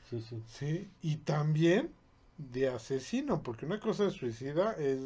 Sí, 0.09 0.21
sí. 0.21 0.41
Sí, 0.47 0.89
y 1.01 1.17
también 1.17 1.91
de 2.37 2.69
asesino, 2.69 3.43
porque 3.43 3.65
una 3.65 3.79
cosa 3.79 4.05
de 4.05 4.11
suicida 4.11 4.73
es 4.73 5.01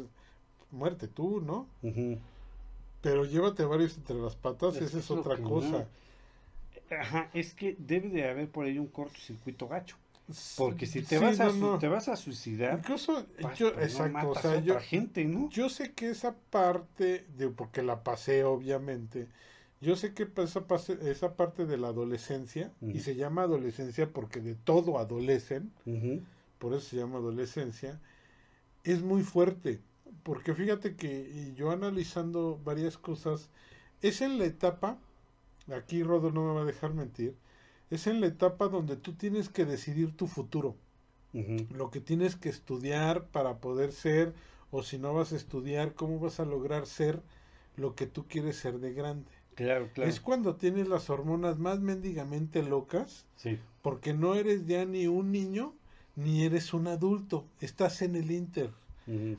muerte 0.70 1.08
tú, 1.08 1.40
¿no? 1.40 1.66
Pero 3.02 3.24
llévate 3.24 3.64
varios 3.64 3.96
entre 3.96 4.16
las 4.16 4.36
patas, 4.36 4.76
esa 4.76 4.98
es 4.98 5.10
otra 5.10 5.36
cosa. 5.38 5.88
Ajá, 7.00 7.30
es 7.34 7.52
que 7.54 7.74
debe 7.78 8.10
de 8.10 8.28
haber 8.28 8.48
por 8.48 8.64
ahí 8.66 8.78
un 8.78 8.86
cortocircuito 8.86 9.66
gacho. 9.66 9.96
Porque 10.56 10.86
si 10.86 11.02
te, 11.02 11.18
vas, 11.18 11.40
a 11.40 11.50
te 11.78 11.88
vas 11.88 12.08
a 12.08 12.16
suicidar, 12.16 12.78
incluso 12.78 13.26
yo, 13.56 13.68
exacto, 13.68 14.30
o 14.30 14.34
sea, 14.34 14.60
yo, 14.60 14.78
gente, 14.80 15.24
¿no? 15.24 15.48
Yo 15.50 15.68
sé 15.68 15.92
que 15.92 16.10
esa 16.10 16.34
parte, 16.50 17.26
de, 17.36 17.48
porque 17.48 17.82
la 17.82 18.02
pasé 18.02 18.44
obviamente, 18.44 19.28
yo 19.80 19.96
sé 19.96 20.14
que 20.14 20.28
esa, 20.36 20.64
esa 21.02 21.34
parte 21.34 21.66
de 21.66 21.76
la 21.76 21.88
adolescencia, 21.88 22.70
y 22.80 23.00
se 23.00 23.16
llama 23.16 23.42
adolescencia 23.42 24.08
porque 24.08 24.40
de 24.40 24.54
todo 24.54 24.98
adolecen, 24.98 25.72
por 26.58 26.72
eso 26.74 26.90
se 26.90 26.96
llama 26.96 27.18
adolescencia, 27.18 28.00
es 28.84 29.02
muy 29.02 29.22
fuerte. 29.22 29.80
Porque 30.22 30.54
fíjate 30.54 30.94
que 30.94 31.52
yo 31.56 31.72
analizando 31.72 32.60
varias 32.64 32.96
cosas, 32.96 33.48
es 34.02 34.20
en 34.20 34.38
la 34.38 34.44
etapa, 34.44 34.98
aquí 35.74 36.04
Rodo 36.04 36.30
no 36.30 36.46
me 36.46 36.54
va 36.54 36.62
a 36.62 36.64
dejar 36.64 36.94
mentir, 36.94 37.34
es 37.92 38.06
en 38.06 38.22
la 38.22 38.26
etapa 38.26 38.68
donde 38.68 38.96
tú 38.96 39.12
tienes 39.12 39.50
que 39.50 39.66
decidir 39.66 40.16
tu 40.16 40.26
futuro. 40.26 40.74
Lo 41.70 41.90
que 41.90 42.00
tienes 42.00 42.36
que 42.36 42.48
estudiar 42.48 43.26
para 43.26 43.58
poder 43.58 43.92
ser, 43.92 44.34
o 44.70 44.82
si 44.82 44.98
no 44.98 45.12
vas 45.12 45.32
a 45.32 45.36
estudiar, 45.36 45.94
cómo 45.94 46.18
vas 46.18 46.40
a 46.40 46.46
lograr 46.46 46.86
ser 46.86 47.20
lo 47.76 47.94
que 47.94 48.06
tú 48.06 48.26
quieres 48.28 48.56
ser 48.56 48.80
de 48.80 48.94
grande. 48.94 49.30
Claro, 49.54 49.90
claro. 49.92 50.08
Es 50.08 50.20
cuando 50.20 50.56
tienes 50.56 50.88
las 50.88 51.10
hormonas 51.10 51.58
más 51.58 51.80
mendigamente 51.80 52.62
locas, 52.62 53.26
sí. 53.36 53.58
porque 53.82 54.14
no 54.14 54.34
eres 54.34 54.66
ya 54.66 54.86
ni 54.86 55.06
un 55.06 55.30
niño 55.30 55.74
ni 56.16 56.44
eres 56.44 56.72
un 56.72 56.86
adulto, 56.86 57.46
estás 57.60 58.00
en 58.00 58.16
el 58.16 58.30
inter. 58.30 58.70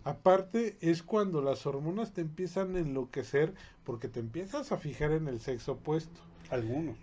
Aparte 0.03 0.77
es 0.81 1.01
cuando 1.01 1.41
las 1.41 1.65
hormonas 1.65 2.13
te 2.13 2.21
empiezan 2.21 2.75
a 2.75 2.79
enloquecer 2.79 3.53
porque 3.83 4.09
te 4.09 4.19
empiezas 4.19 4.71
a 4.71 4.77
fijar 4.77 5.11
en 5.11 5.27
el 5.27 5.39
sexo 5.39 5.73
opuesto. 5.73 6.19
Algunos. 6.49 6.97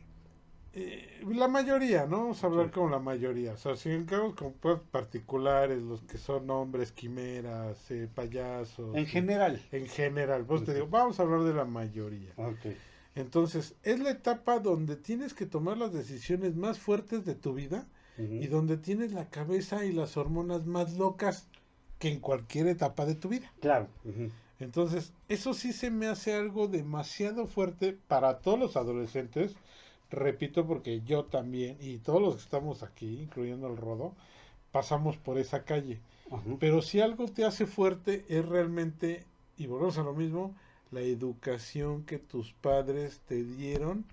Eh, 0.72 1.20
la 1.28 1.48
mayoría, 1.48 2.06
¿no? 2.06 2.18
Vamos 2.18 2.44
a 2.44 2.47
hablar 2.47 2.70
con 2.70 2.90
la 2.90 3.01
mayoría. 3.01 3.55
O 3.55 3.56
sea, 3.56 3.74
si 3.74 3.90
encargamos 3.90 4.36
con 4.36 4.52
pues, 4.52 4.78
particulares, 4.90 5.82
los 5.82 6.02
que 6.02 6.16
son 6.16 6.48
hombres, 6.51 6.92
quimeras, 6.92 7.90
eh, 7.90 8.09
payasos. 8.14 8.94
En 8.97 9.06
general. 9.06 9.60
En 9.72 9.88
general. 9.88 10.44
Pues 10.47 10.64
te 10.64 10.74
digo, 10.74 10.86
vamos 10.86 11.18
a 11.18 11.24
hablar 11.24 11.42
de 11.42 11.55
la 11.55 11.64
mayoría. 11.64 12.32
Entonces, 13.16 13.74
es 13.82 13.98
la 13.98 14.10
etapa 14.10 14.60
donde 14.60 14.94
tienes 14.94 15.34
que 15.34 15.44
tomar 15.44 15.76
las 15.76 15.92
decisiones 15.92 16.55
más 16.55 16.78
fuertes 16.78 17.24
de 17.24 17.34
tu 17.34 17.52
vida 17.55 17.88
y 18.18 18.48
donde 18.48 18.76
tienes 18.76 19.12
la 19.12 19.30
cabeza 19.30 19.86
y 19.86 19.92
las 19.92 20.18
hormonas 20.18 20.66
más 20.66 20.98
locas 20.98 21.48
que 21.98 22.09
en 22.09 22.20
cualquier 22.20 22.66
etapa 22.66 23.06
de 23.06 23.14
tu 23.14 23.28
vida. 23.30 23.51
Claro. 23.60 23.88
Entonces, 24.60 25.14
eso 25.28 25.55
sí 25.55 25.72
se 25.72 25.90
me 25.90 26.06
hace 26.06 26.34
algo 26.34 26.68
demasiado 26.68 27.47
fuerte 27.47 27.98
para 28.06 28.38
todos 28.38 28.59
los 28.59 28.76
adolescentes 28.76 29.56
repito 30.11 30.66
porque 30.66 31.03
yo 31.03 31.24
también 31.24 31.77
y 31.81 31.99
todos 31.99 32.20
los 32.20 32.37
que 32.37 32.43
estamos 32.43 32.82
aquí, 32.82 33.20
incluyendo 33.23 33.69
el 33.69 33.77
Rodo, 33.77 34.15
pasamos 34.73 35.16
por 35.16 35.39
esa 35.39 35.65
calle. 35.65 36.01
Pero 36.59 36.81
si 36.82 37.01
algo 37.01 37.27
te 37.27 37.45
hace 37.45 37.66
fuerte 37.66 38.24
es 38.28 38.47
realmente, 38.47 39.24
y 39.57 39.66
volvemos 39.66 39.99
a 39.99 40.03
lo 40.03 40.15
mismo, 40.15 40.55
la 40.91 41.01
educación 41.01 42.05
que 42.05 42.19
tus 42.19 42.53
padres 42.53 43.20
te 43.27 43.43
dieron 43.45 44.05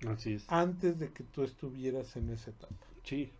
antes 0.48 0.98
de 0.98 1.10
que 1.10 1.24
tú 1.24 1.42
estuvieras 1.42 2.16
en 2.16 2.30
esa 2.30 2.50
etapa. 2.50 2.74
Sí, 3.04 3.30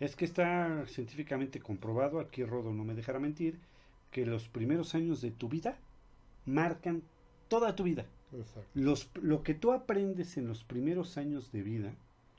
es 0.00 0.16
que 0.16 0.24
está 0.24 0.84
científicamente 0.86 1.60
comprobado, 1.60 2.20
aquí 2.20 2.44
Rodo 2.44 2.72
no 2.72 2.84
me 2.84 2.94
dejará 2.94 3.18
mentir, 3.18 3.58
que 4.10 4.26
los 4.26 4.48
primeros 4.48 4.94
años 4.94 5.20
de 5.20 5.30
tu 5.30 5.48
vida 5.48 5.78
marcan 6.44 7.02
toda 7.48 7.74
tu 7.74 7.84
vida. 7.84 8.06
Los, 8.74 9.10
lo 9.14 9.42
que 9.42 9.54
tú 9.54 9.72
aprendes 9.72 10.36
en 10.36 10.48
los 10.48 10.64
primeros 10.64 11.16
años 11.16 11.52
de 11.52 11.62
vida, 11.62 11.94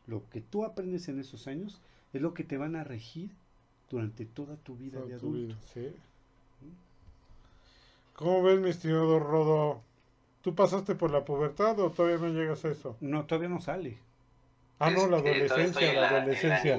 lo 0.06 0.28
que 0.30 0.42
tú 0.42 0.64
aprendes 0.64 1.08
en 1.10 1.20
esos 1.20 1.48
años, 1.48 1.82
es 2.14 2.22
lo 2.22 2.34
que 2.34 2.44
te 2.44 2.58
van 2.58 2.76
a 2.76 2.84
regir 2.84 3.32
durante 3.90 4.26
toda 4.26 4.56
tu 4.58 4.76
vida 4.76 5.02
de 5.02 5.16
adulto. 5.16 5.56
¿Cómo 8.14 8.44
ves, 8.44 8.60
mi 8.60 8.70
estimado 8.70 9.20
Rodo? 9.20 9.82
¿Tú 10.42 10.56
pasaste 10.56 10.96
por 10.96 11.12
la 11.12 11.24
pubertad 11.24 11.80
o 11.80 11.92
todavía 11.92 12.18
no 12.18 12.34
llegas 12.34 12.64
a 12.66 12.70
eso? 12.70 12.98
No, 13.00 13.26
todavía 13.26 13.50
no 13.50 13.62
sale. 13.62 13.98
Ah, 14.80 14.92
no, 14.92 15.08
la 15.08 15.18
adolescencia, 15.18 15.94
la, 15.94 16.10
adolescencia. 16.10 16.78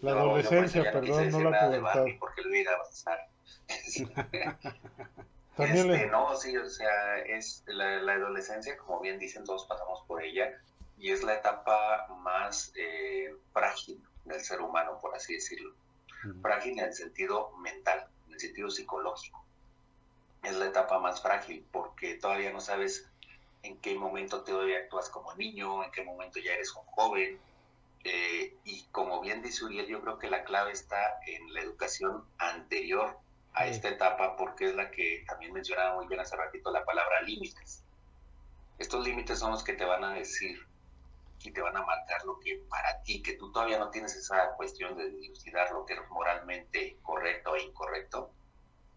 La, 0.00 0.12
adolescencia, 0.12 0.92
perdón, 0.92 1.30
no 1.30 1.40
la 1.50 1.66
pubertad. 1.66 2.04
Porque 2.18 2.42
lo 2.42 2.54
iba 2.54 2.72
a 2.72 2.78
pasar. 2.78 3.18
Este, 5.56 6.06
no, 6.06 6.34
sí, 6.36 6.56
o 6.56 6.68
sea, 6.68 7.18
es 7.18 7.62
la, 7.66 8.12
adolescencia, 8.12 8.76
como 8.76 9.00
bien 9.00 9.18
dicen, 9.18 9.44
todos 9.44 9.66
pasamos 9.66 10.02
por 10.06 10.22
ella, 10.22 10.52
y 10.98 11.10
es 11.10 11.22
la 11.22 11.34
etapa 11.34 12.08
más 12.18 12.72
eh, 12.74 13.32
frágil 13.52 14.02
del 14.24 14.40
ser 14.40 14.60
humano, 14.60 14.98
por 15.00 15.14
así 15.14 15.34
decirlo. 15.34 15.74
Frágil 16.42 16.78
en 16.78 16.86
el 16.86 16.94
sentido 16.94 17.52
mental, 17.58 18.06
en 18.26 18.34
el 18.34 18.40
sentido 18.40 18.70
psicológico. 18.70 19.44
Es 20.42 20.56
la 20.56 20.66
etapa 20.66 20.98
más 20.98 21.22
frágil 21.22 21.64
porque 21.70 22.14
todavía 22.14 22.52
no 22.52 22.60
sabes 22.60 23.08
en 23.62 23.78
qué 23.78 23.94
momento 23.94 24.42
te 24.42 24.52
actúas 24.76 25.08
como 25.10 25.34
niño, 25.34 25.84
en 25.84 25.90
qué 25.90 26.02
momento 26.02 26.38
ya 26.40 26.52
eres 26.52 26.74
un 26.74 26.84
joven. 26.84 27.38
Eh, 28.04 28.56
y 28.64 28.84
como 28.90 29.20
bien 29.20 29.42
dice 29.42 29.64
Uriel, 29.64 29.86
yo 29.86 30.00
creo 30.00 30.18
que 30.18 30.30
la 30.30 30.44
clave 30.44 30.72
está 30.72 31.18
en 31.26 31.52
la 31.52 31.60
educación 31.60 32.24
anterior 32.38 33.18
a 33.54 33.66
esta 33.66 33.88
etapa 33.88 34.36
porque 34.36 34.68
es 34.68 34.74
la 34.74 34.90
que 34.90 35.24
también 35.26 35.52
mencionaba 35.52 35.94
muy 35.94 36.06
bien 36.08 36.20
hace 36.20 36.36
ratito 36.36 36.70
la 36.70 36.84
palabra 36.84 37.22
límites. 37.22 37.84
Estos 38.78 39.06
límites 39.06 39.38
son 39.38 39.52
los 39.52 39.62
que 39.62 39.74
te 39.74 39.84
van 39.84 40.02
a 40.02 40.14
decir 40.14 40.66
y 41.44 41.52
te 41.52 41.60
van 41.60 41.76
a 41.76 41.82
marcar 41.82 42.24
lo 42.24 42.40
que 42.40 42.62
para 42.68 43.02
ti, 43.02 43.22
que 43.22 43.34
tú 43.34 43.52
todavía 43.52 43.78
no 43.78 43.90
tienes 43.90 44.16
esa 44.16 44.54
cuestión 44.56 44.96
de 44.96 45.10
dilucidar 45.10 45.70
lo 45.72 45.86
que 45.86 45.94
es 45.94 46.00
moralmente 46.10 46.96
correcto 47.02 47.54
e 47.54 47.62
incorrecto, 47.62 48.30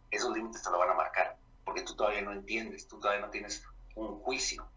esos 0.10 0.36
límites 0.36 0.64
te 0.64 0.72
lo 0.72 0.80
van 0.80 0.90
a 0.90 0.94
marcar, 0.94 1.38
porque 1.66 1.82
tú 1.82 1.96
todavía 1.96 2.22
no 2.22 2.32
entiendes, 2.32 2.88
tú 2.88 3.00
todavía 3.00 3.26
no 3.26 3.30
tienes 3.30 3.64
un 3.96 4.20
juicio. 4.20 4.68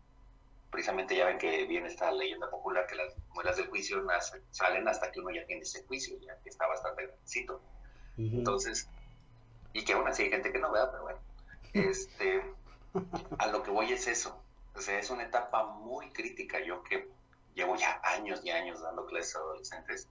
Precisamente 0.70 1.16
ya 1.16 1.26
ven 1.26 1.38
que 1.38 1.64
viene 1.66 1.86
esta 1.86 2.10
leyenda 2.12 2.50
popular 2.50 2.86
que 2.86 2.96
las 2.96 3.14
muelas 3.34 3.56
del 3.56 3.68
juicio 3.68 4.04
salen 4.50 4.88
hasta 4.88 5.10
que 5.10 5.20
uno 5.20 5.30
ya 5.30 5.46
tiene 5.46 5.62
ese 5.62 5.84
juicio, 5.84 6.18
ya 6.20 6.36
que 6.42 6.48
está 6.50 6.66
bastante 6.66 7.06
grandecito. 7.06 7.62
Entonces, 8.16 8.88
y 9.72 9.84
que 9.84 9.92
aún 9.92 10.06
así 10.08 10.24
hay 10.24 10.30
gente 10.30 10.52
que 10.52 10.58
no 10.58 10.70
vea, 10.70 10.90
pero 10.90 11.02
bueno, 11.04 11.18
este, 11.72 12.42
a 13.38 13.46
lo 13.48 13.62
que 13.62 13.70
voy 13.70 13.92
es 13.92 14.06
eso, 14.06 14.42
o 14.74 14.80
sea, 14.80 14.98
es 14.98 15.10
una 15.10 15.24
etapa 15.24 15.64
muy 15.64 16.10
crítica, 16.10 16.60
yo 16.60 16.82
que 16.82 17.08
llevo 17.54 17.76
ya 17.76 18.00
años 18.04 18.40
y 18.44 18.50
años 18.50 18.80
dando 18.80 19.06
clases 19.06 19.36
a 19.36 19.38
adolescentes, 19.40 20.08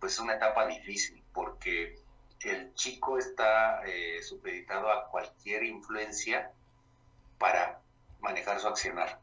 pues 0.00 0.14
es 0.14 0.18
una 0.18 0.34
etapa 0.34 0.66
difícil, 0.66 1.22
porque 1.32 1.98
el 2.40 2.74
chico 2.74 3.18
está 3.18 3.82
eh, 3.86 4.22
supeditado 4.22 4.90
a 4.90 5.08
cualquier 5.08 5.64
influencia 5.64 6.52
para 7.38 7.80
manejar 8.20 8.60
su 8.60 8.68
accionar. 8.68 9.20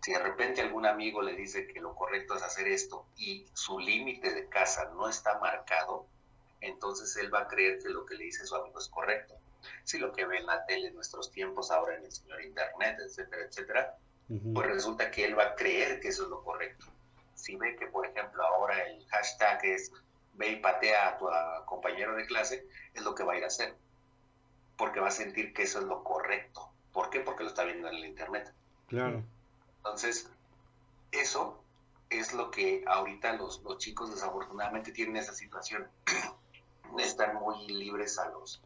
Si 0.00 0.12
de 0.12 0.18
repente 0.18 0.60
algún 0.60 0.86
amigo 0.86 1.22
le 1.22 1.34
dice 1.34 1.66
que 1.66 1.80
lo 1.80 1.94
correcto 1.94 2.36
es 2.36 2.42
hacer 2.42 2.68
esto 2.68 3.06
y 3.16 3.46
su 3.52 3.78
límite 3.78 4.32
de 4.32 4.48
casa 4.48 4.90
no 4.94 5.08
está 5.08 5.38
marcado, 5.38 6.06
entonces 6.60 7.16
él 7.16 7.32
va 7.32 7.40
a 7.40 7.48
creer 7.48 7.78
que 7.78 7.88
lo 7.88 8.04
que 8.04 8.14
le 8.14 8.24
dice 8.24 8.46
su 8.46 8.54
amigo 8.54 8.78
es 8.78 8.88
correcto. 8.88 9.34
Si 9.84 9.98
lo 9.98 10.12
que 10.12 10.24
ve 10.24 10.38
en 10.38 10.46
la 10.46 10.64
tele 10.66 10.88
en 10.88 10.94
nuestros 10.94 11.30
tiempos, 11.30 11.70
ahora 11.70 11.96
en 11.96 12.04
el 12.04 12.12
señor 12.12 12.42
Internet, 12.42 12.98
etcétera, 13.00 13.44
etcétera, 13.44 13.96
pues 14.54 14.66
resulta 14.66 15.10
que 15.10 15.24
él 15.24 15.38
va 15.38 15.44
a 15.44 15.54
creer 15.54 16.00
que 16.00 16.08
eso 16.08 16.24
es 16.24 16.28
lo 16.28 16.42
correcto. 16.42 16.86
Si 17.34 17.56
ve 17.56 17.76
que, 17.76 17.86
por 17.86 18.06
ejemplo, 18.06 18.44
ahora 18.44 18.86
el 18.86 19.06
hashtag 19.06 19.64
es 19.64 19.92
ve 20.34 20.50
y 20.52 20.56
patea 20.56 21.08
a 21.08 21.18
tu 21.18 21.26
compañero 21.66 22.14
de 22.14 22.26
clase, 22.26 22.66
es 22.94 23.02
lo 23.02 23.14
que 23.14 23.24
va 23.24 23.32
a 23.32 23.36
ir 23.36 23.44
a 23.44 23.48
hacer. 23.48 23.76
Porque 24.76 25.00
va 25.00 25.08
a 25.08 25.12
sentir 25.12 25.52
que 25.52 25.62
eso 25.62 25.80
es 25.80 25.86
lo 25.86 26.04
correcto. 26.04 26.70
¿Por 26.92 27.10
qué? 27.10 27.20
Porque 27.20 27.42
lo 27.42 27.48
está 27.48 27.64
viendo 27.64 27.88
en 27.88 27.96
el 27.96 28.04
Internet. 28.04 28.52
Claro. 28.86 29.24
Entonces, 29.78 30.30
eso 31.10 31.62
es 32.10 32.32
lo 32.32 32.50
que 32.50 32.84
ahorita 32.86 33.32
los, 33.34 33.62
los 33.62 33.78
chicos 33.78 34.10
desafortunadamente 34.10 34.92
tienen 34.92 35.16
esa 35.16 35.34
situación. 35.34 35.88
están 36.98 37.36
muy 37.36 37.66
libres 37.68 38.18
a 38.18 38.28
los 38.30 38.60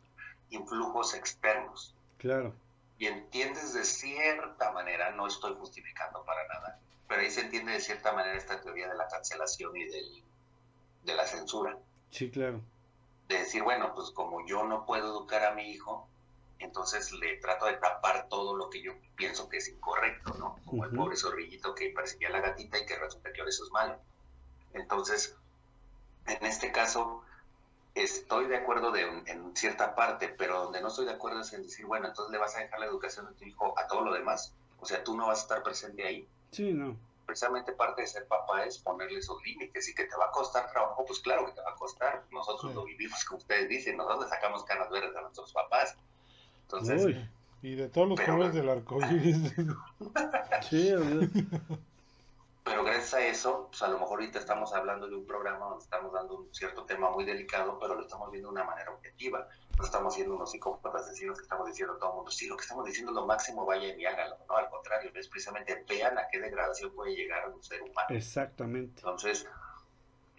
influjos 0.50 1.14
externos. 1.14 1.94
Claro. 2.18 2.54
Y 2.98 3.06
entiendes 3.06 3.74
de 3.74 3.84
cierta 3.84 4.70
manera, 4.72 5.10
no 5.10 5.26
estoy 5.26 5.54
justificando 5.58 6.24
para 6.24 6.46
nada, 6.46 6.78
pero 7.08 7.22
ahí 7.22 7.30
se 7.30 7.40
entiende 7.40 7.72
de 7.72 7.80
cierta 7.80 8.12
manera 8.12 8.36
esta 8.36 8.60
teoría 8.60 8.88
de 8.88 8.94
la 8.94 9.08
cancelación 9.08 9.76
y 9.76 9.84
del, 9.84 10.22
de 11.04 11.14
la 11.14 11.26
censura. 11.26 11.76
Sí, 12.10 12.30
claro. 12.30 12.60
De 13.28 13.38
decir, 13.38 13.62
bueno, 13.62 13.94
pues 13.94 14.10
como 14.10 14.46
yo 14.46 14.64
no 14.64 14.86
puedo 14.86 15.08
educar 15.08 15.44
a 15.44 15.54
mi 15.54 15.70
hijo, 15.70 16.06
entonces 16.58 17.10
le 17.12 17.38
trato 17.38 17.66
de 17.66 17.74
tapar 17.74 18.28
todo 18.28 18.56
lo 18.56 18.70
que 18.70 18.82
yo 18.82 18.92
pienso 19.16 19.48
que 19.48 19.56
es 19.56 19.68
incorrecto, 19.68 20.34
¿no? 20.34 20.58
Como 20.64 20.84
el 20.84 20.90
pobre 20.92 21.16
zorrillito 21.16 21.74
que 21.74 21.90
perseguía 21.90 22.28
a 22.28 22.32
la 22.32 22.40
gatita 22.40 22.78
y 22.78 22.86
que 22.86 22.96
resulta 22.96 23.32
que 23.32 23.40
ahora 23.40 23.50
eso 23.50 23.64
es 23.64 23.70
malo. 23.72 23.98
Entonces, 24.74 25.34
en 26.26 26.46
este 26.46 26.70
caso, 26.70 27.24
estoy 27.94 28.46
de 28.46 28.56
acuerdo 28.56 28.90
de, 28.90 29.02
en 29.02 29.56
cierta 29.56 29.94
parte, 29.94 30.28
pero 30.28 30.64
donde 30.64 30.80
no 30.80 30.88
estoy 30.88 31.06
de 31.06 31.12
acuerdo 31.12 31.40
es 31.40 31.52
en 31.52 31.62
decir, 31.62 31.86
bueno, 31.86 32.08
entonces 32.08 32.32
le 32.32 32.38
vas 32.38 32.56
a 32.56 32.60
dejar 32.60 32.80
la 32.80 32.86
educación 32.86 33.26
de 33.26 33.32
tu 33.34 33.44
hijo 33.44 33.74
a 33.78 33.86
todo 33.86 34.02
lo 34.02 34.12
demás. 34.12 34.54
O 34.80 34.86
sea, 34.86 35.04
tú 35.04 35.16
no 35.16 35.28
vas 35.28 35.40
a 35.40 35.42
estar 35.42 35.62
presente 35.62 36.04
ahí. 36.04 36.26
Sí, 36.50 36.72
no. 36.72 36.96
Precisamente 37.26 37.72
parte 37.72 38.02
de 38.02 38.08
ser 38.08 38.26
papá 38.26 38.64
es 38.64 38.78
ponerle 38.78 39.18
esos 39.18 39.40
límites 39.44 39.88
y 39.88 39.94
que 39.94 40.04
te 40.04 40.16
va 40.16 40.26
a 40.26 40.30
costar 40.30 40.70
trabajo, 40.70 41.04
pues 41.06 41.20
claro 41.20 41.46
que 41.46 41.52
te 41.52 41.62
va 41.62 41.70
a 41.70 41.76
costar. 41.76 42.24
Nosotros 42.30 42.74
lo 42.74 42.84
vivimos, 42.84 43.24
como 43.24 43.38
ustedes 43.38 43.68
dicen, 43.68 43.96
nosotros 43.96 44.24
le 44.24 44.28
sacamos 44.30 44.64
canas 44.64 44.90
verdes 44.90 45.14
a 45.16 45.20
nuestros 45.20 45.52
papás. 45.52 45.96
Entonces, 46.62 47.16
y 47.62 47.76
de 47.76 47.88
todos 47.88 48.08
los 48.08 48.20
colores 48.20 48.54
del 48.54 48.68
arco 48.68 48.98
iris. 49.06 49.54
sí, 50.68 50.90
pero 52.64 52.84
gracias 52.84 53.14
a 53.14 53.26
eso, 53.26 53.66
pues 53.68 53.82
a 53.82 53.88
lo 53.88 53.98
mejor 53.98 54.20
ahorita 54.20 54.38
estamos 54.38 54.72
hablando 54.72 55.08
de 55.08 55.16
un 55.16 55.26
programa 55.26 55.66
donde 55.66 55.84
estamos 55.84 56.12
dando 56.12 56.36
un 56.36 56.54
cierto 56.54 56.84
tema 56.84 57.10
muy 57.10 57.24
delicado, 57.24 57.76
pero 57.78 57.96
lo 57.96 58.02
estamos 58.02 58.30
viendo 58.30 58.48
de 58.50 58.52
una 58.52 58.64
manera 58.64 58.92
objetiva. 58.92 59.48
No 59.76 59.84
estamos 59.84 60.14
siendo 60.14 60.36
unos 60.36 60.52
psicópatas 60.52 61.06
asesinos 61.06 61.38
que 61.38 61.42
estamos 61.42 61.66
diciendo 61.66 61.94
a 61.94 61.98
todo 61.98 62.10
el 62.10 62.16
mundo, 62.16 62.30
sí, 62.30 62.46
lo 62.46 62.56
que 62.56 62.62
estamos 62.62 62.84
diciendo 62.84 63.10
es 63.10 63.16
lo 63.16 63.26
máximo, 63.26 63.66
vaya 63.66 63.96
y 63.96 64.04
hágalo. 64.04 64.36
No, 64.48 64.56
al 64.56 64.70
contrario, 64.70 65.10
es 65.14 65.28
precisamente 65.28 65.84
vean 65.88 66.16
a 66.18 66.28
qué 66.30 66.38
degradación 66.38 66.94
puede 66.94 67.16
llegar 67.16 67.44
a 67.44 67.48
un 67.48 67.62
ser 67.64 67.82
humano. 67.82 68.06
Exactamente. 68.10 69.00
Entonces, 69.00 69.48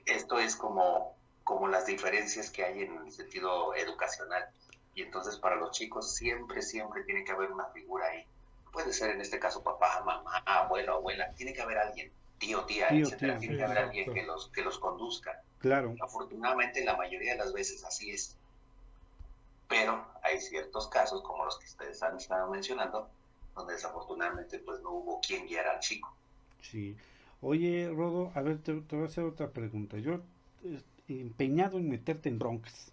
esto 0.05 0.39
es 0.39 0.55
como, 0.55 1.17
como 1.43 1.67
las 1.67 1.85
diferencias 1.85 2.49
que 2.51 2.63
hay 2.63 2.83
en 2.83 3.05
el 3.05 3.11
sentido 3.11 3.75
educacional. 3.75 4.47
Y 4.95 5.01
entonces 5.01 5.37
para 5.37 5.55
los 5.57 5.71
chicos 5.71 6.15
siempre, 6.15 6.61
siempre 6.61 7.03
tiene 7.03 7.25
que 7.25 7.31
haber 7.31 7.51
una 7.51 7.65
figura 7.71 8.05
ahí 8.05 8.25
puede 8.73 8.91
ser 8.91 9.11
en 9.11 9.21
este 9.21 9.39
caso 9.39 9.63
papá, 9.63 10.01
mamá, 10.03 10.43
abuelo, 10.45 10.95
abuela, 10.95 11.31
tiene 11.35 11.53
que 11.53 11.61
haber 11.61 11.77
alguien, 11.77 12.11
tío, 12.39 12.65
tía, 12.65 12.89
etcétera, 12.89 13.37
tiene 13.37 13.55
que 13.55 13.63
haber 13.63 13.77
alguien 13.77 14.13
que 14.13 14.23
los, 14.23 14.49
que 14.49 14.63
los 14.63 14.79
conduzca. 14.79 15.41
Claro. 15.59 15.95
Afortunadamente 16.01 16.83
la 16.83 16.97
mayoría 16.97 17.33
de 17.33 17.37
las 17.37 17.53
veces 17.53 17.85
así 17.85 18.11
es. 18.11 18.35
Pero 19.69 20.05
hay 20.23 20.41
ciertos 20.41 20.87
casos, 20.87 21.21
como 21.21 21.45
los 21.45 21.57
que 21.57 21.65
ustedes 21.65 22.01
han 22.03 22.17
estado 22.17 22.49
mencionando, 22.49 23.07
donde 23.55 23.73
desafortunadamente 23.73 24.59
pues 24.59 24.81
no 24.81 24.91
hubo 24.91 25.21
quien 25.21 25.45
guiara 25.45 25.73
al 25.73 25.79
chico. 25.79 26.13
Sí. 26.61 26.97
Oye, 27.41 27.91
Rodo, 27.93 28.31
a 28.35 28.41
ver, 28.41 28.57
te, 28.57 28.73
voy 28.73 29.03
a 29.03 29.05
hacer 29.05 29.23
otra 29.23 29.49
pregunta. 29.51 29.97
Yo, 29.97 30.21
eh, 30.63 30.81
empeñado 31.07 31.77
en 31.77 31.89
meterte 31.89 32.29
en 32.29 32.39
broncas. 32.39 32.92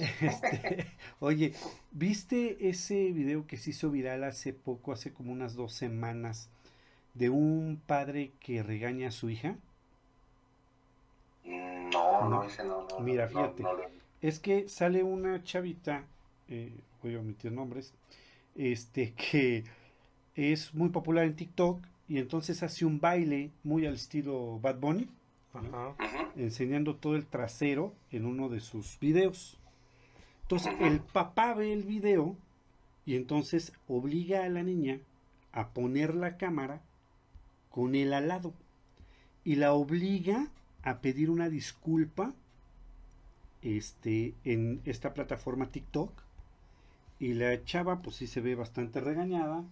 Este, 0.20 0.86
oye, 1.18 1.52
¿viste 1.90 2.68
ese 2.68 3.12
video 3.12 3.46
que 3.46 3.56
se 3.56 3.70
hizo 3.70 3.90
viral 3.90 4.24
hace 4.24 4.52
poco, 4.52 4.92
hace 4.92 5.12
como 5.12 5.32
unas 5.32 5.54
dos 5.54 5.72
semanas, 5.72 6.48
de 7.14 7.30
un 7.30 7.80
padre 7.86 8.32
que 8.40 8.62
regaña 8.62 9.08
a 9.08 9.12
su 9.12 9.30
hija? 9.30 9.56
Mm, 11.44 11.90
no, 11.90 12.28
no, 12.28 12.44
ese 12.44 12.64
no. 12.64 12.86
no 12.88 13.00
Mira, 13.00 13.28
fíjate, 13.28 13.64
es 14.22 14.38
que 14.38 14.68
sale 14.68 15.02
una 15.02 15.42
chavita, 15.44 16.04
eh, 16.48 16.72
voy 17.02 17.14
a 17.14 17.20
omitir 17.20 17.52
nombres, 17.52 17.92
este, 18.54 19.12
que 19.14 19.64
es 20.34 20.74
muy 20.74 20.90
popular 20.90 21.24
en 21.24 21.36
TikTok 21.36 21.84
y 22.08 22.18
entonces 22.18 22.62
hace 22.62 22.84
un 22.84 23.00
baile 23.00 23.50
muy 23.62 23.86
al 23.86 23.94
estilo 23.94 24.58
Bad 24.60 24.78
Bunny, 24.78 25.08
enseñando 26.36 26.96
todo 26.96 27.16
el 27.16 27.26
trasero 27.26 27.92
en 28.10 28.26
uno 28.26 28.48
de 28.48 28.60
sus 28.60 28.98
videos. 29.00 29.59
Entonces 30.50 30.74
el 30.80 30.98
papá 30.98 31.54
ve 31.54 31.72
el 31.72 31.84
video 31.84 32.36
y 33.06 33.14
entonces 33.14 33.72
obliga 33.86 34.42
a 34.42 34.48
la 34.48 34.64
niña 34.64 34.98
a 35.52 35.68
poner 35.68 36.16
la 36.16 36.38
cámara 36.38 36.82
con 37.70 37.94
él 37.94 38.12
al 38.12 38.26
lado 38.26 38.52
y 39.44 39.54
la 39.54 39.74
obliga 39.74 40.48
a 40.82 40.98
pedir 41.02 41.30
una 41.30 41.48
disculpa 41.48 42.34
este, 43.62 44.34
en 44.42 44.80
esta 44.86 45.14
plataforma 45.14 45.70
TikTok 45.70 46.10
y 47.20 47.34
la 47.34 47.64
chava 47.64 48.02
pues 48.02 48.16
sí 48.16 48.26
se 48.26 48.40
ve 48.40 48.56
bastante 48.56 49.00
regañada 49.00 49.62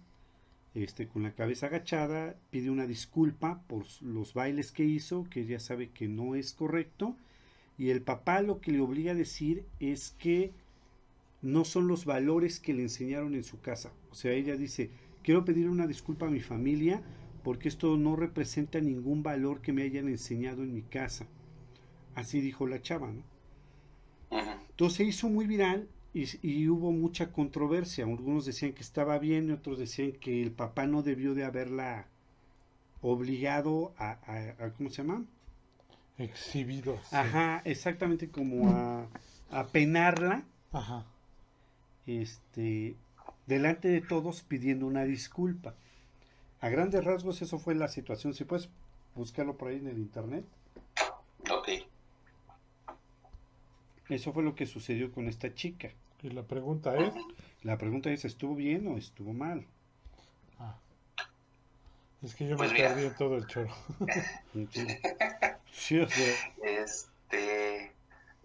este, 0.75 1.09
con 1.09 1.23
la 1.23 1.33
cabeza 1.33 1.65
agachada, 1.65 2.37
pide 2.51 2.69
una 2.69 2.87
disculpa 2.87 3.61
por 3.67 3.83
los 3.99 4.33
bailes 4.33 4.71
que 4.71 4.85
hizo, 4.85 5.25
que 5.29 5.41
ella 5.41 5.59
sabe 5.59 5.89
que 5.89 6.07
no 6.07 6.35
es 6.35 6.53
correcto, 6.53 7.17
y 7.77 7.89
el 7.89 8.01
papá 8.01 8.41
lo 8.41 8.61
que 8.61 8.71
le 8.71 8.79
obliga 8.79 9.11
a 9.11 9.15
decir 9.15 9.65
es 9.81 10.11
que 10.11 10.53
no 11.41 11.65
son 11.65 11.87
los 11.87 12.05
valores 12.05 12.59
que 12.59 12.73
le 12.73 12.83
enseñaron 12.83 13.35
en 13.35 13.43
su 13.43 13.61
casa. 13.61 13.91
O 14.11 14.15
sea, 14.15 14.31
ella 14.33 14.55
dice, 14.57 14.91
quiero 15.23 15.45
pedir 15.45 15.69
una 15.69 15.87
disculpa 15.87 16.27
a 16.27 16.31
mi 16.31 16.41
familia 16.41 17.01
porque 17.43 17.69
esto 17.69 17.95
no 17.97 18.15
representa 18.15 18.79
ningún 18.81 19.23
valor 19.23 19.61
que 19.61 19.73
me 19.73 19.83
hayan 19.83 20.07
enseñado 20.09 20.63
en 20.63 20.73
mi 20.73 20.81
casa. 20.81 21.27
Así 22.15 22.41
dijo 22.41 22.67
la 22.67 22.81
chava, 22.81 23.11
¿no? 23.11 23.23
Entonces 24.69 24.97
se 24.97 25.03
hizo 25.03 25.29
muy 25.29 25.47
viral 25.47 25.89
y, 26.13 26.67
hubo 26.67 26.91
mucha 26.91 27.31
controversia. 27.31 28.05
Algunos 28.05 28.45
decían 28.45 28.73
que 28.73 28.81
estaba 28.81 29.17
bien 29.19 29.49
y 29.49 29.51
otros 29.51 29.79
decían 29.79 30.13
que 30.13 30.41
el 30.41 30.51
papá 30.51 30.87
no 30.87 31.03
debió 31.03 31.33
de 31.33 31.45
haberla 31.45 32.07
obligado 33.01 33.93
a, 33.97 34.19
¿cómo 34.77 34.89
se 34.89 35.03
llama? 35.03 35.25
Exhibido. 36.17 36.99
Ajá, 37.11 37.61
exactamente 37.63 38.29
como 38.29 38.69
a, 38.69 39.07
a 39.49 39.67
penarla. 39.67 40.43
Ajá. 40.71 41.05
Este, 42.07 42.95
delante 43.45 43.87
de 43.87 44.01
todos 44.01 44.41
pidiendo 44.43 44.85
una 44.85 45.03
disculpa. 45.03 45.75
A 46.61 46.69
grandes 46.69 47.03
rasgos 47.03 47.41
eso 47.41 47.59
fue 47.59 47.75
la 47.75 47.87
situación. 47.87 48.33
Si 48.33 48.43
puedes 48.43 48.69
buscarlo 49.15 49.57
por 49.57 49.69
ahí 49.69 49.77
en 49.77 49.87
el 49.87 49.97
internet. 49.97 50.45
Ok. 51.49 51.69
Eso 54.09 54.33
fue 54.33 54.43
lo 54.43 54.55
que 54.55 54.65
sucedió 54.65 55.11
con 55.11 55.27
esta 55.27 55.53
chica. 55.53 55.89
Y 56.21 56.29
la 56.29 56.43
pregunta 56.43 56.97
es... 56.97 57.13
La 57.63 57.77
pregunta 57.77 58.09
es, 58.09 58.23
¿estuvo 58.23 58.55
bien 58.55 58.87
o 58.87 58.97
estuvo 58.97 59.33
mal? 59.33 59.65
Ah. 60.59 60.77
Es 62.21 62.33
que 62.35 62.45
yo 62.45 62.51
me 62.51 62.67
pues 62.67 62.71
perdí 62.71 63.05
en 63.05 63.15
todo 63.15 63.35
el 63.35 63.47
choro. 63.47 63.73
sí. 65.71 65.99
o 65.99 66.07
sea. 66.07 66.35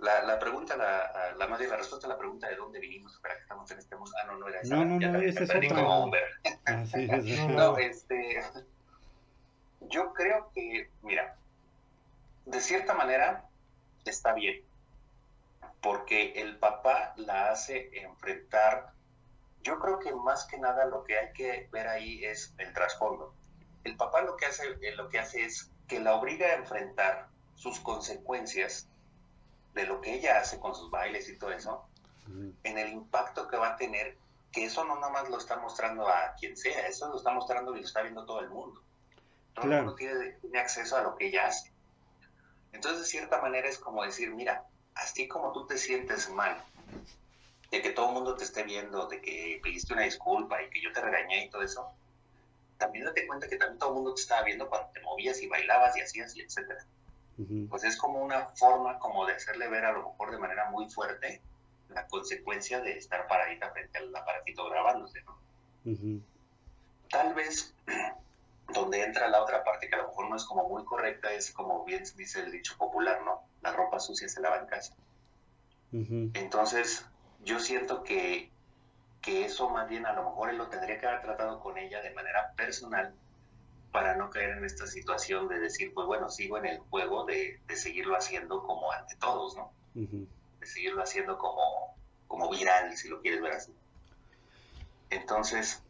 La, 0.04 0.22
la 0.22 0.38
pregunta, 0.38 0.76
la, 0.76 1.34
la, 1.36 1.46
más 1.48 1.58
bien 1.58 1.70
la 1.70 1.78
respuesta 1.78 2.06
a 2.06 2.10
la 2.10 2.18
pregunta 2.18 2.48
de 2.48 2.56
dónde 2.56 2.78
vinimos, 2.78 3.18
para 3.20 3.34
que 3.36 3.42
estamos 3.42 3.70
en 3.70 3.78
este 3.78 3.96
mundo. 3.96 4.12
Ah, 4.22 4.26
no, 4.26 4.36
no 4.36 4.48
era 4.48 4.60
esa. 4.60 4.76
No, 4.76 4.84
no, 4.84 4.98
no, 5.00 5.20
esa 5.20 5.42
es. 5.42 5.50
Ah, 6.66 6.84
sí, 6.86 7.08
es 7.10 7.48
no, 7.48 7.78
este, 7.78 8.42
yo 9.80 10.12
creo 10.12 10.50
que, 10.54 10.90
mira, 11.02 11.36
de 12.46 12.60
cierta 12.60 12.94
manera 12.94 13.44
está 14.04 14.34
bien 14.34 14.62
porque 15.84 16.32
el 16.36 16.56
papá 16.56 17.12
la 17.16 17.50
hace 17.50 17.90
enfrentar, 17.92 18.92
yo 19.62 19.78
creo 19.78 19.98
que 19.98 20.12
más 20.12 20.46
que 20.46 20.56
nada 20.58 20.86
lo 20.86 21.04
que 21.04 21.18
hay 21.18 21.32
que 21.34 21.68
ver 21.72 21.88
ahí 21.88 22.24
es 22.24 22.54
el 22.56 22.72
trasfondo. 22.72 23.34
El 23.84 23.94
papá 23.96 24.22
lo 24.22 24.36
que 24.36 24.46
hace, 24.46 24.64
eh, 24.80 24.94
lo 24.96 25.10
que 25.10 25.18
hace 25.18 25.44
es 25.44 25.70
que 25.86 26.00
la 26.00 26.14
obliga 26.14 26.46
a 26.46 26.54
enfrentar 26.54 27.28
sus 27.54 27.80
consecuencias 27.80 28.88
de 29.74 29.86
lo 29.86 30.00
que 30.00 30.14
ella 30.14 30.38
hace 30.38 30.58
con 30.58 30.74
sus 30.74 30.90
bailes 30.90 31.28
y 31.28 31.36
todo 31.36 31.52
eso, 31.52 31.86
en 32.62 32.78
el 32.78 32.92
impacto 32.92 33.48
que 33.48 33.56
va 33.56 33.70
a 33.70 33.76
tener, 33.76 34.16
que 34.50 34.64
eso 34.64 34.84
no 34.84 34.94
nada 34.96 35.12
más 35.12 35.28
lo 35.28 35.38
está 35.38 35.56
mostrando 35.56 36.08
a 36.08 36.34
quien 36.38 36.56
sea, 36.56 36.86
eso 36.86 37.08
lo 37.08 37.16
está 37.16 37.32
mostrando 37.32 37.76
y 37.76 37.80
lo 37.80 37.86
está 37.86 38.02
viendo 38.02 38.24
todo 38.24 38.40
el 38.40 38.48
mundo. 38.48 38.80
Todo 39.52 39.66
el 39.66 39.76
mundo 39.78 39.94
tiene, 39.94 40.32
tiene 40.40 40.58
acceso 40.58 40.96
a 40.96 41.02
lo 41.02 41.16
que 41.16 41.26
ella 41.26 41.46
hace. 41.46 41.72
Entonces, 42.72 43.00
de 43.00 43.06
cierta 43.06 43.40
manera 43.40 43.68
es 43.68 43.78
como 43.78 44.04
decir, 44.04 44.30
mira, 44.34 44.64
así 44.94 45.28
como 45.28 45.52
tú 45.52 45.66
te 45.66 45.76
sientes 45.76 46.28
mal, 46.30 46.62
de 47.70 47.82
que 47.82 47.90
todo 47.90 48.08
el 48.08 48.14
mundo 48.14 48.36
te 48.36 48.44
esté 48.44 48.62
viendo, 48.62 49.06
de 49.06 49.20
que 49.20 49.60
pediste 49.62 49.92
una 49.92 50.02
disculpa 50.02 50.62
y 50.62 50.70
que 50.70 50.80
yo 50.80 50.92
te 50.92 51.00
regañé 51.00 51.44
y 51.44 51.50
todo 51.50 51.62
eso, 51.62 51.92
también 52.78 53.04
date 53.04 53.26
cuenta 53.26 53.48
que 53.48 53.56
también 53.56 53.78
todo 53.78 53.90
el 53.90 53.94
mundo 53.96 54.14
te 54.14 54.22
estaba 54.22 54.42
viendo 54.42 54.68
cuando 54.68 54.88
te 54.92 55.00
movías 55.00 55.40
y 55.42 55.48
bailabas 55.48 55.96
y 55.96 56.00
hacías 56.00 56.34
y 56.36 56.42
etcétera. 56.42 56.84
Pues 57.68 57.84
es 57.84 57.96
como 57.96 58.22
una 58.22 58.46
forma 58.50 58.98
como 58.98 59.26
de 59.26 59.32
hacerle 59.32 59.68
ver 59.68 59.84
a 59.84 59.92
lo 59.92 60.10
mejor 60.10 60.30
de 60.30 60.38
manera 60.38 60.70
muy 60.70 60.88
fuerte 60.88 61.42
la 61.88 62.06
consecuencia 62.06 62.80
de 62.80 62.96
estar 62.96 63.26
paradita 63.26 63.70
frente 63.70 63.98
al 63.98 64.14
aparatito 64.14 64.68
grabándose, 64.68 65.22
¿no? 65.22 65.38
Tal 67.10 67.34
vez 67.34 67.74
donde 68.72 69.02
entra 69.02 69.28
la 69.28 69.42
otra 69.42 69.64
parte 69.64 69.88
que 69.88 69.94
a 69.94 69.98
lo 69.98 70.08
mejor 70.08 70.28
no 70.28 70.36
es 70.36 70.44
como 70.44 70.68
muy 70.68 70.84
correcta, 70.84 71.32
es 71.32 71.52
como 71.52 71.84
bien 71.84 72.04
dice 72.16 72.40
el 72.40 72.52
dicho 72.52 72.76
popular, 72.78 73.22
¿no? 73.24 73.42
La 73.62 73.72
ropa 73.72 73.98
sucia 74.00 74.28
se 74.28 74.40
lava 74.40 74.58
en 74.58 74.66
casa. 74.66 74.94
Entonces, 75.92 77.06
yo 77.44 77.60
siento 77.60 78.02
que, 78.02 78.50
que 79.22 79.44
eso 79.44 79.68
más 79.70 79.88
bien 79.88 80.06
a 80.06 80.12
lo 80.12 80.24
mejor 80.24 80.50
él 80.50 80.58
lo 80.58 80.66
tendría 80.66 80.98
que 80.98 81.06
haber 81.06 81.22
tratado 81.22 81.60
con 81.60 81.78
ella 81.78 82.02
de 82.02 82.10
manera 82.10 82.52
personal 82.56 83.14
para 83.94 84.16
no 84.16 84.28
caer 84.28 84.58
en 84.58 84.64
esta 84.64 84.88
situación 84.88 85.46
de 85.46 85.60
decir, 85.60 85.94
pues 85.94 86.08
bueno, 86.08 86.28
sigo 86.28 86.58
en 86.58 86.66
el 86.66 86.80
juego 86.80 87.24
de, 87.26 87.60
de 87.68 87.76
seguirlo 87.76 88.16
haciendo 88.16 88.60
como 88.64 88.90
ante 88.90 89.14
todos, 89.14 89.54
¿no? 89.54 89.70
De 89.94 90.66
seguirlo 90.66 91.00
haciendo 91.00 91.38
como, 91.38 91.94
como 92.26 92.50
viral, 92.50 92.96
si 92.96 93.08
lo 93.08 93.20
quieres 93.22 93.40
ver 93.40 93.52
así. 93.52 93.72
Entonces, 95.10 95.80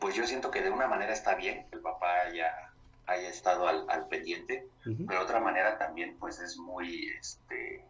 pues 0.00 0.14
yo 0.14 0.26
siento 0.26 0.50
que 0.50 0.62
de 0.62 0.70
una 0.70 0.86
manera 0.86 1.12
está 1.12 1.34
bien 1.34 1.68
que 1.68 1.76
el 1.76 1.82
papá 1.82 2.22
haya, 2.22 2.72
haya 3.04 3.28
estado 3.28 3.68
al, 3.68 4.08
pendiente, 4.08 4.66
pero 4.82 5.18
de 5.18 5.24
otra 5.24 5.38
manera 5.38 5.76
también 5.76 6.16
pues 6.18 6.40
es 6.40 6.56
muy, 6.56 7.10
este, 7.10 7.84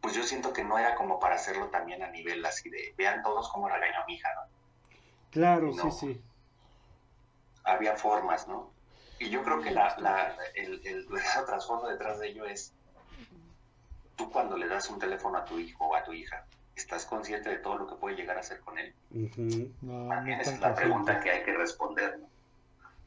pues 0.00 0.16
yo 0.16 0.24
siento 0.24 0.52
que 0.52 0.64
no 0.64 0.76
era 0.80 0.96
como 0.96 1.20
para 1.20 1.36
hacerlo 1.36 1.68
también 1.68 2.02
a 2.02 2.10
nivel 2.10 2.44
así 2.44 2.68
de, 2.70 2.92
vean 2.98 3.22
todos 3.22 3.48
cómo 3.50 3.68
regañó 3.68 4.02
a 4.02 4.06
mi 4.06 4.14
hija, 4.14 4.30
¿no? 4.34 4.50
Claro, 5.30 5.72
sí, 5.72 5.90
sí. 5.92 6.20
Había 7.64 7.96
formas, 7.96 8.48
¿no? 8.48 8.70
Y 9.18 9.28
yo 9.30 9.42
creo 9.42 9.60
que 9.60 9.70
la, 9.70 9.96
la, 9.98 10.36
el, 10.54 10.80
el, 10.84 11.06
trasfondo 11.46 11.88
detrás 11.88 12.18
de 12.18 12.28
ello 12.28 12.46
es, 12.46 12.72
tú 14.16 14.30
cuando 14.30 14.56
le 14.56 14.66
das 14.66 14.88
un 14.88 14.98
teléfono 14.98 15.38
a 15.38 15.44
tu 15.44 15.58
hijo 15.58 15.86
o 15.86 15.94
a 15.94 16.02
tu 16.02 16.12
hija, 16.12 16.46
¿Estás 16.80 17.04
consciente 17.04 17.50
de 17.50 17.56
todo 17.58 17.76
lo 17.76 17.86
que 17.86 17.94
puede 17.96 18.16
llegar 18.16 18.38
a 18.38 18.40
hacer 18.40 18.60
con 18.60 18.78
él? 18.78 18.94
También 20.08 20.40
es 20.40 20.58
la 20.60 20.74
pregunta 20.74 21.20
que 21.20 21.30
hay 21.30 21.42
que 21.42 21.52
responder. 21.52 22.18
¿no? 22.18 22.26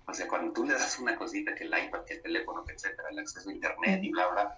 O 0.06 0.14
sea, 0.14 0.28
cuando 0.28 0.54
tú 0.54 0.64
le 0.64 0.74
das 0.74 1.00
una 1.00 1.16
cosita, 1.16 1.56
que 1.56 1.64
el 1.64 1.74
iPad, 1.76 2.04
que 2.06 2.16
el 2.16 2.22
teléfono, 2.22 2.64
que 2.66 2.74
etcétera, 2.74 3.10
el 3.10 3.18
acceso 3.18 3.50
a 3.50 3.54
Internet 3.54 4.04
y 4.04 4.12
bla, 4.12 4.28
bla, 4.28 4.58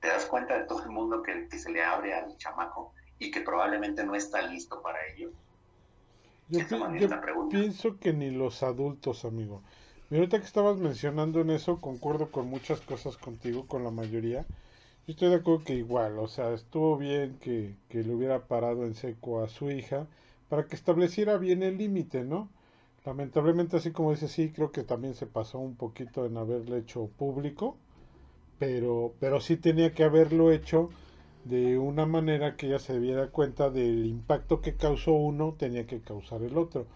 te 0.00 0.08
das 0.08 0.24
cuenta 0.24 0.56
de 0.58 0.64
todo 0.64 0.82
el 0.82 0.88
mundo 0.88 1.22
que, 1.22 1.46
se 1.58 1.70
le 1.70 1.82
abre 1.82 2.14
al 2.14 2.38
chamaco 2.38 2.94
y 3.18 3.30
que 3.30 3.42
probablemente 3.42 4.02
no 4.02 4.14
está 4.14 4.40
listo 4.40 4.80
para 4.80 5.04
ello. 5.08 5.30
Yo, 6.48 6.60
pienso 7.50 7.98
que 7.98 8.12
ni 8.12 8.30
los 8.30 8.62
adultos, 8.62 9.24
amigo. 9.24 9.62
Y 10.10 10.16
ahorita 10.16 10.38
que 10.38 10.46
estabas 10.46 10.78
mencionando 10.78 11.40
en 11.40 11.50
eso, 11.50 11.80
concuerdo 11.80 12.30
con 12.30 12.48
muchas 12.48 12.80
cosas 12.80 13.16
contigo, 13.16 13.66
con 13.66 13.82
la 13.82 13.90
mayoría. 13.90 14.44
Yo 15.06 15.12
estoy 15.12 15.30
de 15.30 15.36
acuerdo 15.36 15.64
que 15.64 15.74
igual, 15.74 16.18
o 16.18 16.28
sea, 16.28 16.52
estuvo 16.52 16.96
bien 16.96 17.38
que, 17.40 17.74
le 17.90 18.14
hubiera 18.14 18.46
parado 18.46 18.84
en 18.84 18.94
seco 18.94 19.42
a 19.42 19.48
su 19.48 19.70
hija 19.70 20.06
para 20.48 20.66
que 20.66 20.76
estableciera 20.76 21.38
bien 21.38 21.62
el 21.62 21.78
límite, 21.78 22.24
¿no? 22.24 22.48
Lamentablemente, 23.04 23.76
así 23.76 23.90
como 23.90 24.12
dice, 24.12 24.28
sí, 24.28 24.50
creo 24.50 24.72
que 24.72 24.82
también 24.82 25.14
se 25.14 25.26
pasó 25.26 25.58
un 25.58 25.76
poquito 25.76 26.26
en 26.26 26.36
haberlo 26.36 26.76
hecho 26.76 27.06
público, 27.18 27.76
pero, 28.58 29.14
pero 29.20 29.40
sí 29.40 29.56
tenía 29.56 29.92
que 29.92 30.04
haberlo 30.04 30.52
hecho 30.52 30.90
de 31.44 31.78
una 31.78 32.06
manera 32.06 32.56
que 32.56 32.66
ella 32.66 32.78
se 32.78 32.98
diera 33.00 33.28
cuenta 33.30 33.70
del 33.70 34.06
impacto 34.06 34.60
que 34.60 34.74
causó 34.76 35.12
uno, 35.12 35.54
tenía 35.58 35.86
que 35.86 36.00
causar 36.00 36.42
el 36.42 36.56
otro. 36.58 36.86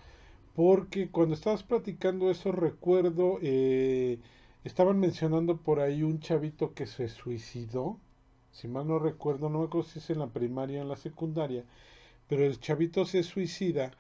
porque 0.57 1.09
cuando 1.11 1.35
estabas 1.35 1.63
platicando 1.63 2.31
eso 2.31 2.51
recuerdo, 2.53 3.39
eh, 3.43 4.19
estaban 4.65 4.99
mencionando 4.99 5.59
por 5.59 5.81
ahí 5.81 6.03
un 6.03 6.21
chavito 6.21 6.75
que 6.75 6.87
se 6.87 7.09
suicidó, 7.09 7.99
si 8.53 8.69
mal 8.69 8.89
no 8.89 8.99
recuerdo, 8.99 9.49
no 9.51 9.61
me 9.61 9.67
acuerdo 9.67 9.89
si 9.89 10.01
es 10.01 10.11
en 10.11 10.19
la 10.21 10.29
primaria 10.29 10.81
o 10.81 10.83
en 10.83 10.89
la 10.89 10.97
secundaria, 10.97 11.65
pero 12.29 12.45
el 12.45 12.59
chavito 12.61 13.05
se 13.07 13.23
suicida 13.23 13.93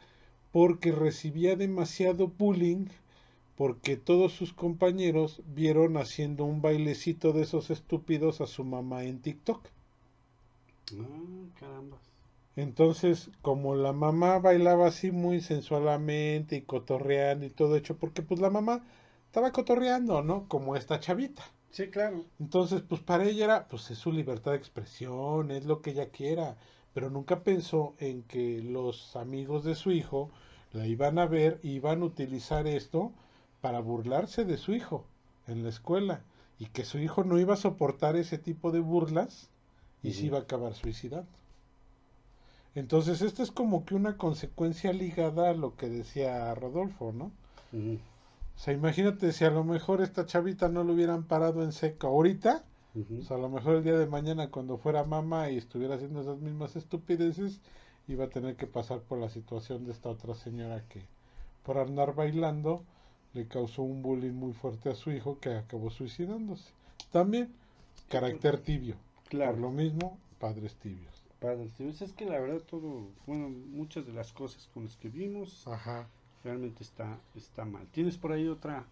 porque 0.53 0.93
recibía 0.93 1.57
demasiado 1.57 2.29
bullying 2.29 2.87
porque 3.57 3.97
todos 3.97 4.33
sus 4.33 4.53
compañeros 4.53 5.43
vieron 5.47 5.97
haciendo 5.97 6.45
un 6.45 6.63
bailecito 6.63 7.33
de 7.33 7.43
esos 7.43 7.71
estúpidos 7.71 8.41
a 8.41 8.47
su 8.47 8.65
mamá 8.65 9.03
en 9.03 9.21
TikTok. 9.21 9.69
Ah. 10.99 11.39
Entonces, 12.57 13.31
como 13.41 13.77
la 13.77 13.93
mamá 13.93 14.39
bailaba 14.41 14.89
así 14.89 15.13
muy 15.13 15.41
sensualmente 15.41 16.57
y 16.57 16.63
cotorreando 16.63 17.47
y 17.47 17.51
todo 17.51 17.77
hecho, 17.77 17.97
porque 17.97 18.23
pues 18.23 18.41
la 18.41 18.51
mamá 18.51 18.85
estaba 19.27 19.53
cotorreando, 19.53 20.23
¿no? 20.23 20.49
Como 20.49 20.75
esta 20.75 20.99
chavita. 20.99 21.45
Sí, 21.71 21.89
claro. 21.89 22.25
Entonces, 22.41 22.83
pues 22.83 23.01
para 23.01 23.25
ella 23.25 23.45
era, 23.45 23.69
pues 23.69 23.91
es 23.91 23.99
su 23.99 24.11
libertad 24.11 24.53
de 24.53 24.57
expresión, 24.57 25.53
es 25.53 25.67
lo 25.67 25.83
que 25.83 25.91
ella 25.91 26.11
quiera, 26.11 26.57
pero 26.95 27.11
nunca 27.11 27.45
pensó 27.45 27.95
en 27.99 28.25
que 28.25 28.61
los 28.61 29.15
amigos 29.15 29.63
de 29.63 29.77
su 29.77 29.93
hijo 29.93 30.31
la 30.73 30.87
iban 30.87 31.19
a 31.19 31.27
ver 31.27 31.61
y 31.63 31.71
iban 31.73 32.03
a 32.03 32.07
utilizar 32.07 32.67
esto 32.67 33.13
para 33.61 33.81
burlarse 33.81 34.45
de 34.45 34.57
su 34.57 34.75
hijo 34.75 35.05
en 35.47 35.63
la 35.63 35.69
escuela 35.69 36.23
y 36.59 36.67
que 36.67 36.85
su 36.85 36.99
hijo 36.99 37.23
no 37.23 37.39
iba 37.39 37.55
a 37.55 37.59
soportar 37.59 38.17
ese 38.17 38.39
tipo 38.39 38.73
de 38.73 38.81
burlas 38.81 39.49
y 40.03 40.13
se 40.13 40.27
iba 40.27 40.39
a 40.39 40.43
acabar 40.43 40.75
suicidando. 40.75 41.29
Entonces, 42.75 43.23
esto 43.23 43.43
es 43.43 43.51
como 43.51 43.85
que 43.85 43.95
una 43.95 44.17
consecuencia 44.17 44.93
ligada 44.93 45.51
a 45.51 45.55
lo 45.55 45.77
que 45.77 45.89
decía 45.89 46.55
Rodolfo, 46.55 47.13
¿no? 47.13 47.33
O 48.57 48.61
sea, 48.61 48.75
imagínate 48.75 49.33
si 49.33 49.45
a 49.45 49.51
lo 49.51 49.65
mejor 49.65 50.01
esta 50.01 50.27
chavita 50.27 50.69
no 50.69 50.85
lo 50.85 50.93
hubieran 50.93 51.25
parado 51.25 51.63
en 51.63 51.73
seco 51.73 52.09
ahorita, 52.09 52.65
o 53.21 53.23
sea, 53.23 53.37
a 53.37 53.41
lo 53.41 53.49
mejor 53.49 53.77
el 53.77 53.85
día 53.85 53.97
de 53.97 54.07
mañana 54.07 54.51
cuando 54.51 54.79
fuera 54.79 55.05
mamá 55.05 55.51
y 55.51 55.57
estuviera 55.57 55.95
haciendo 55.95 56.21
esas 56.21 56.39
mismas 56.39 56.75
estupideces, 56.77 57.61
iba 58.09 58.25
a 58.25 58.31
tener 58.31 58.57
que 58.57 58.67
pasar 58.67 59.01
por 59.01 59.19
la 59.19 59.29
situación 59.29 59.85
de 59.85 59.93
esta 59.93 60.09
otra 60.09 60.35
señora 60.35 60.83
que 60.89 61.03
por 61.65 61.79
andar 61.79 62.15
bailando 62.15 62.83
le 63.35 63.47
causó 63.47 63.83
un 63.83 64.03
bullying 64.03 64.33
muy 64.33 64.53
fuerte 64.53 64.91
a 64.91 64.95
su 64.95 65.11
hijo 65.13 65.39
que 65.39 65.51
acabó 65.51 65.91
suicidándose. 65.91 66.71
También 67.13 67.53
carácter 68.09 68.59
tibio. 68.59 68.97
Claro. 69.29 69.53
Por 69.53 69.61
lo 69.61 69.71
mismo, 69.71 70.19
padres 70.39 70.75
tibios. 70.77 71.23
Padres 71.41 71.73
tibios. 71.75 72.01
Es 72.03 72.13
que 72.13 72.25
la 72.27 72.41
verdad 72.41 72.61
todo, 72.63 73.09
bueno, 73.27 73.49
muchas 73.49 74.07
de 74.07 74.13
las 74.13 74.33
cosas 74.33 74.69
con 74.75 74.85
las 74.85 74.97
que 74.97 75.09
vimos 75.09 75.67
Ajá. 75.67 76.09
realmente 76.45 76.83
está, 76.83 77.19
está 77.37 77.65
mal. 77.65 77.87
¿Tienes 77.93 78.17
por 78.19 78.33
ahí 78.33 78.49
otra? 78.49 78.85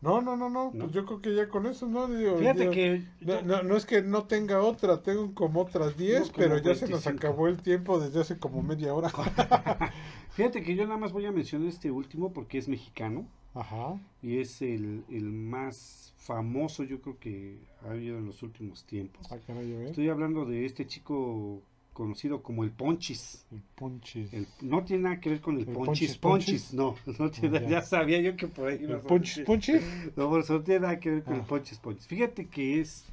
No, 0.00 0.20
no, 0.20 0.36
no, 0.36 0.50
no, 0.50 0.72
¿No? 0.74 0.84
Pues 0.86 0.92
yo 0.92 1.06
creo 1.06 1.20
que 1.22 1.32
ya 1.34 1.48
con 1.48 1.64
eso, 1.66 1.86
¿no? 1.86 2.08
Digo, 2.08 2.36
Fíjate 2.38 2.70
que 2.70 3.04
No, 3.20 3.34
yo- 3.34 3.42
no, 3.42 3.62
no 3.62 3.76
es 3.76 3.86
que 3.86 4.02
no 4.02 4.24
tenga 4.24 4.60
otra, 4.60 5.00
tengo 5.02 5.32
como 5.32 5.60
otras 5.60 5.96
10, 5.96 6.20
No, 6.20 6.26
como 6.26 6.36
pero 6.38 6.58
ya 6.58 6.74
se 6.74 6.88
nos 6.88 7.04
25. 7.04 7.16
acabó 7.18 7.46
el 7.48 7.62
tiempo 7.62 8.00
desde 8.00 8.20
hace 8.20 8.36
como 8.38 8.62
media 8.62 8.94
hora. 8.94 9.10
fíjate 10.30 10.62
que 10.62 10.74
yo 10.74 10.84
nada 10.86 10.96
más 10.98 11.12
voy 11.12 11.26
a 11.26 11.32
mencionar 11.32 11.68
este 11.68 11.90
último 11.92 12.32
porque 12.32 12.58
es 12.58 12.66
mexicano 12.68 13.26
Ajá. 13.54 14.00
y 14.22 14.38
es 14.38 14.62
el, 14.62 15.04
el 15.10 15.30
más 15.32 16.14
famoso 16.16 16.84
yo 16.84 17.00
creo 17.00 17.18
que 17.18 17.58
ha 17.84 17.90
habido 17.90 18.16
en 18.18 18.26
los 18.26 18.42
últimos 18.42 18.84
tiempos. 18.84 19.26
Ah, 19.30 19.36
caray. 19.46 19.72
Estoy 19.86 20.08
hablando 20.08 20.44
de 20.46 20.64
este 20.64 20.86
chico 20.86 21.60
conocido 21.92 22.42
como 22.42 22.64
el 22.64 22.70
Ponchis. 22.70 23.44
El 23.52 23.60
punchis. 23.74 24.32
El- 24.32 24.46
no 24.62 24.82
tiene 24.84 25.02
nada 25.02 25.20
que 25.20 25.28
ver 25.30 25.40
con 25.42 25.56
el, 25.56 25.68
¿El 25.68 25.74
Ponchis 25.74 26.16
Ponchis 26.16 26.62
Ponchis, 26.70 26.74
no, 26.74 26.94
no 27.18 27.30
tiene, 27.30 27.58
Ah, 27.58 27.62
ya. 27.62 27.68
ya 27.68 27.82
sabía 27.82 28.20
yo 28.20 28.36
que 28.36 28.46
por 28.48 28.68
ahí 28.68 28.76
¿El 28.76 29.02
decir. 29.02 29.44
punchis? 29.44 29.82
No, 30.16 30.30
por 30.30 30.40
eso 30.40 30.54
no 30.54 30.62
tiene 30.62 30.80
nada 30.80 30.98
que 31.00 31.10
ver 31.10 31.22
con 31.22 31.34
el 31.34 31.40
Ah. 31.42 31.46
Ponchis 31.46 31.78
Ponchis. 31.78 32.06
Fíjate 32.06 32.46
que 32.46 32.80
es 32.80 33.04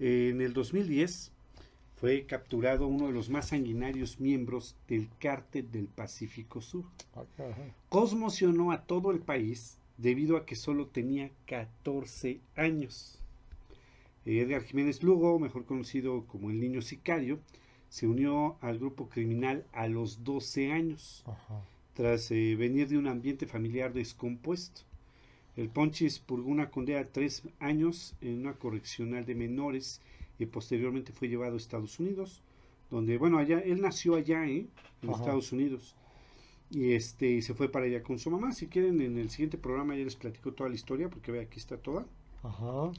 eh, 0.00 0.30
en 0.32 0.40
el 0.40 0.52
2010 0.54 1.30
fue 1.96 2.24
capturado 2.24 2.86
uno 2.86 3.06
de 3.08 3.12
los 3.12 3.28
más 3.28 3.48
sanguinarios 3.48 4.18
miembros 4.18 4.74
del 4.88 5.08
cártel 5.20 5.70
del 5.70 5.86
Pacífico 5.86 6.60
Sur. 6.62 6.84
Conmocionó 7.88 8.72
a 8.72 8.82
todo 8.82 9.10
el 9.12 9.20
país 9.20 9.78
debido 10.02 10.36
a 10.36 10.44
que 10.44 10.56
solo 10.56 10.88
tenía 10.88 11.30
14 11.46 12.40
años. 12.56 13.20
Edgar 14.26 14.62
Jiménez 14.62 15.02
Lugo, 15.02 15.38
mejor 15.38 15.64
conocido 15.64 16.26
como 16.26 16.50
el 16.50 16.60
niño 16.60 16.82
sicario, 16.82 17.38
se 17.88 18.08
unió 18.08 18.56
al 18.60 18.78
grupo 18.78 19.08
criminal 19.08 19.64
a 19.72 19.86
los 19.86 20.24
12 20.24 20.72
años, 20.72 21.22
Ajá. 21.26 21.64
tras 21.94 22.30
eh, 22.32 22.56
venir 22.56 22.88
de 22.88 22.98
un 22.98 23.06
ambiente 23.06 23.46
familiar 23.46 23.92
descompuesto. 23.92 24.82
El 25.56 25.68
Ponchis 25.68 26.18
purgó 26.18 26.50
una 26.50 26.70
condena 26.70 26.98
de 27.00 27.04
tres 27.04 27.42
años 27.60 28.14
en 28.20 28.38
una 28.40 28.54
correccional 28.54 29.24
de 29.24 29.34
menores 29.34 30.00
y 30.38 30.46
posteriormente 30.46 31.12
fue 31.12 31.28
llevado 31.28 31.54
a 31.54 31.58
Estados 31.58 32.00
Unidos, 32.00 32.42
donde, 32.90 33.18
bueno, 33.18 33.38
allá, 33.38 33.60
él 33.60 33.80
nació 33.80 34.16
allá, 34.16 34.46
¿eh? 34.46 34.66
en 35.02 35.08
Ajá. 35.10 35.18
Estados 35.18 35.52
Unidos. 35.52 35.94
Y 36.74 36.92
este 36.94 37.30
y 37.30 37.42
se 37.42 37.54
fue 37.54 37.70
para 37.70 37.84
allá 37.84 38.02
con 38.02 38.18
su 38.18 38.30
mamá. 38.30 38.52
Si 38.52 38.66
quieren, 38.66 39.00
en 39.02 39.18
el 39.18 39.28
siguiente 39.30 39.58
programa 39.58 39.94
ya 39.94 40.04
les 40.04 40.16
platico 40.16 40.52
toda 40.52 40.70
la 40.70 40.74
historia, 40.74 41.10
porque 41.10 41.30
ve 41.30 41.40
aquí 41.40 41.58
está 41.58 41.76
toda, 41.76 42.06
Ajá. 42.42 42.90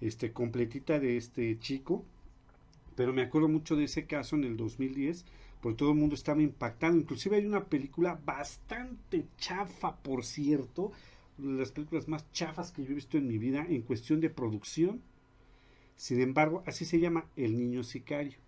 este, 0.00 0.32
completita 0.32 1.00
de 1.00 1.16
este 1.16 1.58
chico. 1.58 2.04
Pero 2.94 3.12
me 3.12 3.22
acuerdo 3.22 3.48
mucho 3.48 3.76
de 3.76 3.84
ese 3.84 4.06
caso 4.06 4.36
en 4.36 4.44
el 4.44 4.56
2010, 4.56 5.24
porque 5.60 5.76
todo 5.78 5.90
el 5.90 5.98
mundo 5.98 6.14
estaba 6.14 6.42
impactado. 6.42 6.96
Inclusive 6.96 7.36
hay 7.36 7.46
una 7.46 7.64
película 7.64 8.20
bastante 8.24 9.26
chafa, 9.36 9.96
por 9.96 10.24
cierto, 10.24 10.92
una 11.38 11.52
de 11.54 11.58
las 11.60 11.72
películas 11.72 12.08
más 12.08 12.30
chafas 12.32 12.70
que 12.72 12.84
yo 12.84 12.92
he 12.92 12.94
visto 12.94 13.16
en 13.18 13.26
mi 13.28 13.38
vida 13.38 13.66
en 13.68 13.82
cuestión 13.82 14.20
de 14.20 14.30
producción. 14.30 15.00
Sin 15.96 16.20
embargo, 16.20 16.62
así 16.66 16.84
se 16.84 17.00
llama 17.00 17.26
El 17.36 17.58
Niño 17.58 17.82
Sicario. 17.82 18.38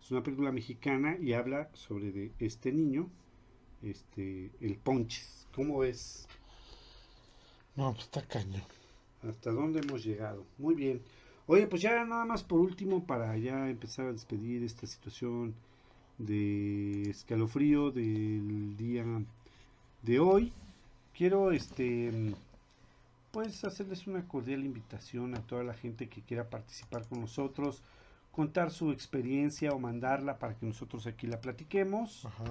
Es 0.00 0.10
una 0.10 0.22
película 0.22 0.52
mexicana 0.52 1.16
y 1.20 1.32
habla 1.34 1.68
sobre 1.74 2.12
de 2.12 2.32
este 2.38 2.72
niño, 2.72 3.10
este, 3.82 4.50
el 4.60 4.76
Ponches. 4.76 5.46
¿Cómo 5.54 5.84
es? 5.84 6.26
No, 7.74 7.92
pues 7.92 8.04
está 8.04 8.22
cañón. 8.22 8.62
¿Hasta 9.28 9.50
dónde 9.50 9.80
hemos 9.80 10.04
llegado? 10.04 10.44
Muy 10.58 10.74
bien. 10.74 11.02
Oye, 11.46 11.66
pues 11.66 11.82
ya 11.82 12.04
nada 12.04 12.24
más 12.24 12.42
por 12.42 12.60
último, 12.60 13.06
para 13.06 13.36
ya 13.36 13.68
empezar 13.68 14.06
a 14.06 14.12
despedir 14.12 14.62
esta 14.62 14.86
situación 14.86 15.54
de 16.18 17.10
escalofrío 17.10 17.90
del 17.90 18.76
día 18.76 19.04
de 20.02 20.18
hoy, 20.18 20.52
quiero 21.16 21.52
este 21.52 22.34
pues 23.30 23.64
hacerles 23.64 24.06
una 24.06 24.26
cordial 24.26 24.64
invitación 24.64 25.34
a 25.34 25.46
toda 25.46 25.62
la 25.62 25.74
gente 25.74 26.08
que 26.08 26.22
quiera 26.22 26.48
participar 26.48 27.06
con 27.06 27.20
nosotros, 27.20 27.82
contar 28.36 28.70
su 28.70 28.92
experiencia 28.92 29.70
o 29.70 29.78
mandarla 29.78 30.38
para 30.38 30.54
que 30.54 30.66
nosotros 30.66 31.06
aquí 31.06 31.26
la 31.26 31.40
platiquemos. 31.40 32.26
Ajá. 32.26 32.44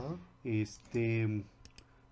este 0.44 1.44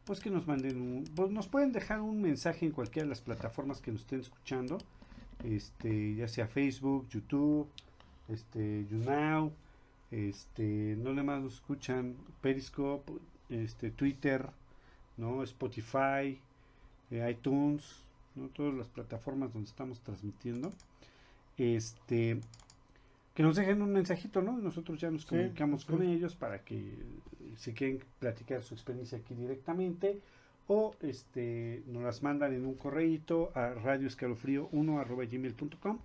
pues 0.05 0.19
que 0.19 0.29
nos 0.29 0.45
manden 0.45 0.81
un, 0.81 1.03
pues 1.15 1.31
nos 1.31 1.47
pueden 1.47 1.71
dejar 1.71 2.01
un 2.01 2.21
mensaje 2.21 2.65
en 2.65 2.71
cualquiera 2.71 3.05
de 3.05 3.09
las 3.09 3.21
plataformas 3.21 3.81
que 3.81 3.91
nos 3.91 4.01
estén 4.01 4.19
escuchando. 4.19 4.77
Este 5.43 6.13
ya 6.13 6.27
sea 6.27 6.47
Facebook 6.47 7.07
YouTube 7.09 7.67
este 8.29 8.85
YouNow 8.89 9.51
este 10.11 10.95
no 10.99 11.11
le 11.11 11.23
más 11.23 11.41
nos 11.41 11.55
escuchan 11.55 12.15
Periscope 12.41 13.11
este 13.49 13.89
Twitter 13.89 14.49
no 15.17 15.41
Spotify 15.43 16.39
eh, 17.09 17.27
iTunes 17.29 18.03
no 18.35 18.47
todas 18.49 18.75
las 18.75 18.87
plataformas 18.87 19.51
donde 19.51 19.69
estamos 19.69 19.99
transmitiendo. 20.01 20.71
Este 21.57 22.39
que 23.33 23.43
nos 23.43 23.55
dejen 23.55 23.81
un 23.81 23.91
mensajito, 23.91 24.41
¿no? 24.41 24.57
Nosotros 24.57 24.99
ya 24.99 25.09
nos 25.09 25.25
comunicamos 25.25 25.81
sí. 25.81 25.87
con 25.87 26.03
ellos 26.03 26.35
para 26.35 26.63
que 26.63 26.77
eh, 26.77 27.53
si 27.57 27.73
quieren 27.73 28.03
platicar 28.19 28.61
su 28.61 28.73
experiencia 28.73 29.17
aquí 29.17 29.33
directamente 29.33 30.19
o 30.67 30.95
este 31.01 31.83
nos 31.87 32.03
las 32.03 32.23
mandan 32.23 32.53
en 32.53 32.65
un 32.65 32.75
correíto 32.75 33.51
a 33.55 33.73
radioescalofrío1 33.73 35.99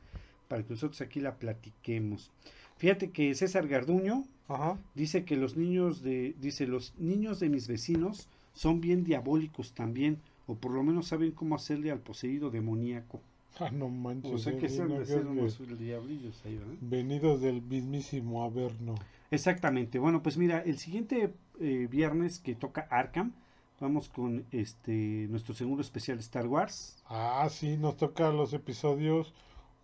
para 0.49 0.63
que 0.63 0.71
nosotros 0.71 1.01
aquí 1.01 1.21
la 1.21 1.37
platiquemos. 1.37 2.33
Fíjate 2.79 3.11
que 3.11 3.35
César 3.35 3.69
Garduño 3.69 4.25
Ajá. 4.49 4.79
dice 4.95 5.25
que 5.25 5.37
los 5.37 5.57
niños 5.57 6.03
de 6.03 6.35
dice 6.41 6.67
los 6.67 6.95
niños 6.99 7.41
de 7.41 7.51
mis 7.51 7.69
vecinos 7.69 8.29
son 8.55 8.81
bien 8.81 9.05
diabólicos 9.05 9.75
también 9.75 10.19
o 10.47 10.55
por 10.55 10.73
lo 10.73 10.83
menos 10.83 11.09
saben 11.09 11.33
cómo 11.33 11.55
hacerle 11.55 11.91
al 11.91 12.01
poseído 12.01 12.51
demoníaco. 12.51 13.21
Ah, 13.61 13.71
no 13.73 13.89
manches. 13.89 14.33
O 14.33 14.39
sea 14.39 14.57
que 14.57 14.69
se 14.69 14.83
han 14.83 14.89
no 14.89 15.01
de 15.01 15.07
ser 15.07 15.23
creas 15.27 15.59
unos 15.61 15.79
diablillos 15.79 16.41
ahí, 16.45 16.57
¿verdad? 16.57 16.75
Venidos 16.81 17.41
del 17.41 17.63
mismísimo 17.63 18.45
Averno. 18.45 18.95
Exactamente. 19.31 19.99
Bueno, 19.99 20.23
pues 20.23 20.37
mira, 20.37 20.61
el 20.61 20.79
siguiente 20.79 21.35
eh, 21.61 21.89
viernes 21.91 22.39
que 22.39 22.55
toca 22.55 22.87
Arkham, 22.91 23.33
vamos 23.81 24.09
con 24.09 24.45
este 24.53 25.27
nuestro 25.29 25.55
segundo 25.55 25.83
especial 25.83 26.19
Star 26.21 26.47
Wars. 26.47 27.03
Ah, 27.07 27.49
sí, 27.51 27.77
nos 27.77 27.97
toca 27.97 28.31
los 28.31 28.53
episodios 28.53 29.35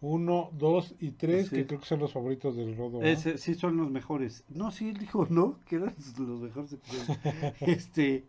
1, 0.01 0.51
2 0.53 0.95
y 1.01 1.11
3, 1.13 1.47
Así 1.47 1.57
que 1.57 1.67
creo 1.67 1.81
que 1.81 1.87
son 1.87 2.01
los 2.01 2.13
favoritos 2.13 2.57
del 2.57 2.77
Rodo. 2.77 3.01
sí 3.17 3.55
son 3.55 3.77
los 3.77 3.91
mejores. 3.91 4.45
No, 4.49 4.71
sí, 4.71 4.89
él 4.89 4.99
dijo 4.99 5.27
no, 5.31 5.59
que 5.67 5.77
eran 5.77 5.95
los 6.19 6.41
mejores 6.41 6.73
episodios. 6.73 7.19
este, 7.61 8.25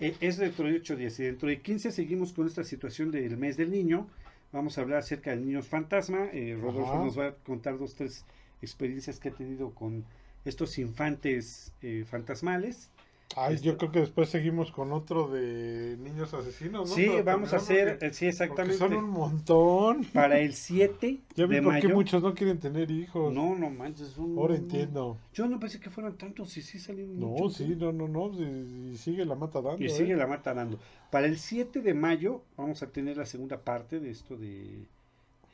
Eh, 0.00 0.16
es 0.20 0.38
dentro 0.38 0.66
de 0.66 0.76
8 0.76 0.96
días 0.96 1.20
y 1.20 1.24
dentro 1.24 1.48
de 1.48 1.60
15 1.60 1.92
seguimos 1.92 2.32
con 2.32 2.46
esta 2.46 2.64
situación 2.64 3.10
del 3.10 3.36
mes 3.36 3.56
del 3.58 3.70
niño. 3.70 4.08
Vamos 4.52 4.76
a 4.76 4.80
hablar 4.80 4.98
acerca 4.98 5.30
de 5.30 5.36
niños 5.36 5.68
fantasma. 5.68 6.28
Eh, 6.32 6.58
Rodolfo 6.60 6.92
Ajá. 6.94 7.04
nos 7.04 7.18
va 7.18 7.28
a 7.28 7.34
contar 7.34 7.78
dos, 7.78 7.94
tres 7.94 8.24
experiencias 8.62 9.20
que 9.20 9.28
ha 9.28 9.32
tenido 9.32 9.74
con 9.74 10.04
estos 10.44 10.78
infantes 10.78 11.72
eh, 11.82 12.04
fantasmales. 12.08 12.90
Ay, 13.36 13.54
Este- 13.54 13.66
yo 13.68 13.78
creo 13.78 13.92
que 13.92 14.00
después 14.00 14.28
seguimos 14.28 14.72
con 14.72 14.90
otro 14.92 15.28
de 15.28 15.96
niños 16.00 16.34
asesinos, 16.34 16.88
¿no? 16.90 16.94
Sí, 16.96 17.06
Para 17.06 17.22
vamos 17.22 17.52
a 17.52 17.58
hacer, 17.58 17.90
porque- 17.90 18.06
eh, 18.06 18.12
sí, 18.12 18.26
exactamente. 18.26 18.76
son 18.76 18.92
un 18.92 19.08
montón. 19.08 20.04
Para 20.12 20.40
el 20.40 20.52
7 20.54 21.20
Ya 21.36 21.46
vi 21.46 21.56
de 21.56 21.62
por 21.62 21.74
qué 21.76 21.84
mayo. 21.84 21.94
muchos 21.94 22.22
no 22.24 22.34
quieren 22.34 22.58
tener 22.58 22.90
hijos. 22.90 23.32
No, 23.32 23.54
no 23.54 23.70
manches. 23.70 24.18
un- 24.18 24.36
Ahora 24.36 24.56
entiendo. 24.56 25.16
Yo 25.32 25.46
no 25.46 25.60
pensé 25.60 25.78
que 25.78 25.90
fueran 25.90 26.16
tantos 26.18 26.56
y 26.56 26.62
sí 26.62 26.80
salieron 26.80 27.20
No, 27.20 27.28
muchos, 27.28 27.58
sí, 27.58 27.64
¿eh? 27.72 27.76
no, 27.78 27.92
no, 27.92 28.08
no. 28.08 28.32
Y, 28.32 28.90
y 28.94 28.96
sigue 28.98 29.24
la 29.24 29.36
mata 29.36 29.60
dando. 29.62 29.80
Y 29.80 29.86
¿eh? 29.86 29.90
sigue 29.90 30.16
la 30.16 30.26
mata 30.26 30.52
dando. 30.52 30.80
Para 31.12 31.26
el 31.26 31.38
7 31.38 31.82
de 31.82 31.94
mayo 31.94 32.42
vamos 32.56 32.82
a 32.82 32.88
tener 32.88 33.16
la 33.16 33.26
segunda 33.26 33.58
parte 33.60 34.00
de 34.00 34.10
esto 34.10 34.36
de 34.36 34.86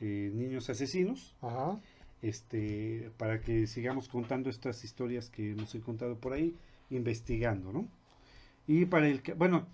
eh, 0.01 0.31
niños 0.33 0.67
asesinos. 0.71 1.35
Ajá. 1.41 1.79
Este, 2.23 3.11
para 3.17 3.39
que 3.41 3.67
sigamos 3.67 4.07
contando 4.09 4.49
estas 4.49 4.83
historias 4.83 5.29
que 5.29 5.51
hemos 5.51 5.75
encontrado 5.75 6.15
por 6.15 6.33
ahí, 6.33 6.55
investigando, 6.89 7.71
¿no? 7.71 7.87
Y 8.67 8.85
para 8.85 9.07
el 9.07 9.21
que, 9.21 9.33
bueno, 9.33 9.65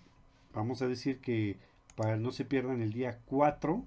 vamos 0.53 0.81
a 0.81 0.87
decir 0.87 1.19
que 1.19 1.57
para 1.95 2.17
no 2.17 2.31
se 2.31 2.45
pierdan 2.45 2.81
el 2.81 2.93
día 2.93 3.19
4, 3.25 3.83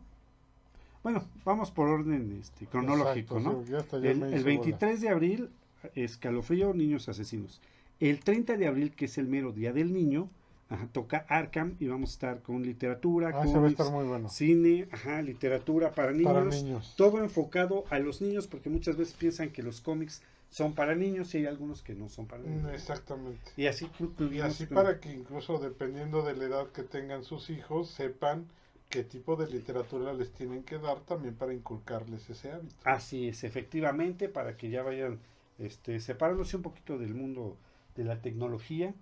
bueno, 1.03 1.24
vamos 1.44 1.70
por 1.70 1.89
orden 1.89 2.39
este, 2.40 2.66
cronológico, 2.66 3.39
Exacto, 3.39 3.59
¿no? 3.59 3.65
sí, 3.65 3.73
ya 3.73 3.97
El, 4.11 4.23
el 4.24 4.35
hizo 4.35 4.44
23 4.44 5.01
de 5.01 5.09
abril, 5.09 5.51
escalofrío, 5.94 6.74
niños 6.74 7.09
asesinos. 7.09 7.61
El 8.01 8.20
30 8.20 8.57
de 8.57 8.66
abril, 8.66 8.93
que 8.93 9.05
es 9.07 9.16
el 9.16 9.27
mero 9.28 9.53
día 9.53 9.73
del 9.73 9.93
niño, 9.93 10.28
ajá, 10.69 10.89
toca 10.93 11.24
Arkham 11.28 11.77
y 11.78 11.86
vamos 11.86 12.11
a 12.11 12.12
estar 12.12 12.43
con 12.43 12.62
literatura. 12.62 13.28
Ah, 13.28 13.44
cómics, 13.44 13.78
estar 13.81 13.90
bueno. 13.93 14.28
cine, 14.28 14.89
ajá, 14.90 15.23
literatura 15.23 15.93
para 15.93 16.12
niños, 16.12 16.32
Para 16.32 16.44
niños. 16.44 16.94
todo 16.97 17.23
enfocado 17.23 17.85
a 17.90 17.98
los 18.01 18.20
niños 18.20 18.48
porque 18.48 18.69
muchas 18.69 18.97
veces 18.97 19.15
piensan 19.15 19.51
que 19.51 19.62
los 19.62 19.81
cómics 19.81 20.23
son 20.51 20.74
para 20.74 20.94
niños 20.94 21.35
y 21.35 21.39
hay 21.39 21.47
algunos 21.47 21.82
que 21.82 21.94
no 21.94 22.09
son 22.09 22.27
para 22.27 22.43
Mm, 22.43 22.47
niños. 22.56 22.73
Exactamente. 22.73 23.51
Y 23.56 23.66
así 23.66 23.90
Y 24.62 24.66
para 24.66 25.01
que 25.01 25.12
incluso 25.12 25.59
dependiendo 25.59 26.23
de 26.23 26.36
la 26.36 26.44
edad 26.44 26.68
que 26.73 26.82
tengan 26.82 27.24
sus 27.24 27.51
hijos, 27.51 27.90
sepan 27.90 28.47
qué 28.89 29.05
tipo 29.05 29.36
de 29.36 29.48
literatura 29.48 30.12
les 30.12 30.32
tienen 30.32 30.62
que 30.62 30.78
dar 30.78 31.01
también 31.01 31.35
para 31.35 31.52
inculcarles 31.52 32.28
ese 32.31 32.52
hábito. 32.52 32.74
Así 32.85 33.28
es, 33.28 33.44
efectivamente, 33.44 34.28
para 34.28 34.56
que 34.56 34.70
ya 34.70 34.82
vayan 34.82 35.18
este, 35.59 36.01
separándose 36.01 36.56
un 36.56 36.62
poquito 36.62 36.98
del 36.98 37.14
mundo 37.14 37.56
de 37.97 38.05
la 38.05 38.20
tecnología, 38.20 38.94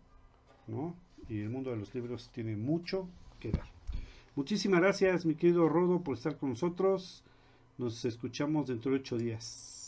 ¿no? 0.66 0.96
Y 1.28 1.40
el 1.40 1.50
mundo 1.50 1.70
de 1.70 1.76
los 1.76 1.94
libros 1.94 2.30
tiene 2.32 2.56
mucho 2.56 3.08
que 3.40 3.50
dar. 3.52 3.66
Muchísimas 4.34 4.80
gracias, 4.80 5.24
mi 5.26 5.34
querido 5.36 5.68
Rodo, 5.68 6.00
por 6.02 6.16
estar 6.16 6.36
con 6.36 6.50
nosotros. 6.50 7.22
Nos 7.78 8.04
escuchamos 8.04 8.66
dentro 8.68 8.90
de 8.92 8.98
ocho 8.98 9.16
días. 9.18 9.84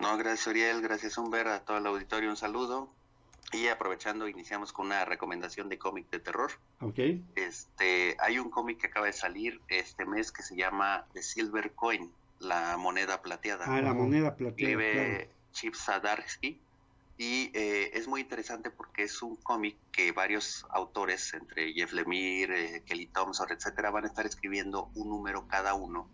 No, 0.00 0.16
gracias 0.16 0.46
Uriel, 0.46 0.80
gracias 0.80 1.18
Humber, 1.18 1.48
a 1.48 1.60
todo 1.60 1.78
el 1.78 1.86
auditorio 1.86 2.30
un 2.30 2.36
saludo. 2.36 2.88
Y 3.52 3.66
aprovechando, 3.66 4.28
iniciamos 4.28 4.72
con 4.72 4.86
una 4.86 5.04
recomendación 5.04 5.68
de 5.68 5.78
cómic 5.78 6.08
de 6.10 6.20
terror. 6.20 6.52
¿Ok? 6.80 6.98
Este, 7.34 8.16
hay 8.20 8.38
un 8.38 8.48
cómic 8.48 8.78
que 8.78 8.86
acaba 8.86 9.06
de 9.06 9.12
salir 9.12 9.60
este 9.68 10.06
mes 10.06 10.30
que 10.30 10.42
se 10.42 10.56
llama 10.56 11.04
The 11.14 11.22
Silver 11.22 11.72
Coin, 11.72 12.12
la 12.38 12.76
moneda 12.76 13.22
plateada. 13.22 13.64
Ah, 13.66 13.82
la 13.82 13.92
moneda 13.92 14.36
plateada. 14.36 14.72
Escribe 14.72 14.92
claro. 14.92 15.30
Chip 15.52 15.74
Zdarsky 15.74 16.60
y 17.20 17.50
eh, 17.52 17.90
es 17.92 18.08
muy 18.08 18.22
interesante 18.22 18.70
porque 18.70 19.02
es 19.02 19.20
un 19.20 19.36
cómic 19.36 19.76
que 19.92 20.10
varios 20.10 20.64
autores, 20.70 21.34
entre 21.34 21.74
Jeff 21.74 21.92
Lemire, 21.92 22.76
eh, 22.76 22.82
Kelly 22.86 23.08
Thompson, 23.08 23.46
etcétera, 23.50 23.90
van 23.90 24.04
a 24.04 24.06
estar 24.06 24.24
escribiendo 24.24 24.88
un 24.94 25.10
número 25.10 25.46
cada 25.46 25.74
uno, 25.74 26.08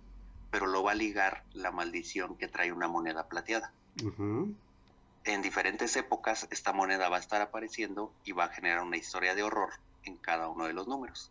pero 0.51 0.66
lo 0.66 0.82
va 0.82 0.93
a 0.93 0.94
ligar 0.94 1.44
la 1.52 1.70
maldición 1.70 2.36
que 2.36 2.48
trae 2.48 2.73
una 2.73 2.89
moneda 2.89 3.28
plateada. 3.28 3.73
En 5.24 5.43
diferentes 5.43 5.97
épocas 5.97 6.47
esta 6.51 6.73
moneda 6.73 7.09
va 7.09 7.16
a 7.16 7.20
estar 7.20 7.43
apareciendo 7.43 8.12
y 8.24 8.32
va 8.32 8.44
a 8.44 8.48
generar 8.48 8.82
una 8.82 8.97
historia 8.97 9.35
de 9.35 9.43
horror 9.43 9.70
en 10.05 10.16
cada 10.16 10.48
uno 10.48 10.66
de 10.66 10.73
los 10.73 10.86
números. 10.86 11.31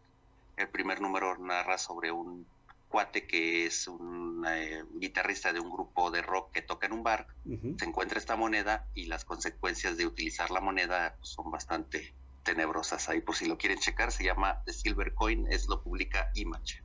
El 0.58 0.68
primer 0.70 1.02
número 1.02 1.38
narra 1.38 1.78
sobre 1.78 2.12
un 2.12 2.46
cuate 2.90 3.26
que 3.26 3.66
es 3.66 3.88
un 3.88 4.46
eh, 4.48 4.84
guitarrista 4.94 5.52
de 5.52 5.60
un 5.60 5.70
grupo 5.70 6.12
de 6.12 6.22
rock 6.22 6.52
que 6.54 6.62
toca 6.62 6.88
en 6.88 6.94
un 6.94 7.04
bar, 7.04 7.28
se 7.44 7.86
encuentra 7.86 8.20
esta 8.20 8.36
moneda 8.36 8.86
y 8.94 9.06
las 9.06 9.26
consecuencias 9.26 9.98
de 9.98 10.06
utilizar 10.06 10.52
la 10.52 10.62
moneda 10.62 11.18
son 11.22 11.52
bastante 11.52 12.14
tenebrosas. 12.44 13.10
Ahí 13.10 13.22
por 13.22 13.36
si 13.36 13.48
lo 13.48 13.58
quieren 13.58 13.80
checar, 13.80 14.12
se 14.12 14.24
llama 14.24 14.62
The 14.66 14.74
Silver 14.74 15.14
Coin, 15.14 15.52
es 15.52 15.68
lo 15.68 15.82
publica 15.82 16.32
Image. 16.36 16.85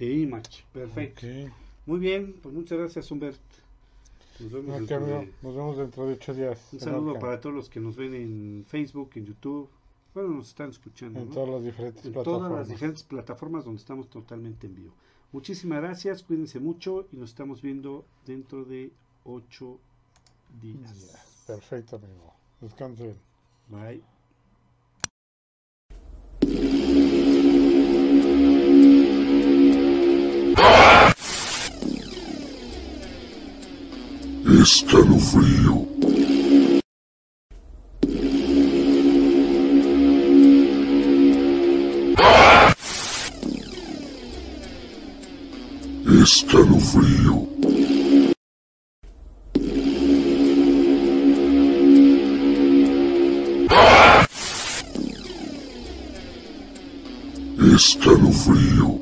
Sí, 0.00 0.22
Image. 0.22 0.64
Perfecto. 0.72 1.26
Ok. 1.26 1.52
Muy 1.86 1.98
bien, 1.98 2.34
pues 2.42 2.54
muchas 2.54 2.78
gracias, 2.78 3.10
Humbert. 3.10 3.38
Nos 4.40 4.50
vemos 4.52 4.70
Ok, 4.80 4.88
dentro 4.88 5.06
de- 5.06 5.32
Nos 5.42 5.54
vemos 5.54 5.76
dentro 5.76 6.06
de 6.06 6.12
ocho 6.14 6.32
días. 6.34 6.68
Un 6.72 6.80
saludo 6.80 7.18
para 7.18 7.38
todos 7.40 7.54
los 7.54 7.68
que 7.68 7.80
nos 7.80 7.96
ven 7.96 8.14
en 8.14 8.64
Facebook, 8.66 9.10
en 9.16 9.26
YouTube. 9.26 9.68
Bueno, 10.14 10.30
nos 10.30 10.48
están 10.48 10.70
escuchando. 10.70 11.20
En 11.20 11.28
¿no? 11.28 11.34
todas 11.34 11.50
las 11.50 11.62
diferentes 11.64 12.04
en 12.06 12.12
plataformas. 12.12 12.48
todas 12.48 12.58
las 12.60 12.68
diferentes 12.68 13.02
plataformas 13.02 13.64
donde 13.66 13.78
estamos 13.80 14.08
totalmente 14.08 14.66
en 14.66 14.74
vivo. 14.74 14.94
Muchísimas 15.32 15.80
gracias, 15.82 16.22
cuídense 16.24 16.58
mucho 16.58 17.06
y 17.12 17.16
nos 17.16 17.30
estamos 17.30 17.60
viendo 17.62 18.04
dentro 18.26 18.64
de 18.64 18.90
ocho 19.24 19.78
días. 20.62 21.44
Perfecto, 21.46 21.96
amigo. 21.96 22.32
Descansen. 22.60 23.14
Bye. 23.68 24.19
Escalofrío. 34.60 35.88
Escalofrío. 46.22 47.48
Escalofrío. 57.74 58.99